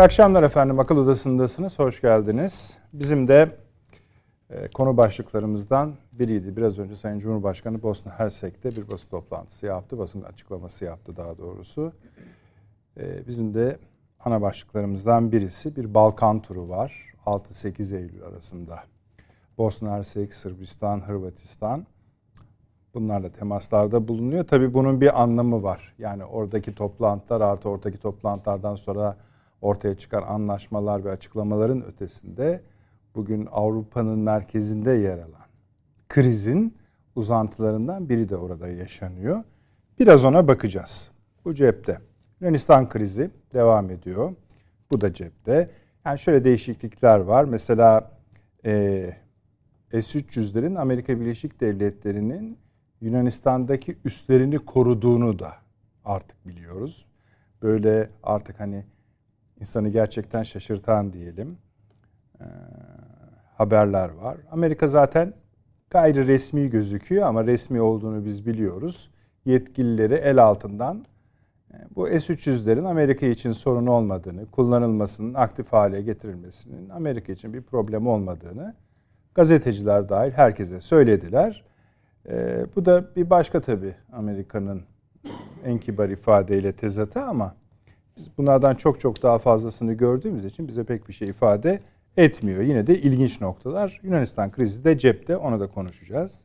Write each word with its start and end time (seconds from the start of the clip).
Akşamlar 0.00 0.42
efendim. 0.42 0.80
Akıl 0.80 0.96
Odası'ndasınız. 0.96 1.78
Hoş 1.78 2.00
geldiniz. 2.00 2.78
Bizim 2.92 3.28
de 3.28 3.48
e, 4.50 4.68
konu 4.68 4.96
başlıklarımızdan 4.96 5.94
biriydi. 6.12 6.56
Biraz 6.56 6.78
önce 6.78 6.96
Sayın 6.96 7.18
Cumhurbaşkanı 7.18 7.82
Bosna 7.82 8.12
Hersek'te 8.18 8.76
bir 8.76 8.90
basın 8.90 9.08
toplantısı 9.08 9.66
yaptı. 9.66 9.98
Basın 9.98 10.22
açıklaması 10.22 10.84
yaptı 10.84 11.16
daha 11.16 11.38
doğrusu. 11.38 11.92
E, 13.00 13.26
bizim 13.26 13.54
de 13.54 13.78
ana 14.24 14.42
başlıklarımızdan 14.42 15.32
birisi 15.32 15.76
bir 15.76 15.94
Balkan 15.94 16.42
turu 16.42 16.68
var. 16.68 17.14
6-8 17.26 17.96
Eylül 17.96 18.22
arasında. 18.22 18.80
Bosna 19.58 19.90
Hersek, 19.90 20.34
Sırbistan, 20.34 21.08
Hırvatistan 21.08 21.86
bunlarla 22.94 23.32
temaslarda 23.32 24.08
bulunuyor. 24.08 24.46
Tabii 24.46 24.74
bunun 24.74 25.00
bir 25.00 25.22
anlamı 25.22 25.62
var. 25.62 25.94
Yani 25.98 26.24
oradaki 26.24 26.74
toplantılar 26.74 27.40
artı 27.40 27.68
oradaki 27.68 27.98
toplantılardan 27.98 28.74
sonra 28.74 29.16
ortaya 29.62 29.94
çıkan 29.94 30.22
anlaşmalar 30.22 31.04
ve 31.04 31.10
açıklamaların 31.10 31.84
ötesinde 31.84 32.60
bugün 33.14 33.48
Avrupa'nın 33.52 34.18
merkezinde 34.18 34.90
yer 34.90 35.18
alan 35.18 35.40
krizin 36.10 36.76
uzantılarından 37.14 38.08
biri 38.08 38.28
de 38.28 38.36
orada 38.36 38.68
yaşanıyor. 38.68 39.44
Biraz 39.98 40.24
ona 40.24 40.48
bakacağız. 40.48 41.10
Bu 41.44 41.54
cepte. 41.54 41.98
Yunanistan 42.40 42.88
krizi 42.88 43.30
devam 43.52 43.90
ediyor. 43.90 44.32
Bu 44.90 45.00
da 45.00 45.14
cepte. 45.14 45.70
Yani 46.04 46.18
şöyle 46.18 46.44
değişiklikler 46.44 47.18
var. 47.18 47.44
Mesela 47.44 48.10
e, 48.64 48.72
S-300'lerin 49.90 50.78
Amerika 50.78 51.20
Birleşik 51.20 51.60
Devletleri'nin 51.60 52.58
Yunanistan'daki 53.00 53.96
üslerini 54.04 54.58
koruduğunu 54.58 55.38
da 55.38 55.52
artık 56.04 56.46
biliyoruz. 56.46 57.06
Böyle 57.62 58.08
artık 58.22 58.60
hani 58.60 58.84
insanı 59.60 59.88
gerçekten 59.88 60.42
şaşırtan 60.42 61.12
diyelim 61.12 61.58
haberler 63.54 64.08
var. 64.08 64.36
Amerika 64.50 64.88
zaten 64.88 65.34
gayri 65.90 66.26
resmi 66.26 66.70
gözüküyor 66.70 67.26
ama 67.26 67.46
resmi 67.46 67.80
olduğunu 67.80 68.24
biz 68.24 68.46
biliyoruz. 68.46 69.10
Yetkilileri 69.44 70.14
el 70.14 70.42
altından 70.42 71.04
bu 71.96 72.06
S-300'lerin 72.06 72.88
Amerika 72.88 73.26
için 73.26 73.52
sorun 73.52 73.86
olmadığını, 73.86 74.46
kullanılmasının 74.46 75.34
aktif 75.34 75.72
hale 75.72 76.02
getirilmesinin 76.02 76.88
Amerika 76.88 77.32
için 77.32 77.54
bir 77.54 77.62
problem 77.62 78.06
olmadığını 78.06 78.74
gazeteciler 79.34 80.08
dahil 80.08 80.30
herkese 80.30 80.80
söylediler. 80.80 81.64
E, 82.28 82.66
bu 82.76 82.84
da 82.84 83.16
bir 83.16 83.30
başka 83.30 83.60
tabii 83.60 83.94
Amerika'nın 84.12 84.82
en 85.64 85.78
kibar 85.78 86.08
ifadeyle 86.08 86.72
tezatı 86.72 87.22
ama 87.22 87.54
biz 88.20 88.28
bunlardan 88.38 88.74
çok 88.74 89.00
çok 89.00 89.22
daha 89.22 89.38
fazlasını 89.38 89.92
gördüğümüz 89.92 90.44
için 90.44 90.68
bize 90.68 90.84
pek 90.84 91.08
bir 91.08 91.12
şey 91.12 91.28
ifade 91.28 91.80
etmiyor. 92.16 92.62
Yine 92.62 92.86
de 92.86 92.98
ilginç 92.98 93.40
noktalar. 93.40 94.00
Yunanistan 94.02 94.52
krizi 94.52 94.84
de 94.84 94.98
cepte. 94.98 95.36
Onu 95.36 95.60
da 95.60 95.66
konuşacağız. 95.66 96.44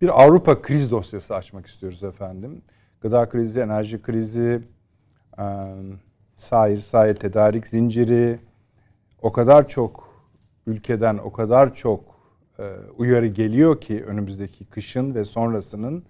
Bir 0.00 0.22
Avrupa 0.22 0.62
kriz 0.62 0.90
dosyası 0.90 1.34
açmak 1.34 1.66
istiyoruz 1.66 2.04
efendim. 2.04 2.62
Gıda 3.00 3.28
krizi, 3.28 3.60
enerji 3.60 4.02
krizi, 4.02 4.60
sahil 6.36 6.80
sahil 6.80 7.14
tedarik 7.14 7.66
zinciri, 7.66 8.38
o 9.22 9.32
kadar 9.32 9.68
çok 9.68 10.08
ülkeden 10.66 11.18
o 11.18 11.32
kadar 11.32 11.74
çok 11.74 12.04
uyarı 12.98 13.26
geliyor 13.26 13.80
ki 13.80 14.04
önümüzdeki 14.04 14.64
kışın 14.64 15.14
ve 15.14 15.24
sonrasının 15.24 16.04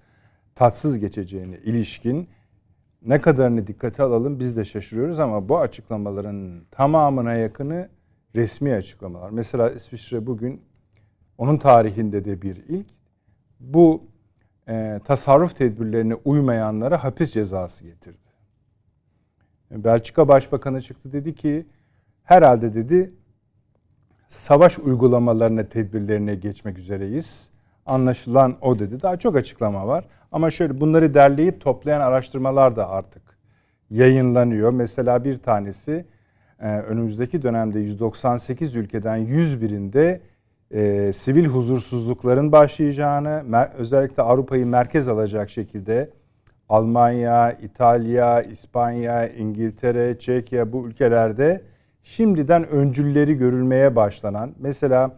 tatsız 0.54 0.98
geçeceğine 0.98 1.56
ilişkin 1.56 2.28
ne 3.06 3.20
kadarını 3.20 3.66
dikkate 3.66 4.02
alalım 4.02 4.40
biz 4.40 4.56
de 4.56 4.64
şaşırıyoruz 4.64 5.18
ama 5.18 5.48
bu 5.48 5.58
açıklamaların 5.58 6.64
tamamına 6.70 7.34
yakını 7.34 7.88
resmi 8.34 8.74
açıklamalar. 8.74 9.30
Mesela 9.30 9.70
İsviçre 9.70 10.26
bugün 10.26 10.62
onun 11.38 11.56
tarihinde 11.56 12.24
de 12.24 12.42
bir 12.42 12.56
ilk 12.56 12.86
bu 13.60 14.02
e, 14.68 15.00
tasarruf 15.04 15.56
tedbirlerine 15.56 16.14
uymayanlara 16.14 17.04
hapis 17.04 17.32
cezası 17.32 17.84
getirdi. 17.84 18.18
Belçika 19.70 20.28
Başbakanı 20.28 20.80
çıktı 20.80 21.12
dedi 21.12 21.34
ki 21.34 21.66
herhalde 22.22 22.74
dedi 22.74 23.14
savaş 24.28 24.78
uygulamalarına 24.78 25.68
tedbirlerine 25.68 26.34
geçmek 26.34 26.78
üzereyiz. 26.78 27.50
Anlaşılan 27.86 28.56
o 28.60 28.78
dedi. 28.78 29.02
Daha 29.02 29.16
çok 29.16 29.36
açıklama 29.36 29.86
var. 29.86 30.04
Ama 30.32 30.50
şöyle 30.50 30.80
bunları 30.80 31.14
derleyip 31.14 31.60
toplayan 31.60 32.00
araştırmalar 32.00 32.76
da 32.76 32.90
artık 32.90 33.22
yayınlanıyor. 33.90 34.70
Mesela 34.70 35.24
bir 35.24 35.36
tanesi 35.36 36.04
e, 36.60 36.68
önümüzdeki 36.68 37.42
dönemde 37.42 37.80
198 37.80 38.76
ülkeden 38.76 39.18
101'inde 39.18 40.20
e, 40.70 41.12
sivil 41.12 41.46
huzursuzlukların 41.46 42.52
başlayacağını, 42.52 43.66
özellikle 43.78 44.22
Avrupa'yı 44.22 44.66
merkez 44.66 45.08
alacak 45.08 45.50
şekilde 45.50 46.10
Almanya, 46.68 47.52
İtalya, 47.52 48.42
İspanya, 48.42 49.28
İngiltere, 49.28 50.18
Çekya 50.18 50.72
bu 50.72 50.86
ülkelerde 50.86 51.62
şimdiden 52.02 52.68
öncülleri 52.68 53.34
görülmeye 53.34 53.96
başlanan 53.96 54.54
mesela 54.58 55.10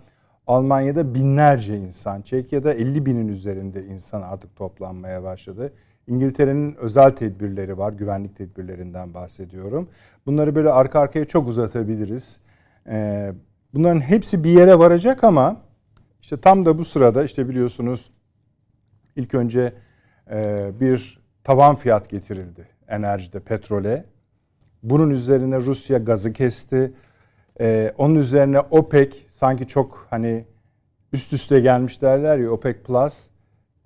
Almanya'da 0.46 1.14
binlerce 1.14 1.76
insan, 1.76 2.22
Çekya'da 2.22 2.74
50 2.74 3.06
binin 3.06 3.28
üzerinde 3.28 3.84
insan 3.84 4.22
artık 4.22 4.56
toplanmaya 4.56 5.22
başladı. 5.22 5.72
İngiltere'nin 6.06 6.74
özel 6.74 7.10
tedbirleri 7.10 7.78
var, 7.78 7.92
güvenlik 7.92 8.36
tedbirlerinden 8.36 9.14
bahsediyorum. 9.14 9.88
Bunları 10.26 10.54
böyle 10.54 10.70
arka 10.70 11.00
arkaya 11.00 11.24
çok 11.24 11.48
uzatabiliriz. 11.48 12.40
Ee, 12.88 13.32
bunların 13.74 14.00
hepsi 14.00 14.44
bir 14.44 14.50
yere 14.50 14.78
varacak 14.78 15.24
ama 15.24 15.56
işte 16.20 16.40
tam 16.40 16.64
da 16.64 16.78
bu 16.78 16.84
sırada 16.84 17.24
işte 17.24 17.48
biliyorsunuz 17.48 18.10
ilk 19.16 19.34
önce 19.34 19.72
e, 20.30 20.70
bir 20.80 21.20
tavan 21.44 21.76
fiyat 21.76 22.10
getirildi 22.10 22.74
enerjide, 22.88 23.40
petrole. 23.40 24.04
Bunun 24.82 25.10
üzerine 25.10 25.56
Rusya 25.56 25.98
gazı 25.98 26.32
kesti. 26.32 26.92
Ee, 27.60 27.94
onun 27.98 28.14
üzerine 28.14 28.60
OPEC 28.60 29.23
sanki 29.34 29.68
çok 29.68 30.06
hani 30.10 30.44
üst 31.12 31.32
üste 31.32 31.60
gelmiş 31.60 32.02
derler 32.02 32.38
ya 32.38 32.50
OPEC 32.50 32.76
Plus 32.82 33.26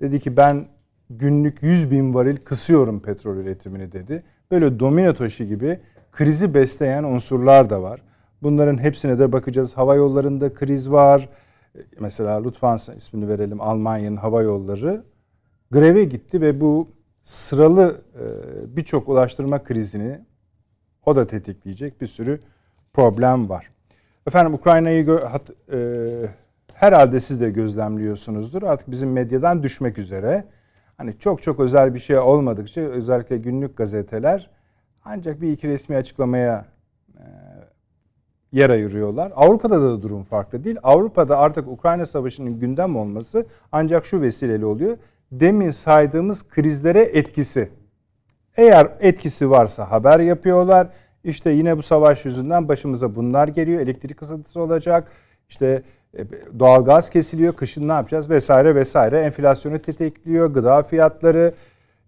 dedi 0.01 0.21
ki 0.21 0.37
ben 0.37 0.67
günlük 1.11 1.63
100 1.63 1.91
bin 1.91 2.15
varil 2.15 2.37
kısıyorum 2.37 3.01
petrol 3.01 3.37
üretimini 3.37 3.93
dedi. 3.93 4.23
Böyle 4.51 4.81
domino 4.81 5.15
taşı 5.15 5.45
gibi 5.45 5.81
krizi 6.13 6.55
besleyen 6.55 7.05
unsurlar 7.05 7.71
da 7.71 7.83
var. 7.83 8.03
Bunların 8.43 8.79
hepsine 8.79 9.19
de 9.19 9.33
bakacağız. 9.33 9.77
Hava 9.77 9.95
yollarında 9.95 10.55
kriz 10.55 10.91
var. 10.91 11.29
Mesela 12.01 12.45
Lufthansa 12.45 12.95
ismini 12.95 13.29
verelim 13.29 13.61
Almanya'nın 13.61 14.17
hava 14.17 14.43
yolları 14.43 15.05
greve 15.71 16.05
gitti 16.05 16.41
ve 16.41 16.61
bu 16.61 16.89
sıralı 17.23 18.01
e, 18.15 18.77
birçok 18.77 19.09
ulaştırma 19.09 19.65
krizini 19.65 20.21
o 21.07 21.17
da 21.17 21.27
tetikleyecek 21.27 22.01
bir 22.01 22.07
sürü 22.07 22.41
problem 22.93 23.49
var. 23.49 23.78
Efendim 24.29 24.55
Ukrayna'yı 24.55 25.05
gö- 25.07 25.41
e, 25.73 26.29
herhalde 26.75 27.21
siz 27.21 27.41
de 27.41 27.51
gözlemliyorsunuzdur. 27.51 28.63
Artık 28.63 28.91
bizim 28.91 29.13
medyadan 29.13 29.63
düşmek 29.63 29.99
üzere. 29.99 30.45
Hani 30.97 31.19
çok 31.19 31.43
çok 31.43 31.61
özel 31.61 31.95
bir 31.95 31.99
şey 31.99 32.19
olmadıkça 32.19 32.81
özellikle 32.81 33.37
günlük 33.37 33.77
gazeteler 33.77 34.51
ancak 35.05 35.41
bir 35.41 35.53
iki 35.53 35.69
resmi 35.69 35.97
açıklamaya 35.97 36.65
e, 37.17 37.25
yer 38.53 38.71
ayırıyorlar. 38.71 39.33
Avrupa'da 39.37 39.83
da 39.83 40.03
durum 40.03 40.23
farklı 40.23 40.65
değil. 40.65 40.77
Avrupa'da 40.83 41.39
artık 41.39 41.69
Ukrayna 41.69 42.07
Savaşı'nın 42.07 42.61
gündem 42.61 42.97
olması 42.97 43.47
ancak 43.73 44.07
şu 44.07 44.21
vesileyle 44.21 44.67
oluyor. 44.67 44.97
Demin 45.33 45.71
saydığımız 45.71 46.49
krizlere 46.49 47.01
etkisi. 47.01 47.71
Eğer 48.57 48.89
etkisi 49.01 49.51
varsa 49.51 49.91
haber 49.91 50.21
yapıyorlar. 50.21 50.89
İşte 51.25 51.51
yine 51.51 51.77
bu 51.77 51.83
savaş 51.83 52.25
yüzünden 52.25 52.69
başımıza 52.69 53.17
bunlar 53.17 53.49
geliyor. 53.49 53.81
Elektrik 53.81 54.17
kısıntısı 54.17 54.61
olacak. 54.61 55.13
İşte 55.49 55.83
e, 56.19 56.25
doğal 56.59 56.85
gaz 56.85 57.11
kesiliyor. 57.11 57.53
Kışın 57.53 57.89
ne 57.89 57.93
yapacağız 57.93 58.31
vesaire 58.31 58.75
vesaire. 58.75 59.21
Enflasyonu 59.21 59.79
tetikliyor. 59.79 60.47
Gıda 60.47 60.83
fiyatları. 60.83 61.55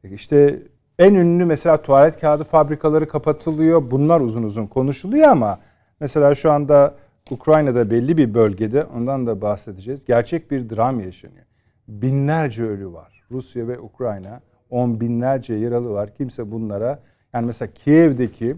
E, 0.04 0.10
işte 0.10 0.62
en 0.98 1.14
ünlü 1.14 1.44
mesela 1.44 1.82
tuvalet 1.82 2.20
kağıdı 2.20 2.44
fabrikaları 2.44 3.08
kapatılıyor. 3.08 3.90
Bunlar 3.90 4.20
uzun 4.20 4.42
uzun 4.42 4.66
konuşuluyor 4.66 5.28
ama 5.28 5.58
mesela 6.00 6.34
şu 6.34 6.52
anda 6.52 6.94
Ukrayna'da 7.30 7.90
belli 7.90 8.16
bir 8.16 8.34
bölgede 8.34 8.84
ondan 8.84 9.26
da 9.26 9.40
bahsedeceğiz. 9.40 10.04
Gerçek 10.04 10.50
bir 10.50 10.70
dram 10.70 11.00
yaşanıyor. 11.00 11.44
Binlerce 11.88 12.64
ölü 12.64 12.92
var. 12.92 13.22
Rusya 13.30 13.68
ve 13.68 13.78
Ukrayna 13.78 14.40
on 14.70 15.00
binlerce 15.00 15.54
yaralı 15.54 15.90
var. 15.90 16.14
Kimse 16.14 16.50
bunlara 16.50 17.02
yani 17.34 17.46
mesela 17.46 17.72
Kiev'deki 17.72 18.56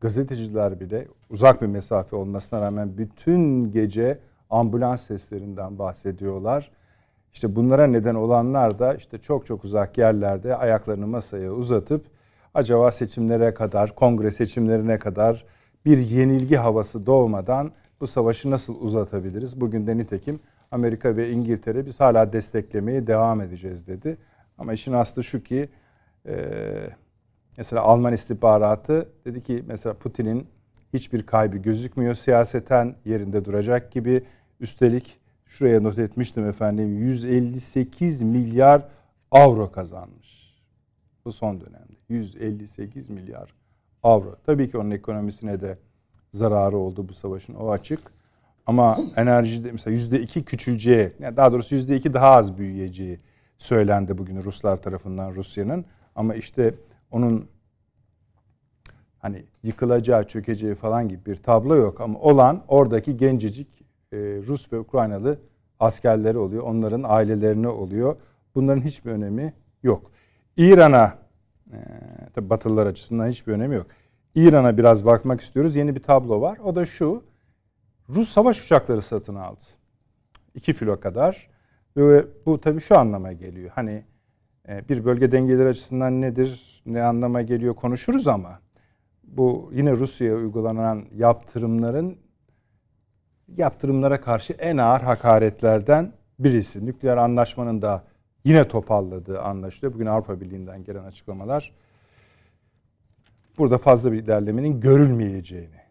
gazeteciler 0.00 0.80
bile 0.80 1.08
uzak 1.30 1.62
bir 1.62 1.66
mesafe 1.66 2.16
olmasına 2.16 2.60
rağmen 2.60 2.98
bütün 2.98 3.72
gece 3.72 4.18
ambulans 4.50 5.02
seslerinden 5.06 5.78
bahsediyorlar. 5.78 6.70
İşte 7.32 7.56
bunlara 7.56 7.86
neden 7.86 8.14
olanlar 8.14 8.78
da 8.78 8.94
işte 8.94 9.18
çok 9.18 9.46
çok 9.46 9.64
uzak 9.64 9.98
yerlerde 9.98 10.56
ayaklarını 10.56 11.06
masaya 11.06 11.52
uzatıp 11.52 12.06
acaba 12.54 12.92
seçimlere 12.92 13.54
kadar, 13.54 13.94
kongre 13.94 14.30
seçimlerine 14.30 14.98
kadar 14.98 15.44
bir 15.84 15.98
yenilgi 15.98 16.56
havası 16.56 17.06
doğmadan 17.06 17.72
bu 18.00 18.06
savaşı 18.06 18.50
nasıl 18.50 18.80
uzatabiliriz? 18.80 19.60
Bugün 19.60 19.86
de 19.86 19.96
nitekim 19.96 20.40
Amerika 20.70 21.16
ve 21.16 21.30
İngiltere 21.30 21.86
biz 21.86 22.00
hala 22.00 22.32
desteklemeye 22.32 23.06
devam 23.06 23.40
edeceğiz 23.40 23.86
dedi. 23.86 24.18
Ama 24.58 24.72
işin 24.72 24.92
aslı 24.92 25.24
şu 25.24 25.42
ki 25.42 25.68
mesela 27.58 27.82
Alman 27.82 28.12
istihbaratı 28.12 29.08
dedi 29.24 29.42
ki 29.42 29.64
mesela 29.66 29.94
Putin'in 29.94 30.46
hiçbir 30.92 31.26
kaybı 31.26 31.56
gözükmüyor 31.56 32.14
siyaseten 32.14 32.96
yerinde 33.04 33.44
duracak 33.44 33.92
gibi. 33.92 34.24
Üstelik 34.60 35.20
şuraya 35.46 35.80
not 35.80 35.98
etmiştim 35.98 36.46
efendim 36.46 36.98
158 36.98 38.22
milyar 38.22 38.88
avro 39.30 39.72
kazanmış. 39.72 40.56
Bu 41.24 41.32
son 41.32 41.60
dönemde 41.60 41.92
158 42.08 43.10
milyar 43.10 43.54
avro. 44.02 44.36
Tabii 44.46 44.70
ki 44.70 44.78
onun 44.78 44.90
ekonomisine 44.90 45.60
de 45.60 45.78
zararı 46.32 46.76
oldu 46.76 47.08
bu 47.08 47.12
savaşın 47.12 47.54
o 47.54 47.70
açık. 47.70 48.00
Ama 48.66 48.98
enerjide 49.16 49.72
mesela 49.72 49.92
yüzde 49.92 50.20
iki 50.20 50.44
küçüleceği, 50.44 51.12
daha 51.20 51.52
doğrusu 51.52 51.74
yüzde 51.74 51.96
iki 51.96 52.14
daha 52.14 52.30
az 52.30 52.58
büyüyeceği 52.58 53.20
söylendi 53.58 54.18
bugün 54.18 54.42
Ruslar 54.42 54.82
tarafından 54.82 55.34
Rusya'nın. 55.34 55.84
Ama 56.14 56.34
işte 56.34 56.74
onun 57.16 57.48
hani 59.18 59.44
yıkılacağı, 59.62 60.26
çökeceği 60.26 60.74
falan 60.74 61.08
gibi 61.08 61.26
bir 61.26 61.36
tablo 61.36 61.76
yok. 61.76 62.00
Ama 62.00 62.18
olan 62.18 62.64
oradaki 62.68 63.16
gencecik 63.16 63.68
e, 64.12 64.16
Rus 64.18 64.72
ve 64.72 64.78
Ukraynalı 64.78 65.38
askerleri 65.80 66.38
oluyor. 66.38 66.62
Onların 66.62 67.02
ailelerine 67.06 67.68
oluyor. 67.68 68.16
Bunların 68.54 68.82
hiçbir 68.82 69.10
önemi 69.10 69.52
yok. 69.82 70.10
İran'a 70.56 71.18
e, 72.36 72.50
Batılılar 72.50 72.86
açısından 72.86 73.28
hiçbir 73.28 73.52
önemi 73.52 73.74
yok. 73.74 73.86
İran'a 74.34 74.78
biraz 74.78 75.04
bakmak 75.04 75.40
istiyoruz. 75.40 75.76
Yeni 75.76 75.94
bir 75.94 76.02
tablo 76.02 76.40
var. 76.40 76.58
O 76.64 76.76
da 76.76 76.86
şu. 76.86 77.22
Rus 78.08 78.28
savaş 78.28 78.64
uçakları 78.64 79.02
satın 79.02 79.34
aldı. 79.34 79.60
2 80.54 80.72
filo 80.72 81.00
kadar. 81.00 81.48
Ve 81.96 82.26
bu 82.46 82.58
tabii 82.58 82.80
şu 82.80 82.98
anlama 82.98 83.32
geliyor. 83.32 83.70
Hani 83.74 84.04
bir 84.68 85.04
bölge 85.04 85.32
dengeleri 85.32 85.68
açısından 85.68 86.20
nedir, 86.20 86.82
ne 86.86 87.02
anlama 87.02 87.42
geliyor 87.42 87.74
konuşuruz 87.74 88.28
ama 88.28 88.60
bu 89.24 89.70
yine 89.74 89.92
Rusya'ya 89.92 90.36
uygulanan 90.36 91.04
yaptırımların 91.14 92.16
yaptırımlara 93.56 94.20
karşı 94.20 94.52
en 94.52 94.76
ağır 94.76 95.00
hakaretlerden 95.00 96.12
birisi. 96.38 96.86
Nükleer 96.86 97.16
anlaşmanın 97.16 97.82
da 97.82 98.04
yine 98.44 98.68
topalladığı 98.68 99.42
anlaşılıyor. 99.42 99.94
Bugün 99.94 100.06
Avrupa 100.06 100.40
Birliği'nden 100.40 100.84
gelen 100.84 101.04
açıklamalar 101.04 101.72
burada 103.58 103.78
fazla 103.78 104.12
bir 104.12 104.22
ilerlemenin 104.22 104.80
görülmeyeceğini. 104.80 105.86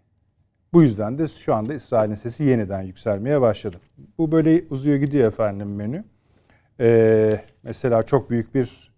Bu 0.74 0.84
yüzden 0.84 1.18
de 1.18 1.28
şu 1.28 1.54
anda 1.54 1.74
İsrail'in 1.74 2.16
sesi 2.16 2.44
yeniden 2.44 2.82
yükselmeye 2.82 3.42
başladı. 3.42 3.78
Bu 4.18 4.32
böyle 4.32 4.64
uzuyor 4.70 4.98
gidiyor 4.98 5.28
efendim 5.28 5.76
menü. 5.76 6.04
Ee, 6.80 7.42
mesela 7.64 8.04
çok 8.04 8.30
büyük 8.30 8.56
bir 8.56 8.92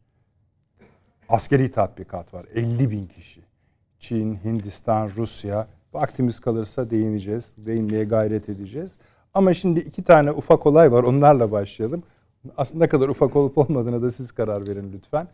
askeri 1.29 1.71
tatbikat 1.71 2.33
var. 2.33 2.45
50 2.53 2.91
bin 2.91 3.07
kişi. 3.07 3.41
Çin, 3.99 4.39
Hindistan, 4.43 5.09
Rusya. 5.15 5.67
Vaktimiz 5.93 6.39
kalırsa 6.39 6.89
değineceğiz. 6.89 7.53
Değinmeye 7.57 8.03
gayret 8.03 8.49
edeceğiz. 8.49 8.97
Ama 9.33 9.53
şimdi 9.53 9.79
iki 9.79 10.03
tane 10.03 10.31
ufak 10.31 10.65
olay 10.65 10.91
var. 10.91 11.03
Onlarla 11.03 11.51
başlayalım. 11.51 12.03
Aslında 12.57 12.83
ne 12.83 12.89
kadar 12.89 13.09
ufak 13.09 13.35
olup 13.35 13.57
olmadığına 13.57 14.01
da 14.01 14.11
siz 14.11 14.31
karar 14.31 14.67
verin 14.67 14.93
lütfen. 14.93 15.27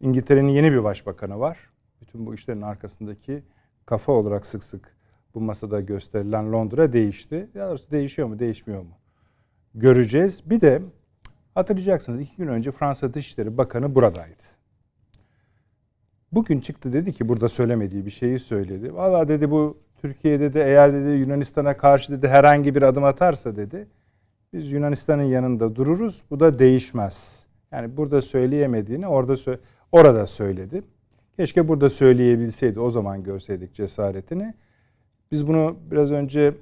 İngiltere'nin 0.00 0.48
yeni 0.48 0.72
bir 0.72 0.84
başbakanı 0.84 1.40
var. 1.40 1.58
Bütün 2.00 2.26
bu 2.26 2.34
işlerin 2.34 2.62
arkasındaki 2.62 3.42
kafa 3.86 4.12
olarak 4.12 4.46
sık 4.46 4.64
sık 4.64 4.96
bu 5.34 5.40
masada 5.40 5.80
gösterilen 5.80 6.52
Londra 6.52 6.92
değişti. 6.92 7.48
Ya 7.54 7.68
doğrusu 7.68 7.90
değişiyor 7.90 8.28
mu, 8.28 8.38
değişmiyor 8.38 8.82
mu? 8.82 8.98
Göreceğiz. 9.74 10.50
Bir 10.50 10.60
de 10.60 10.82
hatırlayacaksınız 11.54 12.20
iki 12.20 12.36
gün 12.36 12.48
önce 12.48 12.72
Fransa 12.72 13.14
Dışişleri 13.14 13.58
Bakanı 13.58 13.94
buradaydı. 13.94 14.42
Bugün 16.32 16.60
çıktı 16.60 16.92
dedi 16.92 17.12
ki 17.12 17.28
burada 17.28 17.48
söylemediği 17.48 18.06
bir 18.06 18.10
şeyi 18.10 18.38
söyledi. 18.38 18.94
Valla 18.94 19.28
dedi 19.28 19.50
bu 19.50 19.78
Türkiye'de 20.02 20.54
de 20.54 20.64
eğer 20.64 20.92
dedi 20.92 21.08
Yunanistan'a 21.10 21.76
karşı 21.76 22.12
dedi 22.12 22.28
herhangi 22.28 22.74
bir 22.74 22.82
adım 22.82 23.04
atarsa 23.04 23.56
dedi 23.56 23.86
biz 24.52 24.72
Yunanistan'ın 24.72 25.22
yanında 25.22 25.76
dururuz. 25.76 26.22
Bu 26.30 26.40
da 26.40 26.58
değişmez. 26.58 27.46
Yani 27.72 27.96
burada 27.96 28.22
söyleyemediğini 28.22 29.06
orada 29.06 29.36
sö 29.36 29.58
orada 29.92 30.26
söyledi. 30.26 30.82
Keşke 31.36 31.68
burada 31.68 31.90
söyleyebilseydi. 31.90 32.80
O 32.80 32.90
zaman 32.90 33.22
görseydik 33.22 33.74
cesaretini. 33.74 34.54
Biz 35.32 35.48
bunu 35.48 35.76
biraz 35.90 36.12
önce 36.12 36.54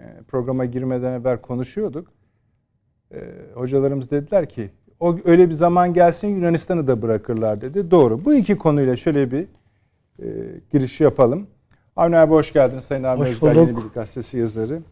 e, 0.00 0.04
programa 0.28 0.64
girmeden 0.64 1.20
evvel 1.20 1.40
konuşuyorduk. 1.40 2.08
E, 3.14 3.18
hocalarımız 3.54 4.10
dediler 4.10 4.48
ki 4.48 4.70
o 5.00 5.16
öyle 5.24 5.48
bir 5.48 5.54
zaman 5.54 5.94
gelsin 5.94 6.28
Yunanistan'ı 6.28 6.86
da 6.86 7.02
bırakırlar 7.02 7.60
dedi. 7.60 7.90
Doğru. 7.90 8.24
Bu 8.24 8.34
iki 8.34 8.56
konuyla 8.56 8.96
şöyle 8.96 9.30
bir 9.30 9.46
e, 10.22 10.26
giriş 10.72 11.00
yapalım. 11.00 11.46
Avni 11.96 12.16
abi 12.16 12.32
hoş 12.32 12.52
geldiniz. 12.52 12.84
Sayın 12.84 13.02
Avni 13.02 13.20
hoş 13.20 13.28
Özgür 13.28 13.54
Yeni 13.54 13.68
Bilgi 13.68 13.88
Gazetesi 13.94 14.38
yazarı. 14.38 14.82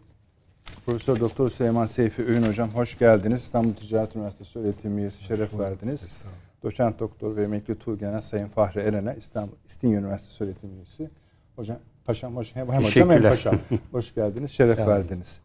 Profesör 0.87 1.21
Doktor 1.21 1.49
Süleyman 1.49 1.87
Seyfi 1.87 2.25
Öğün 2.27 2.43
hocam 2.43 2.69
hoş 2.69 2.99
geldiniz. 2.99 3.43
İstanbul 3.43 3.75
Ticaret 3.75 4.17
Üniversitesi 4.17 4.59
öğretim 4.59 4.99
üyesi 4.99 5.25
şeref 5.25 5.59
verdiniz. 5.59 6.25
Doçent 6.63 7.01
Doktor 7.01 7.37
ve 7.37 7.43
Emekli 7.43 7.75
Tuğgenel 7.75 8.19
Sayın 8.19 8.49
Fahri 8.49 8.81
Eren'e 8.81 9.17
İstanbul 9.19 9.57
İstinye 9.67 9.97
Üniversitesi 9.97 10.45
öğretim 10.45 10.71
üyesi. 10.77 11.11
Hocam 11.57 11.79
paşam 12.05 12.37
hoş 12.37 12.55
hem 12.55 12.69
hocam 12.69 13.11
hem 13.11 13.23
paşam. 13.23 13.55
Hoş 13.93 14.15
geldiniz. 14.15 14.51
Şeref 14.51 14.79
verdiniz. 14.79 15.41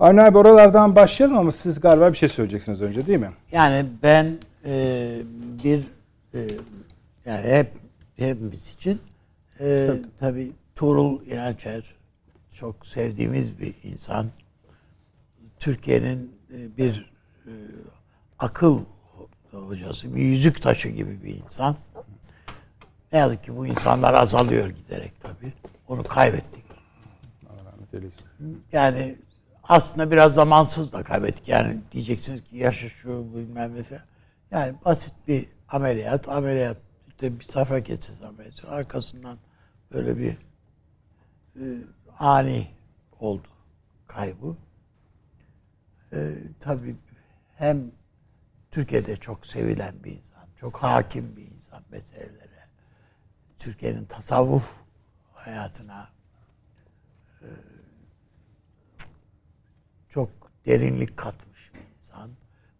Avni 0.00 0.22
abi 0.22 0.38
oralardan 0.38 0.96
başlayalım 0.96 1.38
ama 1.38 1.52
siz 1.52 1.80
galiba 1.80 2.12
bir 2.12 2.16
şey 2.16 2.28
söyleyeceksiniz 2.28 2.82
önce 2.82 3.06
değil 3.06 3.18
mi? 3.18 3.30
Yani 3.52 3.86
ben 4.02 4.38
e, 4.64 5.22
bir 5.64 5.86
e, 6.34 6.48
yani 7.24 7.48
hep 7.48 7.72
hepimiz 8.16 8.74
için 8.74 9.00
e, 9.60 9.86
tabii. 9.86 10.02
tabii 10.20 10.52
Tuğrul 10.74 11.26
İnançer 11.26 11.94
çok 12.50 12.86
sevdiğimiz 12.86 13.60
bir 13.60 13.74
insan. 13.82 14.26
Türkiye'nin 15.58 16.36
e, 16.54 16.76
bir 16.76 17.12
e, 17.46 17.52
akıl 18.38 18.80
hocası, 19.52 20.14
bir 20.14 20.22
yüzük 20.22 20.62
taşı 20.62 20.88
gibi 20.88 21.24
bir 21.24 21.36
insan. 21.44 21.76
Ne 23.12 23.18
yazık 23.18 23.44
ki 23.44 23.56
bu 23.56 23.66
insanlar 23.66 24.14
azalıyor 24.14 24.68
giderek 24.68 25.12
tabii. 25.20 25.52
Onu 25.88 26.02
kaybettik. 26.02 26.64
Allah 27.50 27.72
rahmet 27.72 27.94
eylesin. 27.94 28.26
Yani 28.72 29.16
aslında 29.70 30.10
biraz 30.10 30.34
zamansız 30.34 30.92
da 30.92 31.02
kaybettik. 31.02 31.48
Yani 31.48 31.80
diyeceksiniz 31.92 32.44
ki 32.44 32.56
yaşı 32.56 32.90
şu 32.90 33.34
bilmem 33.34 33.74
ne 33.74 33.82
falan. 33.82 34.02
Yani 34.50 34.74
basit 34.84 35.14
bir 35.28 35.48
ameliyat. 35.68 36.28
Ameliyat 36.28 36.76
işte 37.08 37.40
bir 37.40 37.44
safra 37.44 37.78
geçeceğiz 37.78 38.22
ameliyatı. 38.22 38.68
Arkasından 38.68 39.38
böyle 39.92 40.18
bir 40.18 40.36
e, 41.56 41.64
ani 42.18 42.66
oldu 43.20 43.48
kaybı. 44.06 44.56
E, 46.12 46.34
tabii 46.60 46.96
hem 47.56 47.90
Türkiye'de 48.70 49.16
çok 49.16 49.46
sevilen 49.46 50.04
bir 50.04 50.12
insan, 50.12 50.46
çok 50.56 50.76
hakim 50.76 51.36
bir 51.36 51.46
insan 51.46 51.82
meselelere. 51.90 52.66
Türkiye'nin 53.58 54.04
tasavvuf 54.04 54.80
hayatına 55.34 56.08
e, 57.42 57.48
çok 60.10 60.30
derinlik 60.70 61.16
katmış 61.16 61.74
bir 61.74 61.80
insan. 61.98 62.30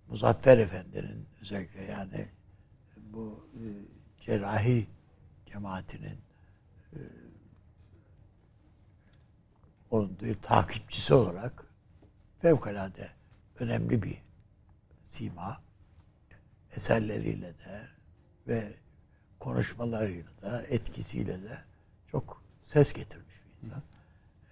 Muzaffer 0.09 0.59
Efendi'nin 0.59 1.26
özellikle 1.40 1.85
yani 1.85 2.28
bu 2.97 3.49
e, 3.54 3.64
cerrahi 4.20 4.87
cemaatinin 5.47 6.18
e, 6.92 6.99
onun 9.90 10.20
bir 10.20 10.35
takipçisi 10.35 11.14
olarak 11.14 11.66
fevkalade 12.38 13.11
önemli 13.59 14.02
bir 14.02 14.23
sima 15.09 15.62
eserleriyle 16.76 17.59
de 17.59 17.88
ve 18.49 18.73
konuşmalarıyla 19.40 20.42
da 20.42 20.62
etkisiyle 20.62 21.42
de 21.42 21.59
çok 22.11 22.42
ses 22.66 22.92
getirmiş 22.92 23.35
bir 23.44 23.66
insan. 23.66 23.82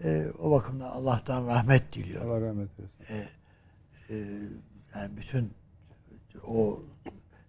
E, 0.04 0.26
o 0.38 0.50
bakımdan 0.50 0.90
Allah'tan 0.90 1.46
rahmet 1.46 1.92
diliyorum. 1.92 2.30
Allah 2.30 2.40
rahmet 2.40 2.68
eylesin. 2.78 3.28
E, 4.10 4.16
yani 4.94 5.16
bütün 5.16 5.52
o 6.46 6.82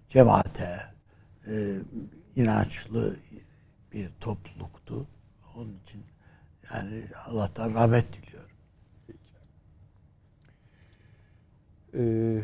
cemaate 0.10 0.82
e, 1.48 1.80
inançlı 2.36 3.16
bir 3.94 4.10
topluluktu. 4.20 5.08
Onun 5.56 5.78
için 5.78 6.04
yani 6.74 7.04
Allah'tan 7.26 7.74
rahmet 7.74 8.14
diliyorum. 8.14 8.50
Ee, 11.94 12.44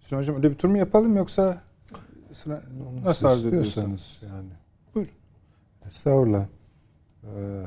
Süleyman 0.00 0.22
Hocam 0.22 0.36
öyle 0.36 0.50
bir 0.50 0.58
tur 0.58 0.68
mu 0.68 0.78
yapalım 0.78 1.16
yoksa 1.16 1.62
sıra, 2.32 2.62
nasıl 3.04 3.26
arzu 3.26 3.48
ediyorsunuz? 3.48 4.00
istiyorsanız 4.00 4.18
yani. 4.22 4.52
Buyur. 4.94 5.06
Estağfurullah. 5.86 6.46
Ee, 7.24 7.64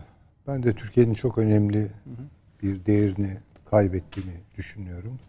ben 0.47 0.63
de 0.63 0.73
Türkiye'nin 0.73 1.13
çok 1.13 1.37
önemli 1.37 1.91
bir 2.63 2.85
değerini 2.85 3.37
kaybettiğini 3.65 4.35
düşünüyorum. 4.57 5.19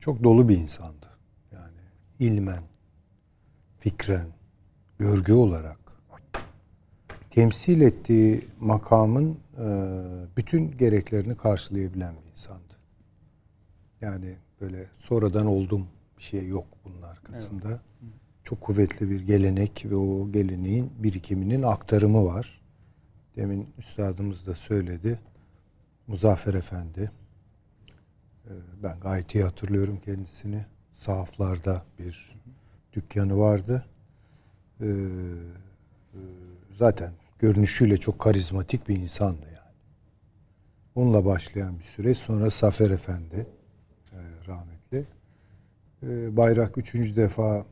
Çok 0.00 0.24
dolu 0.24 0.48
bir 0.48 0.56
insandı. 0.56 1.06
Yani 1.52 1.80
ilmen, 2.18 2.62
fikren, 3.78 4.26
görgü 4.98 5.32
olarak 5.32 5.80
temsil 7.30 7.80
ettiği 7.80 8.44
makamın 8.60 9.38
e, 9.58 9.66
bütün 10.36 10.70
gereklerini 10.78 11.36
karşılayabilen 11.36 12.14
bir 12.24 12.30
insandı. 12.30 12.74
Yani 14.00 14.36
böyle 14.60 14.86
sonradan 14.98 15.46
oldum 15.46 15.86
bir 16.18 16.22
şey 16.22 16.48
yok 16.48 16.66
bunun 16.84 17.02
arkasında. 17.02 17.80
Çok 18.44 18.60
kuvvetli 18.60 19.10
bir 19.10 19.20
gelenek 19.20 19.86
ve 19.90 19.96
o 19.96 20.32
geleneğin 20.32 20.92
birikiminin 20.98 21.62
aktarımı 21.62 22.24
var. 22.24 22.59
Demin 23.36 23.68
üstadımız 23.78 24.46
da 24.46 24.54
söyledi. 24.54 25.20
Muzaffer 26.06 26.54
Efendi. 26.54 27.10
Ee, 28.46 28.50
Ben 28.82 29.00
gayet 29.00 29.34
iyi 29.34 29.44
hatırlıyorum 29.44 30.00
kendisini. 30.04 30.66
Sahaflarda 30.92 31.82
bir 31.98 32.36
dükkanı 32.92 33.38
vardı. 33.38 33.84
Ee, 34.80 34.86
e, 34.86 36.18
Zaten 36.78 37.12
görünüşüyle 37.38 37.96
çok 37.96 38.18
karizmatik 38.18 38.88
bir 38.88 38.96
insandı 38.96 39.46
yani. 39.46 39.74
Onunla 40.94 41.24
başlayan 41.24 41.78
bir 41.78 41.84
süreç. 41.84 42.18
Sonra 42.18 42.50
Safer 42.50 42.90
Efendi 42.90 43.46
e, 44.12 44.18
rahmetli. 44.46 45.06
E, 46.02 46.36
Bayrak 46.36 46.78
üçüncü 46.78 47.16
defa 47.16 47.66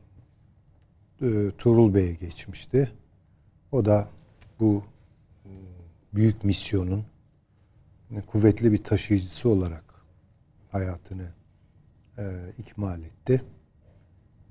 e, 1.21 1.51
Tuğrul 1.57 1.93
Bey'e 1.93 2.13
geçmişti. 2.13 2.91
O 3.71 3.85
da 3.85 4.09
bu 4.59 4.83
e, 4.83 4.98
büyük 6.13 6.43
misyonun 6.43 7.05
kuvvetli 8.27 8.71
bir 8.71 8.83
taşıyıcısı 8.83 9.49
olarak 9.49 9.83
hayatını 10.71 11.27
e, 12.17 12.23
ikmal 12.57 13.01
etti. 13.01 13.43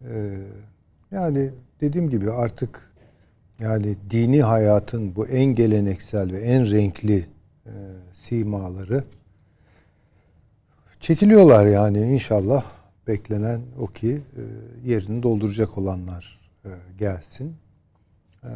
E, 0.02 0.38
yani 1.10 1.50
dediğim 1.80 2.10
gibi 2.10 2.30
artık 2.30 2.92
yani 3.58 3.96
dini 4.10 4.42
hayatın 4.42 5.16
bu 5.16 5.26
en 5.26 5.54
geleneksel 5.54 6.32
ve 6.32 6.40
en 6.40 6.70
renkli 6.70 7.26
e, 7.66 7.72
simaları 8.12 9.04
çekiliyorlar 11.00 11.66
yani 11.66 12.00
inşallah 12.00 12.64
beklenen 13.08 13.60
o 13.80 13.86
ki 13.86 14.22
e, 14.36 14.42
yerini 14.90 15.22
dolduracak 15.22 15.78
olanlar 15.78 16.40
e, 16.64 16.70
gelsin. 16.98 17.56
E, 18.44 18.50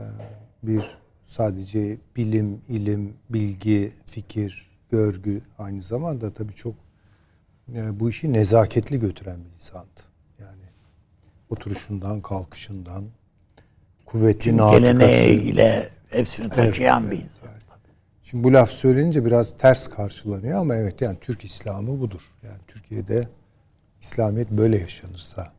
bir 0.62 1.01
sadece 1.32 1.98
bilim, 2.16 2.60
ilim, 2.68 3.14
bilgi, 3.30 3.92
fikir, 4.06 4.66
görgü 4.90 5.40
aynı 5.58 5.82
zamanda 5.82 6.34
tabii 6.34 6.52
çok 6.52 6.74
e, 7.74 8.00
bu 8.00 8.10
işi 8.10 8.32
nezaketli 8.32 9.00
götüren 9.00 9.44
bir 9.44 9.54
insandı. 9.54 10.00
Yani 10.40 10.64
oturuşundan, 11.50 12.20
kalkışından, 12.20 13.04
kuvvetli 14.06 14.56
natıkası. 14.56 14.92
geleneğiyle 14.92 15.88
hepsini 16.10 16.48
taşıyan 16.48 17.10
bir 17.10 17.16
insan. 17.16 17.52
Şimdi 18.22 18.44
bu 18.44 18.52
laf 18.52 18.70
söylenince 18.70 19.24
biraz 19.24 19.58
ters 19.58 19.88
karşılanıyor 19.88 20.58
ama 20.58 20.76
evet 20.76 21.00
yani 21.00 21.18
Türk 21.20 21.44
İslamı 21.44 22.00
budur. 22.00 22.20
Yani 22.42 22.58
Türkiye'de 22.66 23.28
İslamiyet 24.00 24.50
böyle 24.50 24.78
yaşanırsa 24.78 25.52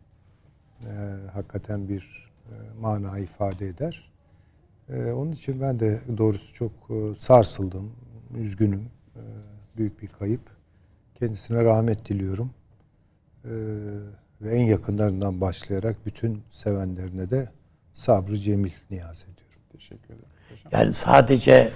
e, 0.82 0.92
hakikaten 1.34 1.89
bir 1.89 2.32
e, 2.46 2.53
mana 2.82 3.20
ifade 3.20 3.68
eder. 3.68 4.12
E, 4.90 5.12
onun 5.12 5.32
için 5.32 5.62
ben 5.62 5.80
de 5.80 6.02
doğrusu 6.18 6.54
çok 6.54 6.72
e, 6.90 7.16
sarsıldım, 7.16 7.92
üzgünüm. 8.38 8.90
E, 9.16 9.22
büyük 9.78 10.02
bir 10.02 10.08
kayıp. 10.08 10.42
Kendisine 11.20 11.63
rahmet 11.63 12.10
diliyorum. 12.10 12.52
E, 13.46 13.52
ve 14.42 14.56
en 14.56 14.66
yakınlarından 14.66 15.42
başlayarak 15.42 16.06
bütün 16.06 16.42
sevenlerine 16.52 17.30
de 17.32 17.50
sabrı 17.94 18.38
cemil 18.38 18.72
niyaz 18.92 19.24
ediyorum. 19.24 19.62
Teşekkür 19.72 20.06
ederim. 20.13 20.25
Yani 20.72 20.94
sadece 20.94 21.72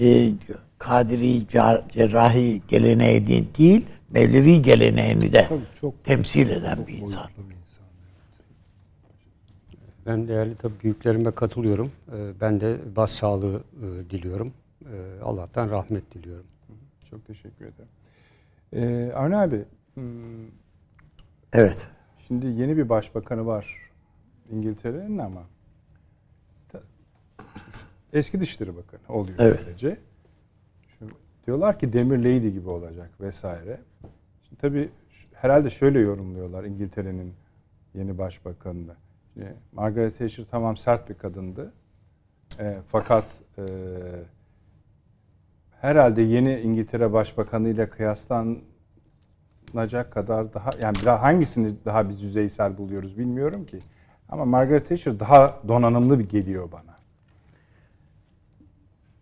e, 0.00 0.30
Kadiri 0.78 1.42
cer- 1.46 1.90
cerrahi 1.92 2.62
geleneği 2.68 3.26
de- 3.26 3.54
değil, 3.58 3.86
Mevlevi 4.10 4.62
geleneğini 4.62 5.32
de 5.32 5.46
Tabii 5.48 5.60
çok 5.80 6.04
temsil 6.04 6.50
eden 6.50 6.86
bir 6.86 6.92
insan. 6.98 7.22
boyutlu 7.24 7.50
bir 7.50 7.54
insan. 7.54 7.61
Ben 10.06 10.28
değerli 10.28 10.56
tabii 10.56 10.80
büyüklerime 10.82 11.30
katılıyorum. 11.30 11.92
Ee, 12.12 12.40
Ben 12.40 12.60
de 12.60 12.96
başsağlığı 12.96 13.56
e, 13.82 14.10
diliyorum. 14.10 14.52
Ee, 14.84 15.20
Allah'tan 15.22 15.70
rahmet 15.70 16.14
diliyorum. 16.14 16.46
Çok 17.10 17.26
teşekkür 17.26 17.64
ederim. 17.64 17.88
Ee, 18.72 19.12
Avni 19.14 19.36
abi, 19.36 19.64
hmm, 19.94 20.02
Evet. 21.52 21.88
şimdi 22.28 22.46
yeni 22.46 22.76
bir 22.76 22.88
başbakanı 22.88 23.46
var 23.46 23.90
İngiltere'nin 24.50 25.18
ama 25.18 25.42
eski 28.12 28.40
Dışişleri 28.40 28.76
Bakanı 28.76 29.00
oluyor 29.16 29.38
Evet. 29.40 29.60
böylece. 29.66 29.96
Şimdi 30.98 31.12
diyorlar 31.46 31.78
ki 31.78 31.92
Demir 31.92 32.18
Lady 32.18 32.48
gibi 32.50 32.68
olacak 32.68 33.10
vesaire. 33.20 33.80
Şimdi 34.48 34.60
tabii 34.60 34.88
herhalde 35.32 35.70
şöyle 35.70 35.98
yorumluyorlar 36.00 36.64
İngiltere'nin 36.64 37.34
yeni 37.94 38.18
başbakanını. 38.18 38.94
Şimdi 39.34 39.54
Margaret 39.72 40.18
Thatcher 40.18 40.44
tamam 40.50 40.76
sert 40.76 41.10
bir 41.10 41.14
kadındı. 41.14 41.72
E, 42.60 42.76
fakat 42.88 43.24
e, 43.58 43.62
herhalde 45.80 46.22
yeni 46.22 46.60
İngiltere 46.60 47.12
Başbakanı 47.12 47.68
ile 47.68 47.90
kıyaslanacak 47.90 48.62
kadar 50.10 50.54
daha 50.54 50.70
yani 50.82 50.94
biraz 51.02 51.20
hangisini 51.22 51.72
daha 51.84 52.08
biz 52.08 52.22
yüzeysel 52.22 52.78
buluyoruz 52.78 53.18
bilmiyorum 53.18 53.66
ki. 53.66 53.78
Ama 54.28 54.44
Margaret 54.44 54.88
Thatcher 54.88 55.20
daha 55.20 55.60
donanımlı 55.68 56.18
bir 56.18 56.28
geliyor 56.28 56.72
bana. 56.72 56.92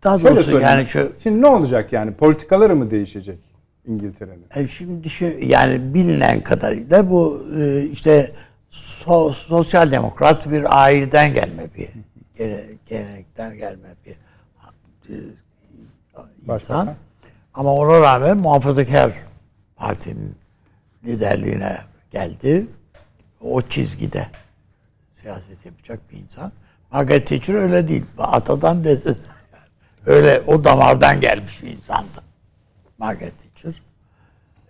Daha 0.03 0.19
Şöyle 0.19 0.35
doğrusu 0.35 0.49
söyleyeyim. 0.49 0.77
yani 0.77 0.87
şu 0.87 1.11
Şimdi 1.23 1.41
ne 1.41 1.47
olacak 1.47 1.93
yani? 1.93 2.13
Politikaları 2.13 2.75
mı 2.75 2.91
değişecek 2.91 3.39
İngiltere'nin? 3.87 4.45
e, 4.55 4.67
şimdi 4.67 5.03
düşün 5.03 5.37
yani 5.41 5.93
bilinen 5.93 6.43
kadarıyla 6.43 7.09
bu 7.09 7.45
e, 7.57 7.83
işte 7.85 8.31
so- 8.71 9.33
sosyal 9.33 9.91
demokrat 9.91 10.51
bir 10.51 10.81
aileden 10.83 11.33
gelme 11.33 11.63
bir 11.77 11.89
gele- 12.37 12.77
gelenekten 12.87 13.57
gelme 13.57 13.89
bir 14.05 14.15
e, 15.09 15.19
insan. 16.53 16.95
Ama 17.53 17.73
ona 17.73 18.01
rağmen 18.01 18.37
muhafazakar 18.37 19.11
partinin 19.75 20.35
liderliğine 21.03 21.77
geldi. 22.11 22.67
O 23.41 23.61
çizgide 23.61 24.27
siyaset 25.21 25.65
yapacak 25.65 25.99
bir 26.11 26.17
insan. 26.17 26.51
Margaret 26.91 27.27
Thatcher 27.27 27.53
öyle 27.53 27.87
değil. 27.87 28.05
Atadan 28.17 28.83
dedi. 28.83 29.17
Öyle 30.05 30.41
o 30.47 30.63
damardan 30.63 31.21
gelmiş 31.21 31.63
bir 31.63 31.71
insandı. 31.71 32.23
Margaret 32.97 33.33
Thatcher. 33.39 33.81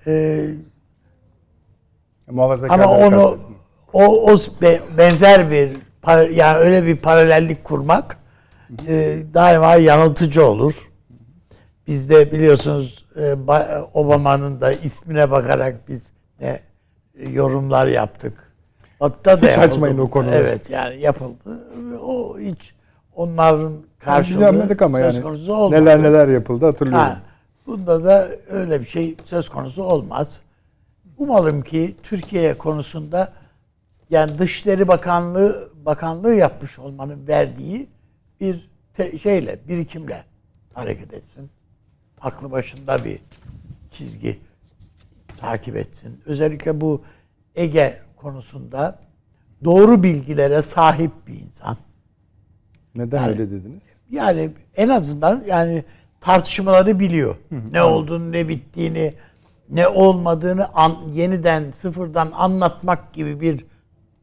Ee, 0.08 0.50
Muhafazakar 2.27 2.79
ama 2.79 2.98
onu 2.98 3.39
o, 3.93 4.31
o 4.31 4.38
be- 4.62 4.81
benzer 4.98 5.51
bir 5.51 5.71
yani 6.31 6.57
öyle 6.57 6.86
bir 6.86 6.98
paralellik 6.98 7.63
kurmak 7.63 8.17
e, 8.88 9.17
daima 9.33 9.75
yanıltıcı 9.75 10.45
olur. 10.45 10.89
Biz 11.88 12.10
de 12.10 12.31
biliyorsunuz 12.31 13.05
e, 13.15 13.19
Ba- 13.21 13.86
Obama'nın 13.93 14.62
da 14.62 14.71
ismine 14.71 15.31
bakarak 15.31 15.75
biz 15.89 16.13
ne 16.39 16.60
e, 17.19 17.29
yorumlar 17.29 17.88
yaptık. 17.88 18.51
Hatta 19.00 19.41
da 19.41 19.48
Hiç 19.48 19.57
açmayın 19.57 19.98
o 19.98 20.10
konuları. 20.10 20.36
Evet 20.36 20.69
yani 20.69 21.01
yapıldı. 21.01 21.60
O 22.03 22.39
hiç 22.39 22.74
onların 23.15 23.74
Biz 23.74 24.05
karşılığı 24.05 24.43
yapmadık 24.43 24.81
ama 24.81 25.00
söz 25.00 25.15
yani 25.15 25.24
konusu 25.24 25.53
olmadı. 25.53 25.81
neler 25.81 26.03
neler 26.03 26.27
yapıldı 26.27 26.65
hatırlıyorum. 26.65 27.05
Ha, 27.07 27.21
bunda 27.67 28.03
da 28.03 28.27
öyle 28.50 28.81
bir 28.81 28.86
şey 28.86 29.15
söz 29.25 29.50
konusu 29.50 29.83
olmaz. 29.83 30.41
Umalım 31.17 31.62
ki 31.62 31.95
Türkiye 32.03 32.53
konusunda 32.57 33.31
yani 34.12 34.38
Dışişleri 34.38 34.88
Bakanlığı 34.88 35.70
Bakanlığı 35.86 36.36
yapmış 36.36 36.80
olmanın 36.80 37.27
verdiği 37.27 37.89
bir 38.39 38.70
te- 38.94 39.18
şeyle, 39.18 39.60
birikimle 39.68 40.24
hareket 40.74 41.13
etsin. 41.13 41.50
aklı 42.22 42.51
başında 42.51 43.06
bir 43.06 43.20
çizgi 43.91 44.39
takip 45.39 45.75
etsin. 45.75 46.22
Özellikle 46.25 46.82
bu 46.82 47.01
Ege 47.56 48.00
konusunda 48.18 49.00
doğru 49.63 50.03
bilgilere 50.03 50.62
sahip 50.62 51.12
bir 51.27 51.39
insan. 51.39 51.77
Neden 52.96 53.18
Yani- 53.22 53.30
öyle 53.32 53.51
dediniz? 53.51 53.82
Yani 54.10 54.51
en 54.75 54.89
azından 54.89 55.44
yani 55.48 55.84
tartışmaları 56.22 57.00
biliyor. 57.00 57.36
ne 57.72 57.84
olduğunu, 57.84 58.32
ne 58.32 58.48
bittiğini, 58.48 59.13
ne 59.70 59.88
olmadığını 59.88 60.68
an, 60.74 60.98
yeniden 61.13 61.72
sıfırdan 61.72 62.32
anlatmak 62.36 63.13
gibi 63.13 63.41
bir 63.41 63.65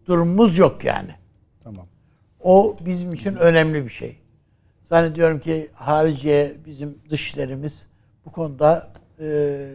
durumumuz 0.09 0.59
yok 0.59 0.85
yani. 0.85 1.15
Tamam. 1.61 1.87
O 2.41 2.77
bizim 2.87 3.12
için 3.12 3.35
önemli 3.35 3.85
bir 3.85 3.91
şey. 3.91 4.19
Zannediyorum 4.85 5.41
ki 5.41 5.71
hariciye 5.75 6.57
bizim 6.67 6.99
dışlarımız 7.11 7.87
bu 8.25 8.33
konuda 8.33 8.93
e, 9.21 9.69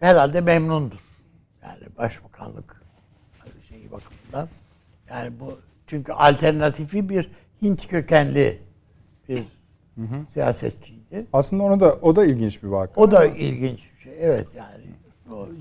herhalde 0.00 0.40
memnundur. 0.40 1.00
Yani 1.62 1.84
başbakanlık 1.98 2.82
şeyi 3.68 3.90
bakımından. 3.90 4.48
Yani 5.10 5.40
bu 5.40 5.58
çünkü 5.86 6.12
alternatifi 6.12 7.08
bir 7.08 7.30
Hint 7.62 7.88
kökenli 7.88 8.62
bir 9.28 9.42
siyasetçiydi. 10.28 11.26
Aslında 11.32 11.62
onu 11.62 11.80
da 11.80 11.92
o 11.92 12.16
da 12.16 12.24
ilginç 12.24 12.62
bir 12.62 12.68
vaka. 12.68 13.00
O 13.00 13.10
da 13.10 13.26
ilginç 13.26 13.92
bir 13.94 14.00
şey. 14.00 14.12
Evet 14.20 14.48
yani 14.56 14.77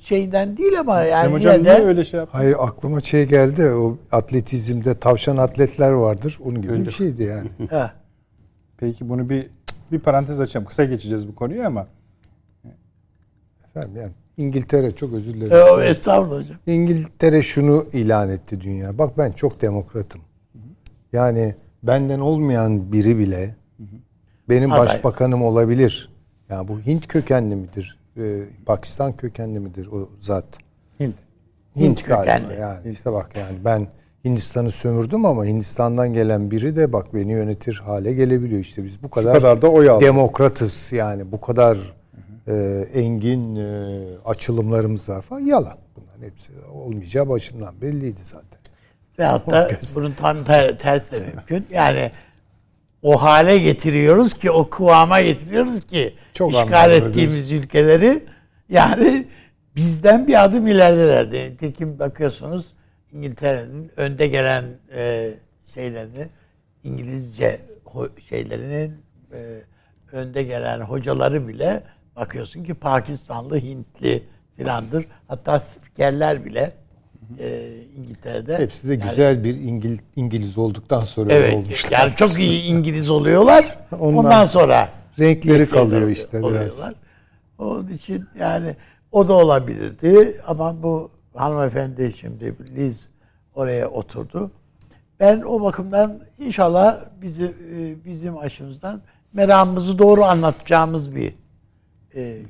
şeyden 0.02 0.58
değil 0.58 0.80
ama 0.80 1.02
yani 1.02 1.24
Cem 1.24 1.34
Hocam 1.34 1.54
yine 1.54 1.64
niye 1.64 1.78
de 1.78 1.84
öyle 1.84 2.06
şey 2.06 2.18
yaptı? 2.20 2.38
Hayır 2.38 2.56
aklıma 2.60 3.00
şey 3.00 3.26
geldi. 3.26 3.70
O 3.70 3.98
atletizmde 4.12 4.96
tavşan 4.96 5.38
atletler 5.38 5.92
vardır. 5.92 6.40
Onun 6.44 6.62
gibi 6.62 6.86
bir 6.86 6.92
şeydi 6.92 7.24
yani. 7.24 7.50
Peki 8.78 9.10
bunu 9.10 9.30
bir 9.30 9.50
bir 9.92 10.00
parantez 10.00 10.40
açalım. 10.40 10.68
Kısa 10.68 10.86
geçeceğiz 10.86 11.28
bu 11.28 11.36
konuyu 11.36 11.66
ama 11.66 11.88
Efendim 13.70 14.02
yani 14.02 14.12
İngiltere 14.38 14.96
çok 14.96 15.14
özür 15.14 15.34
dilerim. 15.34 15.58
E, 15.58 15.64
o 15.64 15.82
estağfurullah 15.82 16.40
hocam. 16.44 16.58
İngiltere 16.68 17.42
şunu 17.42 17.86
ilan 17.94 18.30
etti 18.30 18.62
dünya. 18.62 18.98
Bak 18.98 19.18
ben 19.18 19.32
çok 19.32 19.62
demokratım. 19.62 20.22
Yani 21.14 21.56
benden 21.84 22.20
olmayan 22.20 22.92
biri 22.92 23.18
bile 23.18 23.56
benim 24.50 24.72
Aday. 24.72 24.86
başbakanım 24.86 25.42
olabilir. 25.44 26.10
Yani 26.50 26.68
bu 26.68 26.80
Hint 26.80 27.08
kökenli 27.08 27.56
midir? 27.56 27.98
Ee, 28.18 28.44
Pakistan 28.66 29.18
kökenli 29.18 29.60
midir 29.60 29.88
o 29.88 30.10
zat? 30.20 30.46
Hint. 31.00 31.16
Hint, 31.76 31.86
Hint 31.86 32.04
kökenli. 32.04 32.60
yani. 32.60 32.90
işte 32.92 33.12
bak 33.12 33.36
yani 33.36 33.66
ben 33.66 33.88
Hindistan'ı 34.26 34.70
sömürdüm 34.72 35.26
ama 35.26 35.46
Hindistan'dan 35.46 36.14
gelen 36.14 36.52
biri 36.52 36.76
de 36.76 36.94
bak 36.94 37.14
beni 37.14 37.32
yönetir 37.32 37.82
hale 37.86 38.14
gelebiliyor. 38.14 38.62
İşte 38.62 38.84
biz 38.84 39.04
bu 39.04 39.10
kadar, 39.10 39.34
kadar 39.34 39.62
da 39.62 39.68
oy 39.72 40.00
demokratız 40.00 40.92
yani 40.92 41.32
bu 41.32 41.42
kadar 41.42 41.78
e, 42.48 42.54
engin 42.94 43.56
e, 43.56 44.00
açılımlarımız 44.26 45.10
var 45.10 45.22
falan 45.22 45.40
yalan. 45.42 45.78
Bunların 45.96 46.24
hepsi 46.32 46.52
olmayacağı 46.74 47.30
başından 47.30 47.82
belliydi 47.82 48.22
zaten. 48.24 48.60
Veyahut 49.20 49.48
da 49.48 49.70
bunun 49.96 50.12
tam 50.12 50.44
ter, 50.44 50.78
tersi 50.78 51.12
de 51.12 51.20
mümkün. 51.20 51.66
Yani 51.72 52.12
o 53.08 53.18
hale 53.22 53.58
getiriyoruz 53.58 54.34
ki, 54.34 54.52
o 54.52 54.70
kıvama 54.70 55.22
getiriyoruz 55.22 55.88
ki 55.88 56.16
Çok 56.34 56.54
işgal 56.54 56.92
ettiğimiz 56.92 57.52
ülkeleri 57.52 58.24
yani 58.70 59.28
bizden 59.76 60.28
bir 60.28 60.44
adım 60.44 60.68
ileridelerdi. 60.68 61.52
Nitekim 61.52 62.00
bakıyorsunuz 62.00 62.66
İngiltere'nin 63.12 63.92
önde 63.98 64.28
gelen 64.28 64.66
e, 64.96 65.32
şeylerini 65.74 66.28
İngilizce 66.84 67.62
şeylerinin 68.30 68.98
e, 69.34 69.40
önde 70.12 70.44
gelen 70.44 70.80
hocaları 70.80 71.48
bile 71.48 71.84
bakıyorsun 72.16 72.64
ki 72.64 72.74
Pakistanlı, 72.74 73.58
Hintli 73.58 74.24
filandır. 74.58 75.06
Hatta 75.28 75.60
spikerler 75.60 76.46
bile 76.46 76.74
e, 77.40 77.70
İngiltere'de 77.98 78.58
Hepsi 78.58 78.90
de 78.90 78.94
yani- 78.94 79.10
güzel 79.10 79.44
bir 79.44 79.54
İngil, 79.56 79.98
İngiliz 80.16 80.58
olduktan 80.58 81.00
sonra 81.00 81.34
Evet. 81.34 81.54
olmuşlar. 81.54 82.00
Yani 82.00 82.14
çok 82.14 82.40
iyi 82.40 82.64
İngiliz 82.64 83.10
oluyorlar. 83.10 83.78
Ondan 84.00 84.26
Ondan, 84.26 84.44
sonra 84.44 84.90
renkleri 85.20 85.70
kalıyor 85.70 86.08
işte 86.10 86.32
biraz. 86.38 86.44
oluyorlar. 86.44 86.94
Onun 87.58 87.88
için 87.88 88.26
yani 88.40 88.76
o 89.12 89.28
da 89.28 89.34
olabilirdi 89.34 90.42
ama 90.48 90.84
bu 90.84 91.12
hanımefendi 91.36 92.14
şimdi 92.20 92.56
Liz 92.76 93.10
oraya 93.56 93.90
oturdu. 93.90 94.52
Ben 95.20 95.42
o 95.42 95.62
bakımdan 95.62 96.20
inşallah 96.40 97.00
bizi 97.22 97.44
e, 97.46 98.06
bizim 98.06 98.38
açımızdan 98.38 99.02
meramımızı 99.34 100.00
doğru 100.00 100.24
anlatacağımız 100.24 101.16
bir 101.16 101.34
e, 102.16 102.42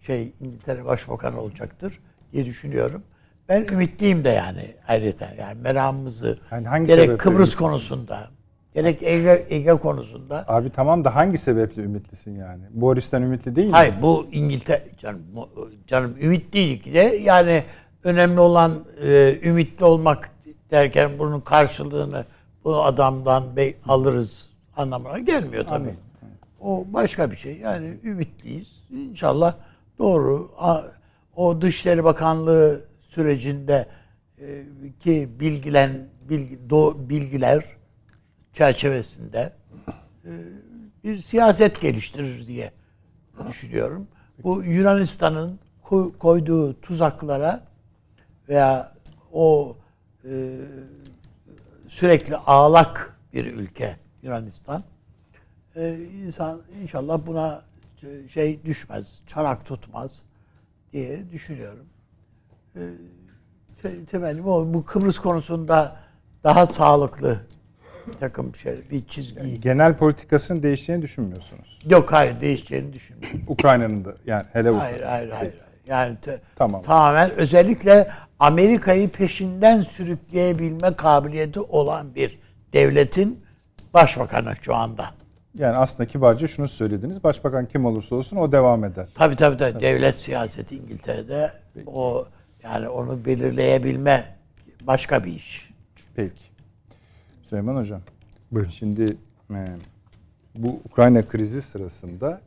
şey 0.00 0.32
İngiltere 0.40 0.84
Başbakanı 0.84 1.40
olacaktır 1.40 2.00
diye 2.32 2.44
düşünüyorum. 2.44 3.02
Ben 3.48 3.66
ümitliyim 3.72 4.24
de 4.24 4.28
yani 4.28 4.74
ayrıca 4.88 5.28
yani 5.38 5.60
meramımızı 5.60 6.38
Yani 6.50 6.68
hangi 6.68 6.86
gerek 6.86 7.20
Kıbrıs 7.20 7.36
ümitlisin? 7.36 7.58
konusunda 7.58 8.28
gerek 8.74 9.02
Ege, 9.02 9.46
Ege 9.50 9.70
konusunda 9.72 10.44
Abi 10.48 10.70
tamam 10.70 11.04
da 11.04 11.14
hangi 11.16 11.38
sebeple 11.38 11.82
ümitlisin 11.82 12.34
yani? 12.38 12.62
Boris'ten 12.70 13.22
ümitli 13.22 13.56
değil 13.56 13.66
mi? 13.66 13.72
Hayır 13.72 13.94
bu 14.02 14.26
İngiltere 14.32 14.84
canım, 14.98 15.22
canım 15.86 16.16
ümit 16.22 16.52
değil 16.52 16.82
ki 16.82 16.94
de 16.94 16.98
yani 17.22 17.64
önemli 18.04 18.40
olan 18.40 18.84
e, 19.04 19.38
ümitli 19.42 19.84
olmak 19.84 20.30
derken 20.70 21.10
bunun 21.18 21.40
karşılığını 21.40 22.24
bu 22.64 22.84
adamdan 22.84 23.56
be- 23.56 23.74
alırız 23.88 24.50
anlamına 24.76 25.18
gelmiyor 25.18 25.66
tabii. 25.66 25.94
O 26.60 26.84
başka 26.88 27.30
bir 27.30 27.36
şey. 27.36 27.56
Yani 27.56 27.98
ümitliyiz. 28.04 28.68
İnşallah 28.90 29.54
doğru 29.98 30.50
o 31.36 31.60
Dışişleri 31.60 32.04
Bakanlığı 32.04 32.80
sürecinde 33.16 33.86
e, 34.40 34.64
ki 35.00 35.28
bilgilen 35.40 36.08
bilgi, 36.28 36.58
bilgiler 37.08 37.64
çerçevesinde 38.52 39.52
e, 40.24 40.30
bir 41.04 41.18
siyaset 41.20 41.80
geliştirir 41.80 42.46
diye 42.46 42.72
düşünüyorum. 43.48 44.08
Bu 44.42 44.62
Yunanistan'ın 44.64 45.60
koy- 45.82 46.18
koyduğu 46.18 46.80
tuzaklara 46.80 47.64
veya 48.48 48.94
o 49.32 49.76
e, 50.24 50.58
sürekli 51.88 52.36
ağlak 52.36 53.18
bir 53.32 53.44
ülke 53.44 53.96
Yunanistan. 54.22 54.84
İnsan 56.26 56.62
inşallah 56.82 57.26
buna 57.26 57.62
şey 58.28 58.64
düşmez, 58.64 59.20
çanak 59.26 59.64
tutmaz 59.66 60.10
diye 60.92 61.30
düşünüyorum. 61.30 61.86
E, 62.76 62.82
şey, 63.82 64.04
temennim 64.04 64.46
o. 64.48 64.74
Bu 64.74 64.84
Kıbrıs 64.84 65.18
konusunda 65.18 65.96
daha 66.44 66.66
sağlıklı 66.66 67.40
bir 68.06 68.12
takım 68.12 68.54
şey, 68.54 68.74
bir 68.90 69.06
çizgi. 69.06 69.60
Genel 69.60 69.96
politikasının 69.96 70.62
değişeceğini 70.62 71.02
düşünmüyorsunuz. 71.02 71.78
Yok 71.90 72.12
hayır 72.12 72.40
değişeceğini 72.40 72.92
düşünmüyorum. 72.92 73.40
Ukrayna'nın 73.48 74.04
da 74.04 74.14
yani 74.26 74.44
hele 74.52 74.70
Ukrayna. 74.70 74.90
hayır, 74.90 75.02
hayır. 75.02 75.30
hayır. 75.30 75.54
Yani 75.86 76.16
te- 76.22 76.40
Tamam. 76.56 76.82
tamamen 76.82 77.30
özellikle 77.30 78.10
Amerika'yı 78.38 79.08
peşinden 79.10 79.80
sürükleyebilme 79.80 80.94
kabiliyeti 80.96 81.60
olan 81.60 82.14
bir 82.14 82.38
devletin 82.72 83.40
başbakanı 83.94 84.54
şu 84.62 84.74
anda. 84.74 85.10
Yani 85.54 85.76
aslında 85.76 86.06
kibarca 86.06 86.46
şunu 86.48 86.68
söylediniz. 86.68 87.24
Başbakan 87.24 87.66
kim 87.66 87.86
olursa 87.86 88.16
olsun 88.16 88.36
o 88.36 88.52
devam 88.52 88.84
eder. 88.84 89.06
Tabii 89.14 89.36
tabii 89.36 89.56
tabii. 89.56 89.80
Devlet 89.80 90.14
siyaseti 90.14 90.76
İngiltere'de 90.76 91.50
o 91.86 92.26
yani 92.66 92.88
onu 92.88 93.24
belirleyebilme 93.24 94.36
başka 94.82 95.24
bir 95.24 95.32
iş. 95.32 95.70
Peki. 96.14 96.42
Süleyman 97.42 97.76
Hocam. 97.76 98.00
Buyurun. 98.52 98.70
Şimdi 98.70 99.16
e, 99.50 99.64
bu 100.54 100.80
Ukrayna 100.84 101.22
krizi 101.22 101.62
sırasında 101.62 102.40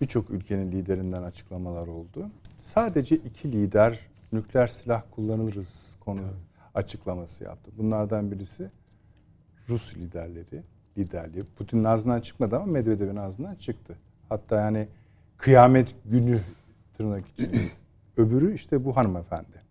birçok 0.00 0.30
ülkenin 0.30 0.72
liderinden 0.72 1.22
açıklamalar 1.22 1.86
oldu. 1.86 2.30
Sadece 2.60 3.16
iki 3.16 3.52
lider 3.52 4.00
nükleer 4.32 4.66
silah 4.66 5.02
kullanırız 5.10 5.96
konu 6.00 6.20
açıklaması 6.74 7.44
yaptı. 7.44 7.70
Bunlardan 7.78 8.30
birisi 8.30 8.70
Rus 9.68 9.96
liderleri, 9.96 10.62
liderliği. 10.98 11.44
Putin'in 11.56 11.84
ağzından 11.84 12.20
çıkmadı 12.20 12.56
ama 12.56 12.66
Medvedev'in 12.66 13.16
ağzından 13.16 13.54
çıktı. 13.54 13.96
Hatta 14.28 14.60
yani 14.60 14.88
kıyamet 15.36 15.94
günü 16.04 16.40
tırnak 16.96 17.28
için. 17.28 17.70
Öbürü 18.16 18.54
işte 18.54 18.84
bu 18.84 18.96
hanımefendi. 18.96 19.64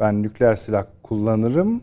Ben 0.00 0.22
nükleer 0.22 0.56
silah 0.56 0.86
kullanırım. 1.02 1.82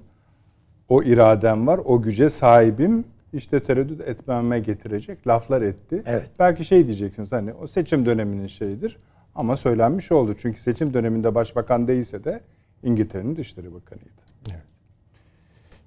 O 0.89 1.03
iradem 1.03 1.67
var, 1.67 1.79
o 1.85 2.01
güce 2.01 2.29
sahibim. 2.29 3.05
İşte 3.33 3.59
tereddüt 3.59 4.01
etmeme 4.01 4.59
getirecek 4.59 5.27
laflar 5.27 5.61
etti. 5.61 6.03
Evet. 6.05 6.29
Belki 6.39 6.65
şey 6.65 6.87
diyeceksiniz 6.87 7.31
hani 7.31 7.53
o 7.53 7.67
seçim 7.67 8.05
döneminin 8.05 8.47
şeyidir. 8.47 8.97
Ama 9.35 9.57
söylenmiş 9.57 10.11
oldu. 10.11 10.35
Çünkü 10.41 10.59
seçim 10.59 10.93
döneminde 10.93 11.35
başbakan 11.35 11.87
değilse 11.87 12.23
de 12.23 12.41
İngiltere'nin 12.83 13.35
Dışişleri 13.35 13.73
Bakanıydı. 13.73 14.23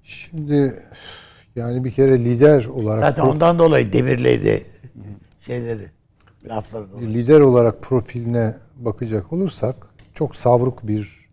Şimdi 0.03 0.83
yani 1.55 1.83
bir 1.83 1.91
kere 1.91 2.19
lider 2.19 2.65
olarak 2.65 2.99
Zaten 2.99 3.23
ondan 3.23 3.59
dolayı 3.59 3.93
demirledi 3.93 4.65
şeyleri. 5.41 5.96
Lafları 6.49 7.01
bir 7.01 7.07
lider 7.07 7.39
olarak 7.39 7.81
profiline 7.81 8.55
bakacak 8.75 9.33
olursak 9.33 9.75
çok 10.13 10.35
savruk 10.35 10.87
bir 10.87 11.27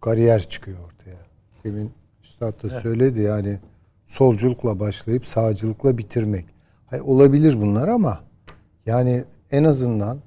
kariyer 0.00 0.48
çıkıyor 0.48 0.78
ortaya. 0.78 1.18
Demin 1.64 1.92
Üstad 2.24 2.62
da 2.62 2.80
söyledi 2.80 3.20
yani 3.20 3.58
solculukla 4.06 4.80
başlayıp 4.80 5.26
sağcılıkla 5.26 5.98
bitirmek. 5.98 6.46
Hayır, 6.86 7.02
olabilir 7.02 7.60
bunlar 7.60 7.88
ama 7.88 8.20
yani 8.86 9.24
en 9.50 9.64
azından 9.64 10.18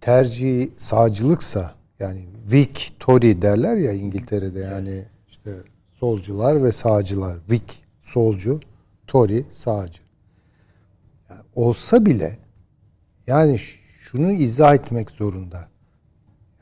tercihi 0.00 0.72
sağcılıksa 0.76 1.74
yani 1.98 2.26
Whig, 2.42 2.76
Tory 2.98 3.42
derler 3.42 3.76
ya 3.76 3.92
İngiltere'de 3.92 4.60
yani 4.60 5.04
işte 5.28 5.56
solcular 5.94 6.64
ve 6.64 6.72
sağcılar. 6.72 7.38
Whig 7.38 7.70
solcu, 8.02 8.60
Tory 9.06 9.44
sağcı. 9.50 10.02
Yani 11.30 11.40
olsa 11.54 12.06
bile 12.06 12.38
yani 13.26 13.58
şunu 14.00 14.32
izah 14.32 14.74
etmek 14.74 15.10
zorunda. 15.10 15.68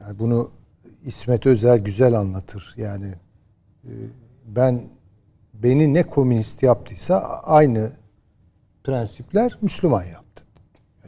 Yani 0.00 0.18
bunu 0.18 0.50
İsmet 1.04 1.46
Özel 1.46 1.78
güzel 1.78 2.14
anlatır. 2.14 2.74
Yani 2.76 3.14
e, 3.84 3.90
ben 4.46 4.82
beni 5.54 5.94
ne 5.94 6.02
komünist 6.02 6.62
yaptıysa 6.62 7.20
aynı 7.44 7.92
prensipler 8.84 9.58
Müslüman 9.60 10.04
yaptı. 10.04 10.44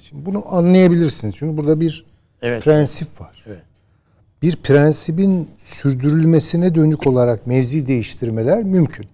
Şimdi 0.00 0.26
bunu 0.26 0.54
anlayabilirsiniz. 0.54 1.34
Çünkü 1.36 1.56
burada 1.56 1.80
bir 1.80 2.06
Evet. 2.42 2.64
prensip 2.64 3.20
var. 3.20 3.44
Evet. 3.46 3.62
Bir 4.42 4.56
prensibin 4.56 5.50
sürdürülmesine 5.58 6.74
dönük 6.74 7.06
olarak 7.06 7.46
mevzi 7.46 7.86
değiştirmeler 7.86 8.64
mümkün. 8.64 9.06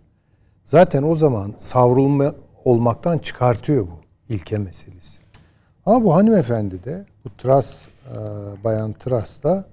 Zaten 0.65 1.03
o 1.03 1.17
zaman 1.17 1.55
savrulma 1.59 2.35
olmaktan 2.65 3.19
çıkartıyor 3.19 3.87
bu 3.87 3.99
ilke 4.35 4.59
meselesi. 4.59 5.22
Ama 5.87 6.05
bu 6.05 6.15
hanımefendi 6.15 6.85
de 6.85 7.05
bu 7.25 7.31
Tras, 7.39 7.87
e, 7.87 8.15
Bayan 8.65 8.93
Tras 8.93 9.43
da 9.43 9.65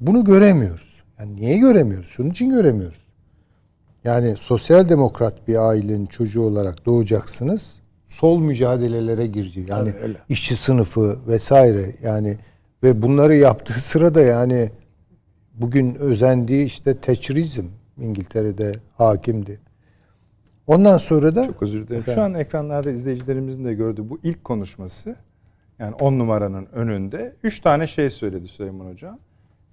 bunu 0.00 0.24
göremiyoruz. 0.24 1.02
Yani 1.18 1.34
niye 1.34 1.58
göremiyoruz? 1.58 2.06
Şunun 2.06 2.30
için 2.30 2.50
göremiyoruz. 2.50 3.08
Yani 4.04 4.36
sosyal 4.36 4.88
demokrat 4.88 5.48
bir 5.48 5.56
ailenin 5.68 6.06
çocuğu 6.06 6.42
olarak 6.42 6.86
doğacaksınız. 6.86 7.80
Sol 8.06 8.38
mücadelelere 8.38 9.26
girecek. 9.26 9.68
Yani 9.68 9.92
öyle. 10.02 10.18
işçi 10.28 10.56
sınıfı 10.56 11.18
vesaire 11.28 11.94
yani 12.02 12.36
ve 12.82 13.02
bunları 13.02 13.36
yaptığı 13.36 13.80
sırada 13.80 14.20
yani 14.20 14.70
bugün 15.54 15.94
özendiği 15.94 16.66
işte 16.66 17.00
Thatcherizm 17.00 17.66
İngiltere'de 18.00 18.74
hakimdi. 18.96 19.60
Ondan 20.66 20.98
sonra 20.98 21.34
da 21.34 21.46
Çok 21.46 21.62
özür 21.62 21.88
dilerim. 21.88 22.04
Şu 22.14 22.22
an 22.22 22.34
ekranlarda 22.34 22.90
izleyicilerimizin 22.90 23.64
de 23.64 23.74
gördüğü 23.74 24.10
bu 24.10 24.18
ilk 24.22 24.44
konuşması 24.44 25.16
yani 25.78 25.94
10 25.94 26.18
numaranın 26.18 26.66
önünde 26.72 27.36
3 27.42 27.60
tane 27.60 27.86
şey 27.86 28.10
söyledi 28.10 28.48
Süleyman 28.48 28.86
Hocam. 28.86 29.18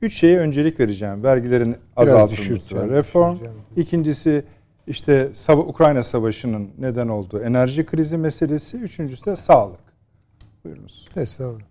Üç 0.02 0.20
şeye 0.20 0.40
öncelik 0.40 0.80
vereceğim. 0.80 1.24
Vergilerin 1.24 1.78
azaltılması 1.96 2.90
reform. 2.90 3.38
İkincisi 3.76 4.46
işte 4.88 5.30
Ukrayna 5.50 6.04
Savaşı'nın 6.04 6.70
neden 6.78 7.08
olduğu 7.08 7.40
enerji 7.40 7.86
krizi 7.86 8.18
meselesi. 8.18 8.78
Üçüncüsü 8.78 9.26
de 9.26 9.36
sağlık. 9.36 9.80
Buyurunuz. 10.66 11.10
Estağfurullah. 11.16 11.66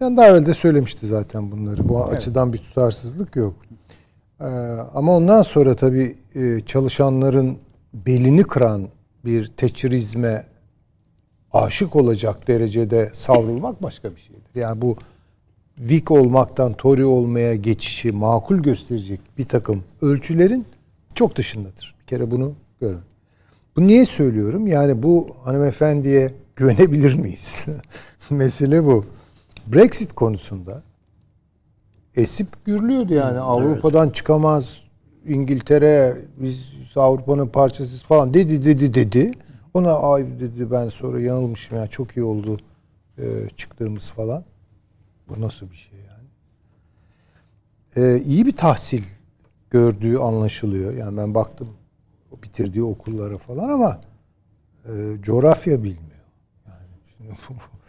Yani 0.00 0.16
daha 0.16 0.26
evvel 0.28 0.46
de 0.46 0.54
söylemişti 0.54 1.06
zaten 1.06 1.52
bunları. 1.52 1.88
Bu 1.88 2.04
açıdan 2.04 2.52
bir 2.52 2.58
tutarsızlık 2.58 3.36
yok. 3.36 3.54
Ee, 4.40 4.44
ama 4.94 5.16
ondan 5.16 5.42
sonra 5.42 5.76
tabii 5.76 6.16
e, 6.34 6.60
çalışanların 6.60 7.58
belini 7.94 8.42
kıran 8.42 8.88
bir 9.24 9.46
teçhirizme 9.46 10.44
aşık 11.52 11.96
olacak 11.96 12.48
derecede 12.48 13.10
savrulmak 13.12 13.82
başka 13.82 14.10
bir 14.10 14.20
şeydir. 14.20 14.42
Yani 14.54 14.82
bu 14.82 14.96
Vik 15.78 16.10
olmaktan 16.10 16.72
Tory 16.72 17.04
olmaya 17.04 17.54
geçişi 17.54 18.12
makul 18.12 18.58
gösterecek 18.58 19.20
bir 19.38 19.44
takım 19.44 19.84
ölçülerin 20.02 20.66
çok 21.14 21.36
dışındadır. 21.36 21.94
Bir 22.00 22.06
kere 22.06 22.30
bunu 22.30 22.52
görün. 22.80 23.00
Bu 23.76 23.86
niye 23.86 24.04
söylüyorum? 24.04 24.66
Yani 24.66 25.02
bu 25.02 25.36
hanımefendiye 25.44 26.30
güvenebilir 26.56 27.14
miyiz? 27.14 27.66
Mesele 28.30 28.84
bu. 28.84 29.04
Brexit 29.66 30.12
konusunda 30.12 30.82
esip 32.16 32.64
gürlüyordu 32.64 33.14
yani 33.14 33.38
Avrupa'dan 33.38 34.10
çıkamaz 34.10 34.84
İngiltere 35.26 36.16
biz 36.36 36.72
Avrupa'nın 36.96 37.48
parçasıyız 37.48 38.02
falan 38.02 38.34
dedi 38.34 38.64
dedi 38.64 38.94
dedi. 38.94 39.32
Ona 39.74 39.94
ay 39.94 40.40
dedi 40.40 40.70
ben 40.70 40.88
sonra 40.88 41.20
yanılmışım 41.20 41.76
ya 41.76 41.86
çok 41.86 42.16
iyi 42.16 42.24
oldu 42.24 42.58
e, 43.18 43.48
çıktığımız 43.56 44.10
falan. 44.10 44.44
Bu 45.28 45.40
nasıl 45.40 45.70
bir 45.70 45.76
şey 45.76 45.98
yani? 45.98 46.28
E, 47.96 48.22
iyi 48.22 48.46
bir 48.46 48.56
tahsil 48.56 49.02
gördüğü 49.70 50.18
anlaşılıyor. 50.18 50.94
Yani 50.94 51.16
ben 51.16 51.34
baktım 51.34 51.68
bitirdiği 52.42 52.84
okullara 52.84 53.38
falan 53.38 53.68
ama 53.68 54.00
e, 54.84 55.22
coğrafya 55.22 55.82
bilmiyor. 55.82 56.24
Yani 56.66 56.86
şimdi 57.16 57.30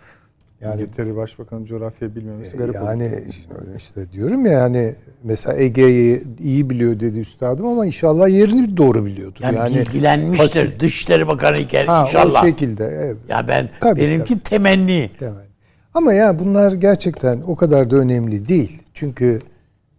Yani 0.61 0.81
İngiltere 0.81 1.15
Başbakanı 1.15 1.65
coğrafya 1.65 2.15
bilmemesi 2.15 2.57
garip 2.57 2.75
oldu. 2.75 2.83
yani 2.85 3.11
işte, 3.29 3.53
işte 3.77 4.11
diyorum 4.11 4.45
ya 4.45 4.51
yani 4.51 4.95
mesela 5.23 5.57
Ege'yi 5.57 6.21
iyi 6.39 6.69
biliyor 6.69 6.99
dedi 6.99 7.19
üstadım 7.19 7.65
ama 7.65 7.85
inşallah 7.85 8.29
yerini 8.29 8.77
doğru 8.77 9.05
biliyordur. 9.05 9.39
Yani, 9.43 9.57
Yani, 9.57 9.75
bilgilenmiştir. 9.75 10.45
Fasil- 10.65 10.79
Dışişleri 10.79 11.27
Bakanı 11.27 11.57
iken 11.57 11.85
ha, 11.87 12.01
inşallah. 12.07 12.43
o 12.43 12.47
şekilde 12.47 12.85
evet. 12.85 13.17
Ya 13.29 13.47
ben 13.47 13.69
Tabii, 13.79 14.01
benimki 14.01 14.39
temenni. 14.39 15.11
Temel. 15.19 15.45
Ama 15.93 16.13
ya 16.13 16.39
bunlar 16.39 16.71
gerçekten 16.71 17.41
o 17.47 17.55
kadar 17.55 17.91
da 17.91 17.95
önemli 17.95 18.47
değil. 18.47 18.81
Çünkü 18.93 19.41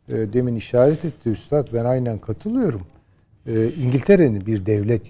e, 0.08 0.12
demin 0.32 0.56
işaret 0.56 1.04
etti 1.04 1.30
üstad 1.30 1.68
ben 1.74 1.84
aynen 1.84 2.18
katılıyorum. 2.18 2.80
E, 3.46 3.68
İngiltere'nin 3.68 4.46
bir 4.46 4.66
devlet 4.66 5.02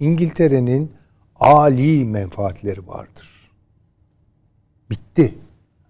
İngiltere'nin 0.00 0.92
ali 1.36 2.04
menfaatleri 2.04 2.86
vardır. 2.88 3.33
Bitti. 4.90 5.34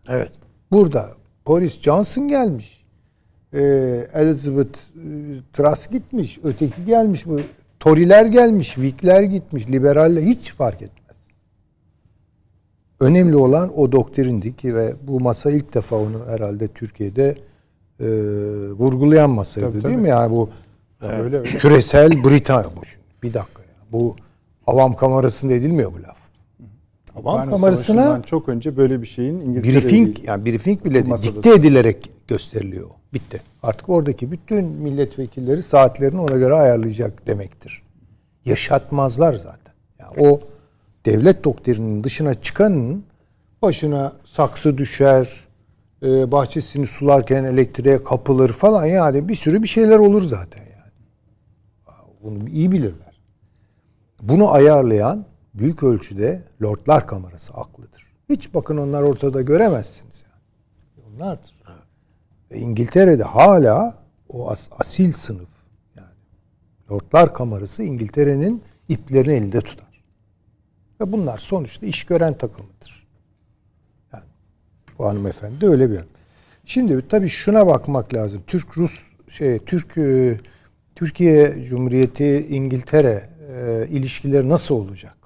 Evet. 0.09 0.33
Burada 0.73 1.07
Boris 1.47 1.81
Johnson 1.81 2.29
gelmiş. 2.29 2.85
Ee, 3.53 3.61
Elizabeth 4.15 4.79
e, 4.79 5.05
Truss 5.53 5.91
gitmiş. 5.91 6.39
Öteki 6.45 6.85
gelmiş. 6.85 7.27
Bu 7.27 7.41
Tory'ler 7.81 8.27
gelmiş. 8.27 8.75
Whig'ler 8.75 9.23
gitmiş. 9.23 9.69
Liberaller 9.71 10.23
hiç 10.23 10.53
fark 10.53 10.83
etmez. 10.83 11.17
Önemli 13.01 13.37
olan 13.37 13.79
o 13.79 13.93
doktrindi 13.93 14.57
ki 14.57 14.75
ve 14.75 14.95
bu 15.03 15.21
masa 15.21 15.51
ilk 15.51 15.75
defa 15.75 15.97
onu 15.97 16.27
herhalde 16.27 16.69
Türkiye'de 16.69 17.39
e, 18.01 18.07
vurgulayan 18.71 19.31
masaydı 19.31 19.67
Tabii, 19.67 19.83
değil 19.83 19.95
tabii. 19.95 20.03
mi? 20.03 20.09
Yani 20.09 20.31
bu 20.31 20.51
Öyle 21.01 21.39
öyle. 21.39 21.49
küresel 21.59 22.11
Britanya 22.25 22.65
bu 22.77 22.85
şimdi. 22.85 23.05
Bir 23.23 23.33
dakika 23.35 23.63
ya. 23.63 23.69
Bu 23.93 24.17
avam 24.67 24.97
kamerasında 24.97 25.53
edilmiyor 25.53 25.93
bu 25.93 26.03
laf. 26.03 26.19
Ukrayna 27.17 27.51
kamerasına 27.51 28.23
çok 28.23 28.49
önce 28.49 28.77
böyle 28.77 29.03
bir 29.03 29.07
şeyin 29.07 29.41
İngiltere 29.41 29.73
briefing 29.73 30.25
yani 30.25 30.45
briefing 30.45 30.85
bile 30.85 31.07
de 31.07 31.17
dikte 31.23 31.55
edilerek 31.55 32.11
gösteriliyor. 32.29 32.91
Bitti. 33.13 33.41
Artık 33.63 33.89
oradaki 33.89 34.31
bütün 34.31 34.65
milletvekilleri 34.65 35.63
saatlerini 35.63 36.21
ona 36.21 36.37
göre 36.37 36.55
ayarlayacak 36.55 37.27
demektir. 37.27 37.83
Yaşatmazlar 38.45 39.35
zaten. 39.35 39.75
Yani 40.01 40.29
o 40.29 40.41
devlet 41.07 41.45
doktrininin 41.45 42.05
dışına 42.05 42.35
çıkanın 42.35 43.05
başına 43.63 44.13
saksı 44.25 44.79
düşer, 44.79 45.49
e, 46.03 46.33
bahçesini 46.33 46.87
sularken 46.87 47.45
elektriğe 47.45 48.05
kapılır 48.05 48.49
falan 48.53 48.87
yani 48.87 49.29
bir 49.29 49.35
sürü 49.35 49.63
bir 49.63 49.69
şeyler 49.69 49.99
olur 49.99 50.23
zaten 50.23 50.61
yani. 50.63 50.93
Bunu 52.23 52.49
iyi 52.49 52.73
bilirler. 52.73 53.21
Bunu 54.23 54.53
ayarlayan 54.53 55.27
büyük 55.55 55.83
ölçüde 55.83 56.43
Lordlar 56.63 57.07
Kamerası 57.07 57.55
aklıdır. 57.55 58.07
Hiç 58.29 58.55
bakın 58.55 58.77
onlar 58.77 59.03
ortada 59.03 59.43
göremezsiniz 59.43 60.25
yani. 60.31 61.15
Onlardır. 61.17 61.55
Ve 62.51 62.59
İngiltere'de 62.59 63.23
hala 63.23 63.99
o 64.29 64.51
as- 64.51 64.69
asil 64.71 65.13
sınıf 65.13 65.49
yani 65.97 66.15
Lordlar 66.91 67.35
Kamerası 67.35 67.83
İngiltere'nin 67.83 68.63
iplerini 68.89 69.33
elinde 69.33 69.61
tutar. 69.61 70.05
Ve 71.01 71.13
bunlar 71.13 71.39
sonuçta 71.39 71.87
iş 71.87 72.05
gören 72.05 72.39
takımıdır. 72.39 73.07
Yani 74.13 74.25
bu 74.99 75.05
hanımefendi 75.05 75.61
de 75.61 75.67
öyle 75.67 75.91
bir. 75.91 76.01
Şimdi 76.65 77.09
tabii 77.09 77.29
şuna 77.29 77.67
bakmak 77.67 78.15
lazım. 78.15 78.43
Türk 78.47 78.79
Rus 78.79 79.03
şey 79.29 79.59
Türk 79.59 79.99
e, 79.99 80.37
Türkiye 80.95 81.65
Cumhuriyeti 81.65 82.47
İngiltere 82.49 83.31
e, 83.51 83.87
ilişkileri 83.91 84.49
nasıl 84.49 84.75
olacak 84.75 85.24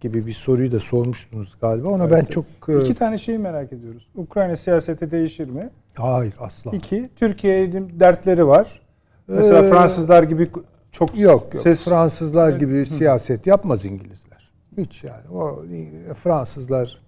gibi 0.00 0.26
bir 0.26 0.32
soruyu 0.32 0.72
da 0.72 0.80
sormuştunuz 0.80 1.56
galiba. 1.60 1.88
Ona 1.88 2.10
ben 2.10 2.20
çok 2.20 2.44
e, 2.68 2.80
İki 2.80 2.94
tane 2.94 3.18
şeyi 3.18 3.38
merak 3.38 3.72
ediyoruz. 3.72 4.08
Ukrayna 4.14 4.56
siyaseti 4.56 5.10
değişir 5.10 5.48
mi? 5.48 5.70
hayır 5.96 6.34
asla. 6.38 6.70
İki, 6.70 7.10
Türkiye'nin 7.16 8.00
dertleri 8.00 8.46
var. 8.46 8.80
Mesela 9.28 9.66
Ee, 9.66 9.70
Fransızlar 9.70 10.22
gibi 10.22 10.50
çok 10.92 11.18
Yok 11.18 11.54
yok. 11.54 11.62
ses 11.62 11.84
Fransızlar 11.84 12.52
gibi 12.52 12.86
siyaset 12.86 13.46
yapmaz 13.46 13.84
İngilizler. 13.84 14.50
Hiç 14.78 15.04
yani. 15.04 15.28
O 15.32 15.64
e, 16.10 16.14
Fransızlar 16.14 17.00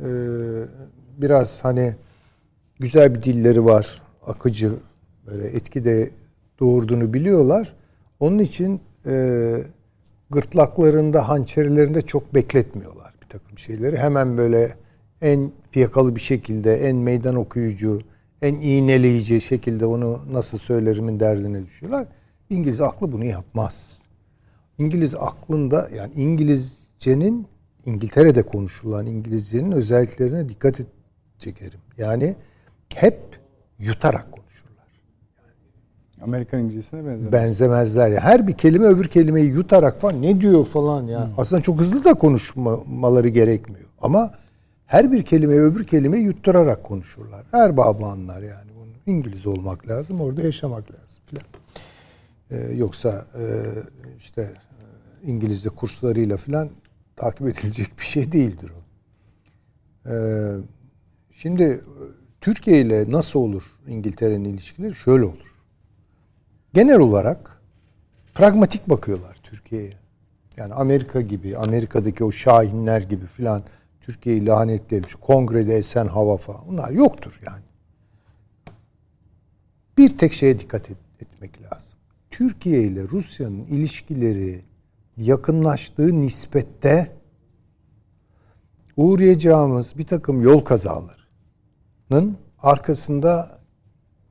e, 0.00 0.06
biraz 1.18 1.64
hani 1.64 1.94
güzel 2.80 3.14
bir 3.14 3.22
dilleri 3.22 3.64
var. 3.64 4.02
Akıcı 4.26 4.72
böyle 5.26 5.46
etki 5.46 5.84
de 5.84 6.10
doğurduğunu 6.60 7.14
biliyorlar. 7.14 7.72
Onun 8.20 8.38
için 8.38 8.80
e, 9.06 9.12
gırtlaklarında, 10.30 11.28
hançerlerinde 11.28 12.02
çok 12.02 12.34
bekletmiyorlar 12.34 13.14
bir 13.22 13.28
takım 13.28 13.58
şeyleri. 13.58 13.98
Hemen 13.98 14.36
böyle 14.36 14.74
en 15.22 15.52
fiyakalı 15.70 16.16
bir 16.16 16.20
şekilde, 16.20 16.74
en 16.74 16.96
meydan 16.96 17.34
okuyucu, 17.34 18.00
en 18.42 18.54
iğneleyici 18.54 19.40
şekilde 19.40 19.86
onu 19.86 20.20
nasıl 20.32 20.58
söylerimin 20.58 21.20
derdine 21.20 21.66
düşüyorlar. 21.66 22.06
İngiliz 22.50 22.80
aklı 22.80 23.12
bunu 23.12 23.24
yapmaz. 23.24 23.98
İngiliz 24.78 25.14
aklında 25.14 25.88
yani 25.96 26.12
İngilizcenin 26.14 27.46
İngiltere'de 27.84 28.42
konuşulan 28.42 29.06
İngilizcenin 29.06 29.72
özelliklerine 29.72 30.48
dikkat 30.48 30.80
et, 30.80 30.86
çekerim. 31.38 31.80
Yani 31.98 32.36
hep 32.94 33.18
yutarak. 33.78 34.45
Amerikan 36.22 36.60
İngilizcesine 36.60 37.06
benzemez. 37.06 37.32
Benzemezler. 37.32 38.08
ya. 38.08 38.20
Her 38.20 38.46
bir 38.46 38.52
kelime 38.52 38.86
öbür 38.86 39.08
kelimeyi 39.08 39.50
yutarak 39.50 40.00
falan 40.00 40.22
ne 40.22 40.40
diyor 40.40 40.64
falan 40.66 41.06
ya. 41.06 41.30
Aslında 41.38 41.62
çok 41.62 41.80
hızlı 41.80 42.04
da 42.04 42.14
konuşmaları 42.14 43.28
gerekmiyor. 43.28 43.86
Ama 44.00 44.34
her 44.86 45.12
bir 45.12 45.22
kelimeyi 45.22 45.60
öbür 45.60 45.84
kelimeyi 45.84 46.24
yutturarak 46.24 46.84
konuşurlar. 46.84 47.46
Her 47.50 47.76
babı 47.76 48.04
anlar 48.04 48.42
yani. 48.42 48.76
İngiliz 49.06 49.46
olmak 49.46 49.88
lazım, 49.88 50.20
orada 50.20 50.42
yaşamak 50.42 50.90
lazım 50.90 51.18
filan. 51.26 51.44
Ee, 52.50 52.74
yoksa 52.74 53.26
e, 53.38 53.44
işte 54.18 54.42
e, 54.42 55.30
İngilizce 55.30 55.68
kurslarıyla 55.68 56.36
filan 56.36 56.70
takip 57.16 57.48
edilecek 57.48 57.98
bir 57.98 58.04
şey 58.04 58.32
değildir 58.32 58.70
o. 58.70 58.80
Ee, 60.10 60.56
şimdi 61.32 61.62
e, 61.62 61.80
Türkiye 62.40 62.80
ile 62.80 63.10
nasıl 63.10 63.40
olur 63.40 63.62
İngiltere'nin 63.88 64.44
ilişkileri? 64.44 64.94
Şöyle 64.94 65.24
olur. 65.24 65.55
Genel 66.76 66.98
olarak 66.98 67.60
pragmatik 68.34 68.90
bakıyorlar 68.90 69.36
Türkiye'ye. 69.42 69.92
Yani 70.56 70.74
Amerika 70.74 71.20
gibi, 71.20 71.56
Amerika'daki 71.56 72.24
o 72.24 72.32
şahinler 72.32 73.02
gibi 73.02 73.26
filan 73.26 73.62
Türkiye'yi 74.00 74.46
lanetlemiş, 74.46 75.14
kongrede 75.14 75.74
esen 75.74 76.06
hava 76.06 76.36
falan. 76.36 76.60
Bunlar 76.68 76.90
yoktur 76.90 77.40
yani. 77.46 77.62
Bir 79.98 80.18
tek 80.18 80.32
şeye 80.32 80.58
dikkat 80.58 80.90
et, 80.90 80.96
etmek 81.20 81.62
lazım. 81.62 81.98
Türkiye 82.30 82.82
ile 82.82 83.02
Rusya'nın 83.02 83.64
ilişkileri 83.64 84.60
yakınlaştığı 85.16 86.20
nispette 86.20 87.12
uğrayacağımız 88.96 89.98
bir 89.98 90.06
takım 90.06 90.42
yol 90.42 90.60
kazalarının 90.60 92.36
arkasında 92.58 93.58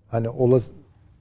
hani 0.08 0.29
olası 0.29 0.71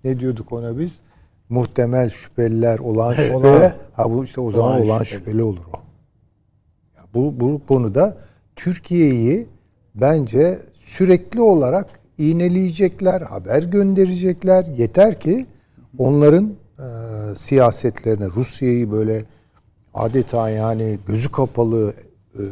ne 0.04 0.20
diyorduk 0.20 0.52
ona 0.52 0.78
biz? 0.78 1.00
Muhtemel 1.48 2.10
şüpheliler 2.10 2.78
olan 2.78 3.14
şüphe. 3.14 3.72
Ha 3.92 4.10
bu 4.10 4.24
işte 4.24 4.40
o 4.40 4.50
zaman 4.50 4.72
Olan 4.72 4.82
olan 4.86 5.02
şüpheli. 5.02 5.20
şüpheli 5.20 5.42
olur 5.42 5.64
o. 5.74 5.76
Ya 6.96 7.02
bu, 7.14 7.40
bu 7.40 7.60
konuda 7.68 8.18
Türkiye'yi 8.56 9.46
bence 9.94 10.58
sürekli 10.74 11.40
olarak 11.40 11.86
iğneleyecekler, 12.18 13.20
haber 13.22 13.62
gönderecekler. 13.62 14.64
Yeter 14.76 15.20
ki 15.20 15.46
onların 15.98 16.54
e, 16.78 16.86
siyasetlerine 17.36 18.26
Rusya'yı 18.26 18.90
böyle 18.92 19.24
adeta 19.94 20.50
yani 20.50 20.98
gözü 21.06 21.32
kapalı 21.32 21.94
e, 22.34 22.42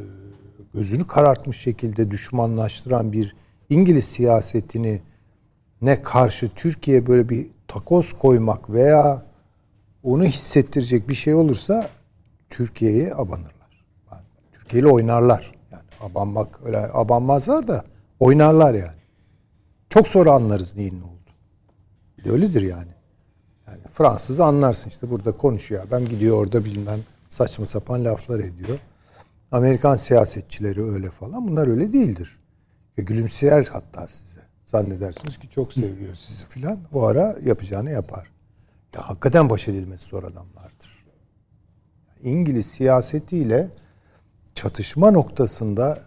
gözünü 0.74 1.06
karartmış 1.06 1.60
şekilde 1.60 2.10
düşmanlaştıran 2.10 3.12
bir 3.12 3.36
İngiliz 3.70 4.04
siyasetini 4.04 5.00
ne 5.82 6.02
karşı 6.02 6.48
Türkiye 6.54 7.06
böyle 7.06 7.28
bir 7.28 7.46
takoz 7.72 8.12
koymak 8.12 8.70
veya 8.70 9.22
onu 10.02 10.24
hissettirecek 10.24 11.08
bir 11.08 11.14
şey 11.14 11.34
olursa 11.34 11.88
Türkiye'ye 12.50 13.14
abanırlar. 13.14 13.84
Yani 14.12 14.22
Türkiye 14.52 14.86
oynarlar. 14.86 15.52
Yani 15.72 15.82
abanmak 16.00 16.60
öyle 16.64 16.78
abanmazlar 16.78 17.68
da 17.68 17.84
oynarlar 18.20 18.74
yani. 18.74 19.02
Çok 19.90 20.08
sonra 20.08 20.32
anlarız 20.32 20.76
neyin 20.76 21.00
ne 21.00 21.04
oldu. 21.04 21.30
Bir 22.18 22.24
de 22.24 22.30
öyledir 22.30 22.62
yani. 22.62 22.92
Yani 23.66 23.80
Fransız 23.92 24.40
anlarsın 24.40 24.90
işte 24.90 25.10
burada 25.10 25.32
konuşuyor. 25.32 25.84
Ben 25.90 26.04
gidiyor 26.04 26.36
orada 26.36 26.64
bilmem 26.64 27.00
saçma 27.28 27.66
sapan 27.66 28.04
laflar 28.04 28.38
ediyor. 28.38 28.78
Amerikan 29.52 29.96
siyasetçileri 29.96 30.84
öyle 30.84 31.10
falan. 31.10 31.48
Bunlar 31.48 31.66
öyle 31.66 31.92
değildir. 31.92 32.38
Gülümseyer 32.96 33.64
hatta 33.72 34.06
size. 34.06 34.31
Zannedersiniz 34.72 35.38
ki 35.38 35.50
çok 35.50 35.72
seviyor 35.72 36.14
sizi 36.14 36.44
filan. 36.44 36.78
O 36.92 37.02
ara 37.02 37.36
yapacağını 37.44 37.90
yapar. 37.90 38.32
Ya 38.94 39.08
hakikaten 39.08 39.50
baş 39.50 39.68
edilmesi 39.68 40.08
zor 40.08 40.22
adamlardır. 40.22 41.04
İngiliz 42.22 42.66
siyasetiyle 42.66 43.70
çatışma 44.54 45.10
noktasında 45.10 46.00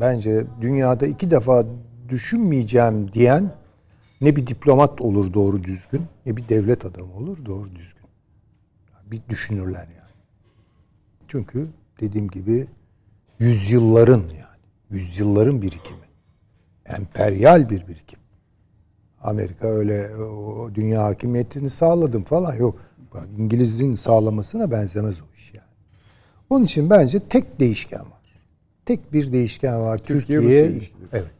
bence 0.00 0.44
dünyada 0.60 1.06
iki 1.06 1.30
defa 1.30 1.66
düşünmeyeceğim 2.08 3.12
diyen 3.12 3.54
ne 4.20 4.36
bir 4.36 4.46
diplomat 4.46 5.00
olur 5.00 5.34
doğru 5.34 5.64
düzgün 5.64 6.02
ne 6.26 6.36
bir 6.36 6.48
devlet 6.48 6.84
adamı 6.84 7.14
olur 7.14 7.44
doğru 7.44 7.76
düzgün. 7.76 8.06
Bir 9.10 9.20
düşünürler 9.28 9.88
yani. 9.88 10.12
Çünkü 11.28 11.68
dediğim 12.00 12.28
gibi 12.28 12.66
yüzyılların 13.38 14.20
yani 14.20 14.60
yüzyılların 14.90 15.62
birikimi. 15.62 16.01
Emperyal 16.86 17.70
bir 17.70 17.88
birikim. 17.88 18.18
Amerika 19.22 19.68
öyle 19.68 20.16
o 20.16 20.70
dünya 20.74 21.02
hakimiyetini 21.02 21.70
sağladım 21.70 22.22
falan 22.22 22.54
yok. 22.54 22.80
İngiliz'in 23.38 23.94
sağlamasına 23.94 24.70
benzemez 24.70 25.20
o 25.20 25.24
iş 25.36 25.54
yani. 25.54 25.66
Onun 26.50 26.64
için 26.64 26.90
bence 26.90 27.20
tek 27.28 27.60
değişken 27.60 28.00
var. 28.00 28.22
Tek 28.84 29.12
bir 29.12 29.32
değişken 29.32 29.80
var. 29.80 29.98
Türkiye, 29.98 30.40
ilişkileri. 30.40 31.08
Evet. 31.12 31.34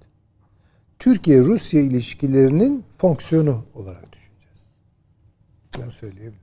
Türkiye-Rusya 0.99 1.81
ilişkilerinin 1.81 2.85
fonksiyonu 2.99 3.65
olarak 3.75 4.13
düşüneceğiz. 4.13 4.59
Bunu 5.79 5.91
söyleyebilirim. 5.91 6.43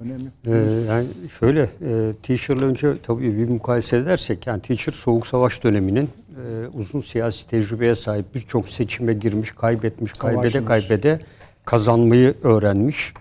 Önemli. 0.00 0.30
Ee, 0.46 0.50
yani 0.88 1.06
şöyle 1.40 1.62
e, 1.62 2.12
Teacher'la 2.22 2.64
önce 2.64 2.96
tabii 3.02 3.36
bir 3.38 3.48
mukayese 3.48 3.96
edersek 3.96 4.46
yani 4.46 4.62
Teacher 4.62 4.92
Soğuk 4.92 5.26
Savaş 5.26 5.64
döneminin 5.64 6.08
e, 6.38 6.66
uzun 6.66 7.00
siyasi 7.00 7.46
tecrübeye 7.46 7.96
sahip 7.96 8.34
birçok 8.34 8.70
seçime 8.70 9.14
girmiş, 9.14 9.52
kaybetmiş, 9.52 10.12
kaybede 10.12 10.50
Savaşmış. 10.50 10.88
kaybede 10.88 11.18
kazanmayı 11.64 12.34
öğrenmiş. 12.42 13.14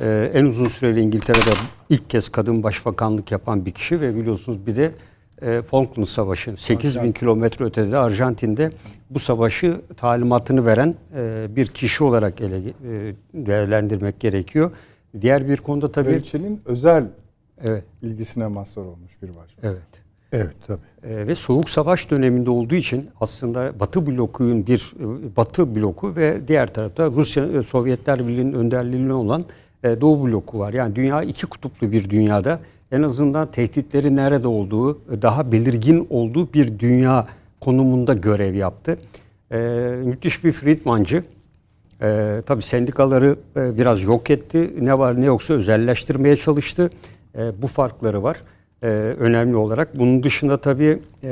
E, 0.00 0.30
en 0.34 0.44
uzun 0.44 0.68
süreli 0.68 1.00
İngiltere'de 1.00 1.50
ilk 1.88 2.10
kez 2.10 2.28
kadın 2.28 2.62
başbakanlık 2.62 3.32
yapan 3.32 3.66
bir 3.66 3.72
kişi 3.72 4.00
ve 4.00 4.16
biliyorsunuz 4.16 4.66
bir 4.66 4.76
de 4.76 4.92
e, 5.42 5.62
Falkland 5.62 6.06
Savaşı 6.06 6.56
8 6.56 7.02
bin 7.02 7.12
kilometre 7.12 7.64
ötede 7.64 7.98
Arjantin'de 7.98 8.70
bu 9.10 9.18
savaşı 9.18 9.80
talimatını 9.96 10.66
veren 10.66 10.94
e, 11.14 11.46
bir 11.56 11.66
kişi 11.66 12.04
olarak 12.04 12.40
ele 12.40 12.58
e, 12.58 13.14
değerlendirmek 13.34 14.20
gerekiyor. 14.20 14.70
Diğer 15.20 15.48
bir 15.48 15.56
konuda 15.56 15.92
tabii 15.92 16.10
Kraliçenin 16.10 16.62
özel 16.64 17.06
evet 17.64 17.84
ilgisine 18.02 18.46
mazhar 18.46 18.82
olmuş 18.82 19.22
bir 19.22 19.28
başbakan. 19.28 19.70
evet 19.70 20.01
Evet 20.32 20.54
tabii. 20.66 20.80
Ee, 21.02 21.26
ve 21.26 21.34
soğuk 21.34 21.70
savaş 21.70 22.10
döneminde 22.10 22.50
olduğu 22.50 22.74
için 22.74 23.10
aslında 23.20 23.80
Batı 23.80 24.06
blokunun 24.06 24.66
bir 24.66 24.94
e, 25.00 25.36
Batı 25.36 25.76
bloku 25.76 26.16
ve 26.16 26.48
diğer 26.48 26.74
tarafta 26.74 27.06
Rusya 27.06 27.44
e, 27.46 27.62
Sovyetler 27.62 28.28
Birliği'nin 28.28 28.52
önderliğinde 28.52 29.12
olan 29.12 29.44
e, 29.84 30.00
Doğu 30.00 30.26
bloku 30.26 30.58
var. 30.58 30.72
Yani 30.72 30.96
dünya 30.96 31.22
iki 31.22 31.46
kutuplu 31.46 31.92
bir 31.92 32.10
dünyada 32.10 32.60
en 32.92 33.02
azından 33.02 33.50
tehditleri 33.50 34.16
nerede 34.16 34.48
olduğu 34.48 34.92
e, 35.12 35.22
daha 35.22 35.52
belirgin 35.52 36.06
olduğu 36.10 36.52
bir 36.52 36.78
dünya 36.78 37.26
konumunda 37.60 38.14
görev 38.14 38.54
yaptı. 38.54 38.98
E, 39.52 39.58
müthiş 40.04 40.44
bir 40.44 40.52
Friedmancı. 40.52 41.24
E, 42.02 42.40
tabii 42.46 42.62
sendikaları 42.62 43.36
e, 43.56 43.78
biraz 43.78 44.02
yok 44.02 44.30
etti. 44.30 44.74
Ne 44.80 44.98
var 44.98 45.20
ne 45.20 45.24
yoksa 45.24 45.54
özelleştirmeye 45.54 46.36
çalıştı. 46.36 46.90
E, 47.38 47.62
bu 47.62 47.66
farkları 47.66 48.22
var 48.22 48.42
e, 48.82 48.86
önemli 49.18 49.56
olarak. 49.56 49.98
Bunun 49.98 50.22
dışında 50.22 50.60
tabii 50.60 50.98
e, 51.24 51.28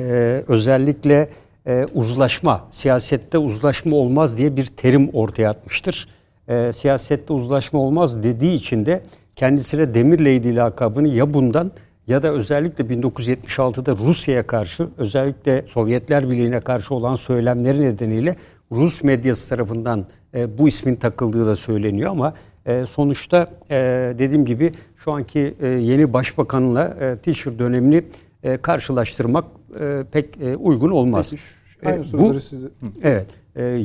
özellikle 0.48 1.28
e, 1.66 1.86
uzlaşma, 1.94 2.68
siyasette 2.70 3.38
uzlaşma 3.38 3.96
olmaz 3.96 4.38
diye 4.38 4.56
bir 4.56 4.66
terim 4.66 5.10
ortaya 5.12 5.50
atmıştır. 5.50 6.08
E, 6.48 6.72
siyasette 6.72 7.32
uzlaşma 7.32 7.78
olmaz 7.78 8.22
dediği 8.22 8.54
için 8.54 8.86
de 8.86 9.02
kendisine 9.36 9.94
Demir 9.94 10.54
lakabını 10.56 11.08
ya 11.08 11.34
bundan 11.34 11.72
ya 12.06 12.22
da 12.22 12.32
özellikle 12.32 12.84
1976'da 12.84 13.96
Rusya'ya 14.06 14.46
karşı 14.46 14.88
özellikle 14.98 15.64
Sovyetler 15.66 16.30
Birliği'ne 16.30 16.60
karşı 16.60 16.94
olan 16.94 17.16
söylemleri 17.16 17.80
nedeniyle 17.80 18.36
Rus 18.72 19.02
medyası 19.02 19.48
tarafından 19.48 20.06
e, 20.34 20.58
bu 20.58 20.68
ismin 20.68 20.94
takıldığı 20.94 21.46
da 21.46 21.56
söyleniyor 21.56 22.10
ama 22.10 22.34
e, 22.66 22.86
sonuçta 22.86 23.46
e, 23.70 23.76
dediğim 24.18 24.44
gibi 24.44 24.72
şu 25.04 25.12
anki 25.12 25.54
e, 25.60 25.66
yeni 25.68 26.12
başbakanla 26.12 26.96
e, 27.00 27.16
Teacher 27.18 27.58
dönemini 27.58 28.02
e, 28.42 28.56
karşılaştırmak 28.56 29.44
e, 29.80 30.04
pek 30.12 30.40
e, 30.40 30.56
uygun 30.56 30.90
olmaz. 30.90 31.34
Peki, 31.80 32.12
bu- 32.12 32.40
size... 32.40 32.66
Evet. 33.02 33.26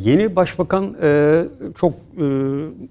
Yeni 0.06 0.36
başbakan 0.36 0.96
e, 1.02 1.44
çok 1.78 1.94
e, 1.94 2.26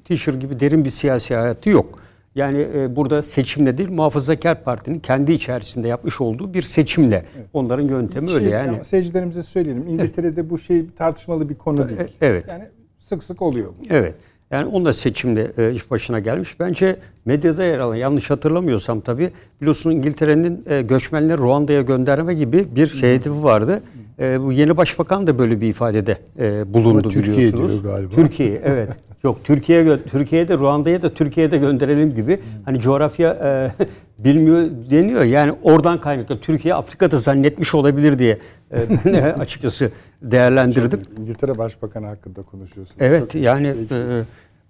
Teacher 0.05 0.35
gibi 0.35 0.61
derin 0.61 0.85
bir 0.85 0.91
siyasi 0.91 1.35
hayatı 1.35 1.71
yok. 1.71 1.99
Yani 2.35 2.69
e, 2.75 2.97
burada 2.97 3.23
seçimle 3.23 3.79
değil 3.79 3.89
Muhafazakar 3.91 4.65
Parti'nin 4.65 4.99
kendi 4.99 5.33
içerisinde 5.33 5.89
yapmış 5.89 6.21
olduğu 6.21 6.55
bir 6.55 6.63
seçimle. 6.63 7.25
Onların 7.53 7.89
yöntemi 7.89 8.29
Şey, 8.29 8.37
öyle 8.37 8.51
yani. 8.51 8.71
ama 8.71 8.85
Seyircilerimize 8.85 9.43
söyleyelim. 9.43 9.87
İngiltere'de 9.89 10.51
bu 10.51 10.59
şey 10.59 10.87
tartışmalı 10.99 11.49
bir 11.49 11.55
konu 11.55 11.89
değil. 11.89 12.01
Evet. 12.21 12.45
Yani 12.49 12.65
sık 13.01 13.25
sık 13.25 13.43
oluyor 13.43 13.69
bu. 13.69 13.85
Evet. 13.91 14.15
Yani 14.55 14.67
onunla 14.67 14.93
seçimle 14.93 15.51
e, 15.59 15.73
iş 15.73 15.91
başına 15.91 16.19
gelmiş. 16.19 16.61
Bence 16.61 16.97
medyada 17.25 17.65
yer 17.65 17.79
alan 17.81 17.95
yanlış 17.95 18.31
hatırlamıyorsam 18.31 19.01
tabii 19.01 19.31
biliyorsun 19.61 19.91
İngiltere'nin 19.91 20.65
e, 20.67 20.83
göçmenleri 20.83 21.39
Ruanda'ya 21.39 21.83
gönderme 21.83 22.35
gibi 22.35 22.77
bir 22.77 22.87
şey 22.87 23.15
hedefi 23.15 23.43
vardı. 23.45 23.83
E, 24.21 24.41
bu 24.41 24.53
yeni 24.53 24.77
başbakan 24.77 25.27
da 25.27 25.39
böyle 25.39 25.61
bir 25.61 25.69
ifadede 25.69 26.19
e, 26.39 26.75
bulundu 26.75 26.99
Ama 26.99 27.09
Türkiye 27.09 27.37
biliyorsunuz. 27.37 27.83
diyor 27.85 27.95
galiba. 27.95 28.15
Türkiye 28.15 28.61
evet. 28.65 28.89
Yok 29.25 29.39
Türkiye 29.45 29.83
gö- 29.85 29.99
Türkiye'de 30.11 30.59
Ruanda'ya 30.59 31.03
da 31.03 31.15
Türkiye'de 31.15 31.59
gönderelim 31.59 32.15
gibi. 32.15 32.41
Hani 32.65 32.81
coğrafya 32.81 33.31
e, 33.31 33.85
bilmiyor 34.25 34.71
deniyor. 34.91 35.23
Yani 35.25 35.53
oradan 35.63 36.01
kaynaklı. 36.01 36.41
Türkiye 36.41 36.75
Afrika'da 36.75 37.17
zannetmiş 37.17 37.75
olabilir 37.75 38.19
diye 38.19 38.39
e, 38.73 38.79
ben 39.05 39.23
açıkçası 39.23 39.91
değerlendirdim. 40.23 41.01
İngiltere 41.21 41.59
Başbakanı 41.59 42.07
hakkında 42.07 42.43
konuşuyorsunuz. 42.43 43.01
Evet 43.01 43.31
Çok- 43.31 43.43
yani 43.43 43.69
e, 43.69 44.23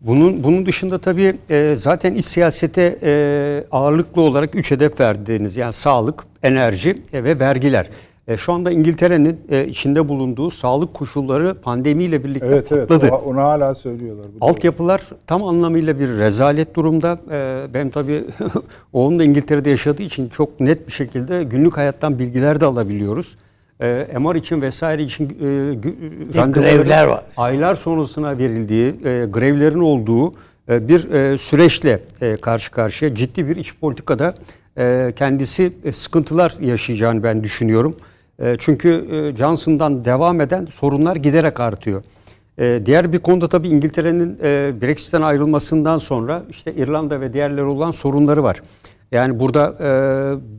bunun 0.06 0.44
bunun 0.44 0.66
dışında 0.66 0.98
tabii 0.98 1.34
e, 1.50 1.74
zaten 1.76 2.14
iç 2.14 2.24
siyasete 2.24 2.98
e, 3.02 3.64
ağırlıklı 3.70 4.22
olarak 4.22 4.54
üç 4.54 4.70
hedef 4.70 5.00
verdiğiniz 5.00 5.56
yani 5.56 5.72
sağlık, 5.72 6.24
enerji 6.42 6.94
e, 7.12 7.24
ve 7.24 7.38
vergiler. 7.40 7.88
E, 8.28 8.36
şu 8.36 8.52
anda 8.52 8.70
İngiltere'nin 8.70 9.40
e, 9.48 9.66
içinde 9.66 10.08
bulunduğu 10.08 10.50
sağlık 10.50 10.94
koşulları 10.94 11.54
pandemiyle 11.62 12.24
birlikte 12.24 12.46
Evet 12.46 12.72
evet. 12.72 12.88
patladı. 12.88 13.12
o- 13.12 13.16
Onu 13.30 13.40
hala 13.40 13.74
söylüyorlar. 13.74 14.26
Bu 14.36 14.40
doğru. 14.40 14.50
Altyapılar 14.50 15.02
tam 15.26 15.42
anlamıyla 15.44 15.98
bir 16.00 16.08
rezalet 16.08 16.76
durumda. 16.76 17.18
Ee, 17.30 17.74
benim 17.74 17.90
tabii 17.90 18.24
oğlum 18.92 19.18
da 19.18 19.24
İngiltere'de 19.24 19.70
yaşadığı 19.70 20.02
için 20.02 20.28
çok 20.28 20.60
net 20.60 20.86
bir 20.86 20.92
şekilde 20.92 21.42
günlük 21.42 21.76
hayattan 21.76 22.18
bilgiler 22.18 22.60
de 22.60 22.64
alabiliyoruz. 22.64 23.36
Ee, 23.80 24.08
MR 24.18 24.34
için 24.34 24.62
vesaire 24.62 25.02
için 25.02 25.24
e, 25.24 26.44
grevler 26.44 27.04
var. 27.04 27.24
aylar 27.36 27.74
sonrasına 27.74 28.38
verildiği, 28.38 28.88
e, 28.88 29.24
grevlerin 29.24 29.80
olduğu 29.80 30.32
e, 30.68 30.88
bir 30.88 31.10
e, 31.10 31.38
süreçle 31.38 32.00
e, 32.20 32.36
karşı 32.36 32.70
karşıya 32.70 33.14
ciddi 33.14 33.48
bir 33.48 33.56
iç 33.56 33.74
politikada 33.80 34.34
e, 34.78 35.12
kendisi 35.16 35.72
e, 35.84 35.92
sıkıntılar 35.92 36.54
yaşayacağını 36.60 37.22
ben 37.22 37.44
düşünüyorum. 37.44 37.94
E, 38.38 38.56
çünkü 38.58 39.06
e, 39.12 39.36
Johnson'dan 39.36 40.04
devam 40.04 40.40
eden 40.40 40.66
sorunlar 40.66 41.16
giderek 41.16 41.60
artıyor. 41.60 42.02
Ee, 42.58 42.80
diğer 42.86 43.12
bir 43.12 43.18
konuda 43.18 43.48
tabii 43.48 43.68
İngiltere'nin 43.68 44.38
e, 44.42 44.72
Brexit'ten 44.82 45.22
ayrılmasından 45.22 45.98
sonra 45.98 46.42
işte 46.50 46.74
İrlanda 46.74 47.20
ve 47.20 47.32
diğerleri 47.32 47.64
olan 47.64 47.90
sorunları 47.90 48.42
var. 48.42 48.62
Yani 49.12 49.40
burada 49.40 49.74
e, 49.80 49.90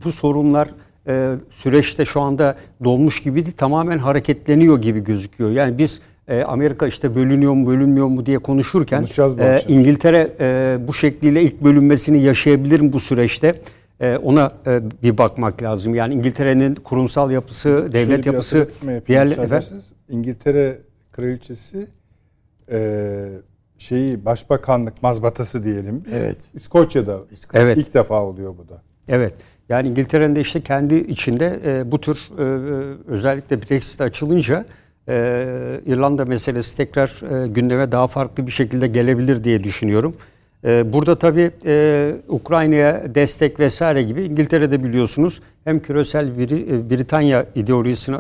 bu 0.06 0.12
sorunlar 0.12 0.70
e, 1.08 1.34
süreçte 1.50 2.06
şu 2.06 2.22
anda 2.22 2.56
dolmuş 2.84 3.24
gibi 3.24 3.46
değil, 3.46 3.56
tamamen 3.58 3.98
hareketleniyor 3.98 4.82
gibi 4.82 5.00
gözüküyor. 5.00 5.52
Yani 5.52 5.78
biz 5.78 6.02
e, 6.28 6.44
Amerika 6.44 6.88
işte 6.88 7.16
bölünüyor 7.16 7.54
mu 7.54 7.68
bölünmüyor 7.68 8.08
mu 8.08 8.26
diye 8.26 8.38
konuşurken 8.38 9.06
e. 9.40 9.64
İngiltere 9.68 10.32
e, 10.40 10.78
bu 10.88 10.94
şekliyle 10.94 11.42
ilk 11.42 11.62
bölünmesini 11.62 12.24
yaşayabilir 12.24 12.80
mi 12.80 12.94
bu 12.94 13.00
süreçte? 13.00 13.54
E, 14.00 14.18
ona 14.18 14.52
e, 14.68 14.82
bir 15.04 15.18
bakmak 15.18 15.64
lazım. 15.64 15.96
Yani 15.96 16.14
İngiltere'nin 16.14 16.76
kurumsal 16.76 17.32
yapısı, 17.32 17.70
Şöyle 17.70 17.94
devlet 17.94 18.26
yapısı, 18.26 18.68
diğer 19.08 19.28
efendim. 19.28 19.82
İngiltere 20.10 20.80
kraliçesi 21.12 21.88
e, 22.72 23.28
şeyi 23.78 24.26
başbakanlık 24.26 25.04
mazbatası 25.04 25.64
diyelim. 25.64 26.04
biz. 26.06 26.14
Evet. 26.14 26.38
İskoçya'da 26.54 27.20
Evet. 27.54 27.78
ilk 27.78 27.94
defa 27.94 28.24
oluyor 28.24 28.56
bu 28.58 28.70
da. 28.70 28.82
Evet. 29.08 29.34
Yani 29.70 29.90
İngiltere'nin 29.90 30.36
de 30.36 30.42
işte 30.42 30.62
kendi 30.62 30.96
içinde 30.96 31.60
e, 31.66 31.92
bu 31.92 32.02
tür 32.02 32.18
e, 32.38 32.44
e, 32.44 32.46
özellikle 33.08 33.62
Brexit 33.62 34.02
açılınca 34.02 34.66
e, 35.10 35.82
İrlanda 35.86 36.26
meselesi 36.26 36.78
tekrar 36.78 37.44
e, 37.44 37.48
gündeme 37.48 37.92
daha 37.92 38.08
farklı 38.08 38.48
bir 38.48 38.52
şekilde 38.52 38.88
gelebilir 38.88 39.44
diye 39.44 39.64
düşünüyorum. 39.64 40.14
E, 40.66 40.94
burada 40.94 41.18
tabii 41.18 41.52
e, 41.66 42.16
Ukrayna'ya 42.28 43.16
destek 43.16 43.60
vesaire 43.60 44.04
gibi 44.04 44.24
İngiltere'de 44.24 44.84
biliyorsunuz 44.84 45.42
hem 45.64 45.80
küresel 45.80 46.38
bir, 46.38 46.50
e, 46.52 46.90
Britanya 46.90 47.46
ideolojisini 47.56 48.16
e, 48.16 48.20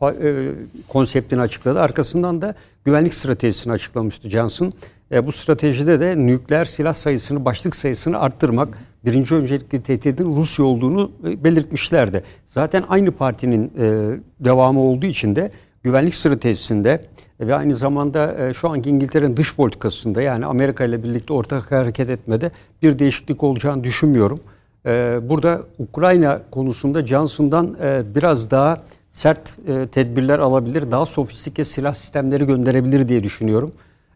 fa- 0.00 0.48
e, 0.48 0.52
konseptini 0.88 1.40
açıkladı. 1.40 1.80
Arkasından 1.80 2.42
da 2.42 2.54
güvenlik 2.84 3.14
stratejisini 3.14 3.72
açıklamıştı 3.72 4.30
Johnson. 4.30 4.72
E, 5.12 5.26
bu 5.26 5.32
stratejide 5.32 6.00
de 6.00 6.26
nükleer 6.26 6.64
silah 6.64 6.94
sayısını, 6.94 7.44
başlık 7.44 7.76
sayısını 7.76 8.20
arttırmak, 8.20 8.78
birinci 9.04 9.34
öncelikli 9.34 9.82
tehdidin 9.82 10.36
Rusya 10.36 10.64
olduğunu 10.64 11.10
e, 11.28 11.44
belirtmişlerdi. 11.44 12.22
Zaten 12.46 12.84
aynı 12.88 13.10
partinin 13.10 13.72
e, 13.78 14.16
devamı 14.40 14.80
olduğu 14.80 15.06
için 15.06 15.36
de 15.36 15.50
güvenlik 15.82 16.14
stratejisinde 16.14 17.00
ve 17.40 17.54
aynı 17.54 17.76
zamanda 17.76 18.48
e, 18.48 18.54
şu 18.54 18.68
anki 18.68 18.90
İngiltere'nin 18.90 19.36
dış 19.36 19.56
politikasında 19.56 20.22
yani 20.22 20.46
Amerika 20.46 20.84
ile 20.84 21.02
birlikte 21.02 21.32
ortak 21.32 21.72
hareket 21.72 22.10
etmede 22.10 22.50
bir 22.82 22.98
değişiklik 22.98 23.42
olacağını 23.42 23.84
düşünmüyorum. 23.84 24.38
E, 24.86 25.20
burada 25.28 25.60
Ukrayna 25.78 26.42
konusunda 26.50 27.06
Johnson'dan 27.06 27.76
e, 27.82 28.02
biraz 28.14 28.50
daha 28.50 28.76
sert 29.10 29.58
e, 29.68 29.86
tedbirler 29.86 30.38
alabilir, 30.38 30.90
daha 30.90 31.06
sofistike 31.06 31.64
silah 31.64 31.94
sistemleri 31.94 32.46
gönderebilir 32.46 33.08
diye 33.08 33.22
düşünüyorum. 33.22 33.72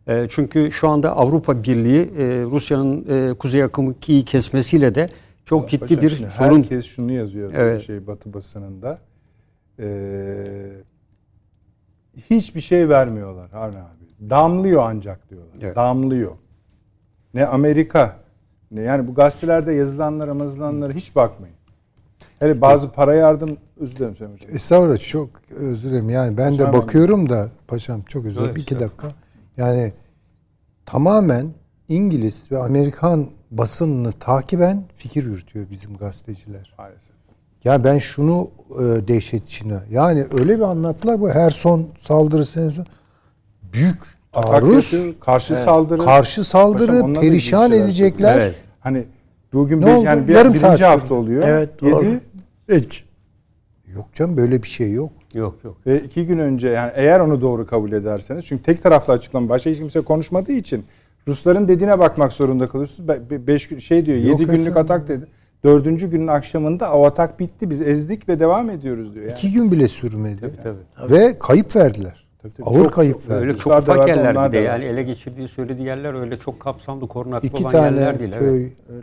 E, 0.09 0.27
çünkü 0.31 0.71
şu 0.73 0.89
anda 0.89 1.17
Avrupa 1.17 1.63
Birliği 1.63 2.03
e, 2.03 2.43
Rusya'nın 2.43 3.05
e, 3.09 3.35
kuzey 3.35 3.63
akımı 3.63 3.93
2'yi 3.93 4.25
kesmesiyle 4.25 4.95
de 4.95 5.09
çok 5.45 5.69
ciddi 5.69 5.81
Paşam, 5.81 6.03
bir 6.03 6.11
şimdi 6.11 6.31
sorun. 6.31 6.63
Herkes 6.63 6.87
şunu 6.87 7.13
yazıyor 7.13 7.53
Evet. 7.55 7.83
şey 7.87 8.07
Batı 8.07 8.35
basınında. 8.35 8.99
Ee, 9.79 10.45
hiçbir 12.31 12.61
şey 12.61 12.89
vermiyorlar 12.89 13.51
Harun 13.51 13.73
abi. 13.73 14.31
Damlıyor 14.31 14.83
ancak 14.87 15.31
diyorlar. 15.31 15.55
Evet. 15.61 15.77
Damlıyor. 15.77 16.33
Ne 17.35 17.47
Amerika 17.47 18.17
ne 18.71 18.81
yani 18.81 19.09
bu 19.09 19.15
gazetelerde 19.15 19.73
yazılanlara 19.73 20.35
yazılanlara 20.35 20.93
hiç 20.93 21.17
bakmayın. 21.17 21.57
Hele 22.39 22.61
bazı 22.61 22.93
para 22.93 23.15
yardım 23.15 23.57
özür 23.81 23.97
dilerim 23.97 24.17
Sayın 24.17 24.33
Hocam. 24.33 24.51
Estağfurullah 24.55 24.99
çok 24.99 25.29
özür 25.51 25.91
dilerim. 25.91 26.11
Yani 26.11 26.37
ben 26.37 26.57
Paşam 26.57 26.73
de 26.73 26.79
bakıyorum 26.79 27.29
da 27.29 27.49
paşam 27.69 28.03
çok 28.03 28.25
özür 28.25 28.37
dilerim. 28.37 28.53
Evet, 28.57 28.63
iki 28.63 28.81
dakika. 28.81 29.13
Yani 29.57 29.93
tamamen 30.87 31.47
İngiliz 31.89 32.53
ve 32.53 32.59
Amerikan 32.59 33.27
basınını 33.51 34.13
takiben 34.13 34.83
fikir 34.97 35.25
yürütüyor 35.25 35.67
bizim 35.71 35.97
gazeteciler. 35.97 36.75
Maalesef. 36.79 37.17
Ya 37.65 37.85
ben 37.85 37.99
şunu 37.99 38.51
e, 38.71 38.83
dehşet 39.09 39.45
içine. 39.45 39.79
Yani 39.91 40.27
öyle 40.39 40.57
bir 40.57 40.63
anlattılar 40.63 41.21
bu 41.21 41.31
her 41.31 41.51
son 41.51 41.87
saldırısı. 42.01 42.85
Büyük 43.73 43.99
Atak 44.33 44.51
taarruz, 44.51 44.95
karşı 45.21 45.57
saldırı. 45.57 46.03
karşı 46.03 46.45
saldırı, 46.45 47.15
da 47.15 47.21
perişan 47.21 47.73
edecekler. 47.73 48.33
söylüyor. 48.35 48.55
Hani 48.81 49.05
bugün 49.53 49.81
Ne 49.81 49.87
bir, 49.87 49.91
oldu? 49.93 50.05
yani 50.05 50.29
bir, 50.29 50.35
Yarım 50.35 50.55
birinci 50.55 50.67
saat 50.67 50.81
hafta 50.81 51.15
oluyor. 51.15 51.49
Evet 51.49 51.81
doğru. 51.81 52.05
Yedi 52.05 52.21
Hiç. 52.73 53.05
Yok 53.95 54.15
canım 54.15 54.37
böyle 54.37 54.63
bir 54.63 54.69
şey 54.69 54.93
yok. 54.93 55.13
Yok 55.37 55.57
yok. 55.65 55.77
Ve 55.87 56.01
iki 56.03 56.27
gün 56.27 56.39
önce 56.39 56.69
yani 56.69 56.93
eğer 56.95 57.21
onu 57.21 57.41
doğru 57.41 57.67
kabul 57.67 57.93
ederseniz 57.93 58.45
çünkü 58.45 58.63
tek 58.63 58.83
taraflı 58.83 59.13
açıklama 59.13 59.49
başka 59.49 59.71
hiç 59.71 59.79
kimse 59.79 60.01
konuşmadığı 60.01 60.53
için 60.53 60.85
Rusların 61.29 61.69
dediğine 61.69 61.99
bakmak 61.99 62.33
zorunda 62.33 62.69
kalıyorsunuz. 62.69 63.09
Be- 63.09 63.31
be- 63.31 63.47
Beş 63.47 63.69
gün 63.69 63.79
şey 63.79 64.07
diyor 64.07 64.19
Yok 64.19 64.27
yedi 64.27 64.45
günlük 64.51 64.61
efendim. 64.67 64.83
atak 64.83 65.09
dedi. 65.09 65.27
Dördüncü 65.65 66.11
günün 66.11 66.27
akşamında 66.27 66.93
o 66.93 67.05
atak 67.07 67.41
bitti 67.41 67.71
biz 67.71 67.81
ezdik 67.83 68.29
ve 68.29 68.41
devam 68.41 68.71
ediyoruz 68.71 69.15
diyor. 69.15 69.25
Yani. 69.25 69.35
İki 69.39 69.53
gün 69.53 69.73
bile 69.73 69.87
sürmedi. 69.87 70.51
Tabii. 70.63 71.13
Ve 71.15 71.39
kayıp 71.39 71.77
verdiler. 71.77 72.27
Tabii, 72.43 72.53
tabii. 72.55 72.67
Ağır 72.69 72.83
Çok- 72.85 72.93
kayıp 72.93 73.17
verdiler. 73.17 73.41
Öyle 73.41 73.57
çok 73.57 73.73
da 73.73 73.79
ufak 73.79 74.09
yerler 74.09 74.47
bir 74.49 74.53
de 74.53 74.59
yani 74.59 74.85
ele 74.85 75.03
geçirdiği 75.03 75.49
söylediği 75.49 75.87
yerler 75.87 76.15
öyle 76.15 76.39
çok 76.39 76.61
kapsamlı 76.61 77.09
korunaklı 77.09 77.49
İki 77.49 77.63
olan 77.63 77.73
tane 77.73 78.01
yerler 78.01 78.19
değil. 78.19 78.33
köy. 78.33 78.65
Evet. 78.65 79.03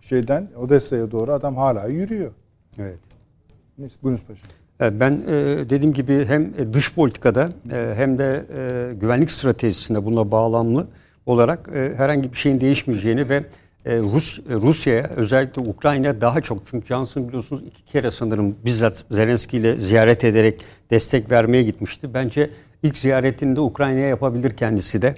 Şeyden 0.00 0.48
Odessa'ya 0.62 1.10
doğru 1.10 1.32
adam 1.32 1.56
hala 1.56 1.86
yürüyor. 1.86 2.30
evet. 2.78 2.98
Neyse 3.78 3.96
buyurunuz 4.02 4.24
paşam. 4.26 4.48
Evet, 4.80 4.92
Ben 5.00 5.12
e, 5.12 5.34
dediğim 5.70 5.94
gibi 5.94 6.24
hem 6.24 6.72
dış 6.72 6.94
politikada 6.94 7.48
e, 7.72 7.92
hem 7.96 8.18
de 8.18 8.46
e, 8.56 8.94
güvenlik 8.94 9.30
stratejisinde 9.30 10.04
buna 10.04 10.30
bağlamlı 10.30 10.86
olarak 11.26 11.68
e, 11.74 11.94
herhangi 11.96 12.32
bir 12.32 12.36
şeyin 12.36 12.60
değişmeyeceğini 12.60 13.28
ve 13.28 13.44
e, 13.84 13.98
Rus 13.98 14.40
Rusya'ya 14.50 15.10
özellikle 15.16 15.62
Ukrayna 15.62 16.20
daha 16.20 16.40
çok 16.40 16.66
çünkü 16.66 16.86
Johnson 16.86 17.28
biliyorsunuz 17.28 17.62
iki 17.66 17.84
kere 17.84 18.10
sanırım 18.10 18.56
bizzat 18.64 19.04
Zelenski 19.10 19.56
ile 19.56 19.74
ziyaret 19.74 20.24
ederek 20.24 20.60
destek 20.90 21.30
vermeye 21.30 21.62
gitmişti. 21.62 22.14
Bence 22.14 22.50
ilk 22.82 22.98
ziyaretini 22.98 23.56
de 23.56 23.60
Ukrayna'ya 23.60 24.08
yapabilir 24.08 24.50
kendisi 24.56 25.02
de. 25.02 25.14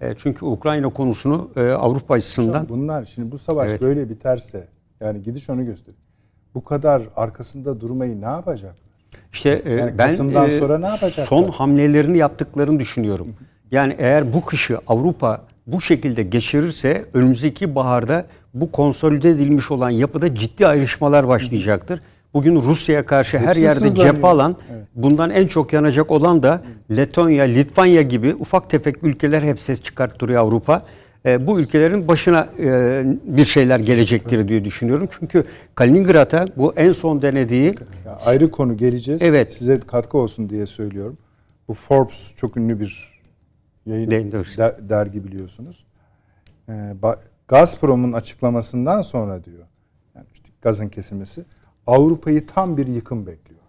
E, 0.00 0.14
çünkü 0.18 0.44
Ukrayna 0.44 0.88
konusunu 0.88 1.50
e, 1.56 1.60
Avrupa 1.60 2.14
açısından 2.14 2.68
Bunlar 2.68 3.04
şimdi 3.14 3.30
bu 3.30 3.38
savaş 3.38 3.70
Evet. 3.70 3.82
böyle 3.82 4.08
biterse 4.08 4.68
yani 5.00 5.22
gidiş 5.22 5.50
onu 5.50 5.64
gösterir. 5.64 5.98
Bu 6.54 6.64
kadar 6.64 7.02
arkasında 7.16 7.80
durmayı 7.80 8.20
ne 8.20 8.24
yapacaklar? 8.24 8.85
İşte 9.32 9.62
e, 9.64 9.72
Yani 9.72 9.98
ben 9.98 10.08
Kasım'dan 10.08 10.50
e, 10.50 10.58
sonra 10.58 10.78
ne 10.78 10.86
yapacaklar? 10.86 11.24
son 11.24 11.48
hamlelerini 11.48 12.18
yaptıklarını 12.18 12.80
düşünüyorum. 12.80 13.28
Yani 13.70 13.96
eğer 13.98 14.32
bu 14.32 14.44
kışı 14.44 14.78
Avrupa 14.86 15.40
bu 15.66 15.80
şekilde 15.80 16.22
geçirirse 16.22 17.04
önümüzdeki 17.14 17.74
baharda 17.74 18.26
bu 18.54 18.72
konsolide 18.72 19.30
edilmiş 19.30 19.70
olan 19.70 19.90
yapıda 19.90 20.34
ciddi 20.34 20.66
ayrışmalar 20.66 21.28
başlayacaktır. 21.28 22.00
Bugün 22.34 22.62
Rusya'ya 22.62 23.06
karşı 23.06 23.38
her 23.38 23.46
Hepsi 23.46 23.60
yerde 23.60 23.80
sızlanıyor. 23.80 24.14
cephe 24.14 24.26
alan, 24.26 24.56
bundan 24.94 25.30
en 25.30 25.46
çok 25.46 25.72
yanacak 25.72 26.10
olan 26.10 26.42
da 26.42 26.60
Letonya, 26.90 27.44
Litvanya 27.44 28.02
gibi 28.02 28.34
ufak 28.34 28.70
tefek 28.70 29.02
ülkeler 29.02 29.42
hep 29.42 29.60
ses 29.60 29.82
çıkarttırıyor 29.82 30.42
Avrupa. 30.42 30.82
E, 31.26 31.46
bu 31.46 31.60
ülkelerin 31.60 32.08
başına 32.08 32.48
e, 32.58 33.02
bir 33.26 33.44
şeyler 33.44 33.80
gelecektir 33.80 34.48
diye 34.48 34.64
düşünüyorum. 34.64 35.08
Çünkü 35.10 35.44
Kaliningrad'a 35.74 36.46
bu 36.56 36.74
en 36.74 36.92
son 36.92 37.22
denediği 37.22 37.74
Ya 38.06 38.16
ayrı 38.26 38.50
konu 38.50 38.76
geleceğiz. 38.76 39.22
Evet. 39.22 39.54
Size 39.54 39.80
katkı 39.80 40.18
olsun 40.18 40.48
diye 40.50 40.66
söylüyorum. 40.66 41.18
Bu 41.68 41.74
Forbes 41.74 42.34
çok 42.36 42.56
ünlü 42.56 42.80
bir 42.80 43.20
yayın 43.86 44.10
De- 44.10 44.32
de- 44.32 44.44
der- 44.56 44.88
dergi 44.88 45.24
biliyorsunuz. 45.24 45.84
Ee, 46.68 46.72
Ba- 47.02 47.18
Gazprom'un 47.48 48.12
açıklamasından 48.12 49.02
sonra 49.02 49.44
diyor. 49.44 49.64
Yani 50.14 50.26
işte 50.32 50.48
gazın 50.62 50.88
kesilmesi 50.88 51.44
Avrupa'yı 51.86 52.46
tam 52.46 52.76
bir 52.76 52.86
yıkım 52.86 53.26
bekliyor. 53.26 53.60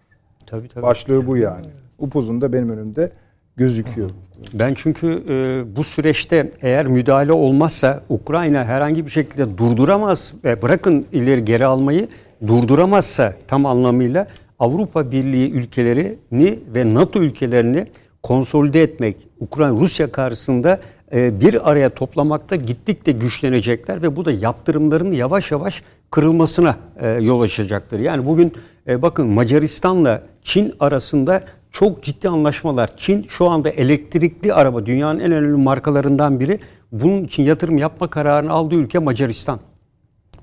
tabii 0.46 0.68
tabii. 0.68 0.82
Başlığı 0.82 1.26
bu 1.26 1.36
yani. 1.36 1.66
Upuzun 1.98 2.40
da 2.40 2.52
benim 2.52 2.70
önümde 2.70 3.12
gözüküyor. 3.58 4.10
Ben 4.54 4.74
çünkü 4.74 5.22
e, 5.28 5.76
bu 5.76 5.84
süreçte 5.84 6.52
eğer 6.62 6.86
müdahale 6.86 7.32
olmazsa 7.32 8.02
Ukrayna 8.08 8.64
herhangi 8.64 9.06
bir 9.06 9.10
şekilde 9.10 9.58
durduramaz 9.58 10.32
ve 10.44 10.62
bırakın 10.62 11.06
ileri 11.12 11.44
geri 11.44 11.66
almayı 11.66 12.08
durduramazsa 12.46 13.34
tam 13.48 13.66
anlamıyla 13.66 14.26
Avrupa 14.58 15.10
Birliği 15.12 15.50
ülkelerini 15.50 16.58
ve 16.74 16.94
NATO 16.94 17.20
ülkelerini 17.20 17.86
konsolide 18.22 18.82
etmek 18.82 19.16
Ukrayna 19.40 19.80
Rusya 19.80 20.12
karşısında 20.12 20.78
e, 21.12 21.40
bir 21.40 21.70
araya 21.70 21.90
toplamakta 21.90 22.56
gittikçe 22.56 23.12
güçlenecekler 23.12 24.02
ve 24.02 24.16
bu 24.16 24.24
da 24.24 24.32
yaptırımların 24.32 25.12
yavaş 25.12 25.50
yavaş 25.50 25.82
kırılmasına 26.10 26.76
e, 26.96 27.08
yol 27.08 27.40
açacaktır. 27.40 28.00
Yani 28.00 28.26
bugün 28.26 28.52
e, 28.88 29.02
bakın 29.02 29.26
Macaristan'la 29.26 30.22
Çin 30.42 30.74
arasında 30.80 31.42
çok 31.72 32.02
ciddi 32.02 32.28
anlaşmalar. 32.28 32.96
Çin 32.96 33.22
şu 33.22 33.48
anda 33.48 33.70
elektrikli 33.70 34.52
araba 34.52 34.86
dünyanın 34.86 35.20
en 35.20 35.32
önemli 35.32 35.62
markalarından 35.62 36.40
biri. 36.40 36.58
Bunun 36.92 37.24
için 37.24 37.42
yatırım 37.42 37.78
yapma 37.78 38.10
kararını 38.10 38.52
aldığı 38.52 38.74
ülke 38.74 38.98
Macaristan. 38.98 39.60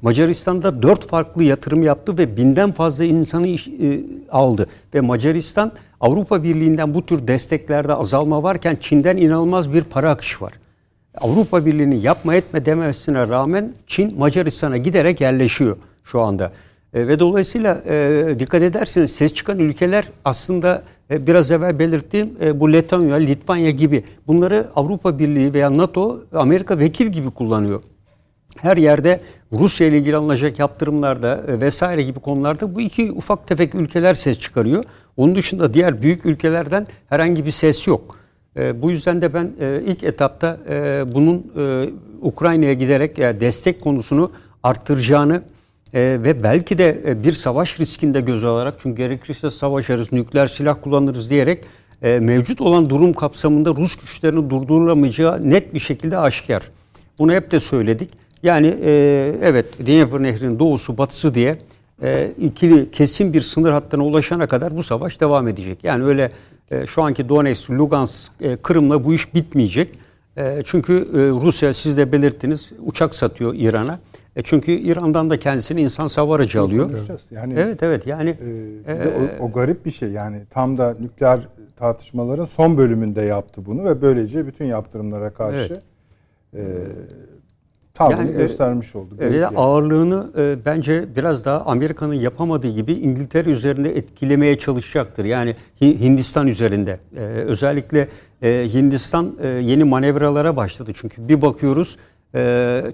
Macaristan'da 0.01 0.81
dört 0.83 1.07
farklı 1.07 1.43
yatırım 1.43 1.83
yaptı 1.83 2.17
ve 2.17 2.37
binden 2.37 2.71
fazla 2.71 3.05
insanı 3.05 3.47
iş, 3.47 3.67
e, 3.67 4.03
aldı. 4.31 4.67
Ve 4.93 5.01
Macaristan 5.01 5.71
Avrupa 5.99 6.43
Birliği'nden 6.43 6.93
bu 6.93 7.05
tür 7.05 7.27
desteklerde 7.27 7.93
azalma 7.93 8.43
varken 8.43 8.77
Çin'den 8.81 9.17
inanılmaz 9.17 9.73
bir 9.73 9.83
para 9.83 10.09
akışı 10.09 10.43
var. 10.43 10.53
Avrupa 11.21 11.65
Birliği'nin 11.65 11.99
yapma 11.99 12.35
etme 12.35 12.65
demesine 12.65 13.27
rağmen 13.27 13.73
Çin 13.87 14.19
Macaristan'a 14.19 14.77
giderek 14.77 15.21
yerleşiyor 15.21 15.77
şu 16.03 16.21
anda. 16.21 16.51
E, 16.93 17.07
ve 17.07 17.19
dolayısıyla 17.19 17.81
e, 17.85 18.39
dikkat 18.39 18.61
ederseniz 18.61 19.11
ses 19.11 19.33
çıkan 19.33 19.59
ülkeler 19.59 20.05
aslında 20.25 20.83
biraz 21.09 21.51
evvel 21.51 21.79
belirttiğim 21.79 22.29
e, 22.41 22.59
bu 22.59 22.73
Letonya, 22.73 23.15
Litvanya 23.15 23.69
gibi 23.69 24.03
bunları 24.27 24.67
Avrupa 24.75 25.19
Birliği 25.19 25.53
veya 25.53 25.77
NATO, 25.77 26.19
Amerika 26.33 26.79
vekil 26.79 27.07
gibi 27.07 27.29
kullanıyor 27.29 27.81
her 28.57 28.77
yerde 28.77 29.21
Rusya 29.51 29.87
ile 29.87 29.97
ilgili 29.97 30.15
alınacak 30.15 30.59
yaptırımlarda 30.59 31.43
e, 31.47 31.59
vesaire 31.61 32.03
gibi 32.03 32.19
konularda 32.19 32.75
bu 32.75 32.81
iki 32.81 33.11
ufak 33.11 33.47
tefek 33.47 33.75
ülkeler 33.75 34.13
ses 34.13 34.39
çıkarıyor. 34.39 34.83
Onun 35.17 35.35
dışında 35.35 35.73
diğer 35.73 36.01
büyük 36.01 36.25
ülkelerden 36.25 36.87
herhangi 37.09 37.45
bir 37.45 37.51
ses 37.51 37.87
yok. 37.87 38.17
E, 38.57 38.81
bu 38.81 38.91
yüzden 38.91 39.21
de 39.21 39.33
ben 39.33 39.53
e, 39.59 39.81
ilk 39.85 40.03
etapta 40.03 40.57
e, 40.69 41.03
bunun 41.13 41.51
e, 41.57 41.85
Ukrayna'ya 42.21 42.73
giderek 42.73 43.19
e, 43.19 43.39
destek 43.39 43.81
konusunu 43.81 44.31
arttıracağını 44.63 45.41
e, 45.95 46.23
ve 46.23 46.43
belki 46.43 46.77
de 46.77 47.01
e, 47.07 47.23
bir 47.23 47.33
savaş 47.33 47.79
riskinde 47.79 48.21
göz 48.21 48.43
alarak 48.43 48.73
çünkü 48.79 48.97
gerekirse 48.97 49.51
savaşarız, 49.51 50.11
nükleer 50.11 50.47
silah 50.47 50.75
kullanırız 50.81 51.29
diyerek 51.29 51.63
e, 52.01 52.19
mevcut 52.19 52.61
olan 52.61 52.89
durum 52.89 53.13
kapsamında 53.13 53.69
Rus 53.69 53.95
güçlerini 53.95 54.49
durdurulamayacağı 54.49 55.49
net 55.49 55.73
bir 55.73 55.79
şekilde 55.79 56.17
aşikar. 56.17 56.63
Bunu 57.19 57.33
hep 57.33 57.51
de 57.51 57.59
söyledik. 57.59 58.09
Yani 58.43 58.67
evet 59.41 59.87
Dnieper 59.87 60.23
Nehri'nin 60.23 60.59
doğusu 60.59 60.97
batısı 60.97 61.35
diye 61.35 61.55
e, 62.01 62.31
ikili 62.37 62.91
kesin 62.91 63.33
bir 63.33 63.41
sınır 63.41 63.71
hattına 63.71 64.03
ulaşana 64.05 64.47
kadar 64.47 64.77
bu 64.77 64.83
savaş 64.83 65.21
devam 65.21 65.47
edecek. 65.47 65.83
Yani 65.83 66.03
öyle 66.03 66.31
şu 66.85 67.03
anki 67.03 67.29
Donetsk, 67.29 67.71
Lugansk, 67.71 68.31
Kırım'la 68.63 69.03
bu 69.03 69.13
iş 69.13 69.33
bitmeyecek. 69.33 69.89
Çünkü 70.65 71.07
Rusya 71.13 71.73
siz 71.73 71.97
de 71.97 72.11
belirttiniz 72.11 72.71
uçak 72.85 73.15
satıyor 73.15 73.53
İran'a. 73.57 73.99
E, 74.35 74.41
çünkü 74.41 74.71
İran'dan 74.71 75.29
da 75.29 75.39
kendisini 75.39 75.81
insan 75.81 76.07
savar 76.07 76.39
aracı 76.39 76.61
alıyor. 76.61 76.85
Konuşacağız. 76.85 77.27
Yani 77.31 77.53
Evet 77.57 77.83
evet 77.83 78.07
yani 78.07 78.29
e, 78.87 78.87
de 78.87 79.13
o, 79.41 79.45
o 79.45 79.51
garip 79.51 79.85
bir 79.85 79.91
şey. 79.91 80.09
Yani 80.09 80.41
tam 80.49 80.77
da 80.77 80.95
nükleer 80.99 81.39
tartışmaların 81.75 82.45
son 82.45 82.77
bölümünde 82.77 83.21
yaptı 83.21 83.65
bunu 83.65 83.85
ve 83.85 84.01
böylece 84.01 84.47
bütün 84.47 84.65
yaptırımlara 84.65 85.33
karşı 85.33 85.79
e, 86.53 86.63
tavrını 87.93 88.19
Yani, 88.19 88.29
e, 88.29 88.37
göstermiş 88.37 88.95
oldu. 88.95 89.17
Garip 89.17 89.35
yani. 89.35 89.57
ağırlığını 89.57 90.31
e, 90.37 90.55
bence 90.65 91.05
biraz 91.15 91.45
daha 91.45 91.61
Amerika'nın 91.61 92.13
yapamadığı 92.13 92.67
gibi 92.67 92.93
İngiltere 92.93 93.49
üzerinde 93.49 93.97
etkilemeye 93.97 94.57
çalışacaktır. 94.57 95.25
Yani 95.25 95.55
Hi- 95.81 95.99
Hindistan 95.99 96.47
üzerinde. 96.47 96.99
E, 97.15 97.21
özellikle 97.23 98.07
e, 98.41 98.67
Hindistan 98.73 99.35
e, 99.41 99.47
yeni 99.47 99.83
manevralara 99.83 100.55
başladı. 100.55 100.91
Çünkü 100.95 101.27
bir 101.27 101.41
bakıyoruz 101.41 101.97
e, 101.97 101.99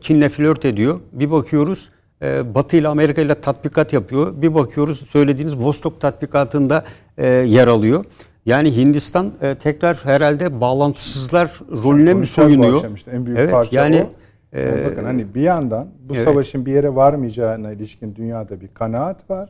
Çin'le 0.01 0.29
flört 0.29 0.65
ediyor. 0.65 0.99
Bir 1.11 1.31
bakıyoruz 1.31 1.89
e, 2.21 2.55
Batı 2.55 2.77
ile 2.77 2.87
Amerika 2.87 3.21
ile 3.21 3.35
tatbikat 3.35 3.93
yapıyor. 3.93 4.41
Bir 4.41 4.53
bakıyoruz 4.53 5.07
söylediğiniz 5.07 5.57
Vostok 5.57 6.01
tatbikatında 6.01 6.83
e, 7.17 7.27
yer 7.27 7.67
alıyor. 7.67 8.05
Yani 8.45 8.77
Hindistan 8.77 9.31
e, 9.41 9.55
tekrar 9.55 10.01
herhalde 10.03 10.61
bağlantısızlar 10.61 11.59
rolüne 11.83 12.13
mi 12.13 12.25
soyunuyor? 12.25 12.95
işte. 12.95 13.11
En 13.11 13.25
büyük 13.25 13.39
evet 13.39 13.51
parça 13.51 13.81
yani 13.81 13.95
o. 13.95 14.11
Yani 14.57 14.85
bakın 14.85 15.03
hani 15.03 15.35
bir 15.35 15.41
yandan 15.41 15.87
bu 16.09 16.15
evet. 16.15 16.25
savaşın 16.25 16.65
bir 16.65 16.73
yere 16.73 16.95
varmayacağına 16.95 17.71
ilişkin 17.71 18.15
dünyada 18.15 18.61
bir 18.61 18.67
kanaat 18.67 19.29
var. 19.29 19.49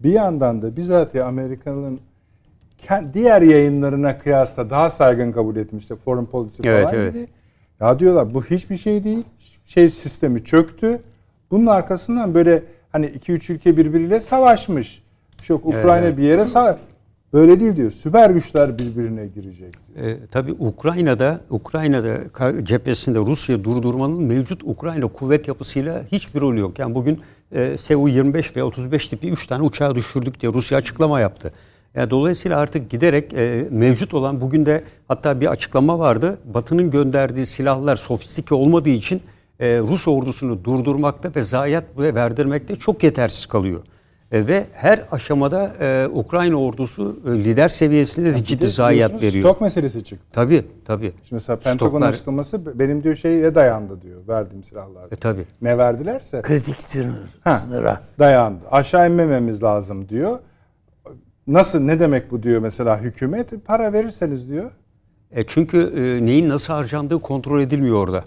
Bir 0.00 0.12
yandan 0.12 0.62
da 0.62 0.76
bizatihi 0.76 1.22
Amerika'nın 1.22 2.00
diğer 3.14 3.42
yayınlarına 3.42 4.18
kıyasla 4.18 4.70
daha 4.70 4.90
saygın 4.90 5.32
kabul 5.32 5.56
etmişti 5.56 5.96
Foreign 5.96 6.26
Policy 6.26 6.62
Evet, 6.64 6.84
falan 6.84 7.00
evet. 7.00 7.14
gibi. 7.14 7.26
Ya 7.80 7.98
diyorlar 7.98 8.34
bu 8.34 8.44
hiçbir 8.44 8.76
şey 8.76 9.04
değil. 9.04 9.24
Şey 9.66 9.90
sistemi 9.90 10.44
çöktü. 10.44 11.00
Bunun 11.50 11.66
arkasından 11.66 12.34
böyle 12.34 12.62
hani 12.92 13.06
2-3 13.06 13.52
ülke 13.52 13.76
birbiriyle 13.76 14.20
savaşmış. 14.20 15.02
Yok 15.48 15.66
Ukrayna 15.66 16.16
bir 16.16 16.22
yere 16.22 16.44
savaş. 16.44 16.76
Böyle 17.32 17.60
değil 17.60 17.76
diyor. 17.76 17.90
Süper 17.90 18.30
güçler 18.30 18.78
birbirine 18.78 19.26
girecek. 19.26 19.74
E, 19.96 20.16
tabii 20.30 20.52
Ukrayna'da 20.52 21.40
Ukrayna'da 21.50 22.16
cephesinde 22.64 23.18
Rusya 23.18 23.64
durdurmanın 23.64 24.22
mevcut 24.22 24.62
Ukrayna 24.64 25.06
kuvvet 25.06 25.48
yapısıyla 25.48 26.02
hiçbir 26.12 26.40
rolü 26.40 26.60
yok. 26.60 26.78
Yani 26.78 26.94
bugün 26.94 27.20
e, 27.52 27.76
Su-25 27.78 28.56
ve 28.56 28.62
35 28.62 29.08
tipi 29.08 29.30
3 29.30 29.46
tane 29.46 29.62
uçağı 29.62 29.94
düşürdük 29.94 30.40
diye 30.40 30.52
Rusya 30.52 30.78
açıklama 30.78 31.20
yaptı. 31.20 31.52
Yani 31.94 32.10
dolayısıyla 32.10 32.58
artık 32.58 32.90
giderek 32.90 33.32
e, 33.32 33.64
mevcut 33.70 34.14
olan 34.14 34.40
bugün 34.40 34.66
de 34.66 34.82
hatta 35.08 35.40
bir 35.40 35.46
açıklama 35.46 35.98
vardı. 35.98 36.38
Batı'nın 36.44 36.90
gönderdiği 36.90 37.46
silahlar 37.46 37.96
sofistike 37.96 38.54
olmadığı 38.54 38.88
için 38.90 39.22
e, 39.60 39.78
Rus 39.78 40.08
ordusunu 40.08 40.64
durdurmakta 40.64 41.30
ve 41.36 41.42
zayiat 41.42 41.84
ve 41.98 42.14
verdirmekte 42.14 42.76
çok 42.76 43.02
yetersiz 43.02 43.46
kalıyor. 43.46 43.80
E, 44.32 44.46
ve 44.46 44.64
her 44.72 45.00
aşamada 45.10 45.70
e, 45.80 46.08
Ukrayna 46.12 46.56
ordusu 46.56 47.20
e, 47.26 47.30
lider 47.30 47.68
seviyesinde 47.68 48.34
de 48.34 48.44
ciddi 48.44 48.60
de 48.62 48.66
zayiat 48.68 49.22
veriyor. 49.22 49.44
Stok 49.44 49.60
meselesi 49.60 50.04
çıktı. 50.04 50.26
Tabii 50.32 50.64
tabii. 50.84 51.06
Şimdi 51.12 51.34
mesela 51.34 51.56
Pentagon 51.58 52.00
Stoklar- 52.00 52.08
açıklaması 52.08 52.78
benim 52.78 53.02
diyor 53.02 53.16
şeye 53.16 53.54
dayandı 53.54 54.02
diyor. 54.02 54.20
Verdiğim 54.28 54.64
silahlar. 54.64 55.04
E, 55.12 55.16
tabii. 55.16 55.44
Ne 55.62 55.78
verdilerse 55.78 56.42
Kritik 56.42 56.82
sınır, 56.82 57.14
Ha. 57.44 57.54
sınıra. 57.54 58.00
dayandı. 58.18 58.60
Aşağı 58.70 59.08
inmememiz 59.10 59.62
lazım 59.62 60.08
diyor. 60.08 60.38
Nasıl 61.50 61.80
ne 61.80 62.00
demek 62.00 62.30
bu 62.30 62.42
diyor 62.42 62.60
mesela 62.60 63.00
hükümet? 63.00 63.50
Para 63.66 63.92
verirseniz 63.92 64.48
diyor. 64.50 64.70
E 65.32 65.44
çünkü 65.46 65.92
e, 65.96 66.26
neyin 66.26 66.48
nasıl 66.48 66.74
harcandığı 66.74 67.18
kontrol 67.18 67.60
edilmiyor 67.60 67.96
orada. 67.96 68.24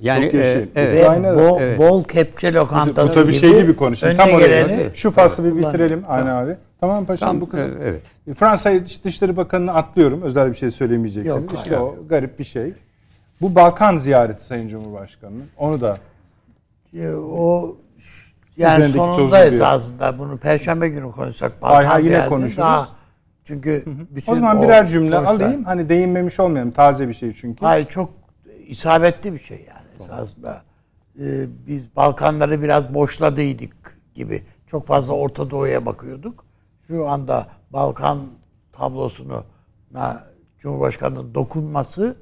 Yani 0.00 0.26
e, 0.26 0.66
evet. 0.74 1.10
Ve 1.24 1.36
bol, 1.36 1.60
Evet. 1.60 1.78
bol 1.78 2.04
kepçe 2.04 2.52
lokantası 2.52 3.14
Tabii 3.14 3.32
gibi, 3.32 3.40
şey 3.40 3.62
gibi 3.62 3.76
konuşun. 3.76 4.16
Tam 4.16 4.30
oraya. 4.30 4.46
geleni 4.46 4.90
Şu 4.94 5.10
faslı 5.10 5.44
bir 5.44 5.56
bitirelim 5.62 6.04
Aynen 6.08 6.30
abi. 6.30 6.56
Tamam 6.80 7.04
paşam 7.04 7.28
Tam, 7.28 7.40
bu 7.40 7.48
kısım. 7.48 7.70
e, 7.82 7.84
evet. 7.84 8.02
Fransa 8.36 8.72
Dışişleri 9.04 9.36
Bakanı'nı 9.36 9.74
atlıyorum. 9.74 10.22
Özel 10.22 10.50
bir 10.50 10.54
şey 10.56 10.70
söylemeyeceksiniz. 10.70 11.36
Yok, 11.42 11.52
işte 11.54 11.70
hayır. 11.76 11.80
o 11.80 11.96
garip 12.08 12.38
bir 12.38 12.44
şey. 12.44 12.72
Bu 13.40 13.54
Balkan 13.54 13.96
ziyareti 13.96 14.44
Sayın 14.46 14.68
Cumhurbaşkanı'nın. 14.68 15.44
Onu 15.58 15.80
da 15.80 15.96
E, 16.98 17.10
O 17.14 17.76
yani 18.58 18.72
Üzerindeki 18.84 18.92
sonunda 18.98 19.16
tozu 19.16 19.36
bir- 19.36 19.52
esasında 19.52 20.18
bunu 20.18 20.38
perşembe 20.38 20.88
günü 20.88 21.10
konuşsak. 21.10 21.52
Hay 21.60 21.84
hay 21.84 22.04
yine 22.04 22.26
konuşuruz. 22.26 22.58
Daha 22.58 22.88
Çünkü 23.44 23.82
bütün 24.10 24.32
O 24.32 24.34
zaman 24.34 24.62
birer 24.62 24.86
cümle 24.88 25.16
sonuçlar- 25.16 25.34
alayım. 25.34 25.64
Hani 25.64 25.88
değinmemiş 25.88 26.40
olmayalım. 26.40 26.70
Taze 26.72 27.08
bir 27.08 27.14
şey 27.14 27.32
çünkü. 27.32 27.64
Hayır 27.64 27.86
çok 27.86 28.10
isabetli 28.66 29.32
bir 29.32 29.38
şey 29.38 29.66
yani 29.68 29.86
esasında. 30.00 30.62
Ee, 31.20 31.46
biz 31.66 31.96
Balkanları 31.96 32.62
biraz 32.62 32.94
boşladıydık 32.94 33.98
gibi. 34.14 34.42
Çok 34.66 34.86
fazla 34.86 35.12
Orta 35.12 35.50
Doğu'ya 35.50 35.86
bakıyorduk. 35.86 36.44
Şu 36.86 37.08
anda 37.08 37.46
Balkan 37.70 38.18
tablosunu 38.72 39.44
Cumhurbaşkanı'nın 40.58 41.34
dokunması 41.34 42.16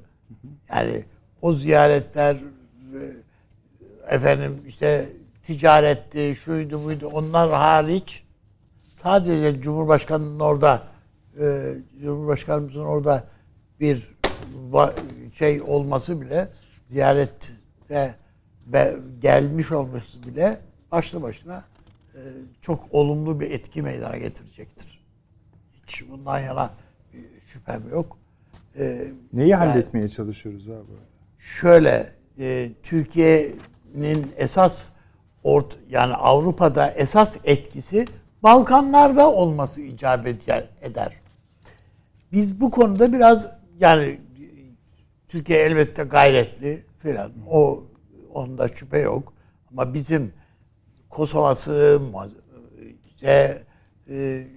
yani 0.69 1.05
o 1.41 1.51
ziyaretler 1.51 2.35
e, 2.35 4.15
efendim 4.15 4.61
işte 4.67 5.09
ticaretti, 5.57 6.35
şuydu 6.43 6.83
buydu 6.83 7.07
onlar 7.07 7.49
hariç 7.49 8.23
sadece 8.93 9.61
Cumhurbaşkanı'nın 9.61 10.39
orada 10.39 10.83
e, 11.39 11.73
Cumhurbaşkanımızın 12.01 12.85
orada 12.85 13.23
bir 13.79 14.07
va- 14.71 14.93
şey 15.33 15.61
olması 15.61 16.21
bile 16.21 16.49
ziyarette 16.89 18.15
ve 18.67 18.95
gelmiş 19.21 19.71
olması 19.71 20.23
bile 20.23 20.59
başlı 20.91 21.21
başına 21.21 21.63
e, 22.15 22.19
çok 22.61 22.93
olumlu 22.93 23.39
bir 23.39 23.51
etki 23.51 23.81
meydana 23.81 24.17
getirecektir. 24.17 25.05
Hiç 25.87 26.09
bundan 26.09 26.39
yana 26.39 26.69
e, 27.13 27.17
şüphem 27.47 27.89
yok. 27.91 28.17
E, 28.79 29.11
Neyi 29.33 29.49
yani- 29.49 29.65
halletmeye 29.69 30.09
çalışıyoruz 30.09 30.69
abi? 30.69 30.91
şöyle 31.37 32.13
e, 32.39 32.71
Türkiye'nin 32.83 34.31
esas 34.37 34.89
ort 35.43 35.77
yani 35.89 36.13
Avrupa'da 36.13 36.91
esas 36.91 37.37
etkisi 37.43 38.05
Balkanlarda 38.43 39.31
olması 39.31 39.81
icabet 39.81 40.49
eder. 40.81 41.13
Biz 42.31 42.61
bu 42.61 42.71
konuda 42.71 43.13
biraz 43.13 43.49
yani 43.79 44.21
Türkiye 45.27 45.59
elbette 45.59 46.03
gayretli 46.03 46.83
filan. 46.97 47.31
O 47.49 47.83
onda 48.33 48.67
şüphe 48.67 48.99
yok. 48.99 49.33
Ama 49.71 49.93
bizim 49.93 50.33
Kosova'sı, 51.09 52.01
işte 53.05 53.63
e, 54.09 54.47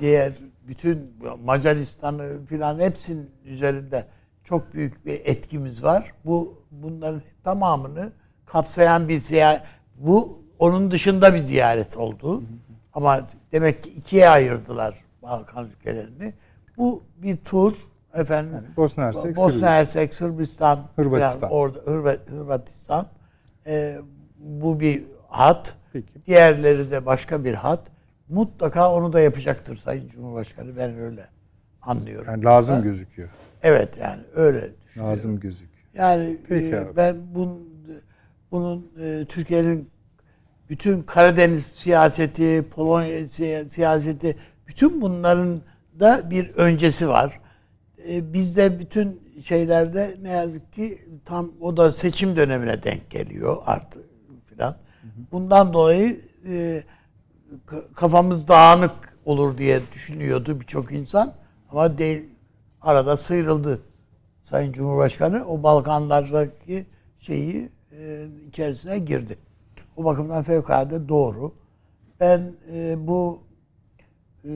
diğer 0.00 0.32
bütün 0.68 1.14
Macaristan'ı 1.44 2.46
filan 2.46 2.78
hepsinin 2.78 3.30
üzerinde 3.44 4.06
çok 4.44 4.74
büyük 4.74 5.06
bir 5.06 5.20
etkimiz 5.24 5.84
var. 5.84 6.12
Bu 6.24 6.64
bunların 6.70 7.22
tamamını 7.44 8.12
kapsayan 8.52 9.08
bir 9.08 9.16
ziyaret. 9.16 9.62
Bu 9.96 10.42
onun 10.58 10.90
dışında 10.90 11.34
bir 11.34 11.38
ziyaret 11.38 11.96
oldu. 11.96 12.42
Ama 12.94 13.28
demek 13.52 13.82
ki 13.82 13.90
ikiye 13.90 14.28
ayırdılar 14.28 14.94
Balkan 15.22 15.66
ülkelerini. 15.66 16.34
Bu 16.76 17.02
bir 17.22 17.36
tur 17.36 17.74
efendim 18.14 18.66
Bosna 18.76 19.04
Hersek, 19.04 19.36
Bosna. 19.36 19.70
Hersek, 19.70 20.14
Sırbistan, 20.14 20.80
Hırvatistan. 20.96 21.50
orada 21.50 21.78
Hırvat, 21.78 22.30
Hırvatistan. 22.30 23.06
Ee, 23.66 23.98
bu 24.38 24.80
bir 24.80 25.04
hat. 25.28 25.74
Peki. 25.92 26.26
Diğerleri 26.26 26.90
de 26.90 27.06
başka 27.06 27.44
bir 27.44 27.54
hat. 27.54 27.80
Mutlaka 28.28 28.92
onu 28.94 29.12
da 29.12 29.20
yapacaktır 29.20 29.76
Sayın 29.76 30.08
Cumhurbaşkanı. 30.08 30.76
Ben 30.76 30.98
öyle 30.98 31.26
anlıyorum. 31.82 32.26
Yani 32.30 32.44
lazım 32.44 32.82
gözüküyor. 32.82 33.28
Evet 33.62 33.96
yani 34.00 34.22
öyle 34.34 34.70
düşünüyorum. 34.86 35.12
Lazım 35.12 35.40
gözüküyor. 35.40 35.70
Yani 35.94 36.36
Peki 36.48 36.76
e, 36.76 36.78
abi. 36.80 36.96
ben 36.96 37.16
bunun, 37.34 37.69
bunun 38.50 38.90
e, 39.00 39.24
Türkiye'nin 39.28 39.90
bütün 40.68 41.02
Karadeniz 41.02 41.66
siyaseti, 41.66 42.64
Polonya 42.70 43.18
siya- 43.28 43.70
siyaseti, 43.70 44.36
bütün 44.66 45.00
bunların 45.00 45.62
da 46.00 46.30
bir 46.30 46.48
öncesi 46.50 47.08
var. 47.08 47.40
E, 48.08 48.32
bizde 48.32 48.78
bütün 48.78 49.20
şeylerde 49.44 50.16
ne 50.22 50.28
yazık 50.28 50.72
ki 50.72 50.98
tam 51.24 51.50
o 51.60 51.76
da 51.76 51.92
seçim 51.92 52.36
dönemine 52.36 52.82
denk 52.82 53.10
geliyor 53.10 53.56
artık 53.66 54.04
filan. 54.46 54.76
Bundan 55.32 55.72
dolayı 55.72 56.20
e, 56.48 56.82
ka- 57.66 57.92
kafamız 57.94 58.48
dağınık 58.48 58.92
olur 59.24 59.58
diye 59.58 59.80
düşünüyordu 59.92 60.60
birçok 60.60 60.92
insan 60.92 61.34
ama 61.70 61.98
değil 61.98 62.22
arada 62.80 63.16
sıyrıldı 63.16 63.82
Sayın 64.44 64.72
Cumhurbaşkanı 64.72 65.44
o 65.48 65.62
Balkanlardaki 65.62 66.86
şeyi 67.18 67.68
içerisine 68.48 68.98
girdi. 68.98 69.38
O 69.96 70.04
bakımdan 70.04 70.42
fevkalade 70.42 71.08
doğru. 71.08 71.54
Ben 72.20 72.52
e, 72.72 73.06
bu 73.06 73.42
e, 74.44 74.50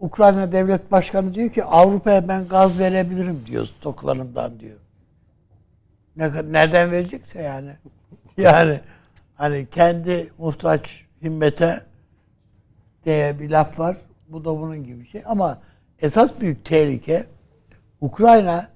Ukrayna 0.00 0.52
Devlet 0.52 0.92
Başkanı 0.92 1.34
diyor 1.34 1.50
ki 1.50 1.64
Avrupa'ya 1.64 2.28
ben 2.28 2.48
gaz 2.48 2.78
verebilirim 2.78 3.42
diyor 3.46 3.64
stoklarımdan 3.64 4.60
diyor. 4.60 4.78
Ne, 6.16 6.52
nereden 6.52 6.90
verecekse 6.90 7.42
yani. 7.42 7.70
Yani 8.36 8.80
hani 9.34 9.66
kendi 9.70 10.32
muhtaç 10.38 11.06
himmete 11.22 11.82
diye 13.04 13.40
bir 13.40 13.50
laf 13.50 13.78
var. 13.78 13.96
Bu 14.28 14.44
da 14.44 14.60
bunun 14.60 14.84
gibi 14.84 15.00
bir 15.00 15.06
şey. 15.06 15.22
Ama 15.26 15.62
esas 16.00 16.40
büyük 16.40 16.64
tehlike 16.64 17.26
Ukrayna 18.00 18.68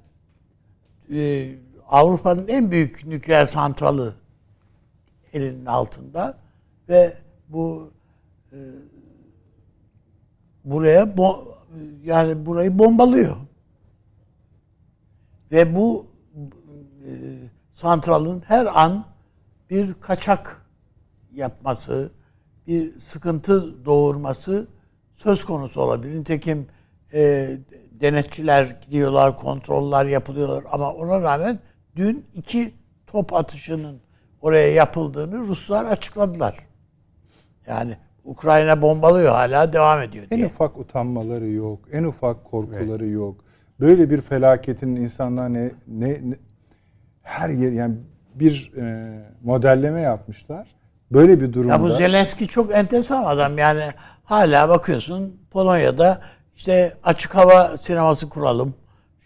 e, 1.13 1.49
Avrupa'nın 1.93 2.49
en 2.49 2.71
büyük 2.71 3.07
nükleer 3.07 3.47
santralı 3.47 4.15
elinin 5.33 5.67
altında 5.67 6.39
ve 6.89 7.13
bu 7.49 7.91
e, 8.53 8.59
buraya 10.65 11.03
bo- 11.03 11.55
yani 12.05 12.47
burayı 12.47 12.79
bombalıyor. 12.79 13.37
Ve 15.51 15.75
bu 15.75 16.07
e, 17.07 17.11
santralın 17.75 18.41
her 18.47 18.67
an 18.67 19.05
bir 19.71 19.95
kaçak 19.95 20.67
yapması, 21.33 22.11
bir 22.67 23.01
sıkıntı 23.01 23.85
doğurması 23.85 24.67
söz 25.15 25.45
konusu 25.45 25.81
olabilir. 25.81 26.21
Nitekim 26.21 26.67
e, 27.13 27.51
denetçiler 27.91 28.77
gidiyorlar, 28.87 29.37
kontroller 29.37 30.05
yapılıyorlar 30.05 30.65
ama 30.73 30.93
ona 30.93 31.21
rağmen 31.23 31.59
dün 31.97 32.27
iki 32.35 32.75
top 33.07 33.33
atışının 33.33 34.01
oraya 34.41 34.73
yapıldığını 34.73 35.39
Ruslar 35.39 35.85
açıkladılar. 35.85 36.57
Yani 37.67 37.97
Ukrayna 38.25 38.83
bombalıyor 38.83 39.33
hala 39.33 39.73
devam 39.73 40.01
ediyor 40.01 40.27
En 40.31 40.37
diye. 40.39 40.47
ufak 40.47 40.79
utanmaları 40.79 41.49
yok. 41.49 41.79
En 41.93 42.05
ufak 42.05 42.45
korkuları 42.45 43.07
yok. 43.07 43.45
Böyle 43.81 44.11
bir 44.11 44.21
felaketin 44.21 44.97
insanlar 44.97 45.53
ne, 45.53 45.71
ne, 45.89 46.09
ne- 46.09 46.37
her 47.23 47.49
yer 47.51 47.73
yani 47.73 47.95
bir 48.35 48.73
e, 48.77 49.13
modelleme 49.45 50.01
yapmışlar. 50.01 50.69
Böyle 51.13 51.41
bir 51.41 51.53
durumda 51.53 51.73
Ya 51.73 51.81
bu 51.81 51.89
Zelenski 51.89 52.47
çok 52.49 52.73
enteresan 52.75 53.25
adam 53.25 53.59
yani 53.59 53.91
hala 54.25 54.69
bakıyorsun 54.69 55.41
Polonya'da 55.51 56.21
işte 56.57 56.93
açık 57.05 57.35
hava 57.35 57.77
sineması 57.77 58.29
kuralım. 58.29 58.75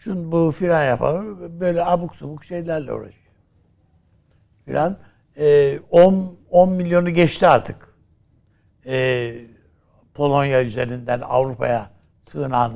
Şun 0.06 0.32
bu 0.32 0.52
filan 0.52 0.84
yapalım. 0.84 1.60
Böyle 1.60 1.84
abuk 1.84 2.16
subuk 2.16 2.44
şeylerle 2.44 2.92
uğraşıyor. 2.92 3.32
Filan. 4.64 4.96
Ee, 5.36 5.78
10 5.90 6.38
10 6.50 6.72
milyonu 6.72 7.10
geçti 7.10 7.46
artık. 7.46 7.94
Ee, 8.86 9.34
Polonya 10.14 10.62
üzerinden 10.62 11.20
Avrupa'ya 11.20 11.90
sığınan 12.22 12.72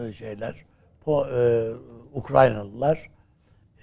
e, 0.00 0.12
şeyler. 0.12 0.64
Po, 1.04 1.26
e, 1.26 1.70
Ukraynalılar. 2.14 3.10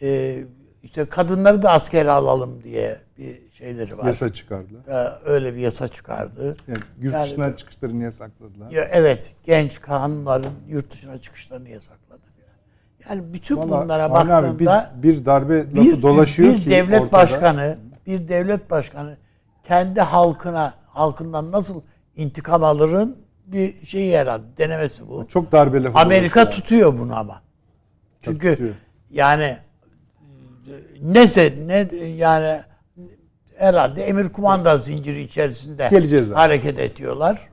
Ee, 0.02 0.44
işte 0.84 1.06
kadınları 1.06 1.64
da 1.64 1.72
askere 1.72 2.12
alalım 2.12 2.64
diye 2.64 3.02
bir 3.18 3.52
şeyleri 3.52 3.98
var. 3.98 4.06
yasa 4.06 4.34
çıkardılar. 4.34 4.88
Ee, 4.88 5.20
öyle 5.26 5.56
bir 5.56 5.60
yasa 5.60 5.88
çıkardı. 5.88 6.56
Yani 6.68 6.80
yurt 7.00 7.14
Yani- 7.14 7.26
dışına 7.26 7.56
çıkışlarını 7.56 8.04
yasakladılar. 8.04 8.72
Ya, 8.72 8.84
evet, 8.92 9.36
genç 9.44 9.82
hanımların 9.82 10.54
yurt 10.68 10.92
dışına 10.92 11.22
çıkışlarını 11.22 11.70
yasakladı. 11.70 12.11
Yani 13.10 13.34
bütün 13.34 13.58
Vallahi 13.58 13.84
bunlara 13.84 14.04
Avni 14.04 14.14
abi 14.18 14.30
baktığında 14.30 14.91
bir, 14.97 15.10
bir 15.10 15.26
darbe 15.26 15.58
lafı 15.58 15.76
bir, 15.76 16.02
dolaşıyor 16.02 16.54
bir 16.54 16.58
ki 16.58 16.70
devlet 16.70 17.02
ortada. 17.02 17.12
başkanı, 17.12 17.78
bir 18.08 18.28
devlet 18.28 18.70
başkanı 18.72 19.18
kendi 19.64 20.02
halkına, 20.02 20.74
halkından 20.88 21.52
nasıl 21.52 21.82
intikam 22.16 22.64
alırın 22.64 23.18
bir 23.45 23.86
şeyi 23.86 24.18
herhalde 24.18 24.58
denemesi 24.58 25.10
bu. 25.10 25.28
Çok 25.28 25.52
darbe 25.52 25.84
lafı 25.84 25.99
Amerika 25.99 26.49
tutuyor 26.49 26.99
bunu 26.99 27.18
ama. 27.20 27.41
Çünkü 28.22 28.52
tutuyor. 28.52 28.76
yani 29.12 29.58
neyse 31.02 31.54
ne 31.68 31.88
yani 32.08 32.62
herhalde 33.58 34.04
emir 34.04 34.30
kumanda 34.30 34.78
zinciri 34.78 35.22
içerisinde 35.22 35.88
Geleceğiz 35.91 36.32
abi. 36.32 36.38
hareket 36.38 36.80
ediyorlar. 36.80 37.49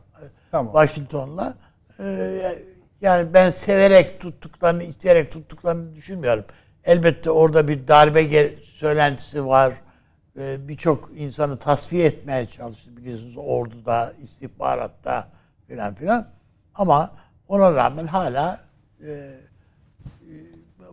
Tamam. 0.51 0.73
Washington'la. 0.73 1.55
Ee, 2.01 2.59
yani 3.01 3.35
ben 3.35 3.51
severek 3.51 4.21
tuttuklarını, 4.21 4.83
isteyerek 4.83 5.33
tuttuklarını 5.33 5.95
düşünmüyorum. 5.95 6.45
Elbette 6.85 7.31
orada 7.31 7.69
bir 7.69 7.89
darbe 7.89 8.55
söylentisi 8.63 9.47
var. 9.47 9.75
Ee, 10.39 10.69
Birçok 10.69 11.11
insanı 11.15 11.59
tasfiye 11.59 12.07
etmeye 12.07 12.47
çalıştı 12.47 12.97
biliyorsunuz 12.97 13.37
orduda, 13.37 14.13
istihbaratta 14.23 15.29
filan 15.67 15.95
filan. 15.95 16.29
Ama 16.75 17.11
ona 17.49 17.75
rağmen 17.75 18.07
hala 18.07 18.61
e, 19.07 19.31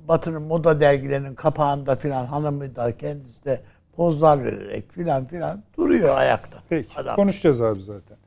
Batı'nın 0.08 0.42
moda 0.42 0.82
dergilerinin 0.82 1.36
kapağında 1.36 1.96
filan 1.96 2.26
hanımı 2.26 2.76
da 2.76 2.98
kendisi 2.98 3.46
de 3.46 3.62
pozlar 3.96 4.44
vererek 4.44 4.92
filan 4.92 5.26
filan 5.26 5.64
duruyor 5.78 6.18
ayakta. 6.18 6.58
Peki 6.70 6.90
Adam. 7.00 7.16
konuşacağız 7.16 7.62
abi 7.62 7.82
zaten. 7.82 8.18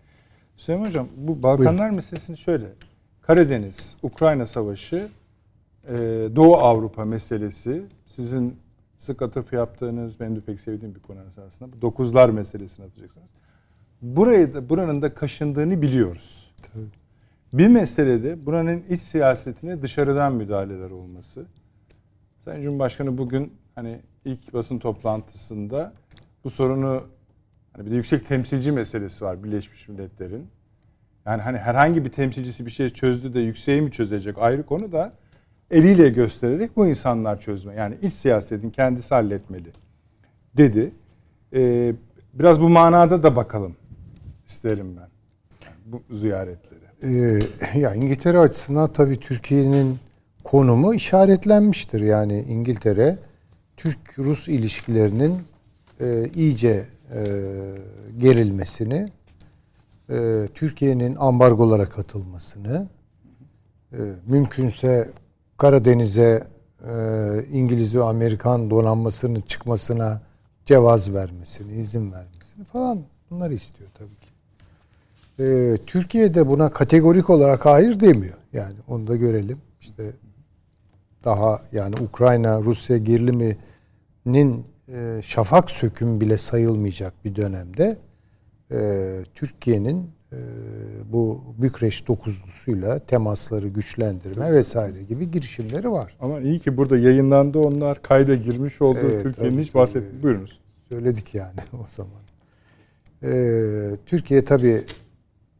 Süleyman 0.56 0.86
Hocam 0.86 1.08
bu 1.16 1.42
Balkanlar 1.42 1.90
meselesini 1.90 2.38
şöyle. 2.38 2.66
Karadeniz, 3.28 3.96
Ukrayna 4.02 4.46
Savaşı, 4.46 5.08
e, 5.88 5.96
Doğu 6.36 6.56
Avrupa 6.56 7.04
meselesi 7.04 7.82
sizin 8.06 8.56
sık 8.98 9.22
atıf 9.22 9.52
yaptığınız 9.52 10.20
benim 10.20 10.36
de 10.36 10.40
pek 10.40 10.60
sevdiğim 10.60 10.94
bir 10.94 11.00
konu 11.00 11.18
esasında. 11.28 11.72
Bu 11.72 11.82
dokuzlar 11.82 12.28
meselesini 12.28 12.86
atacaksınız. 12.86 13.30
Burayı 14.02 14.54
da, 14.54 14.68
buranın 14.68 15.02
da 15.02 15.14
kaşındığını 15.14 15.82
biliyoruz. 15.82 16.50
Bir 17.52 17.68
meselede 17.68 18.46
buranın 18.46 18.82
iç 18.90 19.00
siyasetine 19.00 19.82
dışarıdan 19.82 20.32
müdahaleler 20.34 20.90
olması. 20.90 21.46
Sayın 22.44 22.62
Cumhurbaşkanı 22.62 23.18
bugün 23.18 23.52
hani 23.74 24.00
ilk 24.24 24.54
basın 24.54 24.78
toplantısında 24.78 25.92
bu 26.44 26.50
sorunu 26.50 27.02
hani 27.72 27.86
bir 27.86 27.90
de 27.90 27.94
yüksek 27.94 28.26
temsilci 28.26 28.72
meselesi 28.72 29.24
var 29.24 29.44
Birleşmiş 29.44 29.88
Milletler'in. 29.88 30.57
Yani 31.28 31.42
hani 31.42 31.58
herhangi 31.58 32.04
bir 32.04 32.10
temsilcisi 32.10 32.66
bir 32.66 32.70
şey 32.70 32.90
çözdü 32.90 33.34
de 33.34 33.40
yükseği 33.40 33.80
mi 33.80 33.90
çözecek 33.90 34.38
ayrı 34.38 34.66
konu 34.66 34.92
da 34.92 35.12
eliyle 35.70 36.08
göstererek 36.08 36.76
bu 36.76 36.86
insanlar 36.86 37.40
çözme. 37.40 37.74
Yani 37.74 37.94
iç 38.02 38.12
siyasetin 38.12 38.70
kendisi 38.70 39.14
halletmeli 39.14 39.68
dedi. 40.56 40.90
Ee, 41.54 41.94
biraz 42.34 42.60
bu 42.60 42.68
manada 42.68 43.22
da 43.22 43.36
bakalım 43.36 43.76
isterim 44.46 44.96
ben. 44.96 45.08
Yani 45.66 45.76
bu 45.86 46.02
ziyaretlere. 46.14 46.88
Ee, 47.74 47.78
ya 47.78 47.94
İngiltere 47.94 48.38
açısından 48.38 48.92
tabii 48.92 49.16
Türkiye'nin 49.16 49.98
konumu 50.44 50.94
işaretlenmiştir. 50.94 52.00
Yani 52.00 52.40
İngiltere 52.40 53.18
Türk-Rus 53.76 54.48
ilişkilerinin 54.48 55.34
e, 56.00 56.28
iyice 56.34 56.84
e, 57.14 57.20
gerilmesini, 58.18 59.08
e, 60.10 60.48
Türkiye'nin 60.54 61.16
ambargolara 61.16 61.86
katılmasını, 61.86 62.88
e, 63.92 63.98
mümkünse 64.26 65.10
Karadeniz'e 65.56 66.46
e, 66.88 66.92
İngiliz 67.52 67.96
ve 67.96 68.02
Amerikan 68.02 68.70
donanmasının 68.70 69.40
çıkmasına 69.40 70.20
cevaz 70.66 71.14
vermesini, 71.14 71.72
izin 71.72 72.12
vermesini 72.12 72.64
falan 72.64 73.00
bunları 73.30 73.54
istiyor 73.54 73.90
tabii 73.98 74.16
ki. 74.16 74.28
Ee, 75.40 75.78
Türkiye 75.86 76.34
de 76.34 76.48
buna 76.48 76.70
kategorik 76.70 77.30
olarak 77.30 77.66
hayır 77.66 78.00
demiyor. 78.00 78.38
Yani 78.52 78.74
onu 78.88 79.06
da 79.06 79.16
görelim. 79.16 79.58
İşte 79.80 80.12
daha 81.24 81.62
yani 81.72 81.94
Ukrayna 82.00 82.62
Rusya 82.62 82.96
geriliminin 82.96 84.64
e, 84.88 85.20
şafak 85.22 85.70
söküm 85.70 86.20
bile 86.20 86.38
sayılmayacak 86.38 87.24
bir 87.24 87.36
dönemde 87.36 87.96
e, 88.70 89.24
Türkiye'nin 89.34 90.10
e, 90.32 90.38
bu 91.12 91.42
Bükreş 91.58 92.08
dokuzlusuyla 92.08 92.98
temasları 92.98 93.68
güçlendirme 93.68 94.52
vesaire 94.52 95.02
gibi 95.02 95.30
girişimleri 95.30 95.90
var. 95.90 96.16
Ama 96.20 96.40
iyi 96.40 96.60
ki 96.60 96.76
burada 96.76 96.98
yayınlandı 96.98 97.58
onlar 97.58 98.02
kayda 98.02 98.34
girmiş 98.34 98.82
oldu. 98.82 98.98
Evet, 99.02 99.22
Türkiye'nin 99.22 99.52
tabii, 99.52 99.62
hiç 99.62 99.74
bahsetti. 99.74 100.06
tabii. 100.10 100.22
Buyurunuz. 100.22 100.60
Söyledik 100.88 101.34
yani 101.34 101.60
o 101.72 101.86
zaman. 101.88 102.12
Ee, 103.22 103.96
Türkiye 104.06 104.44
tabii 104.44 104.84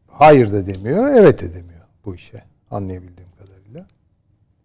hayır 0.07 0.51
da 0.51 0.65
demiyor, 0.65 1.09
evet 1.13 1.41
de 1.41 1.53
demiyor 1.53 1.79
bu 2.05 2.15
işe 2.15 2.43
anlayabildiğim 2.71 3.29
kadarıyla. 3.39 3.87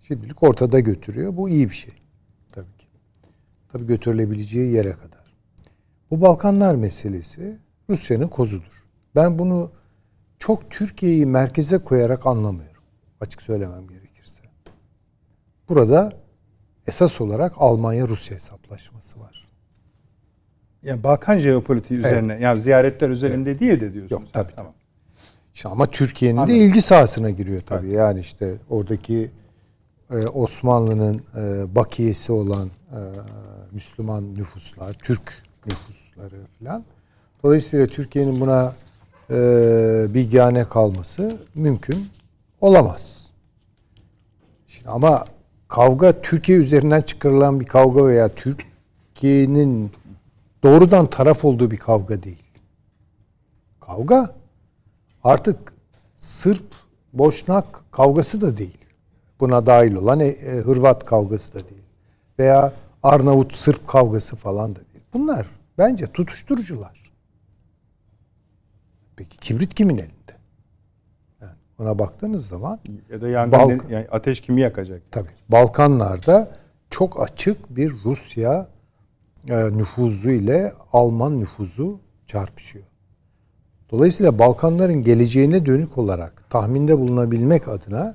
Şimdilik 0.01 0.43
ortada 0.43 0.81
götürüyor. 0.81 1.37
Bu 1.37 1.49
iyi 1.49 1.69
bir 1.69 1.75
şey 1.75 1.95
tabii 2.53 2.77
ki. 2.79 2.87
Tabii 3.73 3.87
götürülebileceği 3.87 4.73
yere 4.73 4.93
kadar. 4.93 5.25
Bu 6.11 6.21
Balkanlar 6.21 6.75
meselesi 6.75 7.59
Rusya'nın 7.91 8.29
kozudur. 8.29 8.73
Ben 9.15 9.39
bunu 9.39 9.71
çok 10.39 10.71
Türkiye'yi 10.71 11.27
merkeze 11.27 11.79
koyarak 11.79 12.27
anlamıyorum. 12.27 12.83
Açık 13.21 13.43
söylemem 13.43 13.89
gerekirse. 13.89 14.43
Burada 15.69 16.13
esas 16.87 17.21
olarak 17.21 17.53
Almanya-Rusya 17.57 18.37
hesaplaşması 18.37 19.21
var. 19.21 19.49
Yani 20.83 21.03
Balkan 21.03 21.39
jeopolitiği 21.39 22.01
üzerine 22.01 22.39
yani 22.41 22.61
ziyaretler 22.61 23.09
üzerinde 23.09 23.59
değil 23.59 23.81
de 23.81 23.93
diyorsunuz. 23.93 24.23
Yok, 24.23 24.33
tabii, 24.33 24.53
Tamam. 24.57 24.73
İşte 25.55 25.69
ama 25.69 25.91
Türkiye'nin 25.91 26.47
de 26.47 26.57
ilgi 26.57 26.83
sahasına 26.83 27.31
giriyor 27.31 27.61
tabii. 27.67 27.91
Yani 27.91 28.21
işte 28.21 28.55
oradaki 28.71 29.31
e, 30.11 30.17
Osmanlı'nın 30.27 31.23
e, 31.37 31.75
bakiyesi 31.75 32.33
olan 32.33 32.69
e, 32.69 33.01
Müslüman 33.73 34.35
nüfuslar, 34.35 34.93
Türk 34.93 35.43
nüfusları 35.67 36.37
falan. 36.59 36.85
Dolayısıyla 37.45 37.87
Türkiye'nin 37.87 38.41
buna 38.41 38.75
e, 39.31 39.35
bilgane 40.15 40.65
kalması 40.65 41.39
mümkün 41.55 42.09
olamaz. 42.61 43.31
Şimdi 44.69 44.89
ama 44.89 45.25
kavga 45.69 46.21
Türkiye 46.23 46.59
üzerinden 46.59 47.03
çıkarılan 47.03 47.61
bir 47.61 47.65
kavga 47.65 48.07
veya 48.07 48.29
Türkiye'nin 48.29 49.93
doğrudan 50.63 51.07
taraf 51.07 51.45
olduğu 51.45 51.71
bir 51.71 51.77
kavga 51.77 52.23
değil. 52.23 52.43
Kavga 53.81 54.35
artık 55.25 55.73
Sırp 56.19 56.67
Boşnak 57.13 57.93
kavgası 57.93 58.41
da 58.41 58.57
değil. 58.57 58.79
Buna 59.41 59.67
dahil 59.67 59.95
olan 59.95 60.21
e, 60.21 60.27
e, 60.27 60.57
Hırvat 60.57 61.05
kavgası 61.05 61.55
da 61.55 61.69
değil. 61.69 61.83
Veya 62.39 62.73
Arnavut 63.03 63.55
Sırp 63.55 63.89
kavgası 63.89 64.37
falan 64.37 64.71
da 64.77 64.81
değil. 64.95 65.05
Bunlar 65.15 65.47
bence 65.79 66.07
tutuşturucular. 66.07 67.04
Peki 69.17 69.39
kibrit 69.39 69.75
kimin 69.75 69.97
elinde? 69.97 70.33
Yani 71.41 71.53
ona 71.79 71.99
baktığınız 71.99 72.47
zaman 72.49 72.79
Ya 73.11 73.21
da 73.21 73.29
yangın 73.29 73.53
Balkan- 73.59 73.89
yani 73.91 74.07
ateş 74.11 74.41
kimi 74.41 74.61
yakacak? 74.61 75.03
Tabii. 75.11 75.31
Balkanlarda 75.49 76.51
çok 76.91 77.23
açık 77.23 77.77
bir 77.77 77.93
Rusya 78.05 78.69
e, 79.49 79.55
nüfuzu 79.57 80.31
ile 80.31 80.73
Alman 80.93 81.41
nüfuzu 81.41 82.01
çarpışıyor. 82.27 82.85
Dolayısıyla 83.91 84.39
Balkanların 84.39 85.03
geleceğine 85.05 85.67
dönük 85.67 85.99
olarak 85.99 86.51
tahminde 86.51 86.99
bulunabilmek 86.99 87.69
adına 87.69 88.15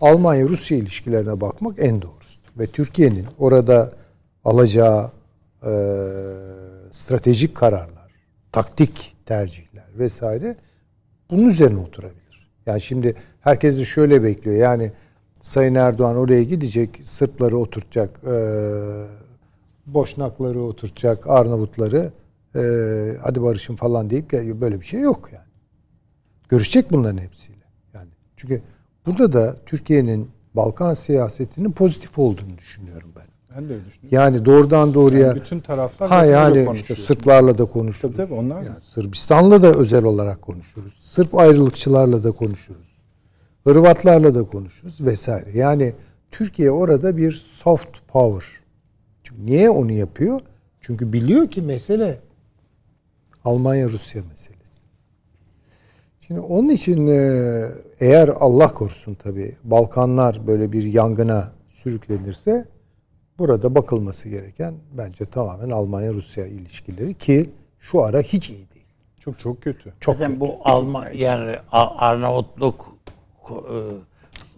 Almanya-Rusya 0.00 0.78
ilişkilerine 0.78 1.40
bakmak 1.40 1.78
en 1.78 2.02
doğrusudur. 2.02 2.50
Ve 2.58 2.66
Türkiye'nin 2.66 3.26
orada 3.38 3.92
alacağı 4.44 5.10
e, 5.62 5.72
stratejik 6.92 7.54
kararlar, 7.54 8.10
taktik 8.52 9.15
tercihler 9.26 9.84
vesaire 9.98 10.56
bunun 11.30 11.48
üzerine 11.48 11.80
oturabilir. 11.80 12.50
Yani 12.66 12.80
şimdi 12.80 13.14
herkes 13.40 13.78
de 13.78 13.84
şöyle 13.84 14.22
bekliyor. 14.22 14.56
Yani 14.56 14.92
Sayın 15.42 15.74
Erdoğan 15.74 16.16
oraya 16.16 16.42
gidecek, 16.42 17.00
Sırpları 17.04 17.58
oturtacak, 17.58 18.24
e, 18.24 18.36
Boşnakları 19.86 20.62
oturtacak, 20.62 21.26
Arnavutları 21.26 22.12
e, 22.56 22.60
hadi 23.22 23.42
barışın 23.42 23.76
falan 23.76 24.10
deyip 24.10 24.32
böyle 24.32 24.80
bir 24.80 24.86
şey 24.86 25.00
yok 25.00 25.30
yani. 25.32 25.46
Görüşecek 26.48 26.92
bunların 26.92 27.18
hepsiyle. 27.18 27.64
Yani 27.94 28.08
çünkü 28.36 28.62
burada 29.06 29.32
da 29.32 29.56
Türkiye'nin 29.66 30.30
Balkan 30.54 30.94
siyasetinin 30.94 31.72
pozitif 31.72 32.18
olduğunu 32.18 32.58
düşünüyorum 32.58 33.12
ben. 33.16 33.35
Ben 33.56 33.68
de 33.68 33.72
öyle 33.72 33.84
düşünüyorum. 33.84 34.08
Yani 34.10 34.44
doğrudan 34.44 34.94
doğruya 34.94 35.26
Yani 35.26 35.40
bütün 35.40 35.60
taraflar 35.60 36.08
ha 36.08 36.24
yani 36.24 36.68
işte 36.74 36.94
Sırplarla 36.94 37.58
da 37.58 37.64
konuşuruz. 37.64 38.16
Tabii 38.16 38.28
tabii, 38.28 38.38
onlar. 38.38 38.62
Yani 38.62 38.80
Sırbistan'la 38.82 39.62
da 39.62 39.66
özel 39.66 40.04
olarak 40.04 40.42
konuşuruz. 40.42 40.94
Sırp 41.00 41.34
ayrılıkçılarla 41.34 42.24
da 42.24 42.32
konuşuruz. 42.32 42.86
Hırvatlarla 43.64 44.34
da 44.34 44.42
konuşuruz 44.42 45.00
vesaire. 45.00 45.50
Yani 45.54 45.94
Türkiye 46.30 46.70
orada 46.70 47.16
bir 47.16 47.32
soft 47.32 47.98
power. 48.08 48.46
Çünkü 49.22 49.46
niye 49.46 49.70
onu 49.70 49.92
yapıyor? 49.92 50.40
Çünkü 50.80 51.12
biliyor 51.12 51.50
ki 51.50 51.62
mesele 51.62 52.20
Almanya-Rusya 53.44 54.22
meselesi. 54.22 54.86
Şimdi 56.20 56.40
onun 56.40 56.68
için 56.68 57.06
e, 57.06 57.20
eğer 58.00 58.28
Allah 58.28 58.68
korusun 58.68 59.14
tabii 59.14 59.56
Balkanlar 59.64 60.46
böyle 60.46 60.72
bir 60.72 60.82
yangına 60.82 61.52
sürüklenirse 61.68 62.75
burada 63.38 63.74
bakılması 63.74 64.28
gereken 64.28 64.74
bence 64.98 65.24
tamamen 65.24 65.70
Almanya-Rusya 65.70 66.46
ilişkileri 66.46 67.14
ki 67.14 67.50
şu 67.78 68.02
ara 68.02 68.20
hiç 68.20 68.50
iyi 68.50 68.70
değil. 68.74 68.86
Çok 69.20 69.38
çok 69.38 69.62
kötü. 69.62 69.92
Çok 70.00 70.14
Zaten 70.14 70.28
kötü. 70.30 70.40
bu 70.40 70.58
Alman 70.64 71.12
yani 71.12 71.56
A- 71.72 71.96
Arnavutluk 71.96 72.96
e, 73.50 73.54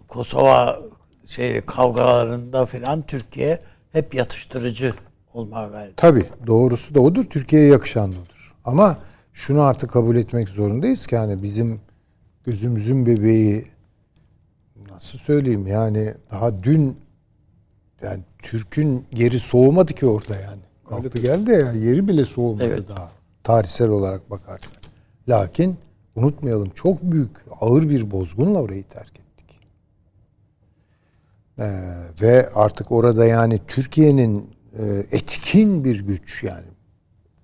Kosova 0.07 0.79
şey 1.25 1.61
kavgalarında 1.61 2.65
filan 2.65 3.01
Türkiye 3.01 3.59
hep 3.91 4.13
yatıştırıcı 4.13 4.93
olmaya 5.33 5.67
gayret. 5.67 5.97
Tabii 5.97 6.25
doğrusu 6.47 6.95
da 6.95 6.99
odur. 6.99 7.23
Türkiye'ye 7.23 7.67
yakışan 7.67 8.09
odur. 8.11 8.55
Ama 8.65 8.97
şunu 9.33 9.61
artık 9.61 9.91
kabul 9.91 10.15
etmek 10.15 10.49
zorundayız 10.49 11.07
ki 11.07 11.17
hani 11.17 11.43
bizim 11.43 11.81
gözümüzün 12.45 13.05
bebeği 13.05 13.65
nasıl 14.91 15.17
söyleyeyim 15.17 15.67
yani 15.67 16.13
daha 16.31 16.63
dün 16.63 16.97
yani 18.03 18.23
Türk'ün 18.39 19.05
yeri 19.11 19.39
soğumadı 19.39 19.93
ki 19.93 20.05
orada 20.05 20.35
yani. 20.35 20.61
Kalktı 20.89 21.19
geldi 21.19 21.51
ya 21.51 21.71
yeri 21.71 22.07
bile 22.07 22.25
soğumadı 22.25 22.63
Evet. 22.63 22.89
daha. 22.89 23.11
Tarihsel 23.43 23.89
olarak 23.89 24.29
bakarsak. 24.29 24.73
Lakin 25.29 25.77
unutmayalım 26.15 26.69
çok 26.69 27.01
büyük 27.03 27.31
ağır 27.61 27.89
bir 27.89 28.11
bozgunla 28.11 28.61
orayı 28.61 28.83
terk 28.83 29.11
ettik. 29.19 29.59
Ee, 31.59 31.63
ve 32.21 32.49
artık 32.55 32.91
orada 32.91 33.25
yani 33.25 33.59
Türkiye'nin 33.67 34.49
e, 34.79 34.85
etkin 35.11 35.83
bir 35.83 36.05
güç 36.05 36.43
yani 36.43 36.67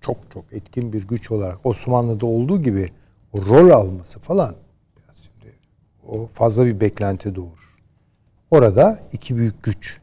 çok 0.01 0.17
çok 0.33 0.53
etkin 0.53 0.93
bir 0.93 1.07
güç 1.07 1.31
olarak 1.31 1.65
Osmanlı'da 1.65 2.25
olduğu 2.25 2.61
gibi 2.61 2.89
rol 3.35 3.69
alması 3.69 4.19
falan 4.19 4.55
biraz 4.97 5.17
şimdi 5.17 5.55
o 6.07 6.27
fazla 6.27 6.65
bir 6.65 6.79
beklenti 6.79 7.35
doğurur. 7.35 7.79
Orada 8.51 8.99
iki 9.11 9.37
büyük 9.37 9.63
güç 9.63 9.99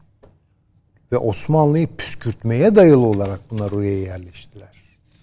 ve 1.13 1.17
Osmanlı'yı 1.17 1.87
püskürtmeye 1.97 2.75
dayalı 2.75 3.05
olarak 3.05 3.39
bunlar 3.51 3.71
oraya 3.71 3.99
yerleştiler. 3.99 4.71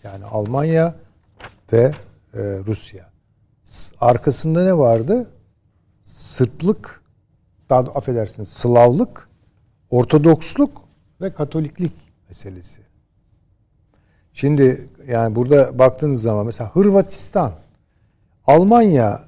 Yani 0.05 0.25
Almanya 0.25 0.95
ve 1.73 1.95
e, 2.35 2.41
Rusya. 2.67 3.11
Arkasında 4.01 4.65
ne 4.65 4.79
vardı? 4.79 5.31
Sırplık, 6.05 7.03
daha 7.71 7.87
da 7.87 7.91
affedersiniz 7.91 8.49
Slavlık, 8.49 9.29
Ortodoksluk 9.91 10.83
ve 11.21 11.35
Katoliklik 11.35 11.95
meselesi. 12.29 12.81
Şimdi 14.33 14.89
yani 15.09 15.35
burada 15.37 15.79
baktığınız 15.79 16.23
zaman 16.23 16.47
mesela 16.47 16.71
Hırvatistan, 16.71 17.53
Almanya 18.47 19.21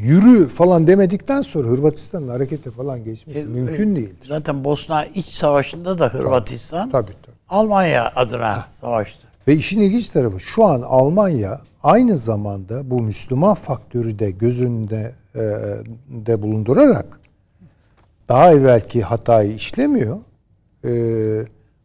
yürü 0.00 0.48
falan 0.48 0.86
demedikten 0.86 1.42
sonra 1.42 1.68
Hırvatistan'ın 1.68 2.28
harekete 2.28 2.70
falan 2.70 3.04
geçmesi 3.04 3.38
E, 3.38 3.44
mümkün 3.44 3.92
e, 3.92 3.96
değildir. 3.96 4.26
Zaten 4.28 4.64
Bosna 4.64 5.04
iç 5.04 5.26
savaşında 5.26 5.98
da 5.98 6.08
Hırvatistan 6.08 6.90
Tabii 6.90 7.12
tabii. 7.22 7.36
Almanya 7.48 8.12
adına 8.16 8.64
savaştı. 8.80 9.26
Ve 9.48 9.54
işin 9.54 9.80
ilginç 9.80 10.08
tarafı 10.08 10.40
şu 10.40 10.64
an 10.64 10.82
Almanya 10.82 11.60
aynı 11.82 12.16
zamanda 12.16 12.90
bu 12.90 13.02
Müslüman 13.02 13.54
faktörü 13.54 14.18
de 14.18 14.30
göz 14.30 14.62
önünde 14.62 15.12
e, 15.34 15.40
de 16.08 16.42
bulundurarak 16.42 17.20
daha 18.28 18.52
evvelki 18.52 19.02
hatayı 19.02 19.54
işlemiyor. 19.54 20.18
E, 20.84 20.90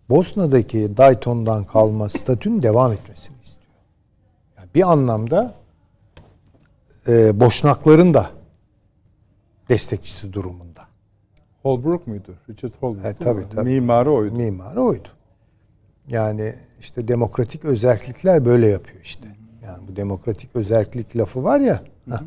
Bosna'daki 0.09 0.97
Dayton'dan 0.97 1.63
kalma 1.63 2.09
statünün 2.09 2.61
devam 2.61 2.91
etmesini 2.91 3.35
istiyor. 3.43 3.73
Yani 4.57 4.69
bir 4.75 4.91
anlamda 4.91 5.53
e, 7.07 7.39
Boşnakların 7.39 8.13
da 8.13 8.29
destekçisi 9.69 10.33
durumunda. 10.33 10.81
Holbrook 11.61 12.07
muydu? 12.07 12.35
Richard 12.49 12.73
Holbrook. 12.79 13.03
Değil 13.03 13.15
tabii, 13.19 13.49
tabii. 13.55 13.69
Mimarı 13.69 14.11
oydu. 14.11 14.35
Mimarı 14.35 14.81
oydu. 14.81 15.07
Yani 16.07 16.53
işte 16.79 17.07
demokratik 17.07 17.65
özellikler 17.65 18.45
böyle 18.45 18.67
yapıyor 18.67 18.99
işte. 19.03 19.27
Yani 19.63 19.87
bu 19.87 19.95
demokratik 19.95 20.55
özellik 20.55 21.17
lafı 21.17 21.43
var 21.43 21.59
ya. 21.59 21.81
hah. 22.09 22.21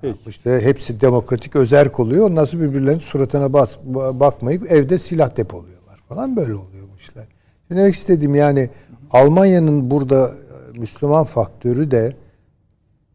Peki. 0.00 0.18
İşte 0.26 0.60
hepsi 0.60 1.00
demokratik 1.00 1.56
özerk 1.56 2.00
oluyor. 2.00 2.46
Sonra 2.46 2.62
birbirlerinin 2.62 2.98
suratına 2.98 3.52
bas, 3.52 3.76
ba- 3.92 4.20
bakmayıp 4.20 4.70
evde 4.72 4.98
silah 4.98 5.36
depoluyorlar 5.36 5.96
falan 6.08 6.36
böyle 6.36 6.54
oluyor 6.54 6.88
bu 6.92 6.96
işler. 6.96 7.24
Şimdi 7.68 7.80
demek 7.80 7.94
istediğim 7.94 8.34
yani 8.34 8.70
Almanya'nın 9.10 9.90
burada 9.90 10.28
e, 10.28 10.78
Müslüman 10.78 11.24
faktörü 11.24 11.90
de 11.90 12.16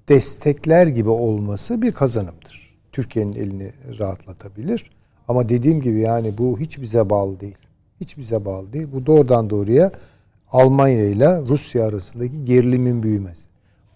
destekler 0.10 0.88
gibi 0.88 1.10
olması 1.10 1.82
bir 1.82 1.92
kazanımdır. 1.92 2.74
Türkiye'nin 2.92 3.34
elini 3.34 3.72
rahatlatabilir. 4.00 4.92
Ama 5.28 5.50
dediğim 5.50 5.82
gibi 5.82 6.00
yani 6.00 6.38
bu 6.38 6.60
hiç 6.60 6.82
bize 6.82 7.10
bağlı 7.10 7.40
değil. 7.40 7.58
Hiç 8.02 8.18
bize 8.18 8.46
bağlı 8.46 8.74
değil. 8.74 8.88
Bu 8.94 9.06
doğrudan 9.06 9.50
doğruya 9.50 9.92
Almanya 10.52 11.06
ile 11.06 11.42
Rusya 11.42 11.88
arasındaki 11.88 12.46
gerilimin 12.46 13.04
büyümesi. 13.04 13.48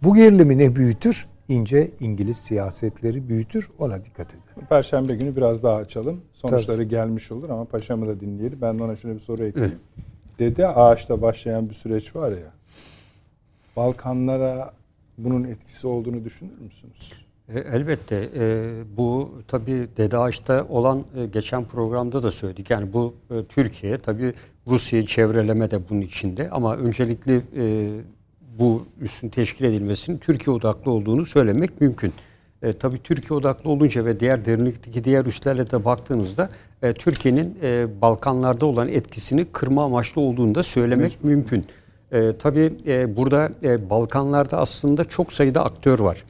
Bu 0.04 0.16
gerilimi 0.16 0.58
ne 0.58 0.76
büyütür? 0.76 1.28
İnce 1.50 1.92
İngiliz 2.00 2.38
siyasetleri 2.38 3.30
büyütür. 3.30 3.70
Ona 3.80 4.04
dikkat 4.04 4.30
edelim. 4.30 4.68
Perşembe 4.70 5.16
günü 5.16 5.36
biraz 5.36 5.64
daha 5.64 5.76
açalım. 5.76 6.22
Sonuçları 6.34 6.84
gelmiş 6.84 7.32
olur 7.32 7.50
ama 7.50 7.66
paşamı 7.66 8.08
da 8.08 8.20
dinleyelim. 8.20 8.62
Ben 8.62 8.80
de 8.80 8.84
ona 8.84 8.96
şöyle 8.96 9.16
bir 9.16 9.20
soru 9.20 9.46
ekleyeyim. 9.46 9.80
Dede 10.40 10.68
ağaçta 10.68 11.22
başlayan 11.22 11.70
bir 11.70 11.74
süreç 11.74 12.16
var 12.16 12.32
ya. 12.32 12.54
Balkanlara 13.76 14.72
bunun 15.18 15.44
etkisi 15.44 15.88
olduğunu 15.88 16.26
düşünür 16.26 16.60
müsünüz? 16.60 17.14
E, 17.50 17.60
Elbette 17.60 18.30
e, 18.36 18.74
bu 18.98 19.32
tabii 19.48 19.88
Dede 19.98 20.18
Ağaç'ta 20.18 20.66
olan 20.70 21.04
e, 21.16 21.26
geçen 21.26 21.64
programda 21.64 22.24
da 22.24 22.32
söyledik. 22.32 22.70
Yani 22.70 22.94
bu 22.94 23.16
Türkiye 23.50 23.98
tabii 23.98 24.34
Rusya'yı 24.68 25.06
çevreleme 25.06 25.72
de 25.72 25.90
bunun 25.90 26.02
içinde 26.02 26.50
ama 26.50 26.76
öncelikli 26.76 27.42
bu 28.60 28.86
üssün 29.02 29.30
teşkil 29.30 29.66
edilmesinin 29.66 30.18
Türkiye 30.18 30.56
odaklı 30.56 30.92
olduğunu 30.92 31.26
söylemek 31.26 31.82
mümkün. 31.82 32.14
E, 32.62 32.74
tabii 32.74 33.04
Türkiye 33.04 33.40
odaklı 33.40 33.70
olunca 33.70 34.06
ve 34.06 34.20
diğer 34.20 34.46
derinlikteki 34.46 35.04
diğer 35.04 35.26
üslerle 35.26 35.72
de 35.72 35.86
baktığınızda 35.86 36.50
e, 36.82 36.94
Türkiye'nin 36.94 37.58
e, 37.62 37.88
Balkanlarda 38.02 38.66
olan 38.66 38.88
etkisini 38.88 39.46
kırma 39.46 39.84
amaçlı 39.84 40.22
olduğunu 40.22 40.56
da 40.56 40.64
söylemek 40.64 41.24
mümkün. 41.24 41.66
E, 42.12 42.38
tabii 42.38 42.72
e, 42.88 43.16
burada 43.16 43.50
e, 43.64 43.90
Balkanlarda 43.90 44.58
aslında 44.58 45.06
çok 45.06 45.34
sayıda 45.34 45.66
aktör 45.66 46.00
var. 46.00 46.24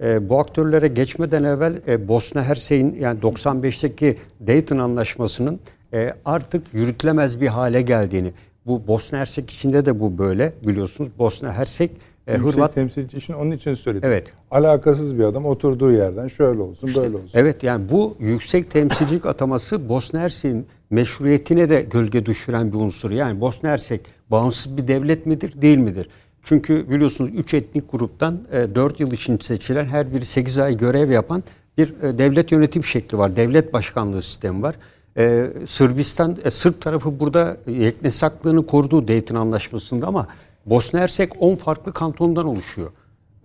E, 0.00 0.28
bu 0.28 0.38
aktörlere 0.40 0.88
geçmeden 0.88 1.44
evvel 1.44 1.80
e, 1.86 2.08
Bosna 2.08 2.44
Hersey'in 2.44 2.94
yani 2.94 3.20
95'teki 3.20 4.16
Dayton 4.46 4.78
Anlaşması'nın 4.78 5.60
e, 5.92 6.14
artık 6.24 6.74
yürütülemez 6.74 7.40
bir 7.40 7.48
hale 7.48 7.82
geldiğini. 7.82 8.32
Bu 8.66 8.86
Bosna 8.86 9.18
Hersek 9.18 9.50
içinde 9.50 9.84
de 9.84 10.00
bu 10.00 10.18
böyle 10.18 10.52
biliyorsunuz. 10.66 11.10
Bosna 11.18 11.52
Hersek 11.52 11.90
e, 12.26 12.32
Yüksek 12.32 12.54
Hırvat 12.54 12.74
temsilci 12.74 13.16
için 13.16 13.32
onun 13.32 13.50
için 13.50 13.74
söyledim. 13.74 14.08
Evet. 14.08 14.32
Alakasız 14.50 15.18
bir 15.18 15.24
adam 15.24 15.46
oturduğu 15.46 15.92
yerden 15.92 16.28
şöyle 16.28 16.60
olsun 16.60 16.90
böyle 16.96 17.16
olsun. 17.16 17.30
Evet 17.34 17.62
yani 17.62 17.88
bu 17.90 18.16
yüksek 18.18 18.70
temsilcilik 18.70 19.26
ataması 19.26 19.88
Bosna 19.88 20.20
Hersek'in 20.20 20.66
meşruiyetine 20.90 21.70
de 21.70 21.82
gölge 21.82 22.26
düşüren 22.26 22.72
bir 22.72 22.76
unsur. 22.76 23.10
Yani 23.10 23.40
Bosna 23.40 23.68
Hersek 23.68 24.00
bağımsız 24.30 24.76
bir 24.76 24.88
devlet 24.88 25.26
midir 25.26 25.62
değil 25.62 25.78
midir? 25.78 26.08
Çünkü 26.42 26.90
biliyorsunuz 26.90 27.30
3 27.34 27.54
etnik 27.54 27.92
gruptan 27.92 28.44
4 28.74 29.00
yıl 29.00 29.12
için 29.12 29.38
seçilen 29.38 29.84
her 29.84 30.14
biri 30.14 30.24
8 30.24 30.58
ay 30.58 30.76
görev 30.76 31.10
yapan 31.10 31.42
bir 31.78 31.94
e, 32.02 32.18
devlet 32.18 32.52
yönetim 32.52 32.84
şekli 32.84 33.18
var. 33.18 33.36
Devlet 33.36 33.72
başkanlığı 33.72 34.22
sistemi 34.22 34.62
var. 34.62 34.74
Ee, 35.18 35.46
Sırbistan, 35.66 36.36
e, 36.44 36.50
Sırp 36.50 36.80
tarafı 36.80 37.20
burada 37.20 37.56
yeknesaklığını 37.66 38.66
koruduğu 38.66 39.08
Dayton 39.08 39.36
Anlaşması'nda 39.36 40.06
ama 40.06 40.26
Bosna 40.66 41.00
Hersek 41.00 41.32
10 41.38 41.56
farklı 41.56 41.92
kantondan 41.92 42.46
oluşuyor. 42.46 42.90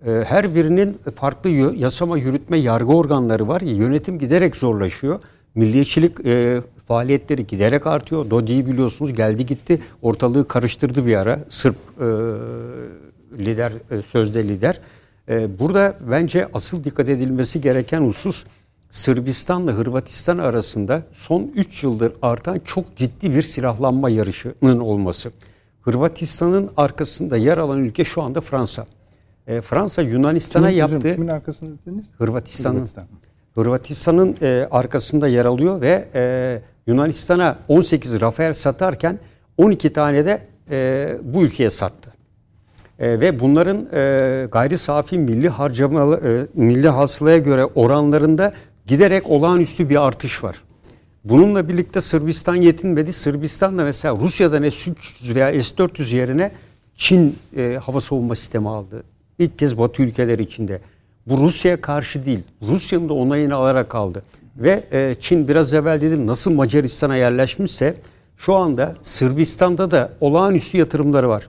Ee, 0.06 0.24
Her 0.26 0.54
birinin 0.54 0.98
farklı 1.14 1.50
yasama, 1.50 2.18
yürütme, 2.18 2.58
yargı 2.58 2.92
organları 2.92 3.48
var. 3.48 3.60
Yönetim 3.60 4.18
giderek 4.18 4.56
zorlaşıyor. 4.56 5.20
Milliyetçilik 5.54 6.26
e, 6.26 6.62
faaliyetleri 6.88 7.46
giderek 7.46 7.86
artıyor. 7.86 8.30
Dodi'yi 8.30 8.66
biliyorsunuz 8.66 9.12
geldi 9.12 9.46
gitti. 9.46 9.80
Ortalığı 10.02 10.48
karıştırdı 10.48 11.06
bir 11.06 11.16
ara. 11.16 11.38
Sırp 11.48 11.76
e, 12.00 12.04
lider, 13.44 13.72
e, 13.90 14.02
sözde 14.02 14.48
lider. 14.48 14.80
Burada 15.58 15.96
bence 16.10 16.48
asıl 16.54 16.84
dikkat 16.84 17.08
edilmesi 17.08 17.60
gereken 17.60 18.00
husus 18.00 18.44
Sırbistan'la 18.90 19.72
Hırvatistan 19.72 20.38
arasında 20.38 21.02
son 21.12 21.52
3 21.54 21.82
yıldır 21.84 22.12
artan 22.22 22.58
çok 22.58 22.96
ciddi 22.96 23.34
bir 23.34 23.42
silahlanma 23.42 24.10
yarışının 24.10 24.78
olması. 24.78 25.30
Hırvatistan'ın 25.88 26.70
arkasında 26.76 27.36
yer 27.36 27.58
alan 27.58 27.84
ülke 27.84 28.04
şu 28.04 28.22
anda 28.22 28.40
Fransa. 28.40 28.86
E, 29.46 29.60
Fransa 29.60 30.02
Yunanistan'a 30.02 30.70
yaptığı 30.70 31.14
Kimin 31.14 31.28
arkasında 31.28 31.70
dediniz? 31.86 32.06
Hırvatistan'ın 32.18 32.74
Hırvatistan. 32.74 33.06
Hırvatistan'ın 33.54 34.36
e, 34.42 34.68
arkasında 34.70 35.28
yer 35.28 35.44
alıyor 35.44 35.80
ve 35.80 36.08
e, 36.14 36.62
Yunanistan'a 36.86 37.58
18 37.68 38.20
Rafael 38.20 38.52
satarken 38.52 39.18
12 39.56 39.92
tane 39.92 40.26
de 40.26 40.42
e, 40.70 41.08
bu 41.22 41.42
ülkeye 41.42 41.70
sattı. 41.70 42.12
E, 42.98 43.20
ve 43.20 43.40
bunların 43.40 43.88
e, 43.92 44.46
gayri 44.52 44.78
safi 44.78 45.18
milli 45.18 45.48
harcamalı 45.48 46.28
e, 46.28 46.60
milli 46.60 46.88
hasılaya 46.88 47.38
göre 47.38 47.64
oranlarında 47.64 48.52
giderek 48.86 49.30
olağanüstü 49.30 49.88
bir 49.88 50.06
artış 50.06 50.44
var. 50.44 50.56
Bununla 51.28 51.68
birlikte 51.68 52.00
Sırbistan 52.00 52.54
yetinmedi. 52.54 53.12
Sırbistan 53.12 53.78
da 53.78 53.84
mesela 53.84 54.16
Rusya'dan 54.16 54.62
S-300 54.62 55.34
veya 55.34 55.62
S-400 55.62 56.16
yerine 56.16 56.52
Çin 56.96 57.36
e, 57.56 57.78
hava 57.82 58.00
savunma 58.00 58.34
sistemi 58.34 58.68
aldı. 58.68 59.04
İlk 59.38 59.58
kez 59.58 59.78
Batı 59.78 60.02
ülkeleri 60.02 60.42
içinde. 60.42 60.80
Bu 61.26 61.38
Rusya'ya 61.38 61.80
karşı 61.80 62.24
değil. 62.24 62.42
Rusya'nın 62.62 63.08
da 63.08 63.14
onayını 63.14 63.54
alarak 63.54 63.94
aldı. 63.94 64.22
Ve 64.56 64.84
e, 64.92 65.14
Çin 65.20 65.48
biraz 65.48 65.74
evvel 65.74 66.00
dedim 66.00 66.26
nasıl 66.26 66.54
Macaristan'a 66.54 67.16
yerleşmişse 67.16 67.94
şu 68.36 68.54
anda 68.54 68.94
Sırbistan'da 69.02 69.90
da 69.90 70.12
olağanüstü 70.20 70.78
yatırımları 70.78 71.28
var 71.28 71.48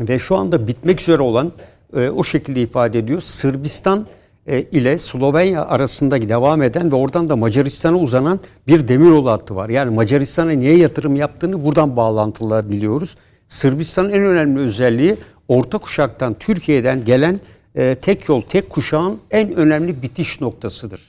ve 0.00 0.18
şu 0.18 0.36
anda 0.36 0.66
bitmek 0.66 1.00
üzere 1.00 1.22
olan 1.22 1.52
e, 1.96 2.08
o 2.08 2.24
şekilde 2.24 2.62
ifade 2.62 2.98
ediyor. 2.98 3.20
Sırbistan 3.20 4.06
e, 4.46 4.62
ile 4.62 4.98
Slovenya 4.98 5.64
arasında 5.64 6.28
devam 6.28 6.62
eden 6.62 6.92
ve 6.92 6.96
oradan 6.96 7.28
da 7.28 7.36
Macaristan'a 7.36 7.96
uzanan 7.96 8.40
bir 8.66 8.88
demiryolu 8.88 9.30
hattı 9.30 9.56
var. 9.56 9.68
Yani 9.68 9.94
Macaristan'a 9.94 10.50
niye 10.50 10.76
yatırım 10.76 11.16
yaptığını 11.16 11.64
buradan 11.64 11.96
bağlantılabiliyoruz. 11.96 13.16
Sırbistan'ın 13.48 14.10
en 14.10 14.24
önemli 14.24 14.60
özelliği 14.60 15.16
orta 15.48 15.78
kuşaktan 15.78 16.34
Türkiye'den 16.34 17.04
gelen 17.04 17.40
e, 17.74 17.94
tek 17.94 18.28
yol, 18.28 18.42
tek 18.42 18.70
kuşağın 18.70 19.20
en 19.30 19.52
önemli 19.52 20.02
bitiş 20.02 20.40
noktasıdır. 20.40 21.00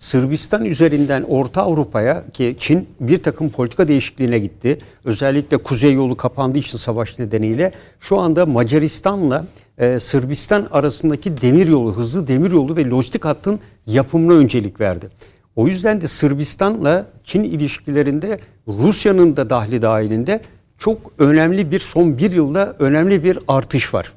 Sırbistan 0.00 0.64
üzerinden 0.64 1.22
Orta 1.22 1.62
Avrupa'ya 1.62 2.24
ki 2.32 2.56
Çin 2.58 2.88
bir 3.00 3.22
takım 3.22 3.50
politika 3.50 3.88
değişikliğine 3.88 4.38
gitti. 4.38 4.78
Özellikle 5.04 5.56
kuzey 5.56 5.92
yolu 5.92 6.16
kapandığı 6.16 6.58
için 6.58 6.78
savaş 6.78 7.18
nedeniyle 7.18 7.72
şu 8.00 8.18
anda 8.18 8.46
Macaristan'la 8.46 9.46
e, 9.78 10.00
Sırbistan 10.00 10.66
arasındaki 10.70 11.40
demir 11.40 11.66
yolu, 11.66 11.96
hızlı 11.96 12.26
demir 12.26 12.50
yolu 12.50 12.76
ve 12.76 12.84
lojistik 12.84 13.24
hattın 13.24 13.60
yapımına 13.86 14.32
öncelik 14.32 14.80
verdi. 14.80 15.08
O 15.56 15.66
yüzden 15.66 16.00
de 16.00 16.08
Sırbistan'la 16.08 17.06
Çin 17.24 17.44
ilişkilerinde 17.44 18.38
Rusya'nın 18.68 19.36
da 19.36 19.50
dahli 19.50 19.82
dahilinde 19.82 20.40
çok 20.78 20.98
önemli 21.18 21.72
bir 21.72 21.80
son 21.80 22.18
bir 22.18 22.32
yılda 22.32 22.76
önemli 22.78 23.24
bir 23.24 23.38
artış 23.48 23.94
var. 23.94 24.12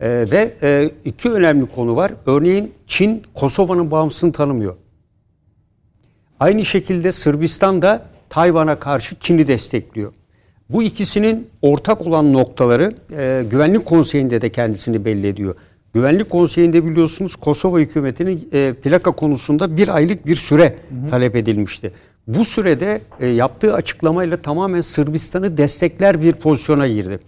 E, 0.00 0.08
ve 0.08 0.54
e, 0.62 0.90
iki 1.04 1.30
önemli 1.30 1.66
konu 1.66 1.96
var. 1.96 2.12
Örneğin 2.26 2.72
Çin 2.86 3.22
Kosova'nın 3.34 3.90
bağımsızlığını 3.90 4.32
tanımıyor. 4.32 4.76
Aynı 6.40 6.64
şekilde 6.64 7.12
Sırbistan 7.12 7.82
da 7.82 8.02
Tayvan'a 8.28 8.78
karşı 8.78 9.16
Çin'i 9.20 9.46
destekliyor. 9.46 10.12
Bu 10.68 10.82
ikisinin 10.82 11.46
ortak 11.62 12.06
olan 12.06 12.32
noktaları 12.32 12.90
e, 13.12 13.44
Güvenlik 13.50 13.86
Konseyi'nde 13.86 14.40
de 14.40 14.52
kendisini 14.52 15.04
belli 15.04 15.26
ediyor. 15.26 15.56
Güvenlik 15.94 16.30
Konseyi'nde 16.30 16.84
biliyorsunuz 16.84 17.36
Kosova 17.36 17.78
hükümetinin 17.78 18.48
e, 18.52 18.74
plaka 18.74 19.10
konusunda 19.10 19.76
bir 19.76 19.88
aylık 19.88 20.26
bir 20.26 20.36
süre 20.36 20.76
hı 20.88 21.04
hı. 21.04 21.10
talep 21.10 21.36
edilmişti. 21.36 21.92
Bu 22.26 22.44
sürede 22.44 23.00
e, 23.20 23.26
yaptığı 23.26 23.74
açıklamayla 23.74 24.36
tamamen 24.36 24.80
Sırbistan'ı 24.80 25.56
destekler 25.56 26.22
bir 26.22 26.32
pozisyona 26.32 26.88
girdi. 26.88 27.18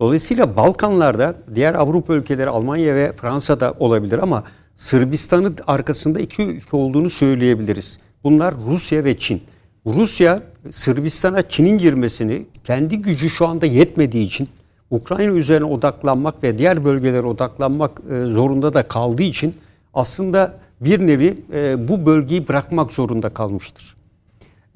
Dolayısıyla 0.00 0.56
Balkanlarda 0.56 1.34
diğer 1.54 1.74
Avrupa 1.74 2.14
ülkeleri 2.14 2.48
Almanya 2.50 2.94
ve 2.94 3.12
Fransa'da 3.12 3.74
olabilir 3.78 4.18
ama 4.18 4.44
Sırbistan'ın 4.76 5.56
arkasında 5.66 6.20
iki 6.20 6.42
ülke 6.42 6.76
olduğunu 6.76 7.10
söyleyebiliriz. 7.10 7.98
Bunlar 8.24 8.54
Rusya 8.66 9.04
ve 9.04 9.18
Çin. 9.18 9.42
Rusya 9.86 10.42
Sırbistan'a 10.70 11.48
Çin'in 11.48 11.78
girmesini 11.78 12.46
kendi 12.64 12.96
gücü 12.98 13.30
şu 13.30 13.46
anda 13.46 13.66
yetmediği 13.66 14.26
için 14.26 14.48
Ukrayna 14.90 15.32
üzerine 15.32 15.64
odaklanmak 15.64 16.42
ve 16.42 16.58
diğer 16.58 16.84
bölgelere 16.84 17.26
odaklanmak 17.26 18.00
e, 18.10 18.24
zorunda 18.24 18.74
da 18.74 18.82
kaldığı 18.82 19.22
için 19.22 19.54
aslında 19.94 20.54
bir 20.80 21.06
nevi 21.06 21.34
e, 21.52 21.88
bu 21.88 22.06
bölgeyi 22.06 22.48
bırakmak 22.48 22.92
zorunda 22.92 23.28
kalmıştır. 23.28 23.96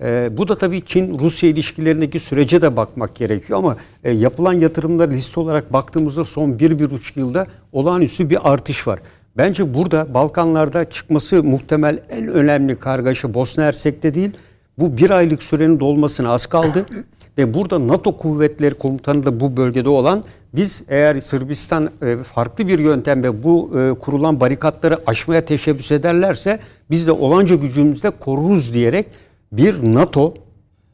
E, 0.02 0.36
bu 0.36 0.48
da 0.48 0.58
tabii 0.58 0.82
Çin-Rusya 0.86 1.50
ilişkilerindeki 1.50 2.20
sürece 2.20 2.62
de 2.62 2.76
bakmak 2.76 3.14
gerekiyor 3.14 3.58
ama 3.58 3.76
yapılan 4.04 4.52
yatırımlar 4.52 5.08
liste 5.08 5.40
olarak 5.40 5.72
baktığımızda 5.72 6.24
son 6.24 6.58
bir, 6.58 6.78
bir 6.78 6.90
buçuk 6.90 7.16
yılda 7.16 7.46
olağanüstü 7.72 8.30
bir 8.30 8.52
artış 8.52 8.88
var. 8.88 9.00
Bence 9.36 9.74
burada 9.74 10.14
Balkanlarda 10.14 10.90
çıkması 10.90 11.44
muhtemel 11.44 11.98
en 12.10 12.28
önemli 12.28 12.76
kargaşa 12.76 13.34
Bosna 13.34 13.64
Hersek'te 13.64 14.14
değil. 14.14 14.30
Bu 14.78 14.96
bir 14.96 15.10
aylık 15.10 15.42
sürenin 15.42 15.80
dolmasına 15.80 16.30
az 16.32 16.46
kaldı. 16.46 16.86
Ve 17.38 17.54
burada 17.54 17.88
NATO 17.88 18.16
kuvvetleri 18.16 18.74
komutanı 18.74 19.24
da 19.24 19.40
bu 19.40 19.56
bölgede 19.56 19.88
olan 19.88 20.24
biz 20.54 20.84
eğer 20.88 21.20
Sırbistan 21.20 21.90
e, 22.02 22.16
farklı 22.16 22.68
bir 22.68 22.78
yöntemle 22.78 23.42
bu 23.42 23.80
e, 23.80 23.98
kurulan 23.98 24.40
barikatları 24.40 24.98
aşmaya 25.06 25.44
teşebbüs 25.44 25.92
ederlerse 25.92 26.58
biz 26.90 27.06
de 27.06 27.12
olanca 27.12 27.54
gücümüzle 27.54 28.10
koruruz 28.10 28.74
diyerek 28.74 29.06
bir 29.52 29.94
NATO, 29.94 30.34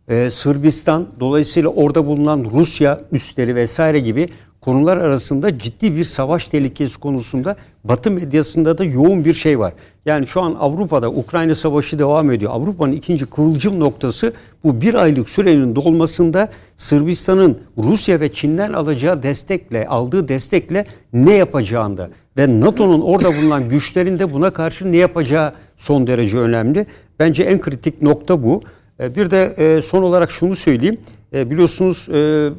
e, 0.09 0.30
Sırbistan 0.30 1.07
dolayısıyla 1.20 1.68
orada 1.68 2.07
bulunan 2.07 2.47
Rusya 2.53 3.01
üsleri 3.12 3.55
vesaire 3.55 4.01
gibi 4.01 4.26
konular 4.61 4.96
arasında 4.96 5.59
ciddi 5.59 5.96
bir 5.96 6.04
savaş 6.04 6.48
tehlikesi 6.48 6.98
konusunda 6.98 7.56
Batı 7.84 8.11
medyasında 8.11 8.78
da 8.78 8.84
yoğun 8.84 9.24
bir 9.24 9.34
şey 9.34 9.59
var. 9.59 9.72
Yani 10.06 10.26
şu 10.26 10.40
an 10.40 10.56
Avrupa'da 10.61 11.11
Ukrayna 11.11 11.54
Savaşı 11.54 11.98
devam 11.98 12.30
ediyor. 12.30 12.52
Avrupa'nın 12.54 12.92
ikinci 12.92 13.26
kıvılcım 13.26 13.80
noktası 13.80 14.32
bu 14.64 14.80
bir 14.80 14.94
aylık 14.94 15.28
sürenin 15.28 15.76
dolmasında 15.76 16.48
Sırbistan'ın 16.76 17.59
Rusya 17.78 18.20
ve 18.20 18.32
Çin'den 18.32 18.72
alacağı 18.72 19.22
destekle, 19.22 19.86
aldığı 19.86 20.28
destekle 20.28 20.84
ne 21.12 21.32
yapacağında 21.32 22.11
ve 22.36 22.61
NATO'nun 22.61 23.00
orada 23.00 23.36
bulunan 23.36 23.68
güçlerin 23.68 24.18
de 24.18 24.32
buna 24.32 24.50
karşı 24.50 24.92
ne 24.92 24.96
yapacağı 24.96 25.52
son 25.76 26.06
derece 26.06 26.38
önemli. 26.38 26.86
Bence 27.18 27.42
en 27.42 27.61
kritik 27.61 28.02
nokta 28.02 28.42
bu. 28.42 28.61
E, 29.00 29.14
bir 29.14 29.30
de 29.30 29.42
e, 29.42 29.82
son 29.82 30.02
olarak 30.02 30.30
şunu 30.30 30.56
söyleyeyim. 30.56 30.96
E, 31.34 31.50
biliyorsunuz 31.50 32.06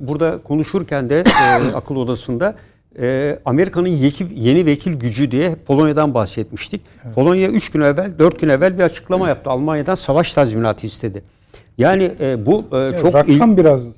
burada 0.08 0.40
konuşurken 0.44 1.10
de 1.10 1.24
akıl 1.76 1.96
odasında 1.96 2.56
Amerika'nın 3.46 3.88
yeni 4.36 4.66
vekil 4.66 4.94
gücü 4.94 5.32
diye 5.32 5.56
Polonya'dan 5.56 6.14
bahsetmiştik. 6.14 6.82
Evet. 7.06 7.16
Polonya 7.16 7.50
3 7.50 7.72
gün 7.72 7.82
evvel, 7.82 8.20
4 8.20 8.40
gün 8.40 8.50
evvel 8.50 8.78
bir 8.78 8.84
açıklama 8.84 9.30
yaptı. 9.30 9.50
Almanya'dan 9.50 9.96
savaş 9.96 10.34
tazminatı 10.34 10.88
istedi. 10.88 11.24
Yani 11.78 12.12
bu 12.46 12.66
yani 12.72 12.98
çok... 13.02 13.16
Rakam 13.16 13.52
il... 13.52 13.58
biraz... 13.58 13.96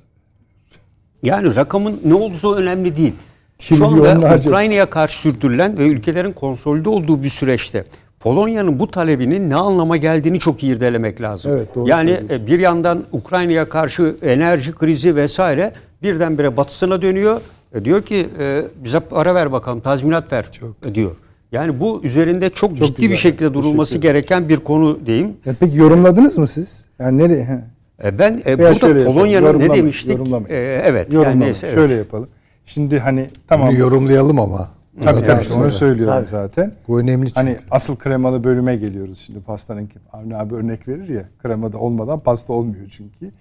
Yani 1.23 1.55
rakamın 1.55 2.01
ne 2.05 2.13
olduğu 2.13 2.55
önemli 2.55 2.95
değil. 2.95 3.13
Şu 3.59 3.85
anda 3.85 4.37
Ukrayna'ya 4.37 4.89
karşı 4.89 5.19
sürdürülen 5.19 5.77
ve 5.77 5.87
ülkelerin 5.87 6.31
konsolide 6.31 6.89
olduğu 6.89 7.23
bir 7.23 7.29
süreçte 7.29 7.83
Polonya'nın 8.21 8.79
bu 8.79 8.91
talebinin 8.91 9.49
ne 9.49 9.55
anlama 9.55 9.97
geldiğini 9.97 10.39
çok 10.39 10.63
iyi 10.63 10.75
irdelemek 10.75 11.21
lazım. 11.21 11.51
Evet, 11.55 11.75
doğru 11.75 11.89
yani 11.89 12.11
söylüyorsun. 12.11 12.47
bir 12.47 12.59
yandan 12.59 13.03
Ukrayna'ya 13.11 13.69
karşı 13.69 14.15
enerji 14.21 14.71
krizi 14.71 15.15
vesaire 15.15 15.73
birdenbire 16.03 16.57
batısına 16.57 17.01
dönüyor. 17.01 17.41
E 17.73 17.85
diyor 17.85 18.01
ki 18.01 18.27
e, 18.39 18.61
bize 18.83 18.99
para 18.99 19.35
ver 19.35 19.51
bakalım 19.51 19.79
tazminat 19.79 20.31
ver 20.31 20.51
çok. 20.51 20.75
E, 20.87 20.95
diyor. 20.95 21.11
Yani 21.51 21.79
bu 21.79 22.01
üzerinde 22.03 22.49
çok, 22.49 22.77
çok 22.77 22.87
ciddi 22.87 23.01
güzel. 23.01 23.11
bir 23.11 23.17
şekilde 23.17 23.53
durulması 23.53 23.97
gereken 23.97 24.49
bir 24.49 24.57
konu 24.57 24.99
diyeyim. 25.05 25.33
Ya 25.45 25.53
peki 25.59 25.77
yorumladınız 25.77 26.37
mı 26.37 26.47
siz? 26.47 26.85
Yani 26.99 27.17
nereye? 27.17 27.63
E 28.03 28.19
ben 28.19 28.41
e, 28.45 28.59
burada 28.59 29.05
Polonya'nın 29.05 29.59
ne 29.59 29.73
demiştik? 29.73 30.19
E, 30.49 30.55
evet. 30.57 31.13
Yani 31.13 31.39
neyse, 31.39 31.67
evet. 31.67 31.75
Şöyle 31.75 31.93
yapalım. 31.93 32.27
Şimdi 32.65 32.99
hani 32.99 33.29
tamam. 33.47 33.69
Bunu 33.69 33.77
yorumlayalım 33.77 34.39
ama. 34.39 34.80
Tabii 34.99 35.19
tabii 35.19 35.45
yani 35.51 35.63
onu 35.63 35.71
söylüyorum 35.71 36.15
tabii. 36.15 36.27
zaten. 36.27 36.73
Bu 36.87 36.99
önemli 36.99 37.27
çünkü. 37.27 37.39
Hani 37.39 37.57
asıl 37.71 37.95
kremalı 37.95 38.43
bölüme 38.43 38.75
geliyoruz 38.75 39.19
şimdi 39.19 39.39
pastanın 39.39 39.89
Avni 40.13 40.35
abi 40.35 40.55
örnek 40.55 40.87
verir 40.87 41.09
ya 41.09 41.25
kremada 41.41 41.77
olmadan 41.77 42.19
pasta 42.19 42.53
olmuyor 42.53 42.87
çünkü. 42.89 43.31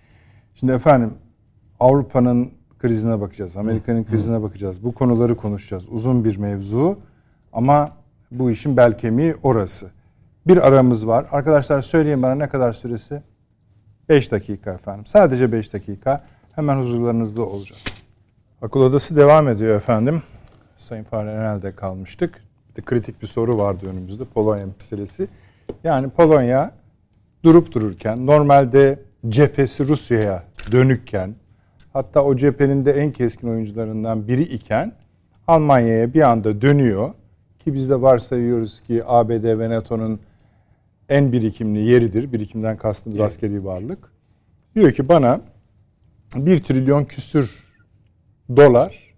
Şimdi 0.55 0.73
efendim 0.73 1.15
Avrupa'nın 1.81 2.51
krizine 2.79 3.21
bakacağız. 3.21 3.57
Amerika'nın 3.57 4.05
krizine 4.05 4.43
bakacağız. 4.43 4.85
Bu 4.85 4.93
konuları 4.93 5.37
konuşacağız. 5.37 5.85
Uzun 5.89 6.25
bir 6.25 6.37
mevzu 6.37 6.97
ama 7.53 7.89
bu 8.31 8.51
işin 8.51 8.77
bel 8.77 8.99
kemiği 8.99 9.35
orası. 9.43 9.87
Bir 10.47 10.67
aramız 10.69 11.07
var. 11.07 11.27
Arkadaşlar 11.31 11.81
söyleyin 11.81 12.23
bana 12.23 12.35
ne 12.35 12.49
kadar 12.49 12.73
süresi? 12.73 13.23
5 14.09 14.33
dakika 14.33 14.73
efendim. 14.73 15.07
Sadece 15.07 15.53
5 15.53 15.73
dakika. 15.73 16.21
Hemen 16.55 16.79
huzurlarınızda 16.79 17.43
olacağız. 17.43 17.85
Akıl 18.63 18.81
odası 18.81 19.17
devam 19.17 19.49
ediyor 19.49 19.77
efendim. 19.77 20.23
Sayın 20.81 21.05
Fahri 21.05 21.77
kalmıştık. 21.77 22.43
Bir 22.71 22.83
de 22.83 22.85
kritik 22.85 23.23
bir 23.23 23.27
soru 23.27 23.59
vardı 23.59 23.87
önümüzde 23.91 24.25
Polonya 24.25 24.67
meselesi. 24.67 25.29
Yani 25.85 26.11
Polonya 26.11 26.73
durup 27.45 27.73
dururken 27.73 28.27
normalde 28.27 28.99
cephesi 29.29 29.89
Rusya'ya 29.89 30.45
dönükken 30.73 31.35
hatta 31.93 32.25
o 32.25 32.37
cephenin 32.37 32.85
de 32.85 32.93
en 32.93 33.13
keskin 33.13 33.49
oyuncularından 33.49 34.29
biri 34.29 34.43
iken 34.43 34.93
Almanya'ya 35.47 36.15
bir 36.15 36.21
anda 36.31 36.61
dönüyor 36.61 37.15
ki 37.59 37.75
biz 37.75 37.91
de 37.91 38.01
varsayıyoruz 38.01 38.81
ki 38.81 39.03
ABD 39.07 39.59
ve 39.59 39.71
NATO'nun 39.71 40.21
en 41.09 41.33
birikimli 41.33 41.79
yeridir. 41.79 42.33
Birikimden 42.33 42.77
kastımız 42.77 43.19
evet. 43.19 43.31
askeri 43.31 43.65
varlık. 43.65 44.13
Diyor 44.75 44.93
ki 44.93 45.09
bana 45.09 45.41
bir 46.37 46.63
trilyon 46.63 47.05
küsür 47.05 47.65
dolar 48.57 49.10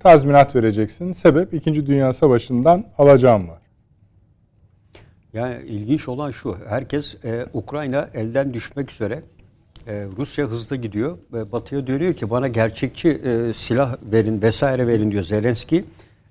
tazminat 0.00 0.56
vereceksin. 0.56 1.12
Sebep 1.12 1.54
2. 1.54 1.86
Dünya 1.86 2.12
Savaşı'ndan 2.12 2.84
alacağım 2.98 3.48
var. 3.48 3.60
Yani 5.32 5.64
ilginç 5.66 6.08
olan 6.08 6.30
şu. 6.30 6.56
Herkes 6.68 7.24
e, 7.24 7.46
Ukrayna 7.52 8.08
elden 8.14 8.54
düşmek 8.54 8.92
üzere. 8.92 9.22
E, 9.86 10.06
Rusya 10.16 10.46
hızlı 10.46 10.76
gidiyor 10.76 11.18
ve 11.32 11.52
Batı'ya 11.52 11.86
dönüyor 11.86 12.14
ki 12.14 12.30
bana 12.30 12.48
gerçekçi 12.48 13.08
e, 13.08 13.52
silah 13.54 13.96
verin 14.12 14.42
vesaire 14.42 14.86
verin 14.86 15.10
diyor 15.10 15.22
Zelenski. 15.22 15.84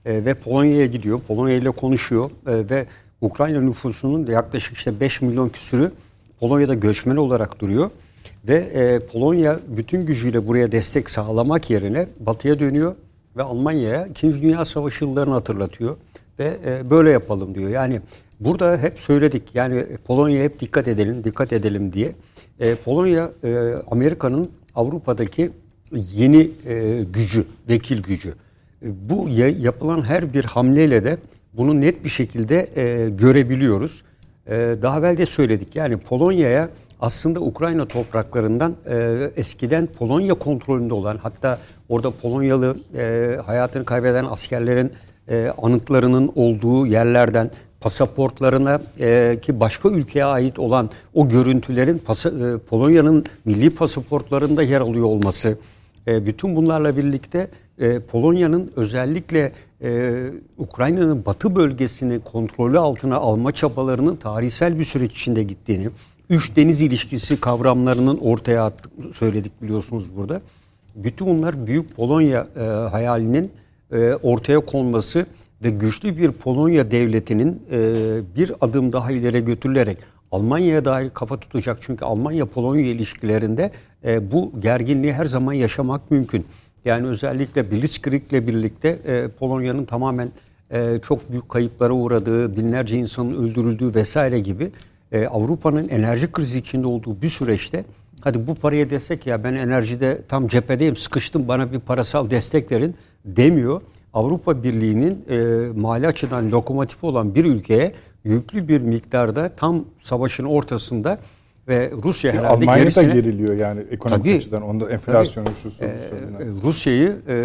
E, 0.06 0.26
ve 0.26 0.34
Polonya'ya 0.34 0.86
gidiyor. 0.86 1.20
Polonya 1.28 1.56
ile 1.56 1.72
konuşuyor 1.72 2.32
e, 2.48 2.70
ve 2.70 2.86
Ukrayna 3.22 3.62
nüfusunun 3.62 4.28
yaklaşık 4.28 4.78
işte 4.78 5.00
5 5.00 5.22
milyon 5.22 5.50
küsürü 5.50 5.92
Polonya'da 6.40 6.74
göçmen 6.74 7.16
olarak 7.16 7.60
duruyor. 7.60 7.90
Ve 8.48 8.56
e, 8.56 9.00
Polonya 9.00 9.60
bütün 9.68 10.06
gücüyle 10.06 10.48
buraya 10.48 10.72
destek 10.72 11.10
sağlamak 11.10 11.70
yerine 11.70 12.08
Batı'ya 12.20 12.60
dönüyor 12.60 12.96
ve 13.40 13.44
Almanya'ya 13.44 14.08
2. 14.08 14.42
Dünya 14.42 14.66
Savaşı 14.66 15.06
yıllarını 15.06 15.34
hatırlatıyor 15.34 15.98
ve 16.40 16.58
e, 16.66 16.90
böyle 16.90 17.10
yapalım 17.10 17.56
diyor. 17.56 17.70
Yani 17.70 18.02
burada 18.40 18.78
hep 18.78 19.00
söyledik 19.00 19.44
yani 19.54 19.86
Polonya'ya 20.06 20.44
hep 20.44 20.60
dikkat 20.60 20.88
edelim, 20.88 21.24
dikkat 21.24 21.54
edelim 21.54 21.94
diye. 21.94 22.16
E, 22.60 22.76
Polonya 22.76 23.32
e, 23.44 23.74
Amerika'nın 23.92 24.50
Avrupa'daki 24.76 25.52
yeni 25.92 26.52
e, 26.66 27.04
gücü, 27.14 27.46
vekil 27.70 28.04
gücü. 28.04 28.30
E, 28.30 29.10
bu 29.10 29.30
ya, 29.30 29.50
yapılan 29.50 30.02
her 30.02 30.34
bir 30.34 30.44
hamleyle 30.44 31.04
de 31.04 31.18
bunu 31.54 31.82
net 31.82 32.04
bir 32.04 32.10
şekilde 32.10 32.70
e, 32.76 33.10
görebiliyoruz. 33.10 34.04
E, 34.48 34.56
daha 34.82 35.00
evvel 35.00 35.18
de 35.18 35.26
söyledik 35.26 35.76
yani 35.76 35.98
Polonya'ya 35.98 36.70
aslında 37.02 37.40
Ukrayna 37.40 37.88
topraklarından 37.88 38.76
e, 38.86 38.96
eskiden 39.36 39.88
Polonya 39.88 40.34
kontrolünde 40.34 40.94
olan 40.94 41.18
hatta 41.18 41.60
orada 41.90 42.12
Polonyalı 42.12 42.78
e, 42.96 43.36
hayatını 43.46 43.86
kaybeden 43.86 44.26
askerlerin 44.26 44.92
e, 45.28 45.54
anıtlarının 45.62 46.32
olduğu 46.36 46.88
yerlerden 46.88 47.52
pasaportlarına 47.82 48.82
e, 49.00 49.40
ki 49.42 49.60
başka 49.60 49.90
ülkeye 49.90 50.26
ait 50.26 50.60
olan 50.60 50.90
o 51.14 51.30
görüntülerin 51.30 51.98
pasa, 51.98 52.30
e, 52.30 52.58
Polonya'nın 52.58 53.26
milli 53.46 53.70
pasaportlarında 53.70 54.64
yer 54.64 54.82
alıyor 54.82 55.06
olması 55.06 55.58
e, 56.08 56.26
bütün 56.26 56.56
bunlarla 56.56 56.98
birlikte 56.98 57.48
e, 57.80 58.00
Polonya'nın 58.00 58.72
özellikle 58.76 59.52
e, 59.84 60.14
Ukrayna'nın 60.58 61.26
batı 61.26 61.56
bölgesini 61.56 62.20
kontrolü 62.20 62.80
altına 62.80 63.16
alma 63.16 63.52
çabalarının 63.52 64.16
tarihsel 64.16 64.80
bir 64.80 64.84
süreç 64.84 65.12
içinde 65.12 65.44
gittiğini, 65.44 65.90
üç 66.30 66.56
deniz 66.56 66.82
ilişkisi 66.82 67.42
kavramlarının 67.42 68.18
ortaya 68.18 68.66
attık, 68.66 68.92
söyledik 69.16 69.62
biliyorsunuz 69.62 70.16
burada. 70.16 70.42
Bütün 70.96 71.28
bunlar 71.28 71.68
büyük 71.68 71.96
Polonya 71.96 72.48
e, 72.56 72.60
hayalinin 72.64 73.52
e, 73.92 74.14
ortaya 74.14 74.60
konması 74.60 75.26
ve 75.64 75.70
güçlü 75.70 76.18
bir 76.18 76.32
Polonya 76.32 76.92
devletinin 76.92 77.62
e, 77.72 77.82
bir 78.36 78.52
adım 78.62 78.94
daha 78.94 79.12
ileri 79.12 79.46
götürülerek 79.46 79.98
Almanya'ya 80.32 80.86
dair 80.86 81.10
kafa 81.10 81.38
tutacak. 81.38 81.78
Çünkü 81.82 82.06
Almanya-Polonya 82.06 82.86
ilişkilerinde 82.86 83.72
e, 84.06 84.32
bu 84.32 84.52
gerginliği 84.60 85.14
her 85.14 85.26
zaman 85.26 85.54
yaşamak 85.54 86.12
mümkün. 86.12 86.46
Yani 86.86 87.08
özellikle 87.08 87.72
Blitzkrieg 87.72 88.24
ile 88.30 88.48
birlikte 88.48 88.90
e, 88.90 89.28
Polonya'nın 89.28 89.86
tamamen 89.86 90.30
e, 90.72 91.00
çok 91.00 91.32
büyük 91.32 91.50
kayıplara 91.50 91.94
uğradığı, 91.94 92.58
binlerce 92.58 92.98
insanın 92.98 93.48
öldürüldüğü 93.48 93.96
vesaire 93.96 94.40
gibi 94.40 94.72
e, 95.12 95.28
Avrupa'nın 95.28 95.90
enerji 95.90 96.32
krizi 96.32 96.60
içinde 96.60 96.88
olduğu 96.88 97.22
bir 97.22 97.30
süreçte 97.30 97.86
hadi 98.22 98.48
bu 98.48 98.56
paraya 98.56 98.90
desek 98.90 99.28
ya 99.28 99.44
ben 99.44 99.54
enerjide 99.54 100.22
tam 100.28 100.48
cephedeyim 100.48 100.96
sıkıştım 100.96 101.48
bana 101.48 101.72
bir 101.72 101.80
parasal 101.80 102.30
destek 102.30 102.72
verin 102.72 102.96
demiyor. 103.26 103.82
Avrupa 104.14 104.64
Birliği'nin 104.64 105.26
e, 105.30 105.68
mali 105.80 106.08
açıdan 106.08 106.52
lokomotifi 106.52 107.06
olan 107.06 107.36
bir 107.36 107.46
ülkeye 107.46 107.92
yüklü 108.24 108.68
bir 108.68 108.82
miktarda 108.82 109.50
tam 109.56 109.86
savaşın 110.02 110.46
ortasında 110.46 111.20
ve 111.68 111.92
Rusya 112.04 112.34
herhalde 112.34 112.48
Almanya 112.48 112.84
gerisine... 112.84 113.10
da 113.10 113.14
geriliyor 113.14 113.56
yani 113.56 113.82
ekonomik 113.92 114.24
Tabii, 114.24 114.38
açıdan. 114.38 114.62
Onda 114.62 114.90
enflasyon 114.90 115.48
şu 115.64 115.72
sorunu. 115.72 116.62
Rusya'yı 116.64 117.18
e, 117.28 117.36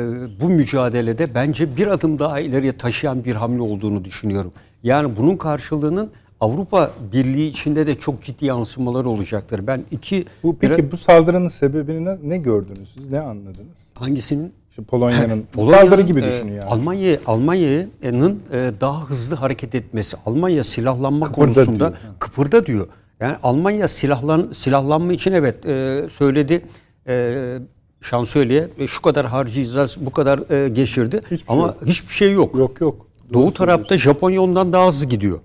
bu 0.41 0.49
mücadelede 0.49 1.35
bence 1.35 1.77
bir 1.77 1.87
adım 1.87 2.19
daha 2.19 2.41
ileriye 2.41 2.73
taşıyan 2.73 3.25
bir 3.25 3.35
hamle 3.35 3.63
olduğunu 3.63 4.05
düşünüyorum. 4.05 4.53
Yani 4.83 5.17
bunun 5.17 5.37
karşılığının 5.37 6.11
Avrupa 6.41 6.91
Birliği 7.13 7.49
içinde 7.49 7.87
de 7.87 7.95
çok 7.95 8.23
ciddi 8.23 8.47
yansımaları 8.47 9.09
olacaktır. 9.09 9.67
Ben 9.67 9.85
iki 9.91 10.25
Bu 10.43 10.57
peki 10.61 10.93
bu 10.93 10.97
saldırının 10.97 11.49
sebebini 11.49 12.05
ne, 12.05 12.17
ne 12.23 12.39
gördünüz 12.39 12.89
siz? 12.99 13.11
Ne 13.11 13.21
anladınız? 13.21 13.79
hangisinin 13.95 14.53
İşte 14.71 14.83
Polonya'nın 14.83 15.47
Polonya'nın, 15.53 15.85
saldırı 15.85 16.03
gibi 16.03 16.21
e, 16.21 16.25
düşünün 16.25 16.53
yani. 16.53 16.65
Almanya 16.65 17.19
Almanya'nın 17.27 18.43
e, 18.53 18.73
daha 18.81 19.05
hızlı 19.05 19.37
hareket 19.37 19.75
etmesi, 19.75 20.17
Almanya 20.27 20.65
silahlanma 20.65 21.27
Kıpırda 21.27 21.55
konusunda 21.55 21.89
diyor. 21.89 22.01
kıpırda 22.19 22.67
diyor. 22.67 22.87
Yani 23.21 23.37
Almanya 23.43 23.89
silahlan 23.89 24.51
silahlanma 24.55 25.13
için 25.13 25.33
evet 25.33 25.67
e, 25.67 26.03
söyledi. 26.11 26.63
E, 27.09 27.59
şansölye 28.01 28.69
e, 28.79 28.87
şu 28.87 29.03
kadar 29.03 29.27
harcayacağız, 29.27 29.97
bu 30.01 30.11
kadar 30.11 30.51
e, 30.51 30.69
geçirdi 30.69 31.21
Hiçbir 31.31 31.53
ama 31.53 31.75
şey 31.81 31.89
hiçbir 31.89 32.13
şey 32.13 32.33
yok. 32.33 32.55
Yok 32.57 32.81
yok. 32.81 33.07
Doğu 33.33 33.53
tarafta 33.53 33.99
Japonya 33.99 34.43
ondan 34.43 34.73
daha 34.73 34.87
hızlı 34.87 35.07
gidiyor. 35.07 35.39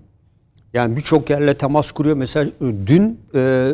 Yani 0.74 0.96
birçok 0.96 1.30
yerle 1.30 1.54
temas 1.54 1.92
kuruyor. 1.92 2.16
Mesela 2.16 2.44
e, 2.46 2.50
dün 2.86 3.20
e, 3.34 3.72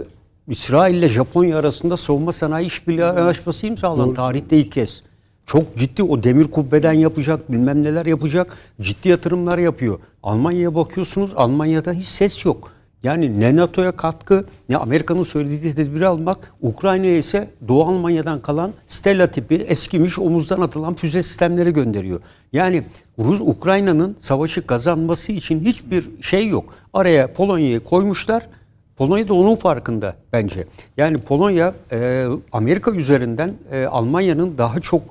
İsrail 0.49 0.95
ile 0.95 1.09
Japonya 1.09 1.59
arasında 1.59 1.97
savunma 1.97 2.33
sanayi 2.33 2.67
işbirliği 2.67 3.05
anlaşması 3.05 3.67
imzalandı. 3.67 4.15
Tarihte 4.15 4.57
ilk 4.59 4.73
kez. 4.73 5.03
Çok 5.47 5.77
ciddi 5.77 6.03
o 6.03 6.23
demir 6.23 6.45
kubbeden 6.45 6.93
yapacak, 6.93 7.53
bilmem 7.53 7.83
neler 7.83 8.07
yapacak. 8.07 8.57
Ciddi 8.81 9.09
yatırımlar 9.09 9.59
yapıyor. 9.59 9.99
Almanya'ya 10.23 10.75
bakıyorsunuz 10.75 11.33
Almanya'da 11.37 11.93
hiç 11.93 12.07
ses 12.07 12.45
yok. 12.45 12.73
Yani 13.03 13.41
ne 13.41 13.57
NATO'ya 13.57 13.93
katkı 13.93 14.45
ne 14.69 14.77
Amerika'nın 14.77 15.23
söylediği 15.23 15.75
tedbiri 15.75 16.07
almak. 16.07 16.53
Ukrayna'ya 16.63 17.17
ise 17.17 17.51
Doğu 17.69 17.85
Almanya'dan 17.85 18.39
kalan 18.39 18.73
Stella 18.87 19.27
tipi 19.27 19.55
eskimiş 19.55 20.19
omuzdan 20.19 20.61
atılan 20.61 20.95
füze 20.95 21.23
sistemleri 21.23 21.73
gönderiyor. 21.73 22.21
Yani 22.53 22.83
Rus 23.19 23.41
Ukrayna'nın 23.41 24.17
savaşı 24.19 24.67
kazanması 24.67 25.33
için 25.33 25.61
hiçbir 25.61 26.11
şey 26.21 26.49
yok. 26.49 26.75
Araya 26.93 27.33
Polonya'yı 27.33 27.81
koymuşlar. 27.81 28.49
Polonya 28.97 29.29
da 29.29 29.35
onun 29.35 29.57
farkında 29.57 30.15
bence. 30.33 30.67
Yani 30.97 31.19
Polonya 31.19 31.75
e, 31.93 32.27
Amerika 32.53 32.91
üzerinden 32.91 33.53
e, 33.73 33.85
Almanya'nın 33.85 34.59
daha 34.59 34.81
çok 34.81 35.03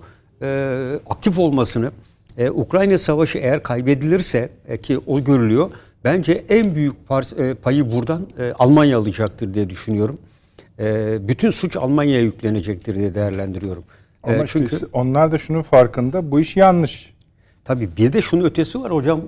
e, 0.42 1.00
aktif 1.10 1.40
olmasını, 1.40 1.92
e, 2.38 2.50
Ukrayna 2.50 2.98
savaşı 2.98 3.38
eğer 3.38 3.64
kaybedilirse 3.64 4.50
e, 4.68 4.78
ki 4.78 5.00
o 5.08 5.24
görülüyor, 5.24 5.72
bence 6.06 6.44
en 6.50 6.76
büyük 6.76 6.96
e, 7.38 7.54
payı 7.54 7.92
buradan 7.92 8.28
e, 8.40 8.52
Almanya 8.52 8.98
alacaktır 8.98 9.54
diye 9.54 9.70
düşünüyorum. 9.70 10.18
E, 10.80 11.18
bütün 11.28 11.50
suç 11.50 11.78
Almanya'ya 11.78 12.22
yüklenecektir 12.22 12.96
diye 12.96 13.14
değerlendiriyorum. 13.14 13.84
Ama 14.24 14.46
çünkü 14.46 14.78
onlar 14.94 15.32
da 15.32 15.38
şunun 15.38 15.62
farkında 15.62 16.32
bu 16.32 16.40
iş 16.40 16.58
yanlış. 16.58 17.14
tabii 17.64 17.90
bir 17.98 18.14
de 18.14 18.22
şunun 18.22 18.46
ötesi 18.46 18.82
var 18.82 18.92
hocam. 18.92 19.22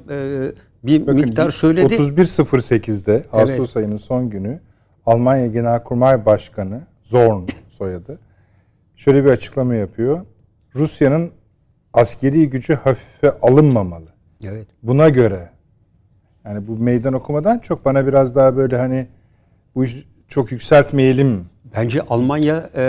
bir 0.84 1.02
Bakın, 1.02 1.16
miktar 1.16 1.50
söyledi. 1.50 1.94
31.08'de 1.94 3.24
Ağustos 3.32 3.78
ayının 3.78 3.98
son 3.98 4.30
günü 4.30 4.60
Almanya 5.06 5.48
Genelkurmay 5.48 6.26
Başkanı 6.26 6.82
Zorn 7.04 7.44
soyadı 7.72 8.20
şöyle 8.98 9.26
bir 9.26 9.30
açıklama 9.30 9.76
yapıyor. 9.76 10.26
Rusya'nın 10.76 11.32
askeri 11.94 12.50
gücü 12.50 12.76
hafife 12.76 13.32
alınmamalı. 13.42 14.10
Evet. 14.44 14.68
Buna 14.84 15.10
göre 15.10 15.50
yani 16.48 16.68
bu 16.68 16.78
meydan 16.78 17.14
okumadan 17.14 17.60
çok 17.60 17.86
bana 17.86 18.08
biraz 18.08 18.36
daha 18.36 18.58
böyle 18.58 18.78
hani 18.78 19.08
bu 19.76 19.86
iş 19.86 19.96
çok 20.28 20.52
yükseltmeyelim. 20.52 21.46
Bence 21.76 22.02
Almanya 22.02 22.70
e, 22.76 22.82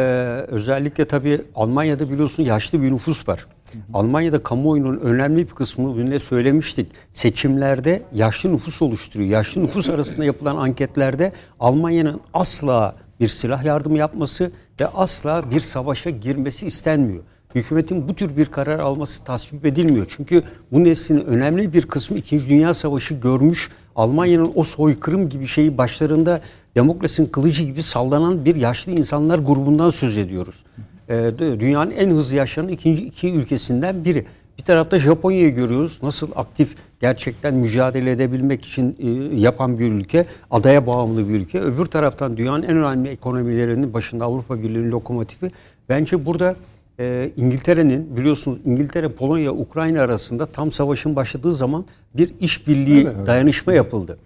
özellikle 0.49 1.05
tabii 1.05 1.41
Almanya'da 1.55 2.11
biliyorsun 2.11 2.43
yaşlı 2.43 2.83
bir 2.83 2.93
nüfus 2.93 3.29
var. 3.29 3.47
Almanya'da 3.95 4.43
kamuoyunun 4.43 4.99
önemli 4.99 5.49
bir 5.49 5.55
kısmını 5.55 5.89
bugün 5.89 6.19
söylemiştik. 6.19 6.93
Seçimlerde 7.13 8.03
yaşlı 8.15 8.53
nüfus 8.53 8.83
oluşturuyor. 8.83 9.31
Yaşlı 9.31 9.63
nüfus 9.63 9.91
arasında 9.91 10.25
yapılan 10.25 10.57
anketlerde 10.57 11.33
Almanya'nın 11.61 12.21
asla 12.35 12.95
bir 13.21 13.29
silah 13.29 13.65
yardımı 13.65 13.99
yapması 13.99 14.53
ve 14.81 14.87
asla 14.87 15.51
bir 15.51 15.61
savaşa 15.61 16.11
girmesi 16.11 16.67
istenmiyor. 16.67 17.23
Hükümetin 17.55 18.09
bu 18.09 18.15
tür 18.15 18.37
bir 18.37 18.47
karar 18.47 18.79
alması 18.79 19.25
tasvip 19.25 19.67
edilmiyor. 19.67 20.07
Çünkü 20.17 20.43
bu 20.73 20.85
neslin 20.85 21.25
önemli 21.25 21.73
bir 21.73 21.83
kısmı 21.83 22.19
2. 22.19 22.47
Dünya 22.47 22.75
Savaşı 22.75 23.15
görmüş 23.15 23.71
Almanya'nın 23.97 24.53
o 24.55 24.65
soykırım 24.65 25.29
gibi 25.29 25.47
şeyi 25.47 25.79
başlarında 25.79 26.41
Demokrasinin 26.79 27.29
kılıcı 27.29 27.65
gibi 27.65 27.83
sallanan 27.83 28.45
bir 28.45 28.57
yaşlı 28.57 28.93
insanlar 28.93 29.39
grubundan 29.39 29.91
söz 29.91 30.19
ediyoruz. 30.19 30.65
Ee, 31.09 31.31
dünyanın 31.39 31.91
en 31.91 32.11
hızlı 32.11 32.37
yaşayan 32.37 32.69
ikinci 32.69 33.05
iki 33.05 33.33
ülkesinden 33.33 34.05
biri. 34.05 34.27
Bir 34.59 34.63
tarafta 34.63 34.99
Japonya'yı 34.99 35.55
görüyoruz. 35.55 36.01
Nasıl 36.03 36.29
aktif 36.37 36.77
gerçekten 37.01 37.55
mücadele 37.55 38.11
edebilmek 38.11 38.65
için 38.65 38.97
e, 38.99 39.37
yapan 39.37 39.79
bir 39.79 39.93
ülke. 39.93 40.27
Adaya 40.51 40.87
bağımlı 40.87 41.29
bir 41.29 41.35
ülke. 41.35 41.61
Öbür 41.61 41.87
taraftan 41.87 42.37
dünyanın 42.37 42.63
en 42.63 42.77
önemli 42.77 43.09
ekonomilerinin 43.09 43.95
başında 43.95 44.25
Avrupa 44.25 44.63
Birliği'nin 44.63 44.91
lokomotifi. 44.91 45.51
Bence 45.89 46.27
burada 46.27 46.57
e, 47.01 47.31
İngiltere'nin 47.37 48.17
biliyorsunuz 48.17 48.59
İngiltere, 48.65 49.09
Polonya, 49.09 49.53
Ukrayna 49.53 50.03
arasında 50.03 50.47
tam 50.47 50.73
savaşın 50.73 51.17
başladığı 51.17 51.55
zaman 51.55 51.85
bir 52.15 52.31
işbirliği 52.41 53.07
dayanışma 53.27 53.73
yapıldı. 53.73 54.19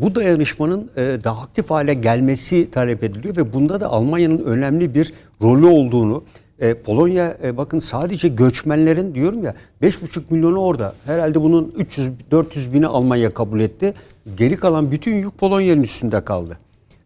Bu 0.00 0.14
dayanışmanın 0.14 0.90
e, 0.96 1.00
daha 1.24 1.42
aktif 1.42 1.70
hale 1.70 1.94
gelmesi 1.94 2.70
talep 2.70 3.04
ediliyor 3.04 3.36
ve 3.36 3.52
bunda 3.52 3.80
da 3.80 3.86
Almanya'nın 3.88 4.38
önemli 4.38 4.94
bir 4.94 5.12
rolü 5.42 5.66
olduğunu 5.66 6.24
e, 6.58 6.74
Polonya 6.74 7.36
e, 7.42 7.56
bakın 7.56 7.78
sadece 7.78 8.28
göçmenlerin 8.28 9.14
diyorum 9.14 9.44
ya 9.44 9.54
5,5 9.82 10.22
milyonu 10.30 10.58
orada. 10.58 10.94
Herhalde 11.06 11.42
bunun 11.42 11.74
300 11.76 12.10
400 12.30 12.74
bini 12.74 12.86
Almanya 12.86 13.34
kabul 13.34 13.60
etti. 13.60 13.94
Geri 14.36 14.56
kalan 14.56 14.90
bütün 14.90 15.14
yük 15.14 15.38
Polonya'nın 15.38 15.82
üstünde 15.82 16.24
kaldı. 16.24 16.58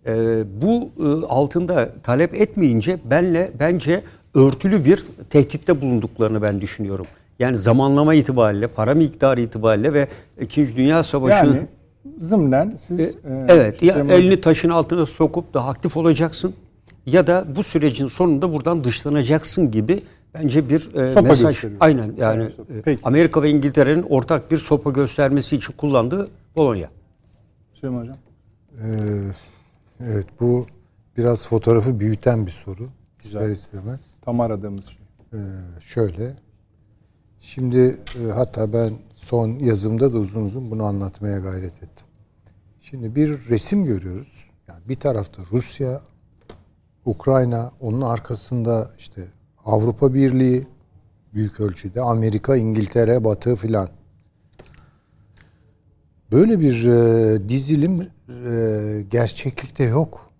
E, 0.06 0.12
bu 0.62 0.90
e, 0.98 1.26
altında 1.26 1.90
talep 2.02 2.34
etmeyince 2.34 2.98
benle 3.10 3.50
bence 3.60 4.02
örtülü 4.34 4.84
bir 4.84 5.04
tehditte 5.30 5.80
bulunduklarını 5.80 6.42
ben 6.42 6.60
düşünüyorum. 6.60 7.06
Yani 7.38 7.58
zamanlama 7.58 8.14
itibariyle, 8.14 8.66
para 8.66 8.94
miktarı 8.94 9.40
itibariyle 9.40 9.92
ve 9.92 10.08
2. 10.40 10.76
Dünya 10.76 11.02
Savaşı 11.02 11.46
Yani 11.46 11.66
zımnen 12.18 12.78
siz... 12.80 13.00
E, 13.00 13.02
e, 13.02 13.14
evet, 13.48 13.82
ya 13.82 13.94
elini 13.94 14.40
taşın 14.40 14.70
altına 14.70 15.06
sokup 15.06 15.54
da 15.54 15.64
aktif 15.64 15.96
olacaksın 15.96 16.54
ya 17.06 17.26
da 17.26 17.44
bu 17.56 17.62
sürecin 17.62 18.06
sonunda 18.06 18.52
buradan 18.52 18.84
dışlanacaksın 18.84 19.70
gibi 19.70 20.02
bence 20.34 20.68
bir 20.68 20.94
e, 20.94 21.08
Sopa 21.08 21.20
mesaj. 21.20 21.54
gösteriyor. 21.54 21.78
Aynen 21.80 22.14
yani 22.18 22.48
peki. 22.84 23.02
Amerika 23.04 23.42
ve 23.42 23.50
İngiltere'nin 23.50 24.02
ortak 24.02 24.50
bir 24.50 24.56
sopa 24.56 24.90
göstermesi 24.90 25.56
için 25.56 25.72
kullandığı 25.72 26.28
Polonya. 26.54 26.90
Süleyman 27.74 28.00
Hocam. 28.00 28.16
Ee, 28.80 28.86
evet 30.00 30.26
bu 30.40 30.66
biraz 31.16 31.46
fotoğrafı 31.46 32.00
büyüten 32.00 32.46
bir 32.46 32.50
soru. 32.50 32.88
İster 33.24 33.50
istemez. 33.50 34.10
Tam 34.22 34.40
aradığımız 34.40 34.84
şey. 34.84 34.98
Ee, 35.32 35.38
şöyle. 35.80 36.36
Şimdi 37.40 37.98
e, 38.20 38.32
hatta 38.32 38.72
ben 38.72 38.94
son 39.14 39.48
yazımda 39.48 40.12
da 40.12 40.18
uzun 40.18 40.42
uzun 40.42 40.70
bunu 40.70 40.84
anlatmaya 40.84 41.38
gayret 41.38 41.82
ettim. 41.82 42.06
Şimdi 42.80 43.14
bir 43.14 43.48
resim 43.48 43.84
görüyoruz. 43.84 44.50
Yani 44.68 44.80
bir 44.88 44.96
tarafta 44.96 45.42
Rusya, 45.52 46.00
Ukrayna, 47.04 47.72
onun 47.80 48.00
arkasında 48.00 48.90
işte 48.98 49.22
Avrupa 49.64 50.14
Birliği 50.14 50.66
büyük 51.34 51.60
ölçüde, 51.60 52.00
Amerika, 52.00 52.56
İngiltere, 52.56 53.24
Batı 53.24 53.56
filan. 53.56 53.88
Böyle 56.32 56.60
bir 56.60 56.84
e, 56.84 57.48
dizilim 57.48 58.00
e, 58.46 59.04
gerçeklikte 59.10 59.84
yok. 59.84 60.30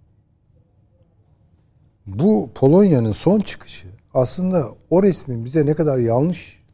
Bu 2.07 2.51
Polonya'nın 2.55 3.13
son 3.13 3.41
çıkışı 3.41 3.89
aslında 4.15 4.69
o 4.91 5.03
resmin 5.03 5.45
bize 5.45 5.67
ne 5.67 5.75
kadar 5.75 5.99
yanlış 5.99 6.65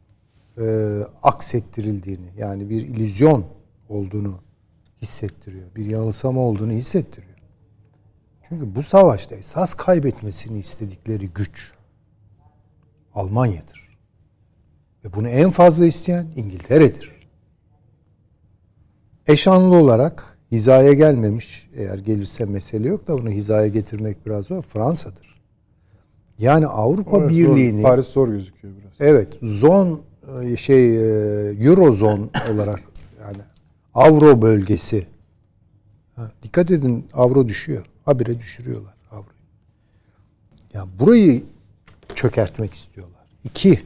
e, 0.57 0.97
aksettirildiğini 1.23 2.27
yani 2.37 2.69
bir 2.69 2.81
illüzyon 2.81 3.45
olduğunu 3.89 4.39
hissettiriyor. 5.01 5.75
Bir 5.75 5.85
yanılsama 5.85 6.41
olduğunu 6.41 6.71
hissettiriyor. 6.71 7.37
Çünkü 8.49 8.75
bu 8.75 8.83
savaşta 8.83 9.35
esas 9.35 9.73
kaybetmesini 9.73 10.59
istedikleri 10.59 11.29
güç 11.29 11.73
Almanya'dır. 13.15 13.97
Ve 15.03 15.13
bunu 15.13 15.29
en 15.29 15.49
fazla 15.49 15.85
isteyen 15.85 16.27
İngiltere'dir. 16.35 17.11
Eşanlı 19.27 19.75
olarak 19.75 20.37
hizaya 20.51 20.93
gelmemiş 20.93 21.69
eğer 21.75 21.99
gelirse 21.99 22.45
mesele 22.45 22.87
yok 22.87 23.07
da 23.07 23.17
bunu 23.17 23.29
hizaya 23.29 23.67
getirmek 23.67 24.25
biraz 24.25 24.45
zor 24.45 24.61
Fransa'dır. 24.61 25.41
Yani 26.39 26.67
Avrupa 26.67 27.17
Orası 27.17 27.35
Birliği'ni 27.35 27.81
zor, 27.81 27.89
Paris 27.89 28.07
zor 28.07 28.27
gözüküyor 28.27 28.73
biraz. 28.81 28.91
Evet, 28.99 29.27
zon 29.41 30.01
e, 30.43 30.57
şey 30.57 30.95
e, 30.95 31.51
Eurozone 31.51 32.25
olarak 32.53 32.81
yani 33.21 33.41
Avro 33.93 34.41
bölgesi. 34.41 35.07
Ha, 36.15 36.31
dikkat 36.43 36.71
edin 36.71 37.05
avro 37.13 37.47
düşüyor. 37.47 37.85
Habire 38.05 38.39
düşürüyorlar 38.39 38.93
avroyu. 39.11 39.41
Ya 40.73 40.85
burayı 40.99 41.43
çökertmek 42.15 42.73
istiyorlar. 42.73 43.21
İki, 43.43 43.83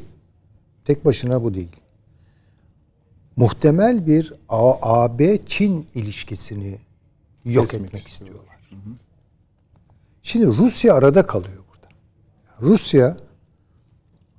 tek 0.86 1.06
başına 1.06 1.44
bu 1.44 1.54
değil. 1.54 1.76
Muhtemel 3.36 4.06
bir 4.08 4.34
AB-Çin 4.50 5.88
ilişkisini 5.96 6.78
yok 7.46 7.70
Kesmek 7.70 7.88
etmek 7.88 8.08
istiyorlar. 8.08 8.58
istiyorlar. 8.62 9.00
Şimdi 10.22 10.48
Rusya 10.48 10.94
arada 10.96 11.26
kalıyor 11.26 11.64
burada. 11.70 11.94
Rusya 12.62 13.18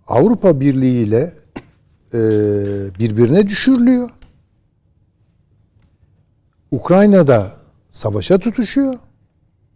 Avrupa 0.07 0.61
Birliği 0.61 1.07
ile 1.07 1.35
e, 2.15 2.19
birbirine 2.99 3.47
düşürülüyor. 3.47 4.11
Ukrayna'da 6.71 7.53
savaşa 7.93 8.39
tutuşuyor. 8.39 8.99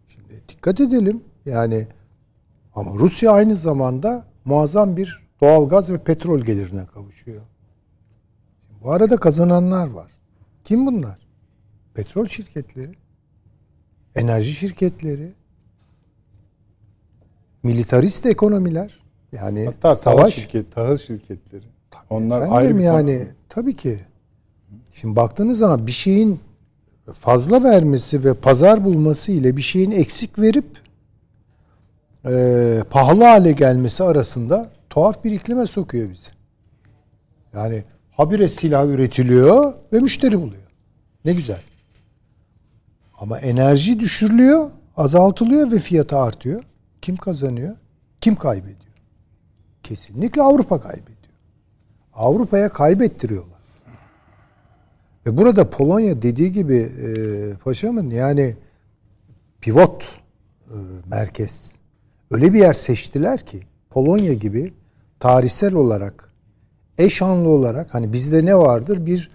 Şimdi 0.08 0.42
dikkat 0.48 0.80
edelim. 0.80 1.24
Yani 1.46 1.88
ama 2.74 2.94
Rusya 2.94 3.32
aynı 3.32 3.54
zamanda 3.54 4.24
muazzam 4.44 4.96
bir 4.96 5.20
doğalgaz 5.42 5.90
ve 5.92 5.98
petrol 5.98 6.40
gelirine 6.40 6.86
kavuşuyor. 6.86 7.42
Bu 8.82 8.92
arada 8.92 9.16
kazananlar 9.16 9.90
var. 9.90 10.10
Kim 10.64 10.86
bunlar? 10.86 11.18
Petrol 11.94 12.26
şirketleri, 12.26 12.92
enerji 14.14 14.52
şirketleri, 14.52 15.32
militarist 17.62 18.26
ekonomiler. 18.26 19.00
Yani 19.32 19.64
Hatta 19.64 19.94
savaş 19.94 20.34
şirket, 20.34 20.74
tahıl 20.74 20.96
şirketleri. 20.96 21.64
Onlar 22.10 22.36
Efendim 22.36 22.56
ayrı 22.56 22.78
bir 22.78 22.82
yani 22.82 23.18
konu. 23.18 23.28
tabii 23.48 23.76
ki. 23.76 23.98
Şimdi 24.92 25.16
baktığınız 25.16 25.58
zaman 25.58 25.86
bir 25.86 25.92
şeyin 25.92 26.40
fazla 27.12 27.64
vermesi 27.64 28.24
ve 28.24 28.34
pazar 28.34 28.84
bulması 28.84 29.32
ile 29.32 29.56
bir 29.56 29.62
şeyin 29.62 29.90
eksik 29.90 30.38
verip 30.38 30.78
e, 32.26 32.82
pahalı 32.90 33.24
hale 33.24 33.52
gelmesi 33.52 34.04
arasında 34.04 34.70
tuhaf 34.90 35.24
bir 35.24 35.32
iklime 35.32 35.66
sokuyor 35.66 36.10
bizi. 36.10 36.30
Yani 37.54 37.84
habire 38.20 38.48
silah 38.48 38.86
üretiliyor 38.86 39.74
ve 39.92 40.00
müşteri 40.00 40.40
buluyor. 40.40 40.62
Ne 41.24 41.32
güzel. 41.32 41.60
Ama 43.18 43.38
enerji 43.38 44.00
düşürülüyor, 44.00 44.70
azaltılıyor 44.96 45.70
ve 45.70 45.78
fiyatı 45.78 46.18
artıyor. 46.18 46.64
Kim 47.02 47.16
kazanıyor? 47.16 47.76
Kim 48.20 48.36
kaybediyor? 48.36 48.94
Kesinlikle 49.82 50.42
Avrupa 50.42 50.80
kaybediyor. 50.80 51.16
Avrupa'ya 52.14 52.68
kaybettiriyorlar. 52.68 53.60
Ve 55.26 55.36
burada 55.36 55.70
Polonya 55.70 56.22
dediği 56.22 56.52
gibi 56.52 56.76
e, 56.76 57.54
paşamın 57.54 58.08
yani 58.08 58.56
pivot 59.60 60.20
e, 60.68 60.76
merkez 61.06 61.72
öyle 62.30 62.52
bir 62.52 62.58
yer 62.58 62.72
seçtiler 62.72 63.40
ki 63.40 63.62
Polonya 63.90 64.32
gibi 64.32 64.74
tarihsel 65.20 65.74
olarak 65.74 66.29
eşanlı 67.02 67.48
olarak 67.48 67.94
hani 67.94 68.12
bizde 68.12 68.44
ne 68.44 68.56
vardır 68.56 69.06
bir 69.06 69.30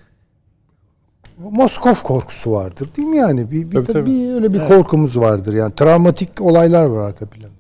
Moskov 1.38 1.94
korkusu 2.04 2.52
vardır 2.52 2.90
değil 2.98 3.08
mi 3.08 3.18
yani 3.18 3.52
bir, 3.52 3.72
bir, 3.72 3.76
Tabii, 3.76 3.94
tabii. 3.94 4.10
bir 4.10 4.34
öyle 4.34 4.54
bir 4.54 4.68
korkumuz 4.68 5.20
vardır 5.20 5.54
yani 5.54 5.76
travmatik 5.76 6.42
olaylar 6.42 6.86
var 6.86 7.08
arka 7.08 7.26
planda. 7.26 7.56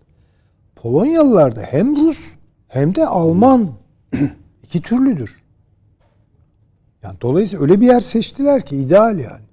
Polonyalılarda 0.75 1.61
hem 1.61 1.95
Rus 1.95 2.33
hem 2.67 2.95
de 2.95 3.07
Alman 3.07 3.69
iki 4.63 4.81
türlüdür. 4.81 5.41
Yani 7.03 7.17
dolayısıyla 7.21 7.63
öyle 7.63 7.81
bir 7.81 7.87
yer 7.87 8.01
seçtiler 8.01 8.65
ki 8.65 8.77
ideal 8.77 9.19
yani. 9.19 9.45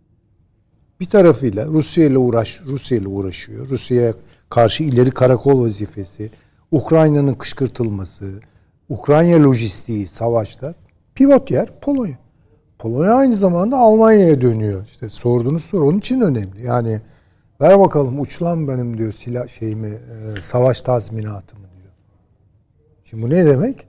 Bir 1.00 1.06
tarafıyla 1.06 1.66
Rusya 1.66 2.04
ile 2.04 2.18
uğraş 2.18 2.60
Rusya 2.66 2.98
ile 2.98 3.08
uğraşıyor. 3.08 3.68
Rusya'ya 3.68 4.14
karşı 4.50 4.84
ileri 4.84 5.10
karakol 5.10 5.62
vazifesi, 5.62 6.30
Ukrayna'nın 6.70 7.34
kışkırtılması, 7.34 8.40
Ukrayna 8.92 9.42
lojistiği 9.44 10.06
savaşta 10.06 10.74
pivot 11.14 11.50
yer 11.50 11.80
Polonya. 11.80 12.16
Polonya 12.78 13.14
aynı 13.14 13.32
zamanda 13.32 13.76
Almanya'ya 13.76 14.40
dönüyor. 14.40 14.84
İşte 14.86 15.08
sorduğunuz 15.08 15.64
soru 15.64 15.84
onun 15.86 15.98
için 15.98 16.20
önemli. 16.20 16.66
Yani 16.66 17.00
ver 17.60 17.78
bakalım 17.78 18.20
uçlan 18.20 18.68
benim 18.68 18.98
diyor 18.98 19.12
silah 19.12 19.48
şeyimi 19.48 19.86
e, 19.88 20.40
savaş 20.40 20.82
tazminatımı 20.82 21.62
diyor. 21.62 21.92
Şimdi 23.04 23.22
bu 23.22 23.30
ne 23.30 23.46
demek? 23.46 23.86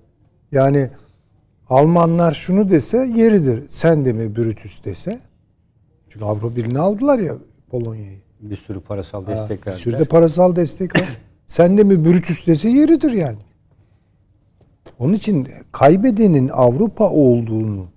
Yani 0.52 0.90
Almanlar 1.70 2.32
şunu 2.32 2.70
dese 2.70 2.98
yeridir. 3.16 3.64
Sen 3.68 4.06
de 4.06 4.14
mi 4.14 4.36
Brutus 4.36 4.84
dese? 4.86 5.20
Çünkü 6.10 6.26
Avrupa 6.26 6.56
Birliği'ni 6.56 6.80
aldılar 6.80 7.20
ya 7.20 7.36
Polonya'yı. 7.70 8.20
Bir 8.42 8.56
sürü 8.56 8.80
parasal 8.82 9.28
destek 9.28 9.62
Bir 9.62 9.66
verdiler. 9.68 9.84
sürü 9.84 10.00
de 10.00 10.06
parasal 10.06 10.56
destek 10.56 10.96
var. 10.96 11.20
Sen 11.46 11.78
de 11.78 11.84
mi 11.84 12.06
Brutus 12.06 12.48
dese 12.48 12.70
yeridir 12.70 13.12
yani. 13.12 13.38
Onun 15.00 15.14
için 15.14 15.48
kaybedenin 15.72 16.50
Avrupa 16.54 17.10
olduğunu 17.10 17.88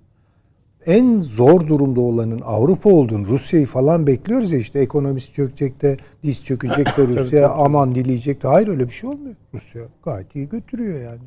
en 0.85 1.19
zor 1.19 1.67
durumda 1.67 2.01
olanın 2.01 2.39
Avrupa 2.45 2.89
olduğunu 2.89 3.25
Rusya'yı 3.27 3.65
falan 3.65 4.07
bekliyoruz 4.07 4.51
ya 4.51 4.59
işte 4.59 4.79
ekonomisi 4.79 5.33
çökecek 5.33 5.81
de 5.81 5.97
diz 6.23 6.43
çökecek 6.43 6.97
de 6.97 7.07
Rusya 7.07 7.49
aman 7.49 7.95
dileyecek 7.95 8.43
de 8.43 8.47
hayır 8.47 8.67
öyle 8.67 8.87
bir 8.87 8.93
şey 8.93 9.09
olmuyor. 9.09 9.35
Rusya 9.53 9.81
gayet 10.05 10.35
iyi 10.35 10.49
götürüyor 10.49 11.01
yani. 11.01 11.23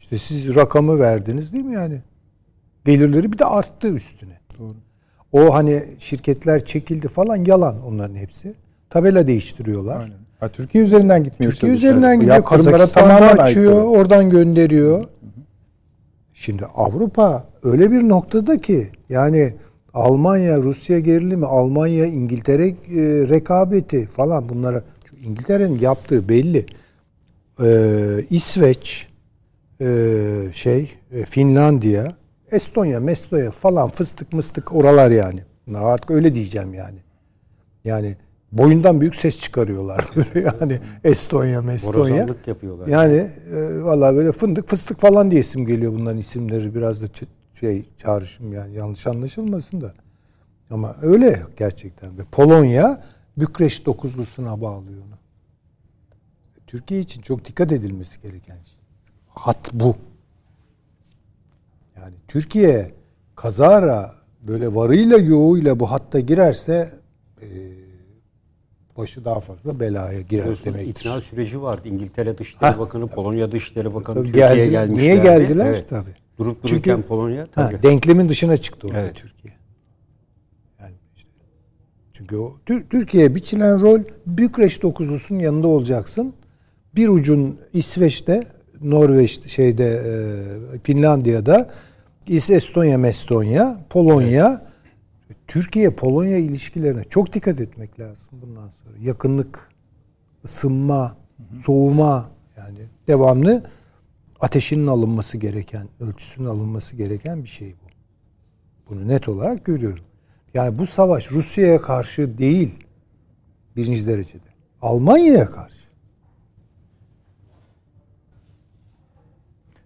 İşte 0.00 0.18
siz 0.18 0.54
rakamı 0.54 0.98
verdiniz 0.98 1.52
değil 1.52 1.64
mi 1.64 1.74
yani? 1.74 2.02
Gelirleri 2.84 3.32
bir 3.32 3.38
de 3.38 3.44
arttı 3.44 3.88
üstüne. 3.88 4.40
Doğru. 4.58 4.76
O 5.32 5.54
hani 5.54 5.84
şirketler 5.98 6.64
çekildi 6.64 7.08
falan 7.08 7.36
yalan 7.36 7.82
onların 7.82 8.16
hepsi. 8.16 8.54
Tabela 8.90 9.26
değiştiriyorlar. 9.26 10.00
Aynen. 10.00 10.23
Ha, 10.44 10.48
Türkiye 10.48 10.84
üzerinden 10.84 11.24
gitmeye 11.24 11.50
Türkiye 11.50 11.72
üzerinden 11.72 12.20
gidiyor. 12.20 12.44
Kazakistan'da 12.44 13.14
açıyor. 13.14 13.72
aykırı. 13.72 13.88
Oradan 13.88 14.30
gönderiyor. 14.30 15.06
Şimdi 16.32 16.64
Avrupa 16.64 17.44
öyle 17.62 17.90
bir 17.90 18.08
noktada 18.08 18.56
ki 18.56 18.88
yani 19.08 19.54
Almanya, 19.94 20.58
Rusya 20.58 20.98
gerilimi, 20.98 21.46
Almanya, 21.46 22.06
İngiltere 22.06 22.66
e, 22.68 22.74
rekabeti 23.28 24.06
falan 24.06 24.48
bunlara 24.48 24.82
çünkü 25.04 25.22
İngiltere'nin 25.22 25.78
yaptığı 25.78 26.28
belli. 26.28 26.66
Ee, 27.62 28.24
İsveç, 28.30 29.08
e, 29.80 29.86
şey, 30.52 30.90
e, 31.12 31.24
Finlandiya, 31.24 32.16
Estonya, 32.50 33.00
Mestonya 33.00 33.50
falan 33.50 33.90
fıstık 33.90 34.32
mıstık 34.32 34.74
oralar 34.74 35.10
yani. 35.10 35.40
Artık 35.74 36.10
öyle 36.10 36.34
diyeceğim 36.34 36.74
yani. 36.74 36.98
Yani 37.84 38.16
boyundan 38.58 39.00
büyük 39.00 39.16
ses 39.16 39.40
çıkarıyorlar 39.40 40.10
yani 40.34 40.78
Estonya, 41.04 41.62
Estonya. 41.72 41.98
Borazanlık 41.98 42.48
yapıyorlar. 42.48 42.86
Yani 42.86 43.30
e, 43.54 43.82
vallahi 43.82 44.16
böyle 44.16 44.32
fındık 44.32 44.68
fıstık 44.68 45.00
falan 45.00 45.30
diye 45.30 45.40
isim 45.40 45.66
geliyor 45.66 45.92
bunların 45.92 46.18
isimleri 46.18 46.74
biraz 46.74 47.02
da 47.02 47.06
şey 47.60 47.84
çağrışım 47.98 48.52
yani 48.52 48.74
yanlış 48.74 49.06
anlaşılmasın 49.06 49.80
da. 49.80 49.94
Ama 50.70 50.96
öyle 51.02 51.42
gerçekten 51.56 52.18
ve 52.18 52.22
Polonya 52.32 53.02
Bükreş 53.36 53.86
dokuzlusuna 53.86 54.60
bağlıyor 54.60 54.98
onu. 54.98 55.14
Türkiye 56.66 57.00
için 57.00 57.22
çok 57.22 57.44
dikkat 57.44 57.72
edilmesi 57.72 58.20
gereken 58.20 58.54
şey. 58.54 58.80
Hat 59.28 59.70
bu. 59.74 59.96
Yani 61.96 62.14
Türkiye 62.28 62.94
kazara 63.36 64.14
böyle 64.42 64.74
varıyla 64.74 65.18
yoğuyla 65.18 65.80
bu 65.80 65.90
hatta 65.90 66.20
girerse 66.20 66.92
e, 67.42 67.83
başı 68.96 69.24
daha 69.24 69.40
fazla 69.40 69.80
belaya 69.80 70.20
girer 70.20 70.30
Biliyorsunuz 70.42 70.64
demektir. 70.78 71.00
ikna 71.00 71.20
süreci 71.20 71.62
vardı. 71.62 71.88
İngiltere 71.88 72.38
Dışişleri 72.38 72.70
Ha. 72.72 72.78
Bakanı, 72.78 73.06
Polonya 73.06 73.52
Dışişleri 73.52 73.94
Bakanı 73.94 74.16
Tabii 74.16 74.26
Türkiye'ye 74.26 74.54
geldi. 74.56 74.70
gelmişlerdi. 74.70 75.02
Niye 75.02 75.16
geldiler? 75.16 75.66
Evet. 75.66 75.88
Tabii. 75.88 76.10
Durup 76.38 76.56
Çünkü- 76.62 76.68
dururken 76.72 77.02
Polonya 77.02 77.42
Ha, 77.42 77.68
tabii. 77.70 77.82
denklemin 77.82 78.28
dışına 78.28 78.56
çıktı 78.56 78.86
orada 78.86 79.00
Evet. 79.00 79.14
Türkiye. 79.16 79.54
Yani 80.80 80.94
işte, 81.16 81.28
çünkü 82.12 82.36
o 82.36 82.56
Tür- 82.66 82.84
Türkiye'ye 82.90 83.34
biçilen 83.34 83.80
rol 83.80 83.98
Bükreş 84.26 84.82
dokuzlusunun 84.82 85.38
yanında 85.38 85.66
olacaksın. 85.68 86.32
Bir 86.96 87.08
ucun 87.08 87.58
İsveç'te, 87.72 88.46
Norveç'te, 88.82 89.48
şeyde 89.48 89.86
e, 90.74 90.78
Finlandiya'da, 90.82 91.70
İs- 92.28 92.54
Estonya, 92.54 92.98
Mestonya, 92.98 93.76
Polonya. 93.90 94.63
Türkiye 95.54 95.90
Polonya 95.90 96.38
ilişkilerine 96.38 97.04
çok 97.04 97.32
dikkat 97.32 97.60
etmek 97.60 98.00
lazım 98.00 98.28
bundan 98.32 98.68
sonra. 98.68 98.94
Yakınlık, 99.00 99.68
ısınma, 100.44 101.16
soğuma 101.60 102.30
yani 102.56 102.78
devamlı 103.08 103.70
ateşinin 104.40 104.86
alınması 104.86 105.38
gereken, 105.38 105.88
ölçüsünün 106.00 106.46
alınması 106.46 106.96
gereken 106.96 107.42
bir 107.42 107.48
şey 107.48 107.74
bu. 107.74 107.88
Bunu 108.90 109.08
net 109.08 109.28
olarak 109.28 109.64
görüyorum. 109.64 110.04
Yani 110.54 110.78
bu 110.78 110.86
savaş 110.86 111.32
Rusya'ya 111.32 111.80
karşı 111.80 112.38
değil 112.38 112.74
birinci 113.76 114.06
derecede. 114.06 114.48
Almanya'ya 114.82 115.50
karşı. 115.50 115.88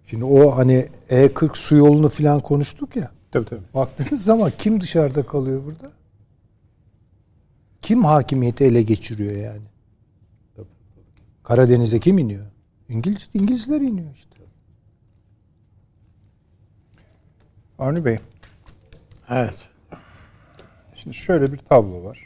Şimdi 0.06 0.24
o 0.24 0.56
hani 0.56 0.88
E40 1.10 1.56
su 1.56 1.76
yolunu 1.76 2.08
falan 2.08 2.40
konuştuk 2.40 2.96
ya. 2.96 3.17
Tabii 3.30 3.44
tabii. 3.44 3.60
Baktığınız 3.74 4.24
zaman 4.24 4.52
kim 4.58 4.80
dışarıda 4.80 5.26
kalıyor 5.26 5.64
burada? 5.64 5.92
Kim 7.82 8.04
hakimiyeti 8.04 8.64
ele 8.64 8.82
geçiriyor 8.82 9.32
yani? 9.36 9.62
Karadeniz'e 11.42 11.98
kim 12.00 12.18
iniyor? 12.18 12.46
İngiliz, 12.88 13.28
İngilizler 13.34 13.80
iniyor 13.80 14.14
işte. 14.14 14.30
Avni 17.78 18.04
Bey, 18.04 18.18
Evet. 19.28 19.68
şimdi 20.94 21.16
şöyle 21.16 21.52
bir 21.52 21.58
tablo 21.58 22.04
var. 22.04 22.18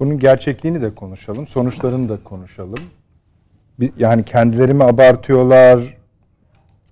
Bunun 0.00 0.18
gerçekliğini 0.18 0.82
de 0.82 0.94
konuşalım, 0.94 1.46
sonuçlarını 1.46 2.08
da 2.08 2.24
konuşalım. 2.24 2.80
Bir- 3.80 3.92
Yani 3.98 4.24
kendileri 4.24 4.74
mi 4.74 4.84
abartıyorlar, 4.84 5.96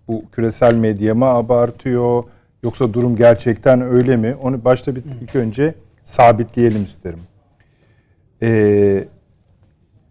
bu 0.08 0.24
küresel 0.32 0.74
medya 0.74 1.14
mı 1.14 1.24
abartıyor, 1.26 2.24
yoksa 2.62 2.92
durum 2.92 3.16
gerçekten 3.16 3.80
öyle 3.80 4.16
mi? 4.16 4.34
Onu 4.34 4.64
başta 4.64 4.96
bir 4.96 5.04
ilk 5.22 5.36
önce 5.36 5.74
sabitleyelim 6.04 6.82
isterim. 6.84 7.20
Ee, 8.42 9.04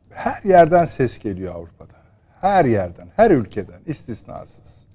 her 0.10 0.44
yerden 0.44 0.86
ses 0.86 1.20
geliyor 1.20 1.56
Avrupa'da. 1.56 1.94
Her 2.42 2.66
yerden, 2.66 3.08
her 3.16 3.32
ülkeden 3.32 3.80
istisnasız. 3.86 4.86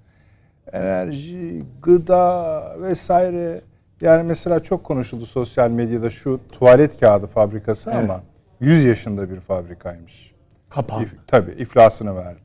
Enerji, 0.72 1.64
gıda 1.82 2.77
vesaire. 2.82 3.60
Yani 4.01 4.22
mesela 4.22 4.60
çok 4.62 4.85
konuşuldu 4.85 5.27
sosyal 5.27 5.70
medyada 5.70 6.10
şu 6.10 6.40
tuvalet 6.52 7.01
kağıdı 7.01 7.27
fabrikası 7.27 7.94
ama 7.94 8.22
100 8.60 8.85
yaşında 8.85 9.31
bir 9.31 9.40
fabrikaymış. 9.40 10.35
Kapandı. 10.68 11.05
İf- 11.05 11.16
tabii 11.27 11.51
iflasını 11.52 12.16
verdi. 12.16 12.40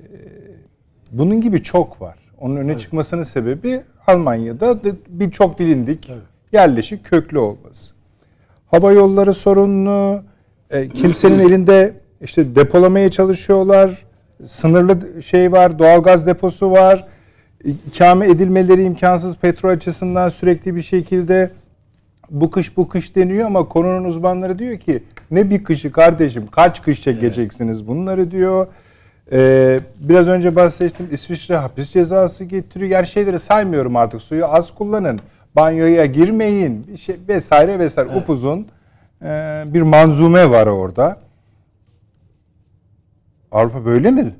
Ee, 0.00 0.06
bunun 1.10 1.40
gibi 1.40 1.62
çok 1.62 2.00
var. 2.00 2.14
Onun 2.40 2.56
öne 2.56 2.78
çıkmasının 2.78 3.22
sebebi 3.22 3.80
Almanya'da 4.06 4.84
da 4.84 4.88
birçok 5.08 5.58
bilindik 5.58 6.10
yerleşik 6.52 7.04
köklü 7.04 7.38
olması. 7.38 7.94
Hava 8.66 8.92
yolları 8.92 9.34
sorunlu, 9.34 10.22
e, 10.70 10.88
kimsenin 10.88 11.38
elinde 11.48 11.94
işte 12.20 12.56
depolamaya 12.56 13.10
çalışıyorlar. 13.10 14.06
Sınırlı 14.46 15.22
şey 15.22 15.52
var, 15.52 15.78
doğalgaz 15.78 16.26
deposu 16.26 16.70
var. 16.70 17.06
İkame 17.64 18.26
edilmeleri 18.26 18.84
imkansız 18.84 19.36
petrol 19.36 19.70
açısından 19.70 20.28
sürekli 20.28 20.76
bir 20.76 20.82
şekilde 20.82 21.50
bu 22.30 22.50
kış 22.50 22.76
bu 22.76 22.88
kış 22.88 23.16
deniyor 23.16 23.46
ama 23.46 23.68
konunun 23.68 24.04
uzmanları 24.04 24.58
diyor 24.58 24.78
ki 24.78 25.02
ne 25.30 25.50
bir 25.50 25.64
kışı 25.64 25.92
kardeşim 25.92 26.46
kaç 26.46 26.82
kış 26.82 27.02
çekeceksiniz 27.02 27.86
bunları 27.86 28.30
diyor. 28.30 28.66
Ee, 29.32 29.78
biraz 30.00 30.28
önce 30.28 30.56
bahsettim 30.56 31.08
İsviçre 31.12 31.56
hapis 31.56 31.90
cezası 31.90 32.44
getiriyor. 32.44 32.90
Yani 32.90 33.06
şeyleri 33.06 33.38
saymıyorum 33.38 33.96
artık 33.96 34.22
suyu 34.22 34.46
az 34.46 34.74
kullanın. 34.74 35.20
Banyoya 35.56 36.06
girmeyin 36.06 36.96
şey 36.96 37.16
vesaire 37.28 37.78
vesaire 37.78 38.16
upuzun 38.16 38.66
e, 39.22 39.62
bir 39.66 39.82
manzume 39.82 40.50
var 40.50 40.66
orada. 40.66 41.20
Avrupa 43.52 43.84
böyle 43.84 44.10
mi? 44.10 44.34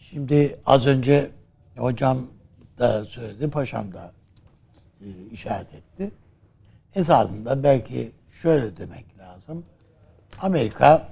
Şimdi 0.00 0.56
az 0.66 0.86
önce 0.86 1.30
hocam 1.76 2.18
da 2.78 3.04
söyledi, 3.04 3.50
paşam 3.50 3.92
da 3.92 4.12
e, 5.00 5.06
işaret 5.32 5.74
etti. 5.74 6.10
Esasında 6.94 7.62
belki 7.62 8.10
şöyle 8.42 8.76
demek 8.76 9.04
lazım. 9.18 9.64
Amerika 10.40 11.08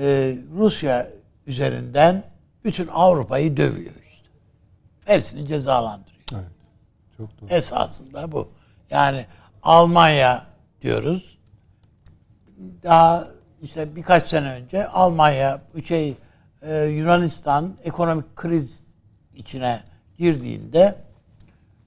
e, 0.00 0.36
Rusya 0.56 1.06
üzerinden 1.48 2.24
bütün 2.64 2.86
Avrupa'yı 2.86 3.56
dövüyor 3.56 3.94
işte. 4.10 4.28
Hepsini 5.04 5.46
cezalandırıyor. 5.46 6.18
Çok 7.16 7.40
doğru. 7.40 7.50
Esasında 7.50 8.32
bu. 8.32 8.48
Yani 8.90 9.26
Almanya 9.62 10.46
diyoruz. 10.82 11.38
Daha 12.82 13.28
işte 13.62 13.96
birkaç 13.96 14.28
sene 14.28 14.52
önce 14.52 14.88
Almanya 14.88 15.62
şey 15.84 16.14
e, 16.62 16.76
Yunanistan 16.76 17.76
ekonomik 17.84 18.36
kriz 18.36 18.86
içine 19.34 19.82
girdiğinde 20.18 20.96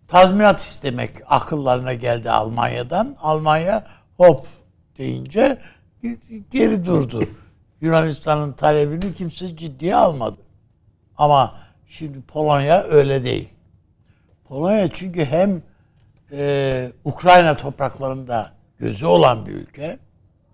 tazminat 0.07 0.59
istemek 0.59 1.11
akıllarına 1.27 1.93
geldi 1.93 2.31
Almanya'dan. 2.31 3.15
Almanya 3.21 3.87
hop 4.17 4.47
deyince 4.97 5.57
geri 6.51 6.85
durdu. 6.85 7.23
Yunanistan'ın 7.81 8.53
talebini 8.53 9.13
kimse 9.13 9.55
ciddiye 9.57 9.95
almadı. 9.95 10.37
Ama 11.17 11.53
şimdi 11.87 12.21
Polonya 12.21 12.83
öyle 12.83 13.23
değil. 13.23 13.49
Polonya 14.47 14.89
çünkü 14.93 15.25
hem 15.25 15.61
e, 16.31 16.91
Ukrayna 17.03 17.57
topraklarında 17.57 18.51
gözü 18.77 19.05
olan 19.05 19.45
bir 19.45 19.51
ülke. 19.51 19.99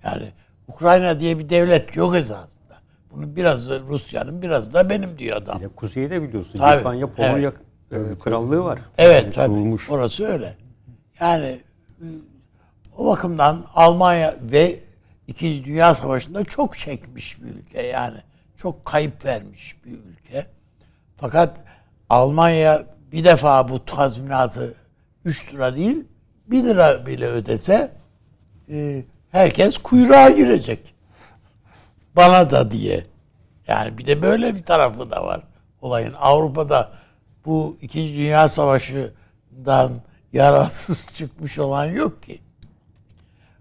Yani 0.04 0.32
Ukrayna 0.68 1.20
diye 1.20 1.40
bir 1.40 1.50
devlet 1.50 1.96
yok 1.96 2.16
esasında. 2.16 2.78
Bunu 3.12 3.36
biraz 3.36 3.70
Rusya'nın 3.70 4.42
biraz 4.42 4.74
da 4.74 4.90
benim 4.90 5.18
diyor 5.18 5.38
adam. 5.38 5.60
Bir 5.60 5.64
de 5.64 5.68
kuzeyde 5.68 6.22
biliyorsun 6.22 6.58
Tabii, 6.58 6.78
Litvanya, 6.78 7.08
Polonya 7.12 7.52
e, 7.92 7.98
krallığı 8.24 8.64
var. 8.64 8.80
Evet 8.98 9.24
Yani 9.24 9.34
tabii. 9.34 9.48
kurulmuş. 9.54 9.90
Orası 9.90 10.26
öyle. 10.26 10.58
Yani 11.20 11.60
e, 12.02 12.06
o 12.98 13.06
bakımdan 13.06 13.66
Almanya 13.76 14.36
ve 14.42 14.80
İkinci 15.28 15.66
Dünya 15.66 15.96
Savaşı'nda 15.96 16.44
çok 16.44 16.78
çekmiş 16.78 17.42
bir 17.42 17.48
ülke 17.48 17.82
yani. 17.82 18.18
Çok 18.58 18.86
kayıp 18.86 19.26
vermiş 19.26 19.78
bir 19.86 19.92
ülke. 19.92 20.46
Fakat 21.18 21.62
Almanya 22.10 22.86
bir 23.12 23.24
defa 23.24 23.70
bu 23.70 23.86
tazminatı 23.86 24.76
3 25.26 25.54
lira 25.54 25.76
değil 25.76 26.06
1 26.48 26.64
lira 26.64 27.06
bile 27.06 27.26
ödese 27.26 27.92
e, 28.70 29.06
herkes 29.32 29.78
kuyruğa 29.78 30.30
girecek. 30.30 30.96
Bana 32.16 32.50
da 32.50 32.72
diye. 32.72 33.04
Yani 33.68 33.98
bir 33.98 34.06
de 34.06 34.22
böyle 34.22 34.56
bir 34.56 34.64
tarafı 34.64 35.12
da 35.12 35.26
var 35.26 35.44
olayın. 35.82 36.14
Avrupa'da 36.14 36.92
bu 37.46 37.78
İkinci 37.82 38.18
Dünya 38.18 38.50
Savaşı'ndan 38.50 39.92
yararsız 40.34 41.08
çıkmış 41.16 41.60
olan 41.60 41.86
yok 41.86 42.24
ki. 42.24 42.42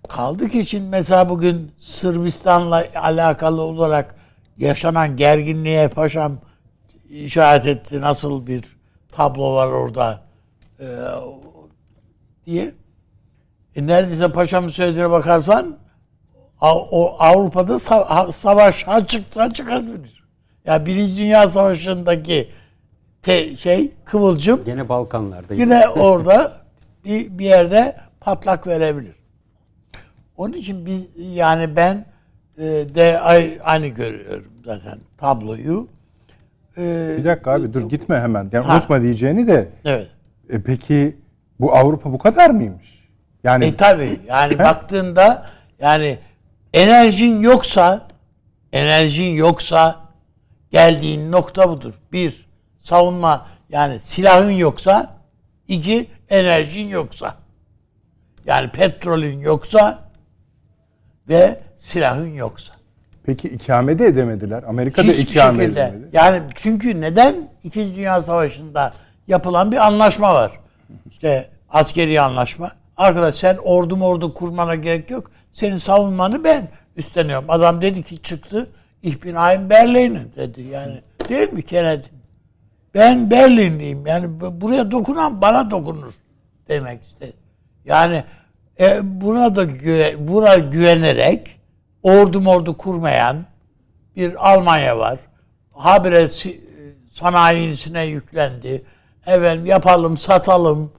Kaldı 0.09 0.49
ki 0.49 0.61
için 0.61 0.83
mesela 0.85 1.28
bugün 1.28 1.73
Sırbistan'la 1.78 2.85
alakalı 2.95 3.62
olarak 3.62 4.15
yaşanan 4.59 5.16
gerginliğe 5.16 5.89
paşam 5.89 6.39
işaret 7.11 7.66
etti. 7.66 8.01
Nasıl 8.01 8.47
bir 8.47 8.65
tablo 9.12 9.55
var 9.55 9.66
orada. 9.66 10.20
e, 10.81 10.87
diye. 12.47 12.73
E, 13.77 13.87
neredeyse 13.87 14.33
paşamın 14.33 14.69
söylediğine 14.69 15.11
bakarsan 15.11 15.77
o 16.61 17.16
Avrupa'da 17.19 17.74
sa- 17.74 18.33
savaş 18.33 18.89
açıkta 18.89 19.53
çıkabilir. 19.53 20.24
Ya 20.65 20.73
yani 20.73 20.87
Birinci 20.87 21.16
Dünya 21.16 21.51
Savaşı'ndaki 21.51 22.49
te, 23.23 23.57
şey 23.57 23.93
kıvılcım 24.05 24.61
Yine 24.66 24.89
Balkanlarda. 24.89 25.55
Yine 25.55 25.89
orada 25.97 26.53
bir, 27.05 27.39
bir 27.39 27.45
yerde 27.45 27.97
patlak 28.20 28.66
verebilir. 28.66 29.16
Onun 30.37 30.53
için 30.53 30.87
biz 30.87 31.07
yani 31.17 31.77
ben 31.77 32.05
e, 32.59 32.63
de 32.65 33.21
aynı 33.65 33.87
görüyorum 33.87 34.53
zaten 34.65 34.99
tabloyu. 35.19 35.89
E, 36.79 37.15
bir 37.19 37.25
dakika 37.25 37.51
abi 37.51 37.75
dur 37.75 37.89
gitme 37.89 38.21
hemen. 38.21 38.49
Yani 38.53 38.67
ha. 38.67 38.75
unutma 38.77 39.03
diyeceğini 39.03 39.47
de. 39.47 39.69
Evet. 39.85 40.09
E, 40.51 40.63
peki 40.63 41.17
bu 41.61 41.77
Avrupa 41.77 42.13
bu 42.13 42.19
kadar 42.19 42.51
mıymış? 42.51 42.97
Yani 43.45 43.65
E 43.65 43.77
tabi 43.77 44.21
yani 44.29 44.59
baktığında 44.59 45.47
yani 45.81 46.19
enerjin 46.73 47.41
yoksa 47.41 48.09
enerjin 48.73 49.35
yoksa 49.35 50.07
geldiğin 50.71 51.33
nokta 51.33 51.69
budur. 51.69 51.95
Bir, 52.13 52.47
savunma 52.79 53.47
yani 53.69 53.99
silahın 53.99 54.51
yoksa 54.51 55.17
iki, 55.69 56.07
enerjin 56.29 56.89
yoksa. 56.89 57.35
Yani 58.47 58.71
petrolün 58.71 59.39
yoksa 59.41 60.06
ve 61.28 61.61
silahın 61.77 62.35
yoksa. 62.35 62.73
Peki 63.24 63.48
ikame 63.48 63.98
de 63.98 64.07
edemediler. 64.07 64.62
Amerika'da 64.62 65.07
Hiçbir 65.07 65.31
ikame 65.32 65.62
şekilde. 65.62 65.81
edemedi. 65.82 66.09
Yani 66.12 66.43
çünkü 66.55 67.01
neden? 67.01 67.48
İkinci 67.65 67.97
Dünya 67.97 68.20
Savaşı'nda 68.20 68.93
yapılan 69.28 69.73
bir 69.73 69.86
anlaşma 69.86 70.35
var. 70.35 70.61
İşte 71.11 71.51
askeri 71.69 72.20
anlaşma. 72.20 72.73
Arkadaş 72.97 73.35
sen 73.35 73.57
ordu 73.57 74.05
ordu 74.05 74.35
kurmana 74.35 74.74
gerek 74.74 75.11
yok. 75.11 75.31
Senin 75.53 75.77
savunmanı 75.77 76.44
ben 76.44 76.69
üstleniyorum. 76.97 77.51
Adam 77.51 77.81
dedi 77.81 78.03
ki 78.03 78.23
çıktı. 78.23 78.70
Ich 79.03 79.24
bin 79.24 79.35
ein 79.35 79.70
Berlin'in 79.70 80.32
dedi. 80.36 80.62
Yani 80.62 81.01
değil 81.28 81.53
mi 81.53 81.62
Kennedy? 81.62 82.07
Ben 82.94 83.31
Berlinliyim. 83.31 84.07
Yani 84.07 84.40
buraya 84.61 84.90
dokunan 84.90 85.40
bana 85.40 85.70
dokunur 85.70 86.12
demek 86.69 87.03
istedi. 87.03 87.32
Yani 87.85 88.24
e, 88.81 89.01
buna 89.20 89.57
da 89.57 89.65
güve, 89.65 90.28
buna 90.28 90.57
güvenerek 90.57 91.61
ordu 92.03 92.40
mordu 92.40 92.77
kurmayan 92.77 93.47
bir 94.16 94.51
Almanya 94.51 94.98
var. 94.98 95.20
Habire 95.74 96.28
sanayisine 97.12 98.05
yüklendi. 98.05 98.85
Efendim 99.27 99.66
yapalım, 99.66 100.16
satalım. 100.16 100.93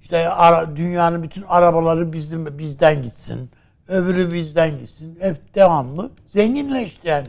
İşte 0.00 0.28
ara, 0.28 0.76
dünyanın 0.76 1.22
bütün 1.22 1.42
arabaları 1.42 2.12
bizden, 2.12 2.58
bizden 2.58 3.02
gitsin. 3.02 3.50
Öbürü 3.88 4.32
bizden 4.32 4.78
gitsin. 4.78 5.18
Hep 5.20 5.54
devamlı 5.54 6.10
zenginleşti 6.26 7.08
yani. 7.08 7.28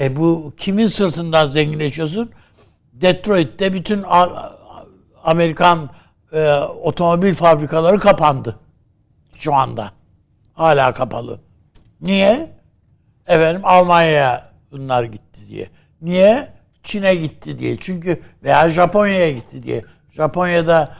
E 0.00 0.16
bu 0.16 0.52
kimin 0.56 0.86
sırtından 0.86 1.46
zenginleşiyorsun? 1.46 2.30
Detroit'te 2.92 3.72
bütün 3.72 4.04
Amerikan 5.24 5.90
e, 6.32 6.54
otomobil 6.60 7.34
fabrikaları 7.34 7.98
kapandı. 7.98 8.56
Şu 9.38 9.54
anda. 9.54 9.92
Hala 10.52 10.92
kapalı. 10.92 11.40
Niye? 12.00 12.50
Efendim 13.26 13.62
Almanya'ya 13.64 14.50
bunlar 14.70 15.04
gitti 15.04 15.46
diye. 15.46 15.70
Niye? 16.02 16.48
Çin'e 16.82 17.14
gitti 17.14 17.58
diye. 17.58 17.76
Çünkü 17.76 18.22
veya 18.42 18.68
Japonya'ya 18.68 19.30
gitti 19.30 19.62
diye. 19.62 19.84
Japonya'da 20.10 20.94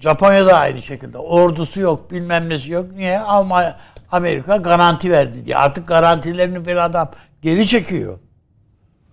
Japonya'da 0.00 0.58
aynı 0.58 0.82
şekilde. 0.82 1.18
Ordusu 1.18 1.80
yok, 1.80 2.10
bilmem 2.10 2.48
nesi 2.48 2.72
yok. 2.72 2.92
Niye? 2.92 3.20
Almanya, 3.20 3.76
Amerika 4.12 4.56
garanti 4.56 5.10
verdi 5.10 5.44
diye. 5.44 5.56
Artık 5.56 5.88
garantilerini 5.88 6.66
bir 6.66 6.76
adam 6.76 7.10
geri 7.42 7.66
çekiyor. 7.66 8.18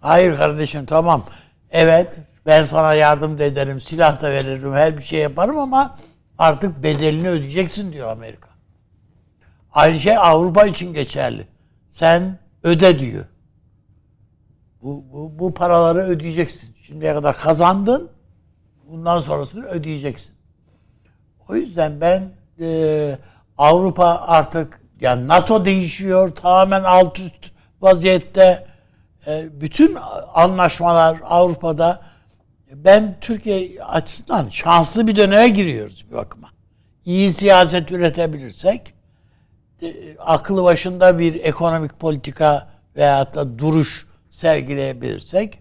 Hayır 0.01 0.37
kardeşim 0.37 0.85
tamam. 0.85 1.25
Evet 1.71 2.19
ben 2.45 2.63
sana 2.63 2.93
yardım 2.93 3.39
da 3.39 3.43
ederim, 3.43 3.79
silah 3.79 4.21
da 4.21 4.31
veririm, 4.31 4.73
her 4.73 4.97
bir 4.97 5.03
şey 5.03 5.19
yaparım 5.19 5.57
ama 5.57 5.97
artık 6.39 6.83
bedelini 6.83 7.29
ödeyeceksin 7.29 7.93
diyor 7.93 8.09
Amerika. 8.09 8.49
Aynı 9.71 9.99
şey 9.99 10.17
Avrupa 10.17 10.65
için 10.65 10.93
geçerli. 10.93 11.47
Sen 11.87 12.39
öde 12.63 12.99
diyor. 12.99 13.25
Bu, 14.81 15.05
bu, 15.13 15.39
bu 15.39 15.53
paraları 15.53 15.99
ödeyeceksin. 15.99 16.75
Şimdiye 16.81 17.13
kadar 17.13 17.35
kazandın. 17.35 18.09
Bundan 18.89 19.19
sonrasını 19.19 19.65
ödeyeceksin. 19.65 20.35
O 21.49 21.55
yüzden 21.55 22.01
ben 22.01 22.31
e, 22.59 23.17
Avrupa 23.57 24.23
artık 24.27 24.81
yani 25.01 25.27
NATO 25.27 25.65
değişiyor. 25.65 26.35
Tamamen 26.35 26.83
alt 26.83 27.19
üst 27.19 27.51
vaziyette. 27.81 28.67
E, 29.27 29.61
bütün 29.61 29.97
anlaşmalar 30.33 31.17
Avrupa'da 31.23 32.01
ben 32.73 33.17
Türkiye 33.21 33.83
açısından 33.83 34.49
şanslı 34.49 35.07
bir 35.07 35.15
döneme 35.15 35.49
giriyoruz 35.49 36.05
bir 36.09 36.15
bakıma. 36.15 36.49
İyi 37.05 37.33
siyaset 37.33 37.91
üretebilirsek 37.91 38.93
e, 39.81 40.17
aklı 40.17 40.63
başında 40.63 41.19
bir 41.19 41.43
ekonomik 41.43 41.99
politika 41.99 42.69
veya 42.95 43.33
da 43.33 43.59
duruş 43.59 44.07
sergileyebilirsek 44.29 45.59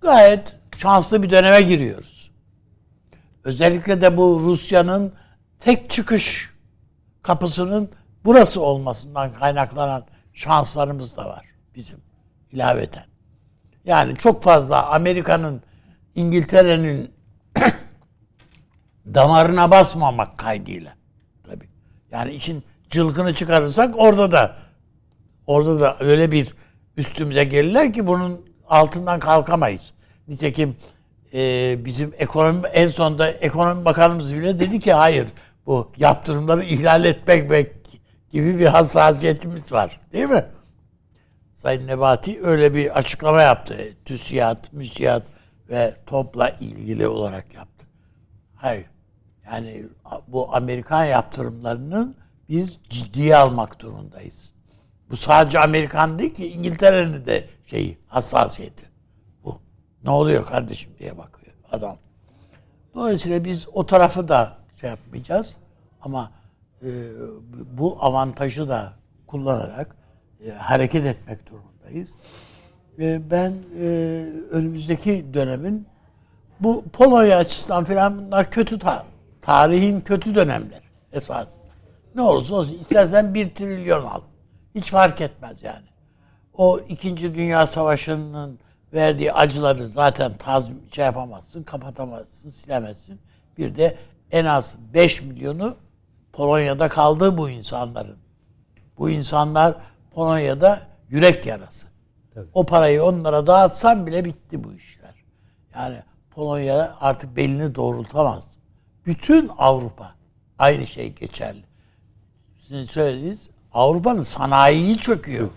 gayet 0.00 0.58
şanslı 0.76 1.22
bir 1.22 1.30
döneme 1.30 1.62
giriyoruz. 1.62 2.30
Özellikle 3.44 4.00
de 4.00 4.16
bu 4.16 4.40
Rusya'nın 4.40 5.14
tek 5.60 5.90
çıkış 5.90 6.50
kapısının 7.22 7.90
burası 8.24 8.60
olmasından 8.60 9.32
kaynaklanan 9.32 10.04
şanslarımız 10.34 11.16
da 11.16 11.24
var 11.24 11.46
bizim 11.74 11.98
ilaveten. 12.52 13.04
Yani 13.84 14.16
çok 14.16 14.42
fazla 14.42 14.86
Amerika'nın 14.86 15.62
İngiltere'nin 16.14 17.10
damarına 19.14 19.70
basmamak 19.70 20.38
kaydıyla. 20.38 20.94
Tabii. 21.44 21.68
Yani 22.10 22.32
için 22.34 22.64
cılkını 22.90 23.34
çıkarırsak 23.34 23.94
orada 23.98 24.32
da 24.32 24.56
orada 25.46 25.80
da 25.80 25.96
öyle 26.00 26.30
bir 26.30 26.54
üstümüze 26.96 27.44
gelirler 27.44 27.92
ki 27.92 28.06
bunun 28.06 28.46
altından 28.68 29.20
kalkamayız. 29.20 29.92
Nitekim 30.28 30.76
e, 31.34 31.76
bizim 31.84 32.14
ekonomi 32.18 32.68
en 32.68 32.88
sonunda 32.88 33.30
ekonomi 33.30 33.84
bakanımız 33.84 34.34
bile 34.34 34.58
dedi 34.58 34.80
ki 34.80 34.92
hayır 34.92 35.28
bu 35.66 35.92
yaptırımları 35.96 36.64
ihlal 36.64 37.04
etmek 37.04 37.50
gibi 38.32 38.58
bir 38.58 38.66
hassasiyetimiz 38.66 39.72
var. 39.72 40.00
Değil 40.12 40.28
mi? 40.28 40.44
Sayın 41.54 41.86
Nebati 41.86 42.40
öyle 42.42 42.74
bir 42.74 42.98
açıklama 42.98 43.42
yaptı. 43.42 43.76
TÜSİAD, 44.04 44.64
MÜSİAD 44.72 45.22
ve 45.68 45.94
topla 46.06 46.48
ilgili 46.48 47.06
olarak 47.08 47.54
yaptı. 47.54 47.86
Hayır. 48.54 48.86
Yani 49.46 49.86
bu 50.28 50.54
Amerikan 50.56 51.04
yaptırımlarının 51.04 52.16
biz 52.48 52.78
ciddiye 52.88 53.36
almak 53.36 53.80
durumundayız. 53.80 54.52
Bu 55.10 55.16
sadece 55.16 55.58
Amerikan 55.58 56.18
değil 56.18 56.34
ki 56.34 56.52
İngiltere'nin 56.52 57.26
de 57.26 57.48
şeyi 57.66 57.98
hassasiyeti. 58.06 58.86
Bu. 59.44 59.58
Ne 60.04 60.10
oluyor 60.10 60.44
kardeşim 60.44 60.90
diye 60.98 61.18
bakıyor 61.18 61.54
adam. 61.72 61.96
Dolayısıyla 62.94 63.44
biz 63.44 63.68
o 63.72 63.86
tarafı 63.86 64.28
da 64.28 64.56
şey 64.80 64.90
yapmayacağız 64.90 65.58
ama 66.02 66.32
e, 66.82 66.88
bu 67.78 67.98
avantajı 68.00 68.68
da 68.68 68.92
kullanarak 69.26 69.96
e, 70.46 70.50
hareket 70.50 71.06
etmek 71.06 71.50
durumundayız. 71.50 72.14
E, 72.98 73.30
ben 73.30 73.54
e, 73.80 73.86
önümüzdeki 74.50 75.34
dönemin 75.34 75.86
bu 76.60 76.84
Polonya 76.92 77.36
açısından 77.36 77.84
falan 77.84 78.18
bunlar 78.26 78.50
kötü 78.50 78.78
ta- 78.78 79.04
tarihin 79.42 80.00
kötü 80.00 80.34
dönemler 80.34 80.80
esas. 81.12 81.54
Ne 82.14 82.22
olursa 82.22 82.54
olsun 82.54 82.78
istersen 82.78 83.34
bir 83.34 83.54
trilyon 83.54 84.04
al. 84.04 84.20
Hiç 84.74 84.90
fark 84.90 85.20
etmez 85.20 85.62
yani. 85.62 85.86
O 86.54 86.80
İkinci 86.88 87.34
Dünya 87.34 87.66
Savaşı'nın 87.66 88.58
verdiği 88.94 89.32
acıları 89.32 89.88
zaten 89.88 90.36
tazm 90.36 90.72
şey 90.94 91.04
yapamazsın, 91.04 91.62
kapatamazsın, 91.62 92.50
silemezsin. 92.50 93.20
Bir 93.58 93.76
de 93.76 93.96
en 94.30 94.44
az 94.44 94.76
5 94.94 95.22
milyonu 95.22 95.76
Polonya'da 96.32 96.88
kaldı 96.88 97.38
bu 97.38 97.50
insanların. 97.50 98.16
Bu 98.98 99.10
insanlar 99.10 99.74
Polonya'da 100.10 100.80
yürek 101.08 101.46
yarası. 101.46 101.91
Tabii. 102.34 102.48
O 102.54 102.66
parayı 102.66 103.04
onlara 103.04 103.46
dağıtsan 103.46 104.06
bile 104.06 104.24
bitti 104.24 104.64
bu 104.64 104.72
işler. 104.72 105.14
Yani 105.74 106.02
Polonya 106.30 106.96
artık 107.00 107.36
belini 107.36 107.74
doğrultamaz. 107.74 108.56
Bütün 109.06 109.50
Avrupa 109.58 110.14
aynı 110.58 110.86
şey 110.86 111.12
geçerli. 111.12 111.64
Sizin 112.62 112.84
söylediğiniz 112.84 113.48
Avrupa'nın 113.72 114.22
sanayiyi 114.22 114.98
çöküyor. 114.98 115.50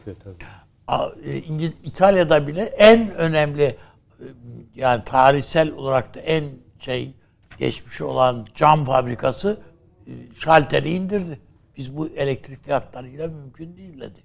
E, 1.24 1.38
İngiliz, 1.38 1.74
İtalya'da 1.84 2.48
bile 2.48 2.62
en 2.64 3.12
önemli 3.12 3.64
e, 3.64 3.78
yani 4.76 5.04
tarihsel 5.04 5.72
olarak 5.72 6.16
da 6.16 6.20
en 6.20 6.50
şey 6.80 7.14
geçmiş 7.58 8.02
olan 8.02 8.48
cam 8.56 8.86
fabrikası 8.86 9.58
e, 10.08 10.12
şalteri 10.40 10.92
indirdi. 10.92 11.40
Biz 11.78 11.98
bu 11.98 12.08
elektrik 12.08 12.64
fiyatlarıyla 12.64 13.28
mümkün 13.28 13.78
değil 13.78 14.02
dedi. 14.02 14.25